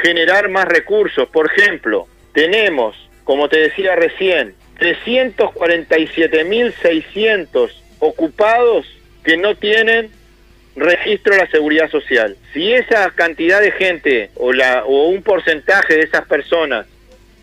generar 0.00 0.48
más 0.48 0.66
recursos. 0.66 1.28
Por 1.28 1.50
ejemplo, 1.50 2.06
tenemos, 2.32 2.94
como 3.24 3.48
te 3.48 3.58
decía 3.58 3.96
recién, 3.96 4.54
347.600 4.78 7.72
ocupados 7.98 8.86
que 9.24 9.36
no 9.36 9.56
tienen 9.56 10.12
registro 10.76 11.34
de 11.34 11.42
la 11.42 11.50
seguridad 11.50 11.90
social. 11.90 12.36
Si 12.52 12.72
esa 12.72 13.10
cantidad 13.10 13.60
de 13.60 13.72
gente 13.72 14.30
o, 14.36 14.52
la, 14.52 14.84
o 14.84 15.08
un 15.08 15.22
porcentaje 15.22 15.94
de 15.94 16.02
esas 16.02 16.26
personas 16.26 16.86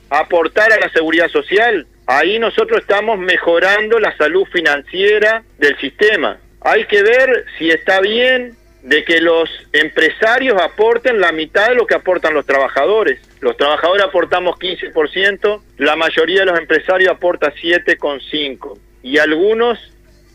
aportara 0.10 0.76
a 0.76 0.80
la 0.80 0.90
seguridad 0.90 1.28
social, 1.30 1.88
ahí 2.06 2.38
nosotros 2.40 2.82
estamos 2.82 3.18
mejorando 3.18 4.00
la 4.00 4.16
salud 4.18 4.46
financiera 4.52 5.44
del 5.58 5.78
sistema. 5.80 6.38
Hay 6.62 6.86
que 6.86 7.02
ver 7.02 7.46
si 7.58 7.70
está 7.70 8.00
bien 8.00 8.56
de 8.84 9.04
que 9.06 9.22
los 9.22 9.50
empresarios 9.72 10.62
aporten 10.62 11.20
la 11.20 11.32
mitad 11.32 11.70
de 11.70 11.76
lo 11.76 11.88
que 11.88 11.96
aportan 11.96 12.34
los 12.34 12.46
trabajadores. 12.46 13.20
Los 13.40 13.58
trabajadores 13.58 14.04
aportamos 14.04 14.58
15%, 14.58 15.62
la 15.78 15.96
mayoría 15.96 16.42
de 16.42 16.46
los 16.46 16.60
empresarios 16.60 17.10
aporta 17.10 17.54
7,5%. 17.54 18.78
Y 19.02 19.18
a 19.18 19.24
algunos 19.24 19.80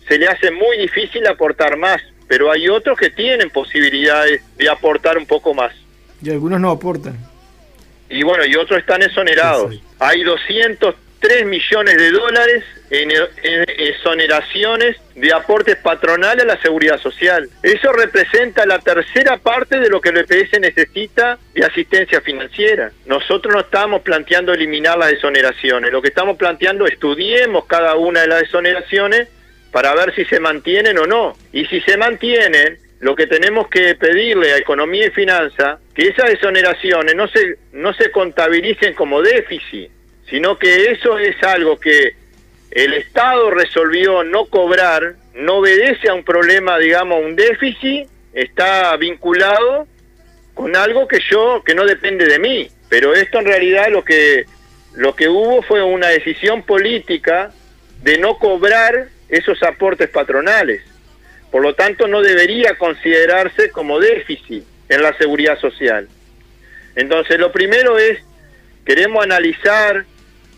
se 0.09 0.19
le 0.19 0.27
hace 0.27 0.51
muy 0.51 0.79
difícil 0.79 1.27
aportar 1.27 1.77
más, 1.77 2.03
pero 2.29 2.53
hay 2.53 2.69
otros 2.69 2.97
que 2.99 3.11
tienen 3.11 3.51
posibilidades 3.51 4.43
de 4.57 4.69
aportar 4.69 5.17
un 5.19 5.27
poco 5.27 5.55
más. 5.55 5.73
Y 6.23 6.31
algunos 6.31 6.61
no 6.61 6.71
aportan. 6.71 7.17
Y 8.11 8.23
bueno, 8.23 8.45
y 8.45 8.55
otros 8.55 8.79
están 8.81 9.03
exonerados. 9.03 9.81
Hay 9.99 10.23
203 10.23 11.47
millones 11.47 11.97
de 11.97 12.11
dólares 12.11 12.65
en, 12.91 13.11
en 13.11 13.65
exoneraciones 13.79 14.97
de 15.15 15.33
aportes 15.33 15.77
patronales 15.77 16.45
a 16.45 16.47
la 16.47 16.63
seguridad 16.63 16.99
social. 17.01 17.49
Eso 17.63 17.93
representa 17.93 18.65
la 18.67 18.79
tercera 18.79 19.37
parte 19.37 19.79
de 19.79 19.91
lo 19.91 20.01
que 20.01 20.11
el 20.11 20.19
EPS 20.19 20.61
necesita 20.61 21.39
de 21.55 21.65
asistencia 21.65 22.21
financiera. 22.21 22.93
Nosotros 23.07 23.53
no 23.53 23.61
estamos 23.61 24.03
planteando 24.03 24.55
eliminar 24.55 24.97
las 24.97 25.13
exoneraciones, 25.13 25.93
lo 25.93 26.01
que 26.01 26.09
estamos 26.09 26.37
planteando 26.37 26.87
estudiemos 26.87 27.67
cada 27.67 27.97
una 27.97 28.23
de 28.23 28.29
las 28.29 28.43
exoneraciones 28.43 29.29
para 29.73 29.95
ver 29.95 30.15
si 30.15 30.25
se 30.25 30.41
mantienen 30.41 30.99
o 30.99 31.07
no. 31.07 31.37
Y 31.53 31.67
si 31.67 31.81
se 31.81 31.97
mantienen, 31.97 32.79
lo 33.01 33.15
que 33.15 33.27
tenemos 33.27 33.69
que 33.69 33.95
pedirle 33.95 34.53
a 34.53 34.59
Economía 34.59 35.07
y 35.07 35.11
Finanza, 35.11 35.79
que 35.95 36.09
esas 36.09 36.31
exoneraciones 36.31 37.15
no 37.15 37.29
se, 37.29 37.57
no 37.73 37.93
se 37.95 38.11
contabilicen 38.11 38.95
como 38.95 39.23
déficit, 39.23 39.91
sino 40.29 40.59
que 40.59 40.91
eso 40.91 41.19
es 41.19 41.41
algo 41.43 41.79
que 41.79 42.15
el 42.71 42.95
Estado 42.95 43.51
resolvió 43.51 44.25
no 44.25 44.47
cobrar, 44.47 45.15
no 45.35 45.57
obedece 45.57 46.09
a 46.09 46.15
un 46.15 46.25
problema, 46.25 46.79
digamos, 46.79 47.25
un 47.25 47.37
déficit, 47.37 48.09
está 48.33 48.97
vinculado 48.97 49.87
con 50.55 50.77
algo 50.77 51.07
que 51.07 51.21
yo, 51.31 51.63
que 51.65 51.75
no 51.75 51.85
depende 51.85 52.27
de 52.27 52.39
mí. 52.39 52.69
Pero 52.89 53.15
esto 53.15 53.39
en 53.39 53.47
realidad 53.47 53.89
lo 53.91 54.05
que, 54.05 54.45
lo 54.95 55.15
que 55.15 55.29
hubo 55.29 55.63
fue 55.63 55.83
una 55.83 56.09
decisión 56.09 56.63
política 56.63 57.53
de 58.03 58.19
no 58.19 58.39
cobrar 58.39 59.09
esos 59.29 59.63
aportes 59.63 60.09
patronales. 60.09 60.83
Por 61.51 61.63
lo 61.63 61.75
tanto, 61.75 62.07
no 62.07 62.23
debería 62.23 62.77
considerarse 62.77 63.71
como 63.71 64.01
déficit 64.01 64.65
en 64.89 65.03
la 65.03 65.17
seguridad 65.17 65.59
social. 65.59 66.09
Entonces, 66.95 67.39
lo 67.39 67.53
primero 67.53 67.99
es, 67.99 68.19
queremos 68.85 69.25
analizar 69.25 70.05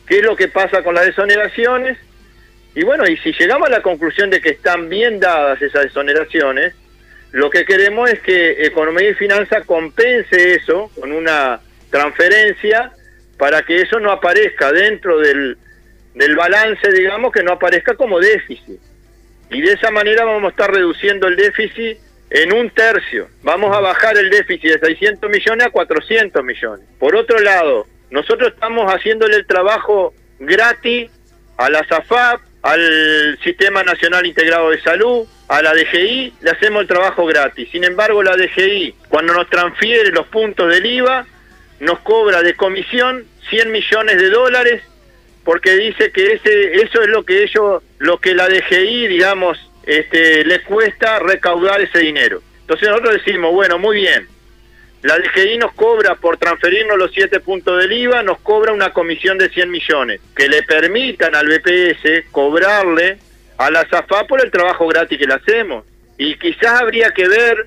qué 0.06 0.18
es 0.18 0.24
lo 0.24 0.36
que 0.36 0.48
pasa 0.48 0.82
con 0.82 0.94
las 0.94 1.06
exoneraciones 1.06 1.98
y 2.74 2.84
bueno, 2.84 3.06
y 3.06 3.16
si 3.18 3.32
llegamos 3.32 3.68
a 3.68 3.72
la 3.72 3.82
conclusión 3.82 4.30
de 4.30 4.40
que 4.40 4.51
están 4.51 4.88
bien 4.88 5.18
dadas 5.18 5.60
esas 5.60 5.86
exoneraciones, 5.86 6.74
lo 7.32 7.51
que 7.51 7.64
queremos 7.64 8.10
es 8.10 8.20
que 8.20 8.64
Economía 8.64 9.10
y 9.10 9.14
Finanza 9.14 9.62
compense 9.62 10.55
eso 10.55 10.90
con 10.98 11.12
una 11.12 11.60
transferencia 11.90 12.92
para 13.38 13.62
que 13.62 13.80
eso 13.80 13.98
no 13.98 14.12
aparezca 14.12 14.70
dentro 14.70 15.18
del, 15.18 15.56
del 16.15 16.37
balance, 16.37 16.91
digamos, 16.93 17.32
que 17.32 17.43
no 17.43 17.53
aparezca 17.53 17.95
como 17.95 18.19
déficit. 18.19 18.81
Y 19.51 19.61
de 19.61 19.73
esa 19.73 19.91
manera 19.91 20.24
vamos 20.24 20.45
a 20.45 20.49
estar 20.51 20.70
reduciendo 20.73 21.27
el 21.27 21.37
déficit 21.37 21.99
en 22.31 22.53
un 22.53 22.70
tercio. 22.70 23.28
Vamos 23.43 23.77
a 23.77 23.81
bajar 23.81 24.16
el 24.16 24.31
déficit 24.31 24.73
de 24.73 24.78
600 24.78 25.31
millones 25.31 25.66
a 25.66 25.70
400 25.70 26.45
millones. 26.45 26.87
Por 26.99 27.16
otro 27.16 27.39
lado, 27.41 27.87
nosotros 28.11 28.53
estamos 28.53 28.93
haciéndole 28.93 29.37
el 29.37 29.47
trabajo 29.47 30.15
gratis 30.39 31.11
a 31.57 31.69
la 31.69 31.85
SAFAP, 31.87 32.41
al 32.62 33.39
Sistema 33.43 33.82
Nacional 33.82 34.27
Integrado 34.27 34.70
de 34.70 34.81
Salud, 34.81 35.27
a 35.49 35.62
la 35.62 35.73
DGI, 35.74 36.35
le 36.41 36.51
hacemos 36.51 36.82
el 36.82 36.89
trabajo 36.89 37.27
gratis. 37.27 37.69
Sin 37.73 37.85
embargo, 37.85 38.23
la 38.23 38.37
DGI, 38.37 38.95
cuando 39.09 39.35
nos 39.35 39.49
transfiere 39.49 40.11
los 40.11 40.27
puntos 40.28 40.69
del 40.70 40.87
IVA, 40.87 41.27
nos 41.81 41.99
cobra 42.01 42.43
de 42.43 42.55
comisión 42.55 43.24
100 43.49 43.73
millones 43.73 44.19
de 44.19 44.31
dólares 44.31 44.82
porque 45.45 45.77
dice 45.77 46.12
que 46.12 46.35
ese 46.35 46.75
eso 46.83 47.03
es 47.03 47.09
lo 47.09 47.25
que 47.25 47.43
ellos 47.43 47.83
lo 47.99 48.19
que 48.19 48.35
la 48.35 48.49
DGI 48.49 49.07
digamos 49.09 49.59
este 49.85 50.45
le 50.45 50.62
cuesta 50.62 51.19
recaudar 51.19 51.81
ese 51.81 52.01
dinero. 52.01 52.43
Entonces 52.61 52.89
nosotros 52.89 53.15
decimos 53.25 53.53
bueno 53.53 53.79
muy 53.79 53.97
bien. 53.97 54.29
La 55.03 55.17
DGI 55.17 55.57
nos 55.57 55.73
cobra 55.73 56.15
por 56.17 56.37
transferirnos 56.37 56.99
los 56.99 57.11
7 57.12 57.41
puntos 57.41 57.81
del 57.81 57.93
IVA 57.93 58.23
nos 58.23 58.39
cobra 58.41 58.73
una 58.73 58.93
comisión 58.93 59.39
de 59.39 59.49
100 59.49 59.71
millones 59.71 60.21
que 60.37 60.47
le 60.49 60.62
permitan 60.62 61.35
al 61.35 61.47
BPS 61.47 62.31
cobrarle 62.31 63.17
a 63.57 63.71
la 63.71 63.89
SAFA 63.89 64.27
por 64.27 64.45
el 64.45 64.51
trabajo 64.51 64.87
gratis 64.87 65.19
que 65.19 65.27
le 65.27 65.35
hacemos. 65.35 65.85
Y 66.19 66.35
quizás 66.37 66.83
habría 66.83 67.11
que 67.12 67.27
ver 67.29 67.67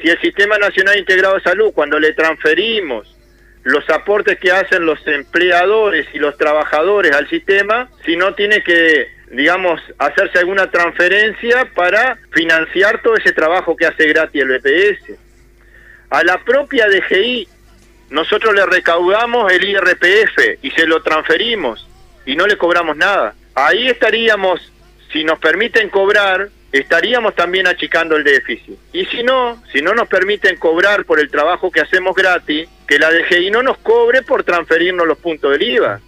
si 0.00 0.08
el 0.08 0.20
Sistema 0.20 0.58
Nacional 0.58 0.98
Integrado 0.98 1.36
de 1.36 1.42
Salud, 1.42 1.72
cuando 1.72 1.98
le 2.00 2.12
transferimos 2.12 3.16
los 3.64 3.88
aportes 3.88 4.38
que 4.38 4.52
hacen 4.52 4.84
los 4.84 5.04
empleadores 5.06 6.06
y 6.12 6.18
los 6.18 6.36
trabajadores 6.36 7.12
al 7.16 7.28
sistema, 7.28 7.88
si 8.04 8.14
no 8.14 8.34
tiene 8.34 8.62
que, 8.62 9.08
digamos, 9.30 9.80
hacerse 9.98 10.38
alguna 10.38 10.70
transferencia 10.70 11.70
para 11.74 12.18
financiar 12.30 13.00
todo 13.02 13.16
ese 13.16 13.32
trabajo 13.32 13.74
que 13.74 13.86
hace 13.86 14.06
gratis 14.06 14.42
el 14.42 14.48
BPS. 14.48 15.18
A 16.10 16.22
la 16.22 16.38
propia 16.44 16.86
DGI, 16.88 17.48
nosotros 18.10 18.54
le 18.54 18.66
recaudamos 18.66 19.50
el 19.50 19.64
IRPF 19.64 20.58
y 20.62 20.70
se 20.70 20.86
lo 20.86 21.02
transferimos 21.02 21.88
y 22.26 22.36
no 22.36 22.46
le 22.46 22.58
cobramos 22.58 22.96
nada. 22.96 23.34
Ahí 23.54 23.88
estaríamos, 23.88 24.60
si 25.10 25.24
nos 25.24 25.38
permiten 25.38 25.88
cobrar, 25.88 26.50
estaríamos 26.78 27.36
también 27.36 27.68
achicando 27.68 28.16
el 28.16 28.24
déficit. 28.24 28.76
Y 28.92 29.04
si 29.06 29.22
no, 29.22 29.62
si 29.72 29.80
no 29.80 29.94
nos 29.94 30.08
permiten 30.08 30.56
cobrar 30.56 31.04
por 31.04 31.20
el 31.20 31.30
trabajo 31.30 31.70
que 31.70 31.80
hacemos 31.80 32.16
gratis, 32.16 32.68
que 32.88 32.98
la 32.98 33.12
DGI 33.12 33.50
no 33.52 33.62
nos 33.62 33.78
cobre 33.78 34.22
por 34.22 34.42
transferirnos 34.42 35.06
los 35.06 35.18
puntos 35.18 35.52
del 35.52 35.62
IVA. 35.62 36.00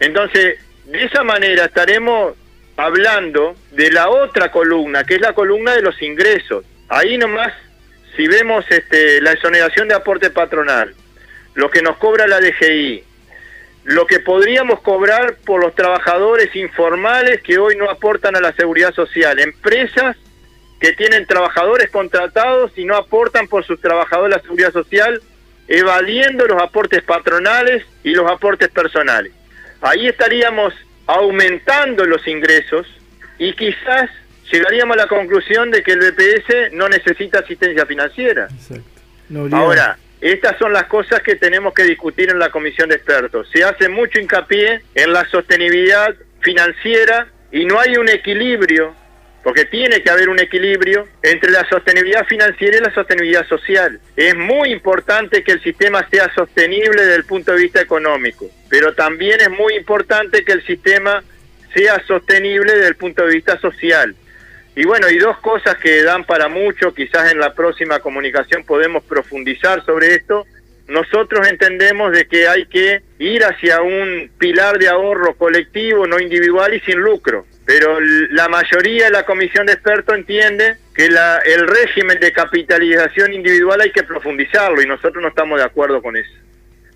Entonces, 0.00 0.58
de 0.86 1.04
esa 1.04 1.22
manera 1.24 1.66
estaremos 1.66 2.34
hablando 2.78 3.54
de 3.72 3.90
la 3.90 4.08
otra 4.08 4.50
columna, 4.50 5.04
que 5.04 5.16
es 5.16 5.20
la 5.20 5.34
columna 5.34 5.74
de 5.74 5.82
los 5.82 6.00
ingresos. 6.00 6.64
Ahí 6.88 7.18
nomás, 7.18 7.52
si 8.16 8.26
vemos 8.26 8.64
este, 8.70 9.20
la 9.20 9.32
exoneración 9.32 9.88
de 9.88 9.94
aporte 9.94 10.30
patronal, 10.30 10.94
lo 11.54 11.70
que 11.70 11.82
nos 11.82 11.98
cobra 11.98 12.26
la 12.26 12.40
DGI, 12.40 13.04
lo 13.88 14.06
que 14.06 14.20
podríamos 14.20 14.80
cobrar 14.80 15.36
por 15.46 15.62
los 15.62 15.74
trabajadores 15.74 16.54
informales 16.54 17.40
que 17.40 17.56
hoy 17.56 17.74
no 17.74 17.88
aportan 17.88 18.36
a 18.36 18.40
la 18.40 18.52
seguridad 18.52 18.92
social, 18.92 19.38
empresas 19.38 20.14
que 20.78 20.92
tienen 20.92 21.24
trabajadores 21.24 21.88
contratados 21.88 22.70
y 22.76 22.84
no 22.84 22.96
aportan 22.96 23.48
por 23.48 23.64
sus 23.64 23.80
trabajadores 23.80 24.34
a 24.34 24.36
la 24.36 24.42
seguridad 24.42 24.72
social, 24.74 25.22
evadiendo 25.68 26.46
los 26.46 26.62
aportes 26.62 27.02
patronales 27.02 27.82
y 28.04 28.10
los 28.10 28.30
aportes 28.30 28.68
personales. 28.68 29.32
Ahí 29.80 30.06
estaríamos 30.06 30.74
aumentando 31.06 32.04
los 32.04 32.28
ingresos 32.28 32.86
y 33.38 33.54
quizás 33.54 34.10
llegaríamos 34.52 34.98
a 34.98 35.04
la 35.04 35.06
conclusión 35.06 35.70
de 35.70 35.82
que 35.82 35.92
el 35.92 36.00
BPS 36.00 36.74
no 36.74 36.90
necesita 36.90 37.38
asistencia 37.38 37.86
financiera. 37.86 38.48
Ahora, 39.52 39.96
estas 40.20 40.58
son 40.58 40.72
las 40.72 40.84
cosas 40.84 41.20
que 41.20 41.36
tenemos 41.36 41.72
que 41.74 41.84
discutir 41.84 42.30
en 42.30 42.38
la 42.38 42.50
comisión 42.50 42.88
de 42.88 42.96
expertos. 42.96 43.48
Se 43.52 43.62
hace 43.62 43.88
mucho 43.88 44.18
hincapié 44.18 44.82
en 44.94 45.12
la 45.12 45.24
sostenibilidad 45.28 46.14
financiera 46.40 47.28
y 47.52 47.64
no 47.64 47.78
hay 47.80 47.96
un 47.96 48.08
equilibrio, 48.08 48.94
porque 49.44 49.64
tiene 49.64 50.02
que 50.02 50.10
haber 50.10 50.28
un 50.28 50.40
equilibrio 50.40 51.06
entre 51.22 51.50
la 51.50 51.66
sostenibilidad 51.68 52.26
financiera 52.26 52.76
y 52.76 52.80
la 52.80 52.92
sostenibilidad 52.92 53.46
social. 53.46 54.00
Es 54.16 54.36
muy 54.36 54.72
importante 54.72 55.42
que 55.42 55.52
el 55.52 55.62
sistema 55.62 56.06
sea 56.10 56.32
sostenible 56.34 57.02
desde 57.02 57.16
el 57.16 57.24
punto 57.24 57.52
de 57.52 57.62
vista 57.62 57.80
económico, 57.80 58.50
pero 58.68 58.94
también 58.94 59.40
es 59.40 59.50
muy 59.50 59.74
importante 59.74 60.44
que 60.44 60.52
el 60.52 60.66
sistema 60.66 61.22
sea 61.74 62.02
sostenible 62.06 62.74
desde 62.74 62.88
el 62.88 62.96
punto 62.96 63.24
de 63.24 63.34
vista 63.34 63.58
social. 63.60 64.16
Y 64.78 64.84
bueno, 64.84 65.10
y 65.10 65.18
dos 65.18 65.36
cosas 65.38 65.74
que 65.78 66.04
dan 66.04 66.22
para 66.22 66.46
mucho, 66.46 66.94
quizás 66.94 67.32
en 67.32 67.40
la 67.40 67.52
próxima 67.52 67.98
comunicación 67.98 68.62
podemos 68.62 69.02
profundizar 69.02 69.84
sobre 69.84 70.14
esto. 70.14 70.46
Nosotros 70.86 71.48
entendemos 71.48 72.12
de 72.12 72.28
que 72.28 72.46
hay 72.46 72.64
que 72.66 73.02
ir 73.18 73.42
hacia 73.42 73.82
un 73.82 74.30
pilar 74.38 74.78
de 74.78 74.86
ahorro 74.86 75.34
colectivo, 75.34 76.06
no 76.06 76.20
individual 76.20 76.74
y 76.74 76.80
sin 76.82 77.00
lucro. 77.00 77.44
Pero 77.66 77.98
la 78.30 78.48
mayoría 78.48 79.06
de 79.06 79.10
la 79.10 79.26
comisión 79.26 79.66
de 79.66 79.72
expertos 79.72 80.16
entiende 80.16 80.76
que 80.94 81.10
la, 81.10 81.38
el 81.38 81.66
régimen 81.66 82.20
de 82.20 82.30
capitalización 82.30 83.32
individual 83.32 83.80
hay 83.80 83.90
que 83.90 84.04
profundizarlo 84.04 84.80
y 84.80 84.86
nosotros 84.86 85.20
no 85.20 85.30
estamos 85.30 85.58
de 85.58 85.64
acuerdo 85.64 86.00
con 86.00 86.16
eso. 86.16 86.30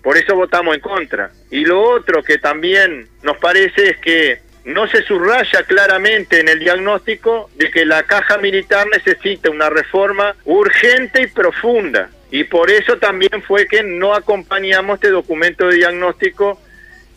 Por 0.01 0.15
eso 0.15 0.37
votamos 0.37 0.73
en 0.73 0.79
contra. 0.79 1.31
Y 1.51 1.65
lo 1.65 1.81
otro 1.81 2.23
que 2.23 2.37
también 2.37 3.09
nos 3.23 3.35
parece 3.39 3.89
es 3.89 3.97
que 3.97 4.52
no 4.65 4.87
se 4.87 5.03
subraya 5.03 5.63
claramente 5.63 6.39
en 6.39 6.47
el 6.47 6.59
diagnóstico 6.59 7.49
de 7.55 7.69
que 7.69 7.85
la 7.85 8.03
caja 8.03 8.37
militar 8.37 8.87
necesita 8.91 9.49
una 9.49 9.69
reforma 9.69 10.35
urgente 10.45 11.23
y 11.23 11.27
profunda. 11.27 12.09
Y 12.31 12.45
por 12.45 12.71
eso 12.71 12.97
también 12.97 13.43
fue 13.45 13.67
que 13.67 13.83
no 13.83 14.15
acompañamos 14.15 14.95
este 14.95 15.09
documento 15.09 15.67
de 15.67 15.75
diagnóstico 15.75 16.59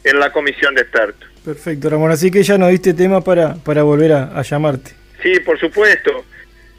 en 0.05 0.18
la 0.18 0.31
comisión 0.31 0.74
de 0.74 0.82
expertos. 0.82 1.28
Perfecto, 1.44 1.89
Ramón. 1.89 2.10
Así 2.10 2.31
que 2.31 2.43
ya 2.43 2.59
nos 2.59 2.70
diste 2.70 2.93
tema 2.93 3.23
para, 3.23 3.55
para 3.55 3.82
volver 3.82 4.12
a, 4.12 4.39
a 4.39 4.43
llamarte. 4.43 4.90
Sí, 5.23 5.40
por 5.40 5.59
supuesto. 5.59 6.24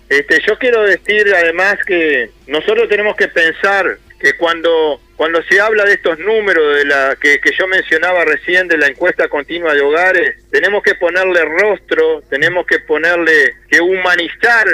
Este, 0.10 0.42
yo 0.46 0.58
quiero 0.58 0.84
decir 0.84 1.34
además 1.36 1.78
que 1.86 2.32
nosotros 2.48 2.88
tenemos 2.88 3.16
que 3.16 3.28
pensar 3.28 3.98
que 4.20 4.36
cuando 4.38 5.00
cuando 5.16 5.42
se 5.44 5.60
habla 5.60 5.84
de 5.84 5.94
estos 5.94 6.20
números 6.20 6.78
de 6.78 6.86
la 6.86 7.18
que, 7.20 7.40
que, 7.40 7.52
yo 7.58 7.68
mencionaba 7.68 8.24
recién 8.24 8.68
de 8.68 8.78
la 8.78 8.88
encuesta 8.88 9.28
continua 9.28 9.74
de 9.74 9.82
hogares, 9.82 10.36
tenemos 10.52 10.84
que 10.84 10.94
ponerle 10.94 11.44
rostro, 11.44 12.22
tenemos 12.30 12.68
que 12.68 12.80
ponerle 12.80 13.56
que 13.68 13.82
humanizar, 13.82 14.68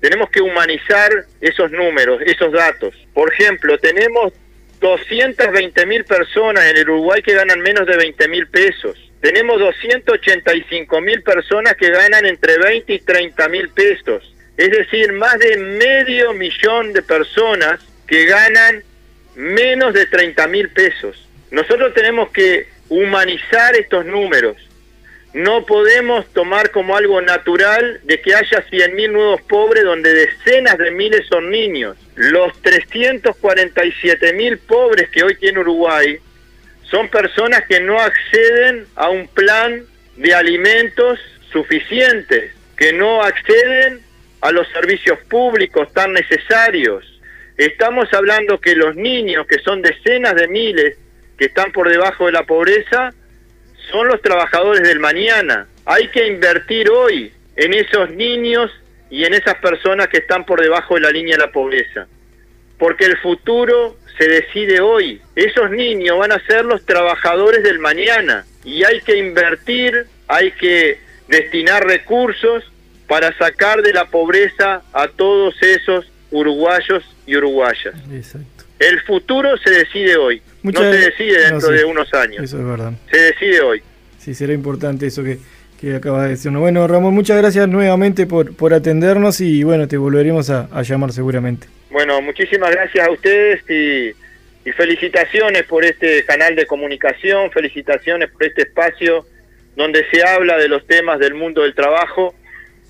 tenemos 0.00 0.30
que 0.30 0.40
humanizar 0.40 1.10
esos 1.42 1.70
números, 1.70 2.22
esos 2.24 2.50
datos. 2.52 2.94
Por 3.12 3.30
ejemplo, 3.34 3.78
tenemos 3.78 4.32
220 4.80 5.86
mil 5.86 6.04
personas 6.04 6.64
en 6.64 6.78
el 6.78 6.88
Uruguay 6.88 7.22
que 7.22 7.34
ganan 7.34 7.60
menos 7.60 7.86
de 7.86 7.96
20 7.98 8.28
mil 8.28 8.46
pesos. 8.48 8.98
Tenemos 9.20 9.60
285 9.60 11.00
mil 11.02 11.22
personas 11.22 11.74
que 11.76 11.90
ganan 11.90 12.24
entre 12.24 12.58
20 12.58 12.94
y 12.94 12.98
30 12.98 13.48
mil 13.50 13.68
pesos. 13.68 14.34
Es 14.56 14.70
decir, 14.70 15.12
más 15.12 15.38
de 15.38 15.56
medio 15.56 16.32
millón 16.32 16.92
de 16.92 17.02
personas 17.02 17.80
que 18.12 18.26
ganan 18.26 18.82
menos 19.36 19.94
de 19.94 20.04
30 20.04 20.46
mil 20.48 20.68
pesos. 20.68 21.26
Nosotros 21.50 21.94
tenemos 21.94 22.30
que 22.30 22.68
humanizar 22.90 23.74
estos 23.74 24.04
números. 24.04 24.58
No 25.32 25.64
podemos 25.64 26.30
tomar 26.34 26.72
como 26.72 26.94
algo 26.94 27.22
natural 27.22 28.00
de 28.02 28.20
que 28.20 28.34
haya 28.34 28.62
100 28.68 28.94
mil 28.94 29.14
nuevos 29.14 29.40
pobres 29.40 29.84
donde 29.84 30.12
decenas 30.12 30.76
de 30.76 30.90
miles 30.90 31.26
son 31.26 31.50
niños. 31.50 31.96
Los 32.14 32.52
347 32.60 34.34
mil 34.34 34.58
pobres 34.58 35.08
que 35.08 35.22
hoy 35.22 35.34
tiene 35.36 35.60
Uruguay 35.60 36.18
son 36.90 37.08
personas 37.08 37.62
que 37.66 37.80
no 37.80 37.98
acceden 37.98 38.84
a 38.94 39.08
un 39.08 39.26
plan 39.26 39.86
de 40.18 40.34
alimentos 40.34 41.18
suficientes, 41.50 42.52
que 42.76 42.92
no 42.92 43.22
acceden 43.22 44.02
a 44.42 44.52
los 44.52 44.68
servicios 44.68 45.18
públicos 45.30 45.90
tan 45.94 46.12
necesarios 46.12 47.11
Estamos 47.62 48.12
hablando 48.12 48.60
que 48.60 48.74
los 48.74 48.96
niños, 48.96 49.46
que 49.46 49.60
son 49.60 49.82
decenas 49.82 50.34
de 50.34 50.48
miles, 50.48 50.98
que 51.38 51.44
están 51.44 51.70
por 51.70 51.88
debajo 51.88 52.26
de 52.26 52.32
la 52.32 52.42
pobreza, 52.42 53.14
son 53.88 54.08
los 54.08 54.20
trabajadores 54.20 54.82
del 54.82 54.98
mañana. 54.98 55.68
Hay 55.84 56.08
que 56.08 56.26
invertir 56.26 56.90
hoy 56.90 57.32
en 57.54 57.72
esos 57.72 58.10
niños 58.10 58.68
y 59.10 59.22
en 59.22 59.34
esas 59.34 59.54
personas 59.58 60.08
que 60.08 60.18
están 60.18 60.44
por 60.44 60.60
debajo 60.60 60.96
de 60.96 61.02
la 61.02 61.12
línea 61.12 61.36
de 61.36 61.46
la 61.46 61.52
pobreza. 61.52 62.08
Porque 62.78 63.04
el 63.04 63.16
futuro 63.18 63.96
se 64.18 64.26
decide 64.26 64.80
hoy. 64.80 65.22
Esos 65.36 65.70
niños 65.70 66.18
van 66.18 66.32
a 66.32 66.44
ser 66.44 66.64
los 66.64 66.84
trabajadores 66.84 67.62
del 67.62 67.78
mañana 67.78 68.44
y 68.64 68.82
hay 68.82 69.02
que 69.02 69.18
invertir, 69.18 70.06
hay 70.26 70.50
que 70.50 70.98
destinar 71.28 71.86
recursos 71.86 72.64
para 73.06 73.32
sacar 73.38 73.82
de 73.82 73.92
la 73.92 74.06
pobreza 74.06 74.82
a 74.92 75.06
todos 75.06 75.54
esos 75.62 76.11
uruguayos 76.32 77.04
y 77.26 77.36
uruguayas. 77.36 77.94
Exacto. 78.12 78.64
El 78.78 79.00
futuro 79.02 79.56
se 79.58 79.70
decide 79.70 80.16
hoy, 80.16 80.42
no 80.62 80.80
se 80.80 80.86
decide 80.86 81.50
dentro 81.50 81.68
de 81.68 81.84
unos 81.84 82.12
años. 82.14 82.42
Eso 82.42 82.58
es 82.58 82.66
verdad. 82.66 82.92
Se 83.10 83.18
decide 83.18 83.60
hoy. 83.60 83.82
Sí, 84.18 84.34
será 84.34 84.52
importante 84.52 85.06
eso 85.06 85.22
que, 85.22 85.38
que 85.80 85.94
acabas 85.94 86.24
de 86.24 86.30
decirnos. 86.30 86.60
Bueno, 86.60 86.86
Ramón, 86.88 87.14
muchas 87.14 87.38
gracias 87.38 87.68
nuevamente 87.68 88.26
por, 88.26 88.56
por 88.56 88.74
atendernos 88.74 89.40
y 89.40 89.62
bueno, 89.62 89.86
te 89.86 89.96
volveremos 89.96 90.50
a, 90.50 90.82
llamar 90.82 91.12
seguramente. 91.12 91.68
Bueno, 91.90 92.20
muchísimas 92.22 92.72
gracias 92.72 93.06
a 93.06 93.10
ustedes 93.10 93.62
y, 93.70 94.08
y 94.68 94.72
felicitaciones 94.72 95.64
por 95.64 95.84
este 95.84 96.24
canal 96.24 96.56
de 96.56 96.66
comunicación, 96.66 97.50
felicitaciones 97.52 98.30
por 98.30 98.44
este 98.44 98.62
espacio 98.62 99.26
donde 99.76 100.04
se 100.10 100.26
habla 100.26 100.56
de 100.56 100.68
los 100.68 100.86
temas 100.86 101.18
del 101.18 101.34
mundo 101.34 101.62
del 101.62 101.74
trabajo 101.74 102.34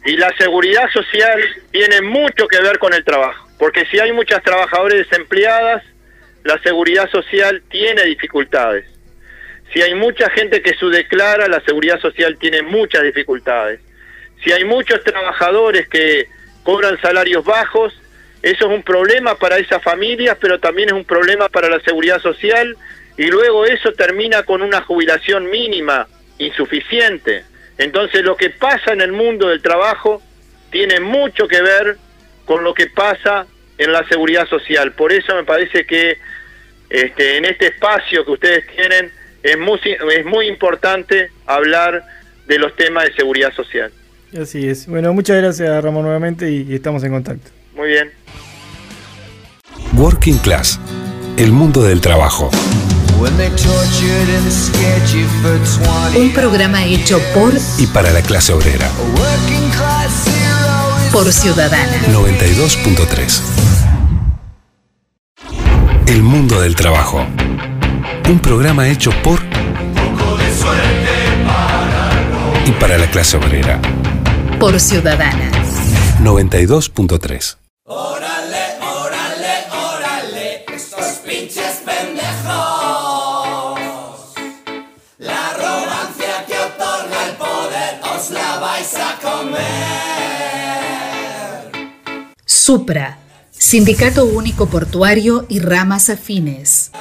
y 0.05 0.17
la 0.17 0.35
seguridad 0.37 0.89
social 0.93 1.41
tiene 1.71 2.03
mucho 2.03 2.49
que 2.49 2.61
ver 2.61 2.79
con 2.79 2.93
el 2.93 3.05
trabajo, 3.05 3.49
porque 3.59 3.87
si 3.87 3.99
hay 4.01 4.13
muchas 4.13 4.43
trabajadoras 4.43 4.99
desempleadas, 4.99 5.83
la 6.45 6.59
seguridad 6.63 7.09
social 7.11 7.63
tiene 7.71 8.03
dificultades. 8.05 8.87
Si 9.73 9.81
hay 9.81 9.95
mucha 9.95 10.29
gente 10.31 10.61
que 10.61 10.75
subdeclara, 10.75 11.49
la 11.49 11.61
seguridad 11.61 12.01
social 12.01 12.37
tiene 12.39 12.63
muchas 12.63 13.03
dificultades. 13.05 13.81
Si 14.43 14.53
hay 14.53 14.65
muchos 14.65 15.03
trabajadores 15.05 15.89
que 15.89 16.27
cobran 16.65 17.01
salarios 17.01 17.45
bajos, 17.45 17.95
eso 18.43 18.67
es 18.67 18.75
un 18.75 18.83
problema 18.83 19.37
para 19.37 19.59
esas 19.59 19.83
familias, 19.83 20.37
pero 20.41 20.59
también 20.59 20.89
es 20.89 20.95
un 20.95 21.05
problema 21.05 21.49
para 21.49 21.69
la 21.69 21.81
seguridad 21.81 22.21
social 22.21 22.77
y 23.17 23.27
luego 23.27 23.65
eso 23.67 23.93
termina 23.93 24.43
con 24.43 24.63
una 24.63 24.83
jubilación 24.83 25.49
mínima 25.49 26.09
insuficiente. 26.39 27.45
Entonces 27.83 28.23
lo 28.23 28.37
que 28.37 28.51
pasa 28.51 28.93
en 28.93 29.01
el 29.01 29.13
mundo 29.13 29.49
del 29.49 29.61
trabajo 29.61 30.23
tiene 30.71 31.01
mucho 31.01 31.49
que 31.49 31.61
ver 31.61 31.97
con 32.45 32.63
lo 32.63 32.75
que 32.75 32.87
pasa 32.87 33.47
en 33.77 33.93
la 33.93 34.07
seguridad 34.09 34.47
social. 34.49 34.93
Por 34.93 35.13
eso 35.13 35.35
me 35.35 35.45
parece 35.45 35.85
que 35.85 36.19
este, 36.89 37.39
en 37.39 37.45
este 37.45 37.67
espacio 37.67 38.25
que 38.25 38.31
ustedes 38.31 38.67
tienen 38.69 39.11
es 39.43 39.59
muy, 39.59 39.81
es 39.85 40.25
muy 40.25 40.47
importante 40.47 41.31
hablar 41.47 42.05
de 42.47 42.59
los 42.59 42.77
temas 42.77 43.05
de 43.07 43.15
seguridad 43.15 43.53
social. 43.53 43.91
Así 44.41 44.69
es. 44.69 44.87
Bueno, 44.87 45.13
muchas 45.13 45.37
gracias 45.39 45.83
Ramón 45.83 46.05
nuevamente 46.05 46.51
y 46.51 46.75
estamos 46.75 47.03
en 47.03 47.13
contacto. 47.13 47.51
Muy 47.75 47.89
bien. 47.89 48.13
Working 49.97 50.39
Class, 50.39 50.79
el 51.37 51.51
mundo 51.51 51.83
del 51.83 52.01
trabajo. 52.01 52.51
Un 56.17 56.33
programa 56.33 56.85
hecho 56.85 57.21
por 57.33 57.53
y 57.79 57.87
para 57.87 58.11
la 58.11 58.21
clase 58.21 58.53
obrera. 58.53 58.91
Por 61.13 61.33
Ciudadana. 61.33 62.03
92.3. 62.09 63.41
El 66.07 66.23
mundo 66.25 66.61
del 66.61 66.75
trabajo. 66.75 67.25
Un 68.29 68.41
programa 68.41 68.89
hecho 68.89 69.13
por 69.23 69.41
y 72.67 72.71
para 72.73 72.99
la 72.99 73.09
clase 73.09 73.37
obrera. 73.37 73.81
Por 74.59 74.81
Ciudadana. 74.81 75.49
92.3. 76.25 77.57
Supra, 92.65 93.19
Sindicato 93.51 94.25
Único 94.25 94.69
Portuario 94.69 95.47
y 95.49 95.59
ramas 95.59 96.09
afines. 96.11 96.93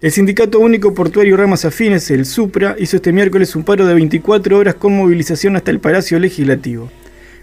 El 0.00 0.10
Sindicato 0.10 0.58
Único 0.58 0.92
Portuario 0.92 1.36
Ramas 1.36 1.64
Afines, 1.64 2.10
el 2.10 2.26
SUPRA, 2.26 2.74
hizo 2.80 2.96
este 2.96 3.12
miércoles 3.12 3.54
un 3.54 3.62
paro 3.62 3.86
de 3.86 3.94
24 3.94 4.58
horas 4.58 4.74
con 4.74 4.96
movilización 4.96 5.54
hasta 5.54 5.70
el 5.70 5.78
Palacio 5.78 6.18
Legislativo. 6.18 6.90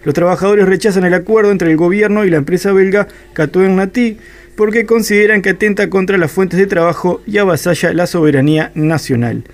Los 0.04 0.14
trabajadores 0.14 0.66
rechazan 0.66 1.06
el 1.06 1.14
acuerdo 1.14 1.50
entre 1.50 1.70
el 1.70 1.78
gobierno 1.78 2.26
y 2.26 2.28
la 2.28 2.36
empresa 2.36 2.74
belga 2.74 3.08
Catoen 3.32 3.74
Nati 3.74 4.18
porque 4.54 4.84
consideran 4.84 5.40
que 5.40 5.50
atenta 5.50 5.88
contra 5.88 6.18
las 6.18 6.30
fuentes 6.30 6.58
de 6.58 6.66
trabajo 6.66 7.22
y 7.26 7.38
avasalla 7.38 7.94
la 7.94 8.06
soberanía 8.06 8.70
nacional. 8.74 9.44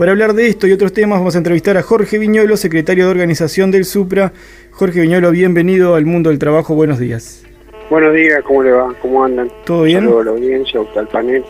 Para 0.00 0.12
hablar 0.12 0.32
de 0.32 0.46
esto 0.46 0.66
y 0.66 0.72
otros 0.72 0.94
temas 0.94 1.18
vamos 1.18 1.34
a 1.34 1.38
entrevistar 1.38 1.76
a 1.76 1.82
Jorge 1.82 2.16
Viñolo, 2.16 2.56
secretario 2.56 3.04
de 3.04 3.10
organización 3.10 3.70
del 3.70 3.84
SUPRA. 3.84 4.32
Jorge 4.70 5.02
Viñolo, 5.02 5.30
bienvenido 5.30 5.94
al 5.94 6.06
mundo 6.06 6.30
del 6.30 6.38
trabajo, 6.38 6.74
buenos 6.74 6.98
días. 6.98 7.44
Buenos 7.90 8.14
días, 8.14 8.42
¿cómo 8.44 8.62
le 8.62 8.70
va? 8.70 8.94
¿Cómo 9.02 9.22
andan? 9.22 9.50
¿Todo 9.66 9.82
bien? 9.82 10.04
Saludos 10.04 10.22
a 10.22 10.24
la 10.24 10.30
audiencia, 10.30 10.80
al 10.96 11.08
panel. 11.08 11.44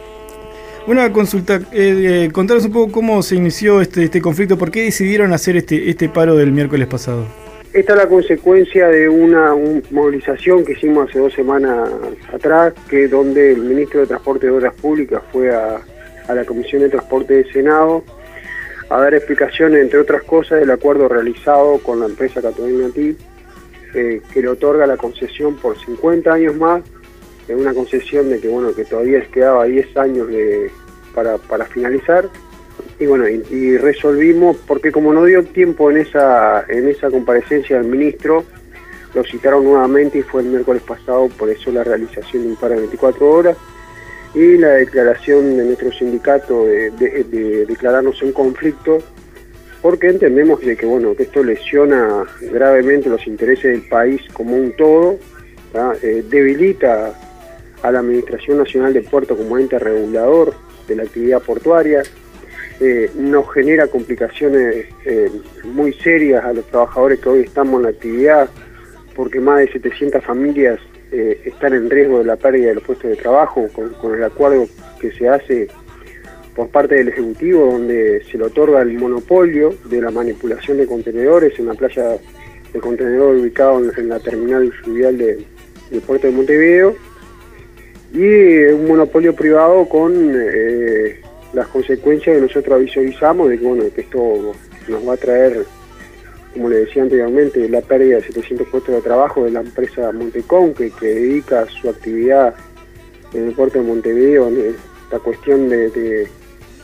Una 0.89 1.13
consulta, 1.13 1.61
eh, 1.71 2.25
eh, 2.25 2.31
contanos 2.33 2.65
un 2.65 2.73
poco 2.73 2.91
cómo 2.91 3.23
se 3.23 3.37
inició 3.37 3.81
este, 3.81 4.03
este 4.03 4.21
conflicto, 4.21 4.59
por 4.59 4.73
qué 4.73 4.83
decidieron 4.83 5.33
hacer 5.33 5.57
este, 5.57 5.89
este 5.89 6.09
paro 6.09 6.35
del 6.35 6.51
miércoles 6.51 6.89
pasado. 6.89 7.27
Esta 7.73 7.93
es 7.93 7.99
la 7.99 8.09
consecuencia 8.09 8.89
de 8.89 9.09
una 9.09 9.55
movilización 9.93 10.65
que 10.65 10.73
hicimos 10.73 11.09
hace 11.09 11.21
dos 11.21 11.33
semanas 11.35 11.89
atrás, 12.35 12.75
que 12.89 13.07
donde 13.07 13.53
el 13.53 13.63
ministro 13.63 14.01
de 14.01 14.09
Transporte 14.09 14.49
y 14.49 14.51
Obras 14.51 14.75
Públicas 14.75 15.23
fue 15.31 15.55
a, 15.55 15.81
a 16.27 16.35
la 16.35 16.45
Comisión 16.45 16.83
de 16.83 16.89
Transporte 16.89 17.35
del 17.35 17.53
Senado 17.53 18.03
a 18.91 19.01
dar 19.01 19.15
explicaciones, 19.15 19.83
entre 19.83 20.01
otras 20.01 20.25
cosas, 20.25 20.61
del 20.61 20.71
acuerdo 20.71 21.09
realizado 21.09 21.79
con 21.79 22.01
la 22.01 22.07
empresa 22.07 22.43
Catalina 22.43 22.89
eh, 23.95 24.21
que 24.33 24.43
le 24.43 24.49
otorga 24.49 24.87
la 24.87 24.97
concesión 24.97 25.57
por 25.57 25.79
50 25.79 26.33
años 26.33 26.57
más, 26.57 26.83
es 27.49 27.57
una 27.57 27.73
concesión 27.73 28.29
de 28.29 28.41
que 28.41 28.49
bueno 28.49 28.75
que 28.75 28.85
todavía 28.85 29.21
quedaba 29.33 29.65
10 29.65 29.97
años 29.97 30.29
de, 30.29 30.71
para, 31.15 31.39
para 31.39 31.65
finalizar. 31.67 32.29
Y 32.99 33.07
bueno, 33.07 33.29
y, 33.29 33.77
resolvimos, 33.79 34.57
porque 34.67 34.93
como 34.93 35.13
no 35.13 35.25
dio 35.25 35.45
tiempo 35.45 35.91
en 35.91 35.99
esa, 35.99 36.65
en 36.69 36.89
esa 36.89 37.11
comparecencia 37.11 37.79
del 37.79 37.89
ministro, 37.89 38.45
lo 39.15 39.25
citaron 39.25 39.65
nuevamente 39.65 40.19
y 40.19 40.23
fue 40.23 40.43
el 40.43 40.49
miércoles 40.49 40.83
pasado, 40.83 41.29
por 41.39 41.49
eso 41.49 41.71
la 41.73 41.83
realización 41.83 42.43
de 42.43 42.49
un 42.51 42.57
par 42.57 42.71
de 42.71 42.77
24 42.77 43.29
horas 43.29 43.57
y 44.35 44.57
la 44.59 44.75
declaración 44.75 45.57
de 45.57 45.65
nuestro 45.65 45.93
sindicato 45.93 46.67
de, 46.67 47.65
declararnos 47.67 48.23
en 48.23 48.33
conflicto 48.33 48.99
porque 49.83 50.09
entendemos 50.09 50.61
de 50.61 50.77
que 50.77 50.87
bueno 50.87 51.15
que 51.17 51.25
esto 51.25 51.43
lesiona 51.43 52.25
gravemente 52.41 53.09
los 53.09 53.27
intereses 53.27 53.73
del 53.73 53.89
país 53.89 54.23
como 54.33 54.57
un 54.57 54.77
todo 54.77 55.19
eh, 56.03 56.25
debilita 56.29 57.15
a 57.83 57.91
la 57.91 58.01
administración 58.01 58.59
nacional 58.59 58.93
de 58.93 59.03
puerto 59.03 59.37
como 59.37 59.59
ente 59.59 59.79
regulador 59.79 60.55
de 60.87 60.97
la 60.97 61.03
actividad 61.05 61.43
portuaria 61.43 62.03
eh, 62.79 63.11
nos 63.15 63.53
genera 63.53 63.89
complicaciones 63.89 64.87
eh, 65.05 65.31
muy 65.65 65.93
serias 65.95 66.45
a 66.45 66.53
los 66.53 66.67
trabajadores 66.67 67.21
que 67.21 67.29
hoy 67.29 67.41
estamos 67.41 67.79
en 67.79 67.83
la 67.83 67.89
actividad 67.91 68.49
porque 69.15 69.41
más 69.41 69.59
de 69.59 69.73
700 69.73 70.25
familias 70.25 70.79
eh, 71.13 71.41
están 71.45 71.75
en 71.75 71.91
riesgo 71.91 72.19
de 72.19 72.25
la 72.25 72.37
pérdida 72.37 72.69
de 72.69 72.75
los 72.77 72.85
puestos 72.85 73.11
de 73.11 73.17
trabajo 73.17 73.69
con, 73.73 74.15
el 74.15 74.25
acuerdo 74.25 74.67
que 75.01 75.11
se 75.13 75.29
hace 75.29 75.69
por 76.55 76.69
parte 76.69 76.97
del 76.97 77.09
Ejecutivo, 77.09 77.67
donde 77.67 78.23
se 78.31 78.39
le 78.39 78.45
otorga 78.45 78.83
el 78.83 78.93
monopolio 78.99 79.75
de 79.87 80.01
la 80.01 80.11
manipulación 80.11 80.79
de 80.79 80.87
contenedores 80.87 81.59
en 81.59 81.67
la 81.67 81.75
playa 81.75 82.17
de 82.73 82.81
contenedor 82.81 83.37
ubicado 83.37 83.81
en, 83.97 84.09
la 84.09 84.21
terminal 84.21 84.73
fluvial 84.73 85.19
del 85.19 86.01
puerto 86.07 86.27
de 86.27 86.33
Montevideo, 86.33 86.95
y 88.13 88.65
un 88.73 88.89
monopolio 88.89 89.35
privado 89.35 89.89
con 89.89 90.13
eh, 90.35 91.21
las 91.53 91.67
consecuencias 91.69 92.37
que 92.37 92.43
nosotros 92.43 92.75
avisamos 92.97 93.49
de 93.49 93.59
que, 93.59 93.65
bueno, 93.65 93.85
que 93.95 94.01
esto 94.01 94.53
nos 94.89 95.09
va 95.09 95.15
a 95.15 95.17
traer 95.17 95.65
como 96.53 96.69
le 96.69 96.79
decía 96.81 97.03
anteriormente, 97.03 97.69
la 97.69 97.81
pérdida 97.81 98.17
de 98.17 98.23
700 98.23 98.69
puestos 98.69 98.95
de 98.95 99.01
trabajo 99.03 99.45
de 99.45 99.53
la 99.53 99.61
empresa 99.61 100.11
Montecón, 100.13 100.75
que, 100.75 100.91
dedica 101.01 101.67
su 101.67 101.89
actividad 101.89 102.55
en 103.33 103.49
el 103.49 103.55
puerto 103.55 103.79
de 103.79 103.85
Montevideo, 103.85 104.51
la 105.11 105.19
cuestión 105.21 105.69
de, 105.69 106.29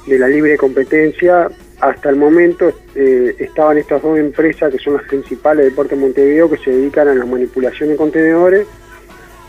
la 0.07 0.29
libre 0.29 0.57
competencia. 0.57 1.49
Hasta 1.81 2.09
el 2.09 2.17
momento 2.17 2.73
eh, 2.95 3.35
estaban 3.39 3.77
estas 3.77 4.01
dos 4.01 4.19
empresas, 4.19 4.73
que 4.73 4.79
son 4.79 4.95
las 4.95 5.03
principales 5.03 5.67
del 5.67 5.75
puerto 5.75 5.95
de 5.95 6.01
Montevideo, 6.01 6.49
que 6.49 6.57
se 6.59 6.71
dedican 6.71 7.09
a 7.09 7.15
la 7.15 7.27
manipulación 7.27 7.91
de 7.91 7.97
contenedores, 7.97 8.67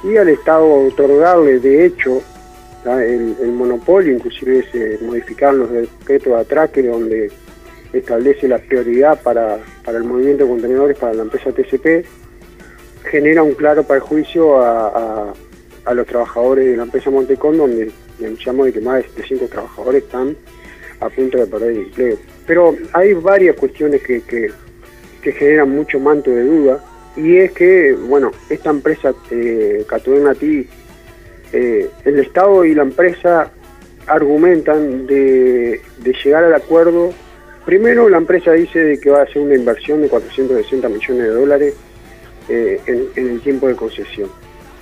y 0.04 0.18
al 0.18 0.28
Estado 0.30 0.66
otorgarle, 0.88 1.60
de 1.60 1.86
hecho, 1.86 2.22
el, 2.86 3.36
el, 3.42 3.52
monopolio, 3.52 4.14
inclusive 4.14 4.66
se 4.72 4.98
modificaron 5.04 5.60
los 5.60 5.72
decretos 5.72 6.34
de 6.34 6.40
atraque, 6.40 6.84
donde 6.84 7.32
establece 7.94 8.48
la 8.48 8.58
prioridad 8.58 9.22
para, 9.22 9.60
el 9.88 10.04
movimiento 10.04 10.44
de 10.44 10.50
contenedores 10.50 10.98
para 10.98 11.14
la 11.14 11.24
empresa 11.24 11.52
TCP, 11.52 12.06
genera 13.10 13.44
un 13.44 13.54
claro 13.54 13.84
perjuicio 13.84 14.60
a, 14.62 15.34
los 15.94 16.06
trabajadores 16.06 16.66
de 16.66 16.78
la 16.78 16.84
empresa 16.84 17.10
Montecón, 17.10 17.58
donde 17.58 17.90
denunciamos 18.20 18.66
de 18.66 18.74
que 18.74 18.82
más 18.82 18.98
de 18.98 19.04
700 19.04 19.50
trabajadores 19.50 20.04
están 20.04 20.36
a 21.00 21.10
punto 21.10 21.38
de 21.38 21.48
perder 21.48 21.72
el 21.72 21.78
empleo. 21.84 22.18
Pero 22.46 22.76
hay 22.92 23.14
varias 23.14 23.56
cuestiones 23.56 24.02
que, 24.02 24.22
que, 24.22 24.52
generan 25.32 25.70
mucho 25.70 26.00
manto 26.00 26.32
de 26.32 26.44
duda, 26.44 26.84
y 27.18 27.38
es 27.38 27.52
que, 27.52 27.94
bueno, 27.94 28.32
esta 28.50 28.70
empresa, 28.70 29.14
eh, 29.30 29.86
Nati, 30.22 30.68
eh, 31.52 31.90
el 32.06 32.20
Estado 32.20 32.64
y 32.64 32.74
la 32.74 32.84
empresa 32.84 33.52
argumentan 34.08 35.06
de, 35.06 35.82
de 35.98 36.14
llegar 36.24 36.46
al 36.46 36.54
acuerdo 36.54 37.14
Primero, 37.68 38.08
la 38.08 38.16
empresa 38.16 38.54
dice 38.54 38.98
que 38.98 39.10
va 39.10 39.20
a 39.20 39.24
hacer 39.24 39.42
una 39.42 39.54
inversión 39.54 40.02
de 40.02 40.08
460 40.08 40.88
millones 40.88 41.24
de 41.24 41.30
dólares 41.32 41.74
eh, 42.48 42.80
en, 42.86 43.28
el 43.28 43.42
tiempo 43.42 43.68
de 43.68 43.76
concesión. 43.76 44.30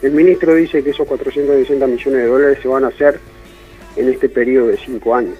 El 0.03 0.12
ministro 0.12 0.53
dice 0.53 0.84
que 0.84 0.91
esos 0.91 1.07
460 1.07 1.88
millones 1.88 2.22
de 2.22 2.28
dólares 2.28 2.60
se 2.62 2.68
van 2.68 2.84
a 2.84 2.90
hacer 2.90 3.20
en 3.95 4.07
este 4.07 4.30
periodo 4.30 4.68
de 4.68 4.78
cinco 4.78 5.16
años. 5.16 5.34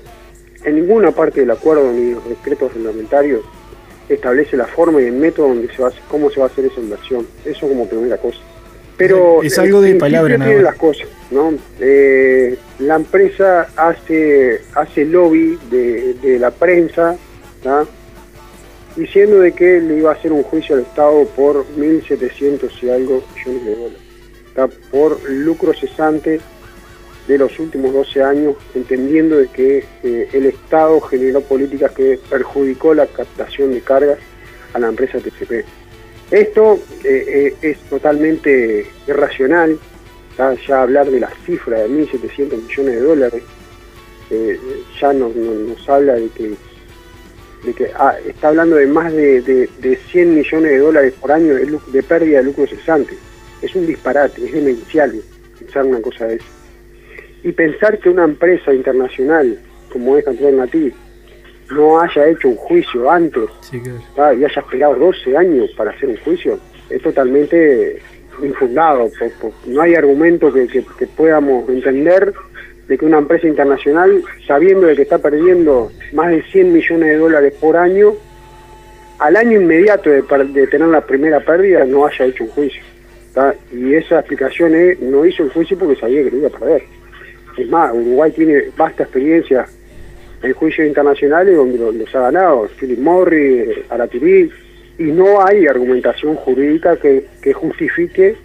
En 0.64 0.74
ninguna 0.74 1.12
parte 1.12 1.42
del 1.42 1.52
acuerdo 1.52 1.92
ni 1.94 2.14
los 2.14 2.28
decretos 2.28 2.74
reglamentarios 2.74 3.42
establece 4.10 4.58
la 4.58 4.66
forma 4.66 5.00
y 5.00 5.06
el 5.06 5.14
método 5.14 5.50
donde 5.50 5.72
se 5.72 5.84
va 5.84 5.90
a 5.90 5.94
cómo 6.10 6.32
se 6.32 6.40
va 6.40 6.48
a 6.48 6.50
hacer 6.50 6.66
esa 6.66 6.82
inversión. 6.82 7.28
Eso 7.46 7.68
como 7.68 7.88
primera 7.88 8.18
cosa. 8.18 8.40
Pero 8.98 9.44
es 9.44 9.60
algo 9.60 9.82
de 9.82 9.94
palabra 9.94 10.40
nada 10.40 10.52
las 10.64 10.76
cosas, 10.78 11.08
¿no? 11.30 11.54
Eh, 11.80 12.58
la 12.80 12.96
empresa 12.96 13.68
hace 13.76 14.62
hace 14.74 15.06
lobby 15.06 15.60
de, 15.70 16.16
de 16.16 16.40
la 16.40 16.50
prensa 16.50 17.16
diciendo 18.96 19.40
de 19.40 19.52
que 19.52 19.80
le 19.80 19.98
iba 19.98 20.12
a 20.12 20.16
hacer 20.16 20.32
un 20.32 20.44
juicio 20.44 20.76
al 20.76 20.82
Estado 20.82 21.26
por 21.36 21.66
1.700 21.76 22.72
y 22.82 22.90
algo 22.90 23.24
millones 23.36 23.66
de 23.66 23.76
dólares, 23.76 24.80
por 24.92 25.30
lucro 25.30 25.74
cesante 25.74 26.40
de 27.28 27.38
los 27.38 27.58
últimos 27.60 27.94
12 27.94 28.24
años, 28.24 28.56
entendiendo 28.76 29.38
de 29.38 29.48
que 29.48 29.86
eh, 30.04 30.30
el 30.32 30.46
Estado 30.46 31.02
generó 31.02 31.42
políticas 31.42 31.92
que 31.92 32.20
perjudicó 32.30 32.94
la 32.94 33.08
captación 33.08 33.74
de 33.74 33.82
cargas 33.82 34.20
a 34.74 34.80
la 34.80 34.90
empresa 34.90 35.20
TCP. 35.20 35.66
Esto 36.32 36.80
eh, 37.04 37.26
eh, 37.28 37.56
es 37.62 37.80
totalmente 37.90 38.88
irracional, 39.08 39.80
¿tá? 40.38 40.56
ya 40.68 40.84
hablar 40.84 41.10
de 41.10 41.20
la 41.20 41.32
cifra 41.46 41.80
de 41.80 41.90
1.700 41.90 42.68
millones 42.68 42.96
de 42.96 43.02
dólares, 43.02 43.44
ya 45.00 45.14
nos 45.14 45.90
habla 45.90 46.14
de 46.14 46.30
que, 46.30 46.56
de 47.66 47.74
que 47.74 47.88
ah, 47.96 48.16
está 48.28 48.50
hablando 48.50 48.76
de 48.76 48.88
más 48.88 49.12
de, 49.14 49.42
de- 49.42 49.70
de 49.80 49.96
100 50.12 50.36
millones 50.36 50.72
de 50.72 50.78
dólares 50.78 51.14
por 51.20 51.32
año 51.32 51.54
de, 51.56 52.04
pérdida 52.04 52.38
de 52.40 52.44
lucro 52.46 52.68
cesante. 52.68 53.16
Es 53.62 53.74
un 53.76 53.88
disparate, 53.88 54.46
es 54.46 54.54
demencial 54.54 55.14
pensar 55.60 55.86
una 55.86 56.02
cosa 56.02 56.26
de 56.28 56.36
eso. 56.36 56.46
Y 57.44 57.52
pensar 57.52 58.00
que 58.00 58.10
una 58.10 58.24
empresa 58.26 58.74
internacional 58.74 59.60
como 59.92 60.18
es 60.18 60.26
Control 60.26 60.58
Nativ 60.58 60.94
no 61.72 62.00
haya 62.00 62.28
hecho 62.28 62.50
un 62.50 62.56
juicio 62.58 63.10
antes 63.10 63.44
¿tá? 64.16 64.34
y 64.34 64.44
haya 64.46 64.60
esperado 64.62 64.96
12 64.96 65.36
años 65.38 65.72
para 65.78 65.92
hacer 65.92 66.10
un 66.10 66.18
juicio, 66.18 66.60
es 66.90 67.02
totalmente 67.02 68.00
infundado. 68.44 69.10
po- 69.18 69.30
po- 69.50 69.54
no 69.68 69.82
hay 69.82 69.96
argumento 69.96 70.52
que, 70.54 70.68
que- 70.68 70.86
que 71.00 71.08
podamos 71.08 71.68
entender 71.70 72.34
de 72.88 72.98
que 72.98 73.06
una 73.06 73.18
empresa 73.18 73.48
internacional, 73.48 74.22
sabiendo 74.48 74.88
de 74.88 74.96
que 74.96 75.02
está 75.04 75.18
perdiendo 75.18 75.92
más 76.14 76.30
de 76.32 76.44
100 76.44 76.72
millones 76.74 77.10
de 77.10 77.16
dólares 77.18 77.54
por 77.60 77.78
año, 77.78 78.14
al 79.20 79.36
año 79.38 79.60
inmediato 79.62 80.10
de, 80.10 80.22
de 80.22 80.68
tener 80.68 80.88
la 80.90 81.02
primera 81.02 81.40
pérdida 81.40 81.86
no 81.86 82.06
haya 82.06 82.26
hecho 82.26 82.44
un 82.44 82.50
juicio. 82.52 82.82
Y 83.74 83.94
esa 83.96 84.20
explicación 84.20 84.76
es, 84.76 85.00
no 85.00 85.26
hizo 85.26 85.44
el 85.44 85.50
juicio 85.50 85.78
porque 85.78 86.00
sabía 86.00 86.24
que 86.24 86.32
lo 86.32 86.38
iba 86.38 86.48
a 86.48 86.52
perder. 86.60 86.84
Es 87.58 87.68
más, 87.70 87.92
Uruguay 87.94 88.32
tiene 88.32 88.66
vasta 88.78 89.04
experiencia 89.04 89.66
en 90.44 90.54
juicios 90.54 90.88
internacionales 90.88 91.56
donde 91.56 91.78
lo- 91.78 91.92
los 91.92 92.14
ha 92.16 92.20
ganado, 92.22 92.68
Philip 92.80 93.00
Morris, 93.00 93.68
eh, 93.70 93.86
Araturí, 93.90 94.52
y 95.00 95.04
no 95.04 95.44
hay 95.46 95.66
argumentación 95.68 96.36
jurídica 96.36 96.96
que, 96.98 97.26
que 97.42 97.52
justifique 97.54 98.36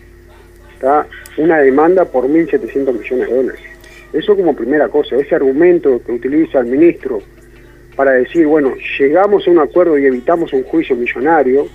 una 1.37 1.59
demanda 1.59 2.05
por 2.07 2.25
1.700 2.27 2.93
millones 2.99 3.29
de 3.29 3.35
dólares. 3.37 3.61
Eso 4.12 4.37
como 4.37 4.55
primera 4.57 4.89
cosa, 4.89 5.16
ese 5.16 5.35
argumento 5.35 6.01
que 6.05 6.12
utiliza 6.12 6.59
el 6.61 6.66
ministro 6.66 7.20
para 7.97 8.12
decir, 8.12 8.47
bueno, 8.47 8.74
llegamos 8.99 9.47
a 9.47 9.51
un 9.51 9.59
acuerdo 9.59 9.99
y 9.99 10.07
evitamos 10.07 10.53
un 10.53 10.62
juicio 10.65 10.97
millonario, 10.97 11.69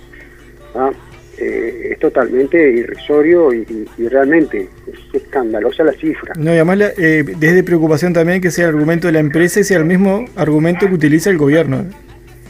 ¿tá? 0.72 0.90
Eh, 1.38 1.90
es 1.92 1.98
totalmente 1.98 2.56
irrisorio 2.72 3.52
y, 3.52 3.58
y- 3.58 4.02
y 4.02 4.08
realmente 4.08 4.68
es 4.86 5.22
escandalosa 5.22 5.84
la 5.84 5.92
cifra. 5.92 6.32
No, 6.38 6.50
y 6.50 6.54
además 6.54 6.94
eh, 6.96 7.24
desde 7.38 7.62
preocupación 7.62 8.14
también 8.14 8.40
que 8.40 8.50
sea 8.50 8.64
el 8.68 8.74
argumento 8.74 9.06
de 9.06 9.12
la 9.12 9.20
empresa 9.20 9.60
y 9.60 9.64
sea 9.64 9.76
el 9.78 9.84
mismo 9.84 10.24
argumento 10.34 10.86
que 10.88 10.94
utiliza 10.94 11.28
el 11.28 11.36
gobierno. 11.36 11.84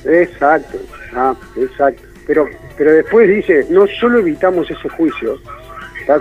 Exacto, 0.04 0.78
ah, 1.14 1.34
exacto. 1.56 2.00
Pero, 2.28 2.48
pero 2.78 2.92
después 2.92 3.28
dice, 3.28 3.66
no 3.70 3.86
solo 4.00 4.20
evitamos 4.20 4.70
ese 4.70 4.88
juicio, 4.88 5.38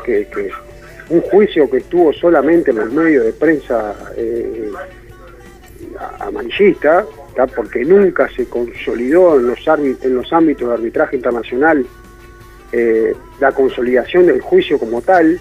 que, 0.03 0.27
que 0.33 0.49
un 1.09 1.21
juicio 1.21 1.69
que 1.69 1.77
estuvo 1.77 2.11
solamente 2.13 2.71
en 2.71 2.77
los 2.77 2.91
medios 2.91 3.25
de 3.25 3.33
prensa 3.33 3.93
eh, 4.17 4.71
amarillista, 6.19 7.05
porque 7.55 7.83
nunca 7.83 8.29
se 8.29 8.45
consolidó 8.45 9.39
en 9.39 9.47
los, 9.47 10.31
ámbitos 10.33 10.67
de 10.69 10.73
arbitraje 10.73 11.17
internacional 11.17 11.85
eh, 12.71 13.13
la 13.39 13.51
consolidación 13.51 14.25
del 14.25 14.41
juicio 14.41 14.79
como 14.79 15.01
tal, 15.01 15.39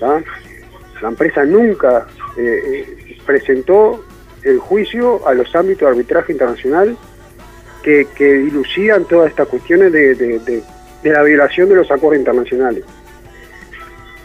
la 0.00 1.08
empresa 1.08 1.44
nunca 1.44 2.06
eh, 2.38 3.06
presentó 3.26 4.04
el 4.42 4.58
juicio 4.58 5.26
a 5.26 5.34
los 5.34 5.54
ámbitos 5.54 5.82
de 5.82 5.88
arbitraje 5.88 6.32
internacional 6.32 6.96
que, 7.82 8.06
que 8.16 8.34
dilucidan 8.34 9.04
todas 9.04 9.30
estas 9.30 9.48
cuestiones 9.48 9.92
de- 9.92 10.14
de 10.14 11.10
la 11.12 11.22
violación 11.22 11.68
de 11.68 11.76
los 11.76 11.90
acuerdos 11.90 12.18
internacionales. 12.18 12.82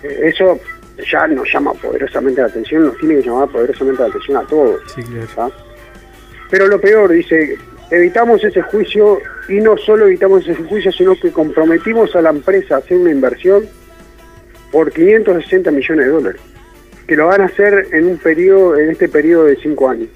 Eh, 0.03 0.31
Eso 0.33 0.59
ya 1.09 1.27
nos 1.27 1.51
llama 1.51 1.73
poderosamente 1.73 2.41
la 2.41 2.47
atención, 2.47 2.85
nos 2.85 2.97
tiene 2.97 3.15
que 3.15 3.23
llamar 3.23 3.49
poderosamente 3.49 4.01
la 4.01 4.09
atención 4.09 4.37
a 4.37 4.47
todos. 4.47 4.81
¿tá? 5.35 5.49
Pero 6.49 6.67
lo 6.67 6.79
peor, 6.79 7.11
dice, 7.11 7.57
evitamos 7.89 8.43
ese 8.43 8.61
juicio 8.61 9.19
y 9.47 9.55
no 9.55 9.77
solo 9.77 10.07
evitamos 10.07 10.47
ese 10.47 10.63
juicio, 10.63 10.91
sino 10.91 11.15
que 11.15 11.31
comprometimos 11.31 12.15
a 12.15 12.21
la 12.21 12.29
empresa 12.29 12.75
a 12.75 12.77
hacer 12.79 12.97
una 12.97 13.11
inversión 13.11 13.65
por 14.71 14.91
560 14.91 15.71
millones 15.71 16.05
de 16.05 16.11
dólares, 16.11 16.41
que 17.07 17.15
lo 17.15 17.27
van 17.27 17.41
a 17.41 17.45
hacer 17.45 17.87
en 17.91 18.07
un 18.07 18.17
periodo, 18.17 18.77
en 18.77 18.91
este 18.91 19.09
periodo 19.09 19.45
de 19.45 19.57
cinco 19.57 19.89
años. 19.89 20.09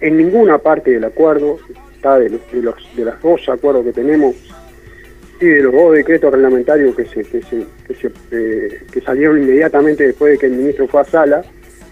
En 0.00 0.16
ninguna 0.16 0.58
parte 0.58 0.92
del 0.92 1.04
acuerdo, 1.04 1.58
está 1.94 2.18
de 2.18 2.30
los, 2.30 2.52
de 2.52 2.62
los 2.62 2.96
de 2.96 3.04
los 3.04 3.20
dos 3.20 3.48
acuerdos 3.48 3.84
que 3.84 3.92
tenemos 3.92 4.34
y 5.40 5.46
de 5.46 5.62
los 5.62 5.72
dos 5.72 5.94
decretos 5.94 6.32
reglamentarios 6.32 6.94
eh, 6.98 8.80
que 8.92 9.00
salieron 9.00 9.42
inmediatamente 9.42 10.06
después 10.06 10.32
de 10.32 10.38
que 10.38 10.46
el 10.46 10.52
ministro 10.52 10.86
fue 10.86 11.00
a 11.00 11.04
sala. 11.04 11.42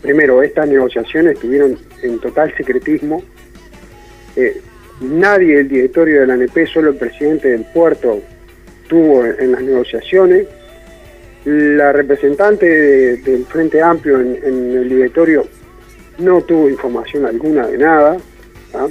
Primero, 0.02 0.42
estas 0.42 0.68
negociaciones 0.68 1.34
estuvieron 1.34 1.76
en 2.02 2.18
total 2.20 2.54
secretismo. 2.56 3.22
Eh, 4.36 4.60
nadie 5.00 5.56
del 5.56 5.68
directorio 5.68 6.20
de 6.20 6.26
la 6.26 6.34
ANP, 6.34 6.66
solo 6.66 6.90
el 6.90 6.96
presidente 6.96 7.48
del 7.48 7.64
puerto, 7.72 8.20
tuvo 8.88 9.24
en, 9.24 9.52
las 9.52 9.62
negociaciones. 9.62 10.46
La 11.44 11.92
representante 11.92 12.66
de- 12.66 13.16
del 13.18 13.44
Frente 13.46 13.80
Amplio 13.80 14.20
en, 14.20 14.38
en 14.44 14.72
el 14.76 14.88
directorio 14.88 15.46
no 16.18 16.42
tuvo 16.42 16.68
información 16.68 17.24
alguna 17.26 17.66
de 17.66 17.78
nada. 17.78 18.16
¿ah? 18.74 18.88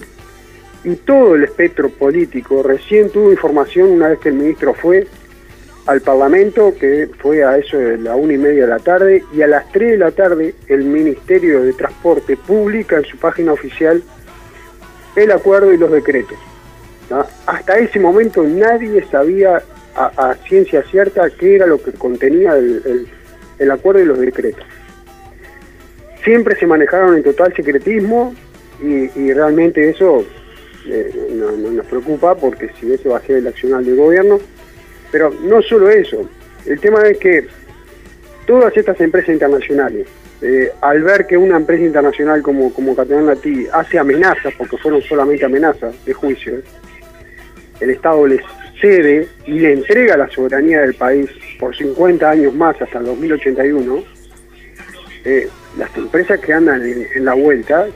Y 0.84 0.96
todo 0.96 1.36
el 1.36 1.44
espectro 1.44 1.90
político 1.90 2.64
recién 2.64 3.10
tuvo 3.10 3.32
información 3.32 3.90
una 3.90 4.10
vez 4.10 4.20
que 4.20 4.30
el 4.30 4.36
ministro 4.36 4.74
fue 4.74 5.08
al 5.86 6.02
Parlamento, 6.02 6.74
que 6.80 7.10
fue 7.20 7.44
a 7.44 7.58
eso 7.58 7.78
de 7.78 7.98
la 7.98 8.16
una 8.16 8.34
y 8.34 8.38
media 8.38 8.64
de 8.64 8.68
la 8.70 8.80
tarde, 8.80 9.24
y 9.34 9.42
a 9.42 9.48
las 9.48 9.72
3 9.72 9.92
de 9.92 9.98
la 9.98 10.12
tarde 10.12 10.54
el 10.68 10.84
Ministerio 10.84 11.64
de 11.64 11.74
Transporte 11.74 12.36
publica 12.38 12.98
en 12.98 13.06
su 13.06 13.18
página 13.18 13.54
oficial 13.54 14.04
el 15.16 15.32
acuerdo 15.32 15.74
y 15.74 15.78
los 15.78 15.92
decretos. 15.92 16.38
Hasta 17.46 17.80
ese 17.80 18.00
momento 18.00 18.44
nadie 18.44 19.04
sabía 19.10 19.62
a, 19.96 20.36
ciencia 20.48 20.84
cierta 20.84 21.30
qué 21.30 21.56
era 21.56 21.66
lo 21.66 21.82
que 21.82 21.92
contenía 21.94 22.56
el, 22.56 23.08
el- 23.60 23.72
acuerdo 23.72 24.02
y 24.02 24.06
los 24.06 24.20
decretos. 24.20 24.64
Siempre 26.24 26.56
se 26.60 26.68
manejaron 26.68 27.16
en 27.16 27.24
total 27.24 27.54
secretismo 27.56 28.36
y 28.82 29.34
realmente 29.34 29.90
eso 29.90 30.24
eh, 30.90 31.30
no, 31.32 31.52
no 31.52 31.72
nos 31.72 31.86
preocupa 31.86 32.36
porque 32.36 32.70
si 32.80 32.92
ese 32.92 33.10
va 33.10 33.18
a 33.18 33.22
ser 33.22 33.38
el 33.38 33.48
accional 33.48 33.86
del 33.86 33.96
gobierno. 33.96 34.40
Pero 35.12 35.34
no 35.44 35.62
solo 35.62 35.90
eso, 35.90 36.30
el 36.66 36.80
tema 36.80 37.02
es 37.04 37.18
que 37.18 37.48
todas 38.46 38.76
estas 38.76 39.00
empresas 39.00 39.30
internacionales, 39.30 40.08
eh, 40.42 40.72
al 40.82 41.02
ver 41.02 41.26
que 41.26 41.38
una 41.38 41.58
empresa 41.58 41.84
internacional 41.84 42.42
como, 42.42 42.74
como 42.74 42.96
Catedral 42.96 43.26
Nati 43.26 43.68
hace 43.72 44.00
amenazas, 44.00 44.54
porque 44.58 44.78
fueron 44.78 45.02
solamente 45.02 45.46
amenazas 45.46 45.94
de 46.06 46.14
juicio, 46.14 46.62
el 47.80 47.90
Estado 47.90 48.28
les 48.28 48.42
cede 48.82 49.28
y 49.46 49.60
le 49.60 49.74
entrega 49.74 50.18
la 50.18 50.30
soberanía 50.30 50.82
del 50.82 50.94
país 50.94 51.30
por 51.60 51.76
50 51.76 52.30
años 52.30 52.54
más 52.54 52.80
hasta 52.82 53.00
el 53.00 53.06
2081, 53.06 54.04
eh, 55.26 55.50
las 55.78 55.96
empresas 55.96 56.40
que 56.40 56.54
andan 56.54 56.82
en 56.84 57.26
la 57.26 57.34
vuelta 57.34 57.88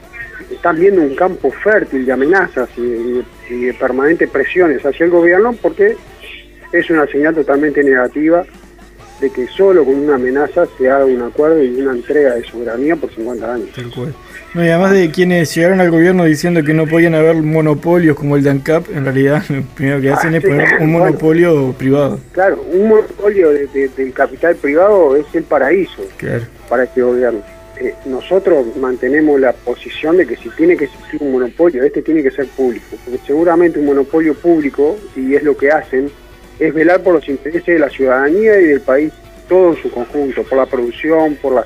están 0.52 0.80
viendo 0.80 1.02
un 1.02 1.16
campo 1.16 1.52
fértil 1.52 2.06
de 2.06 2.12
amenazas 2.12 2.70
y, 2.78 2.82
y- 2.82 3.66
de 3.66 3.74
permanentes 3.74 4.30
presiones 4.30 4.86
hacia 4.86 5.04
el 5.06 5.10
gobierno 5.12 5.54
porque 5.62 5.96
es 6.72 6.90
una 6.90 7.06
señal 7.08 7.36
totalmente 7.36 7.84
negativa 7.84 8.46
de 9.20 9.30
que 9.30 9.46
solo 9.48 9.84
con 9.86 9.94
una 9.96 10.16
amenaza 10.16 10.66
se 10.78 10.90
haga 10.90 11.06
un 11.06 11.22
acuerdo 11.22 11.62
y 11.62 11.80
una 11.82 11.92
entrega 11.92 12.34
de 12.36 12.44
soberanía 12.44 12.96
por 12.96 13.14
50 13.14 13.54
años. 13.54 13.68
Tal 13.76 13.92
cual. 13.94 14.14
No, 14.54 14.66
y 14.66 14.70
además 14.70 14.92
de 14.94 15.12
quienes 15.12 15.54
llegaron 15.54 15.80
al 15.80 15.92
gobierno 15.92 16.24
diciendo 16.26 16.64
que 16.64 16.74
no 16.74 16.88
podían 16.88 17.14
haber 17.14 17.36
monopolios 17.36 18.18
como 18.18 18.36
el 18.36 18.44
de 18.44 18.50
ANCAP, 18.50 18.90
en 18.96 19.04
realidad 19.06 19.44
lo 19.50 19.62
primero 19.76 20.02
que 20.02 20.12
hacen 20.12 20.34
Ah, 20.34 20.38
es 20.38 20.44
sí, 20.44 20.50
poner 20.50 20.68
un 20.80 20.92
bueno. 20.92 21.06
monopolio 21.06 21.74
privado. 21.78 22.20
Claro, 22.32 22.66
un 22.72 22.88
monopolio 22.88 23.50
de- 23.52 23.68
de- 23.68 23.90
del 23.90 24.12
capital 24.14 24.56
privado 24.56 25.16
es 25.16 25.26
el 25.34 25.44
paraíso 25.44 26.04
Claro. 26.18 26.44
para 26.68 26.84
este 26.86 27.02
gobierno. 27.02 27.42
Nosotros 28.06 28.76
mantenemos 28.78 29.40
la 29.40 29.54
posición 29.54 30.18
de 30.18 30.28
que 30.28 30.36
si 30.36 30.50
tiene 30.50 30.78
que 30.78 30.86
existir 30.86 31.22
un 31.22 31.32
monopolio, 31.32 31.84
este 31.84 32.02
tiene 32.02 32.22
que 32.22 32.32
ser 32.32 32.48
público, 32.48 32.98
porque 33.04 33.20
seguramente 33.26 33.80
un 33.80 33.86
monopolio 33.86 34.34
público, 34.36 34.98
y 35.16 35.36
es 35.36 35.44
lo 35.44 35.58
que 35.58 35.72
hacen, 35.72 36.12
es 36.60 36.74
velar 36.74 37.02
por 37.02 37.16
los 37.16 37.28
intereses 37.28 37.66
de 37.66 37.80
la 37.80 37.90
ciudadanía 37.90 38.60
y 38.60 38.66
del 38.66 38.82
país 38.82 39.12
todo 39.48 39.72
en 39.72 39.82
su 39.82 39.92
conjunto, 39.92 40.44
por 40.44 40.58
la 40.58 40.66
producción, 40.66 41.36
por 41.36 41.56
la, 41.56 41.66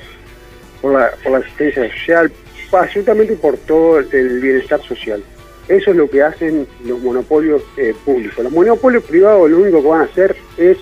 por 0.81 1.31
la, 1.31 1.37
asistencia 1.37 1.89
social, 1.91 2.31
absolutamente 2.71 3.35
por 3.35 3.57
todo 3.57 3.99
el 3.99 4.39
bienestar 4.39 4.81
social. 4.81 5.23
Eso 5.67 5.91
es 5.91 5.97
lo 5.97 6.09
que 6.09 6.21
hacen 6.21 6.67
los 6.85 6.99
monopolios 6.99 7.63
eh, 7.77 7.93
públicos. 8.05 8.43
Los 8.43 8.53
monopolios 8.53 9.03
privados 9.03 9.49
lo 9.49 9.59
único 9.59 9.81
que 9.81 9.87
van 9.87 10.01
a 10.01 10.05
hacer 10.05 10.35
es 10.57 10.77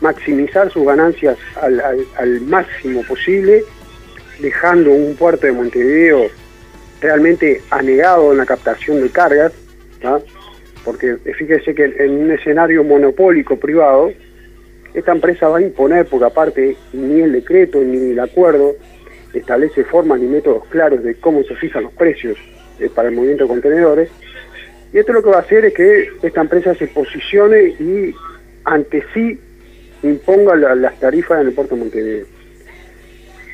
maximizar 0.00 0.70
sus 0.72 0.84
ganancias 0.84 1.36
al 1.60 2.40
máximo 2.42 3.02
posible, 3.04 3.64
dejando 4.40 4.90
un 4.90 5.16
puerto 5.16 5.46
de 5.46 5.52
Montevideo 5.52 6.28
realmente 7.00 7.62
anegado 7.70 8.32
en 8.32 8.38
la 8.38 8.46
captación 8.46 9.00
de 9.00 9.10
cargas, 9.10 9.52
¿tá? 10.00 10.20
porque 10.84 11.16
fíjese 11.16 11.74
que 11.74 11.84
en 11.84 12.12
un 12.12 12.30
escenario 12.30 12.84
monopólico 12.84 13.56
privado, 13.56 14.12
esta 14.94 15.12
empresa 15.12 15.48
va 15.48 15.58
a 15.58 15.62
imponer, 15.62 16.06
porque 16.06 16.24
aparte 16.26 16.76
ni 16.92 17.20
el 17.20 17.32
decreto 17.32 17.80
ni 17.80 18.10
el 18.10 18.20
acuerdo 18.20 18.74
establece 19.32 19.84
formas 19.84 20.20
ni 20.20 20.26
métodos 20.26 20.66
claros 20.68 21.02
de 21.04 21.14
cómo 21.14 21.42
se 21.44 21.54
fijan 21.56 21.84
los 21.84 21.92
precios 21.92 22.36
eh, 22.80 22.90
para 22.92 23.08
el 23.08 23.14
movimiento 23.14 23.44
de 23.44 23.48
contenedores, 23.48 24.10
y 24.92 24.98
esto 24.98 25.12
lo 25.12 25.22
que 25.22 25.30
va 25.30 25.36
a 25.36 25.40
hacer 25.40 25.64
es 25.64 25.74
que 25.74 26.08
esta 26.22 26.40
empresa 26.40 26.74
se 26.74 26.88
posicione 26.88 27.68
y 27.78 28.12
ante 28.64 29.04
sí 29.14 29.38
imponga 30.02 30.56
las 30.56 30.98
tarifas 30.98 31.40
en 31.40 31.48
el 31.48 31.52
puerto 31.52 31.76
de 31.76 31.80
Montevideo. 31.80 32.39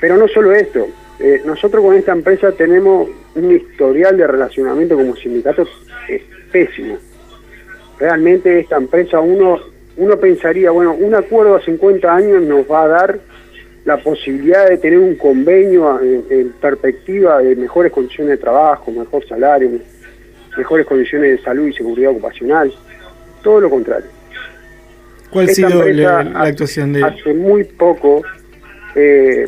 Pero 0.00 0.16
no 0.16 0.28
solo 0.28 0.52
esto, 0.52 0.86
eh, 1.18 1.42
nosotros 1.44 1.82
con 1.84 1.94
esta 1.94 2.12
empresa 2.12 2.52
tenemos 2.52 3.08
un 3.34 3.52
historial 3.52 4.16
de 4.16 4.26
relacionamiento 4.26 4.96
como 4.96 5.16
sindicatos 5.16 5.68
pésimo. 6.52 6.98
Realmente 7.98 8.60
esta 8.60 8.76
empresa 8.76 9.20
uno, 9.20 9.58
uno 9.96 10.16
pensaría, 10.18 10.70
bueno, 10.70 10.94
un 10.94 11.14
acuerdo 11.14 11.56
a 11.56 11.60
50 11.60 12.14
años 12.14 12.42
nos 12.42 12.70
va 12.70 12.84
a 12.84 12.88
dar 12.88 13.18
la 13.84 13.96
posibilidad 13.98 14.68
de 14.68 14.78
tener 14.78 14.98
un 14.98 15.14
convenio 15.14 16.00
en 16.00 16.50
perspectiva 16.60 17.38
de 17.38 17.54
mejores 17.54 17.92
condiciones 17.92 18.32
de 18.32 18.38
trabajo, 18.38 18.90
mejor 18.90 19.26
salario, 19.28 19.70
mejores 20.56 20.86
condiciones 20.86 21.38
de 21.38 21.44
salud 21.44 21.68
y 21.68 21.72
seguridad 21.72 22.10
ocupacional. 22.10 22.72
Todo 23.42 23.60
lo 23.60 23.70
contrario. 23.70 24.08
¿Cuál 25.30 25.48
ha 25.48 25.52
sido 25.52 25.84
la, 25.84 26.18
actuación 26.18 26.94
de 26.94 27.04
Hace 27.04 27.32
muy 27.32 27.62
poco, 27.62 28.22
eh, 28.96 29.46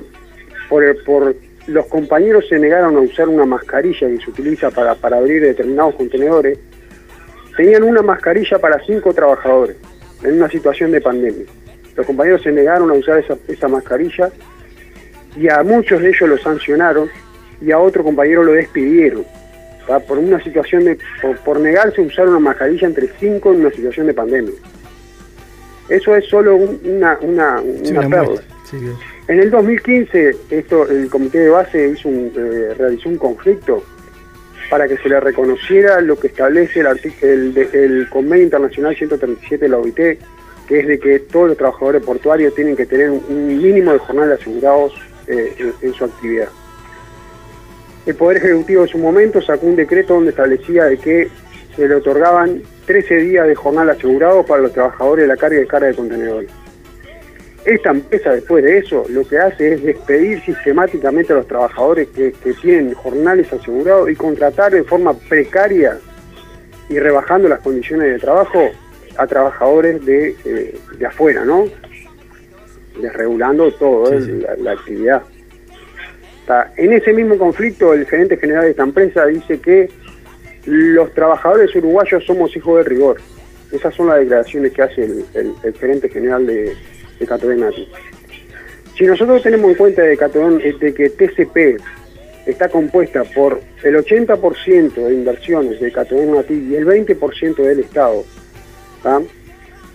por, 0.68 1.04
por 1.04 1.34
los 1.66 1.86
compañeros 1.86 2.46
se 2.48 2.58
negaron 2.58 2.96
a 2.96 3.00
usar 3.00 3.28
una 3.28 3.44
mascarilla 3.44 4.08
que 4.08 4.18
se 4.18 4.30
utiliza 4.30 4.70
para, 4.70 4.94
para 4.94 5.18
abrir 5.18 5.42
determinados 5.42 5.94
contenedores. 5.96 6.58
Tenían 7.56 7.82
una 7.82 8.02
mascarilla 8.02 8.58
para 8.58 8.80
cinco 8.84 9.12
trabajadores 9.12 9.76
en 10.22 10.34
una 10.34 10.48
situación 10.48 10.92
de 10.92 11.00
pandemia. 11.00 11.46
Los 11.96 12.06
compañeros 12.06 12.42
se 12.42 12.52
negaron 12.52 12.90
a 12.90 12.94
usar 12.94 13.18
esa, 13.18 13.36
esa 13.48 13.68
mascarilla 13.68 14.30
y 15.36 15.48
a 15.48 15.62
muchos 15.62 16.00
de 16.00 16.08
ellos 16.08 16.28
los 16.28 16.42
sancionaron 16.42 17.08
y 17.60 17.72
a 17.72 17.78
otro 17.78 18.04
compañero 18.04 18.44
lo 18.44 18.52
despidieron 18.52 19.24
por 20.06 20.18
una 20.18 20.42
situación 20.42 20.84
de 20.84 20.98
por, 21.44 21.60
negarse 21.60 22.02
a 22.02 22.04
usar 22.04 22.28
una 22.28 22.38
mascarilla 22.38 22.86
entre 22.86 23.08
cinco 23.18 23.52
en 23.52 23.60
una 23.60 23.70
situación 23.70 24.06
de 24.06 24.14
pandemia. 24.14 24.54
Eso 25.88 26.14
es 26.14 26.26
solo 26.26 26.56
una, 26.56 27.18
una, 27.22 27.60
una, 27.60 28.24
En 29.28 29.38
el 29.40 29.50
2015 29.50 30.36
esto 30.48 30.88
el 30.88 31.10
comité 31.10 31.40
de 31.40 31.50
base 31.50 31.92
eh, 31.92 32.74
realizó 32.78 33.10
un 33.10 33.18
conflicto 33.18 33.84
para 34.70 34.88
que 34.88 34.96
se 34.96 35.08
le 35.08 35.20
reconociera 35.20 36.00
lo 36.00 36.18
que 36.18 36.28
establece 36.28 36.80
el, 36.80 38.06
convenio 38.08 38.44
internacional 38.44 38.96
137 38.96 39.66
de 39.66 39.68
la 39.68 39.78
OIT, 39.78 39.96
que 40.66 40.80
es 40.80 40.86
de 40.86 40.98
que 40.98 41.18
todos 41.20 41.48
los 41.48 41.56
trabajadores 41.58 42.02
portuarios 42.02 42.54
tienen 42.54 42.74
que 42.74 42.86
tener 42.86 43.10
un 43.10 43.46
mínimo 43.46 43.92
de 43.92 43.98
jornal 43.98 44.32
asegurados 44.32 44.94
eh, 45.26 45.72
en 45.82 45.92
su 45.92 46.04
actividad. 46.04 46.48
El 48.06 48.14
Poder 48.14 48.38
Ejecutivo 48.38 48.82
en 48.82 48.88
su 48.88 48.98
momento 48.98 49.42
sacó 49.42 49.66
un 49.66 49.76
decreto 49.76 50.14
donde 50.14 50.30
establecía 50.30 50.84
de 50.84 50.96
que 50.96 51.28
se 51.76 51.86
le 51.86 51.94
otorgaban 51.94 52.62
13 52.86 53.16
días 53.16 53.46
de 53.46 53.54
jornal 53.54 53.90
asegurado 53.90 54.42
para 54.46 54.62
los 54.62 54.72
trabajadores 54.72 55.24
de 55.24 55.28
la 55.28 55.36
carga 55.36 55.60
y 55.60 55.66
carga 55.66 55.88
de 55.88 55.94
contenedores. 55.94 56.50
Esta 57.68 57.90
empresa 57.90 58.30
después 58.30 58.64
de 58.64 58.78
eso 58.78 59.04
lo 59.10 59.28
que 59.28 59.38
hace 59.38 59.74
es 59.74 59.82
despedir 59.82 60.40
sistemáticamente 60.40 61.34
a 61.34 61.36
los 61.36 61.46
trabajadores 61.46 62.08
que, 62.08 62.32
tienen 62.62 62.94
jornales 62.94 63.52
asegurados 63.52 64.08
y 64.08 64.16
contratar 64.16 64.72
de 64.72 64.84
forma 64.84 65.12
precaria 65.12 65.98
y 66.88 66.98
rebajando 66.98 67.46
las 67.46 67.60
condiciones 67.60 68.10
de 68.10 68.18
trabajo 68.20 68.70
a 69.18 69.26
trabajadores 69.26 70.02
de, 70.06 70.34
eh, 70.46 70.78
afuera, 71.06 71.44
¿no? 71.44 71.66
Desregulando 73.02 73.70
todo 73.72 74.14
eh, 74.14 74.46
la 74.62 74.72
actividad. 74.72 75.22
En 76.78 76.94
ese 76.94 77.12
mismo 77.12 77.36
conflicto, 77.36 77.92
el 77.92 78.06
gerente 78.06 78.38
general 78.38 78.64
de 78.64 78.70
esta 78.70 78.84
empresa 78.84 79.26
dice 79.26 79.60
que 79.60 79.90
los 80.64 81.12
trabajadores 81.12 81.76
uruguayos 81.76 82.24
somos 82.24 82.56
hijos 82.56 82.78
de 82.78 82.84
rigor. 82.84 83.20
Esas 83.70 83.94
son 83.94 84.06
las 84.06 84.20
declaraciones 84.20 84.72
que 84.72 84.80
hace 84.80 85.04
el, 85.04 85.74
gerente 85.78 86.08
general 86.08 86.46
de, 86.46 86.74
de 87.18 87.86
Si 88.96 89.04
nosotros 89.04 89.42
tenemos 89.42 89.70
en 89.70 89.76
cuenta 89.76 90.02
de, 90.02 90.16
de 90.16 90.94
que 90.94 91.10
TCP 91.10 91.80
está 92.46 92.68
compuesta 92.68 93.24
por 93.24 93.60
el 93.82 93.96
80% 93.96 94.94
de 94.94 95.14
inversiones 95.14 95.80
de 95.80 95.92
Catedón 95.92 96.44
y 96.48 96.74
el 96.74 96.86
20% 96.86 97.56
del 97.56 97.80
Estado, 97.80 98.24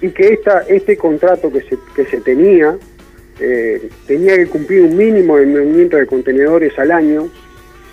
y 0.02 0.10
que 0.10 0.34
esta, 0.34 0.60
este 0.68 0.98
contrato 0.98 1.52
que 1.52 1.62
se, 1.62 1.78
que 1.96 2.06
se 2.06 2.22
tenía 2.22 2.78
eh, 3.40 3.90
tenía 4.06 4.36
que 4.36 4.48
cumplir 4.48 4.82
un 4.82 4.96
mínimo 4.96 5.38
de 5.38 5.46
movimiento 5.46 5.98
de 5.98 6.06
contenedores 6.06 6.78
al 6.78 6.92
año. 6.92 7.30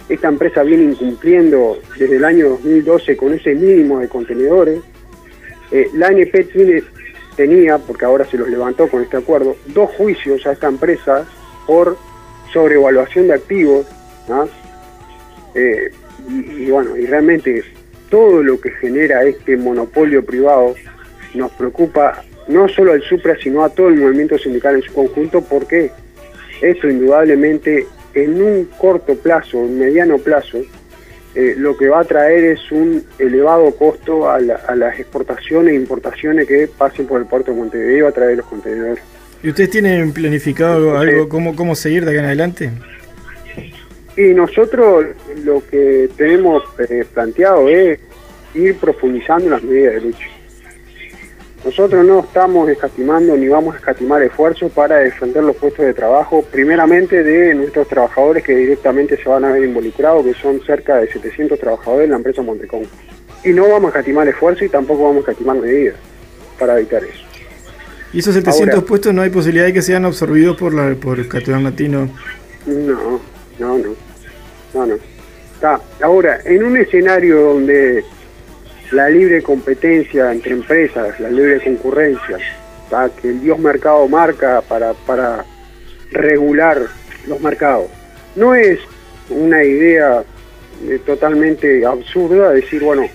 Esta 0.08 0.28
empresa 0.28 0.62
viene 0.62 0.84
incumpliendo 0.84 1.78
desde 1.98 2.16
el 2.16 2.24
año 2.24 2.50
2012 2.50 3.16
con 3.16 3.32
ese 3.34 3.54
mínimo 3.54 4.00
de 4.00 4.08
contenedores. 4.08 4.80
Eh, 5.70 5.88
la 5.94 6.08
ANP 6.08 6.34
tenía, 7.40 7.78
porque 7.78 8.04
ahora 8.04 8.26
se 8.26 8.36
los 8.36 8.50
levantó 8.50 8.86
con 8.86 9.02
este 9.02 9.16
acuerdo, 9.16 9.56
dos 9.68 9.88
juicios 9.96 10.46
a 10.46 10.52
esta 10.52 10.68
empresa 10.68 11.26
por 11.66 11.96
sobrevaluación 12.52 13.28
de 13.28 13.32
activos. 13.32 13.86
Eh, 15.54 15.90
y, 16.28 16.64
y 16.64 16.70
bueno, 16.70 16.98
y 16.98 17.06
realmente 17.06 17.64
todo 18.10 18.42
lo 18.42 18.60
que 18.60 18.70
genera 18.72 19.24
este 19.24 19.56
monopolio 19.56 20.22
privado 20.22 20.74
nos 21.32 21.50
preocupa 21.52 22.22
no 22.46 22.68
solo 22.68 22.92
al 22.92 23.02
Supra, 23.04 23.34
sino 23.42 23.64
a 23.64 23.70
todo 23.70 23.88
el 23.88 23.96
movimiento 23.96 24.36
sindical 24.36 24.74
en 24.74 24.82
su 24.82 24.92
conjunto, 24.92 25.40
porque 25.40 25.90
esto 26.60 26.90
indudablemente 26.90 27.86
en 28.12 28.42
un 28.42 28.66
corto 28.78 29.14
plazo, 29.14 29.56
un 29.56 29.78
mediano 29.78 30.18
plazo, 30.18 30.58
eh, 31.34 31.54
lo 31.56 31.76
que 31.76 31.88
va 31.88 32.00
a 32.00 32.04
traer 32.04 32.44
es 32.44 32.72
un 32.72 33.04
elevado 33.18 33.70
costo 33.76 34.28
a, 34.28 34.40
las 34.40 34.98
exportaciones 34.98 35.74
e 35.74 35.76
importaciones 35.76 36.46
que 36.48 36.68
pasen 36.68 37.06
por 37.06 37.20
el 37.20 37.26
puerto 37.26 37.52
de 37.52 37.58
Montevideo 37.58 38.08
a 38.08 38.12
través 38.12 38.32
de 38.32 38.36
los 38.38 38.46
contenedores. 38.46 39.02
¿Y 39.42 39.48
ustedes 39.48 39.70
tienen 39.70 40.12
planificado 40.12 40.98
algo, 40.98 41.28
cómo, 41.28 41.54
cómo 41.54 41.74
seguir 41.74 42.04
de 42.04 42.10
acá 42.10 42.20
en 42.20 42.26
adelante? 42.26 42.70
Y 44.16 44.34
nosotros 44.34 45.06
lo 45.44 45.62
que 45.70 46.10
tenemos 46.16 46.64
eh, 46.78 47.04
planteado 47.14 47.68
es 47.68 48.00
ir 48.54 48.76
profundizando 48.76 49.44
en 49.44 49.50
las 49.52 49.62
medidas 49.62 49.94
de 49.94 50.00
lucha. 50.00 50.26
Nosotros 51.64 52.06
no 52.06 52.20
estamos 52.20 52.70
escatimando 52.70 53.36
ni 53.36 53.48
vamos 53.48 53.74
a 53.74 53.78
escatimar 53.78 54.22
esfuerzos 54.22 54.72
para 54.72 54.96
defender 54.96 55.44
los 55.44 55.56
puestos 55.56 55.84
de 55.84 55.92
trabajo, 55.92 56.42
primeramente 56.50 57.22
de 57.22 57.54
nuestros 57.54 57.86
trabajadores 57.86 58.42
que 58.42 58.56
directamente 58.56 59.22
se 59.22 59.28
van 59.28 59.44
a 59.44 59.52
ver 59.52 59.64
involucrados, 59.64 60.24
que 60.24 60.34
son 60.34 60.60
cerca 60.64 60.96
de 60.96 61.12
700 61.12 61.58
trabajadores 61.58 62.04
en 62.04 62.10
la 62.12 62.16
empresa 62.16 62.40
Montecón. 62.40 62.82
Y 63.44 63.50
no 63.50 63.68
vamos 63.68 63.84
a 63.84 63.98
escatimar 63.98 64.26
esfuerzos 64.28 64.62
y 64.62 64.68
tampoco 64.70 65.04
vamos 65.04 65.18
a 65.18 65.30
escatimar 65.30 65.56
medidas 65.56 65.96
para 66.58 66.78
evitar 66.78 67.04
eso. 67.04 67.24
¿Y 68.12 68.20
esos 68.20 68.34
700 68.34 68.82
puestos 68.84 69.14
no 69.14 69.22
hay 69.22 69.30
posibilidad 69.30 69.66
de 69.66 69.72
que 69.72 69.82
sean 69.82 70.04
absorbidos 70.04 70.56
por, 70.56 70.74
la, 70.74 70.94
por 70.94 71.18
el 71.18 71.28
Catedral 71.28 71.62
Latino? 71.62 72.08
No, 72.66 73.20
no, 73.58 73.78
no. 73.78 73.94
No, 74.72 74.86
no. 74.86 74.94
Ahora, 76.02 76.40
en 76.44 76.64
un 76.64 76.76
escenario 76.76 77.40
donde 77.40 78.04
la 78.92 79.08
libre 79.08 79.42
competencia 79.42 80.32
entre 80.32 80.52
empresas, 80.52 81.18
la 81.20 81.30
libre 81.30 81.62
concurrencia, 81.62 82.38
que 83.20 83.28
el 83.28 83.40
Dios 83.40 83.58
mercado 83.58 84.08
marca 84.08 84.62
para, 84.62 84.94
para 84.94 85.44
regular 86.10 86.82
los 87.28 87.40
mercados. 87.40 87.86
No 88.34 88.54
es 88.54 88.80
una 89.28 89.62
idea 89.62 90.24
eh, 90.88 91.00
totalmente 91.06 91.86
absurda 91.86 92.50
decir, 92.50 92.82
bueno, 92.82 93.06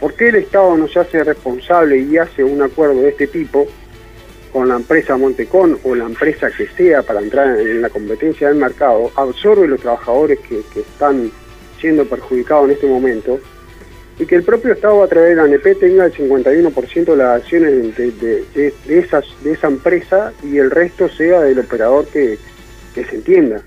¿por 0.00 0.14
qué 0.14 0.28
el 0.28 0.36
Estado 0.36 0.76
no 0.76 0.88
se 0.88 0.98
hace 0.98 1.22
responsable 1.22 1.98
y 1.98 2.16
hace 2.16 2.42
un 2.42 2.60
acuerdo 2.62 3.02
de 3.02 3.10
este 3.10 3.28
tipo 3.28 3.66
con 4.52 4.68
la 4.68 4.76
empresa 4.76 5.16
Montecón 5.16 5.78
o 5.84 5.94
la 5.94 6.04
empresa 6.06 6.50
que 6.50 6.66
sea 6.68 7.02
para 7.02 7.20
entrar 7.20 7.58
en 7.58 7.82
la 7.82 7.90
competencia 7.90 8.48
del 8.48 8.56
mercado, 8.56 9.10
absorbe 9.16 9.66
los 9.66 9.80
trabajadores 9.80 10.38
que, 10.40 10.60
que 10.72 10.80
están 10.80 11.30
siendo 11.80 12.04
perjudicados 12.04 12.66
en 12.66 12.70
este 12.72 12.86
momento 12.86 13.40
y 14.18 14.26
que 14.26 14.36
el 14.36 14.44
propio 14.44 14.72
Estado 14.72 15.02
a 15.02 15.08
través 15.08 15.30
de 15.30 15.36
la 15.36 15.42
ANP 15.44 15.78
tenga 15.78 16.06
el 16.06 16.12
51% 16.12 17.04
de 17.04 17.16
las 17.16 17.42
acciones 17.42 17.96
de, 17.96 18.72
esas, 18.88 19.24
de 19.42 19.52
esa 19.52 19.66
empresa 19.66 20.32
y 20.42 20.58
el 20.58 20.70
resto 20.70 21.08
sea 21.08 21.40
del 21.40 21.58
operador 21.58 22.06
que, 22.06 22.38
se 22.94 23.16
entienda. 23.16 23.60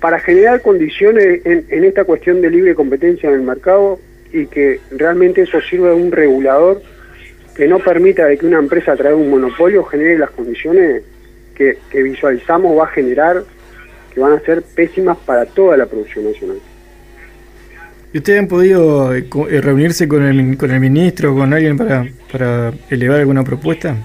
Para 0.00 0.18
generar 0.18 0.60
condiciones 0.60 1.42
en, 1.44 1.84
esta 1.84 2.02
cuestión 2.04 2.40
de 2.40 2.50
libre 2.50 2.74
competencia 2.74 3.28
en 3.28 3.36
el 3.36 3.42
mercado 3.42 4.00
y 4.32 4.46
que 4.46 4.80
realmente 4.90 5.42
eso 5.42 5.60
sirva 5.60 5.90
de 5.90 5.94
un 5.94 6.10
regulador 6.10 6.82
que 7.54 7.68
no 7.68 7.78
permita 7.78 8.26
de 8.26 8.38
que 8.38 8.46
una 8.46 8.58
empresa 8.58 8.92
a 8.92 8.96
través 8.96 9.16
de 9.16 9.22
un 9.22 9.30
monopolio 9.30 9.84
genere 9.84 10.18
las 10.18 10.30
condiciones 10.30 11.04
que, 11.54 11.78
que 11.90 12.02
visualizamos 12.02 12.76
va 12.76 12.84
a 12.84 12.88
generar 12.88 13.44
que 14.12 14.20
van 14.20 14.32
a 14.32 14.40
ser 14.40 14.62
pésimas 14.62 15.16
para 15.18 15.46
toda 15.46 15.76
la 15.76 15.86
producción 15.86 16.24
nacional. 16.24 16.58
¿Y 18.12 18.18
ustedes 18.18 18.40
han 18.40 18.48
podido 18.48 19.14
eh, 19.14 19.24
eh, 19.50 19.60
reunirse 19.60 20.06
con 20.06 20.22
el, 20.22 20.56
con 20.58 20.70
el 20.70 20.80
ministro, 20.80 21.34
con 21.34 21.52
alguien 21.52 21.78
para, 21.78 22.06
para 22.30 22.72
elevar 22.90 23.20
alguna 23.20 23.42
propuesta? 23.42 23.96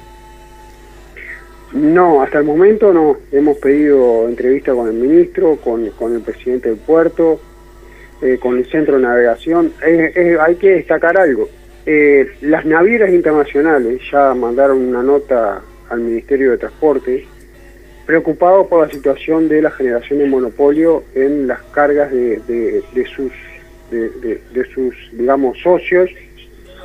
No, 1.73 2.21
hasta 2.21 2.39
el 2.39 2.45
momento 2.45 2.93
no. 2.93 3.17
Hemos 3.31 3.57
pedido 3.57 4.27
entrevista 4.29 4.73
con 4.73 4.87
el 4.87 4.93
ministro, 4.93 5.57
con, 5.57 5.89
con 5.91 6.15
el 6.15 6.21
presidente 6.21 6.69
del 6.69 6.77
puerto, 6.77 7.41
eh, 8.21 8.37
con 8.41 8.57
el 8.57 8.65
centro 8.71 8.95
de 8.95 9.01
navegación. 9.03 9.73
Hay 10.39 10.55
que 10.55 10.69
destacar 10.75 11.17
algo. 11.17 11.49
Las 12.41 12.65
navieras 12.65 13.11
internacionales 13.11 14.01
ya 14.11 14.33
mandaron 14.33 14.77
una 14.79 15.03
nota 15.03 15.61
al 15.89 15.99
Ministerio 16.01 16.51
de 16.51 16.57
Transporte 16.57 17.25
preocupados 18.05 18.67
por 18.67 18.85
la 18.87 18.93
situación 18.93 19.49
de 19.49 19.61
la 19.61 19.71
generación 19.71 20.19
de 20.19 20.25
monopolio 20.27 21.03
en 21.13 21.47
las 21.47 21.61
cargas 21.73 22.09
de- 22.11 22.39
de 22.93 23.05
sus, 23.05 23.31
de, 23.89 24.65
sus, 24.73 24.95
digamos, 25.11 25.57
socios 25.59 26.09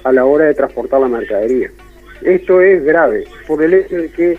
a 0.05 0.13
la 0.13 0.25
hora 0.25 0.47
de 0.47 0.55
transportar 0.55 1.01
la 1.01 1.09
mercadería. 1.09 1.71
Esto 2.23 2.61
es 2.61 2.85
grave 2.85 3.25
por 3.47 3.63
el 3.63 3.75
hecho 3.75 3.97
de 3.97 4.09
que 4.11 4.39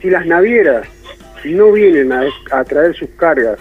si 0.00 0.10
las 0.10 0.26
navieras 0.26 0.86
no 1.44 1.72
vienen 1.72 2.12
a, 2.12 2.24
a 2.50 2.64
traer 2.64 2.94
sus 2.94 3.08
cargas 3.10 3.58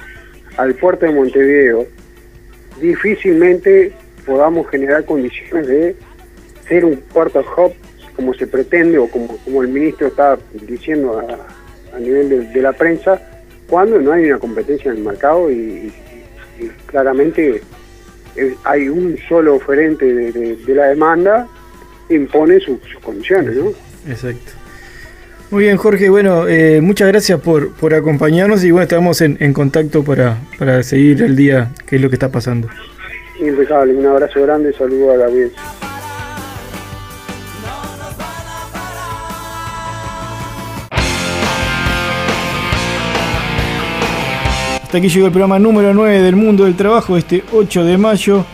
al 0.57 0.73
puerto 0.75 1.05
de 1.05 1.11
Montevideo, 1.13 1.85
difícilmente 2.81 3.93
podamos 4.25 4.67
generar 4.69 5.05
condiciones 5.05 5.67
de 5.67 5.95
ser 6.67 6.85
un 6.85 6.97
puerto 6.97 7.45
hub 7.57 7.73
como 8.15 8.33
se 8.33 8.47
pretende 8.47 8.97
o 8.97 9.07
como, 9.07 9.37
como 9.37 9.61
el 9.61 9.67
ministro 9.67 10.07
está 10.07 10.37
diciendo 10.53 11.19
a, 11.19 11.95
a 11.95 11.99
nivel 11.99 12.51
de, 12.51 12.61
la 12.61 12.73
prensa, 12.73 13.21
cuando 13.69 13.99
no 13.99 14.13
hay 14.13 14.25
una 14.25 14.39
competencia 14.39 14.91
en 14.91 14.97
el 14.97 15.03
mercado 15.03 15.51
y 15.51 15.91
claramente 16.87 17.61
eh, 18.35 18.55
hay 18.63 18.89
un 18.89 19.17
solo 19.27 19.55
oferente 19.55 20.05
de, 20.13 20.31
de- 20.31 20.55
de 20.55 20.75
la 20.75 20.85
demanda, 20.87 21.47
impone 22.09 22.59
sus, 22.59 22.79
sus 22.91 23.01
condiciones, 23.01 23.55
¿no? 23.55 23.71
Exacto. 24.09 24.51
Muy 25.51 25.63
bien, 25.65 25.77
Jorge. 25.77 26.09
Bueno, 26.09 26.47
eh, 26.47 26.81
muchas 26.81 27.07
gracias 27.07 27.39
por, 27.39 27.71
por 27.73 27.93
acompañarnos 27.93 28.63
y 28.63 28.71
bueno, 28.71 28.83
estamos 28.83 29.21
en, 29.21 29.37
en 29.39 29.53
contacto 29.53 30.03
para, 30.03 30.37
para 30.57 30.81
seguir 30.83 31.21
el 31.21 31.35
día, 31.35 31.71
qué 31.87 31.95
es 31.97 32.01
lo 32.01 32.09
que 32.09 32.15
está 32.15 32.29
pasando. 32.29 32.67
Impecable, 33.39 33.93
un 33.93 34.05
abrazo 34.05 34.41
grande, 34.43 34.73
saludo 34.73 35.11
a 35.13 35.17
la 35.17 35.25
audiencia. 35.25 35.61
Hasta 44.95 45.05
aquí 45.05 45.13
llegó 45.13 45.25
el 45.25 45.33
programa 45.33 45.59
número 45.59 45.93
9 45.93 46.21
del 46.21 46.37
Mundo 46.37 46.63
del 46.63 46.75
Trabajo, 46.75 47.17
este 47.17 47.43
8 47.51 47.83
de 47.83 47.97
mayo. 47.97 48.45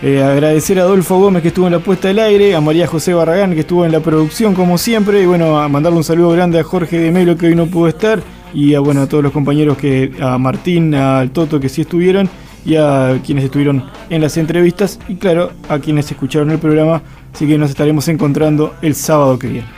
Eh, 0.00 0.22
agradecer 0.22 0.78
a 0.78 0.84
Adolfo 0.84 1.18
Gómez 1.18 1.42
que 1.42 1.48
estuvo 1.48 1.66
en 1.66 1.72
la 1.74 1.80
puesta 1.80 2.08
del 2.08 2.18
aire, 2.20 2.54
a 2.54 2.62
María 2.62 2.86
José 2.86 3.12
Barragán 3.12 3.52
que 3.52 3.60
estuvo 3.60 3.84
en 3.84 3.92
la 3.92 4.00
producción 4.00 4.54
como 4.54 4.78
siempre, 4.78 5.22
y 5.22 5.26
bueno, 5.26 5.60
a 5.60 5.68
mandarle 5.68 5.98
un 5.98 6.04
saludo 6.04 6.30
grande 6.30 6.58
a 6.58 6.64
Jorge 6.64 6.98
de 6.98 7.10
Melo 7.10 7.36
que 7.36 7.48
hoy 7.48 7.54
no 7.54 7.66
pudo 7.66 7.88
estar, 7.88 8.22
y 8.54 8.72
a 8.72 8.80
bueno 8.80 9.02
a 9.02 9.06
todos 9.06 9.22
los 9.22 9.34
compañeros 9.34 9.76
que, 9.76 10.12
a 10.18 10.38
Martín, 10.38 10.94
al 10.94 11.30
Toto 11.30 11.60
que 11.60 11.68
sí 11.68 11.82
estuvieron, 11.82 12.30
y 12.64 12.76
a 12.76 13.20
quienes 13.22 13.44
estuvieron 13.44 13.84
en 14.08 14.22
las 14.22 14.38
entrevistas, 14.38 14.98
y 15.08 15.16
claro, 15.16 15.52
a 15.68 15.78
quienes 15.78 16.10
escucharon 16.10 16.52
el 16.52 16.58
programa, 16.58 17.02
así 17.34 17.46
que 17.46 17.58
nos 17.58 17.68
estaremos 17.68 18.08
encontrando 18.08 18.76
el 18.80 18.94
sábado 18.94 19.38
que 19.38 19.46
viene. 19.48 19.68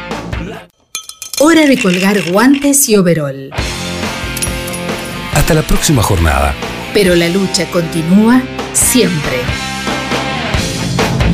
Hora 1.41 1.67
de 1.67 1.77
colgar 1.77 2.19
guantes 2.31 2.89
y 2.89 2.95
overol. 2.95 3.51
Hasta 5.45 5.53
la 5.53 5.63
próxima 5.63 6.03
jornada. 6.03 6.55
Pero 6.95 7.15
la 7.15 7.29
lucha 7.29 7.67
continúa 7.67 8.41
siempre. 8.73 9.43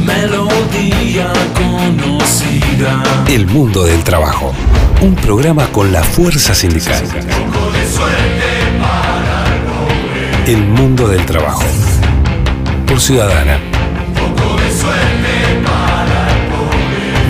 Melodía 0.04 1.32
conocida. 1.54 3.04
El 3.28 3.46
mundo 3.46 3.84
del 3.84 4.02
trabajo. 4.02 4.52
Un 5.00 5.14
programa 5.14 5.68
con 5.68 5.92
la 5.92 6.02
fuerza 6.02 6.56
sindical. 6.56 7.04
El 10.44 10.58
mundo 10.66 11.06
del 11.06 11.24
trabajo. 11.24 11.62
Por 12.88 13.00
Ciudadana. 13.00 13.60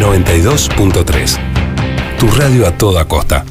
92.3. 0.01 1.39
Tu 2.19 2.27
radio 2.29 2.67
a 2.67 2.71
toda 2.71 3.05
costa. 3.05 3.45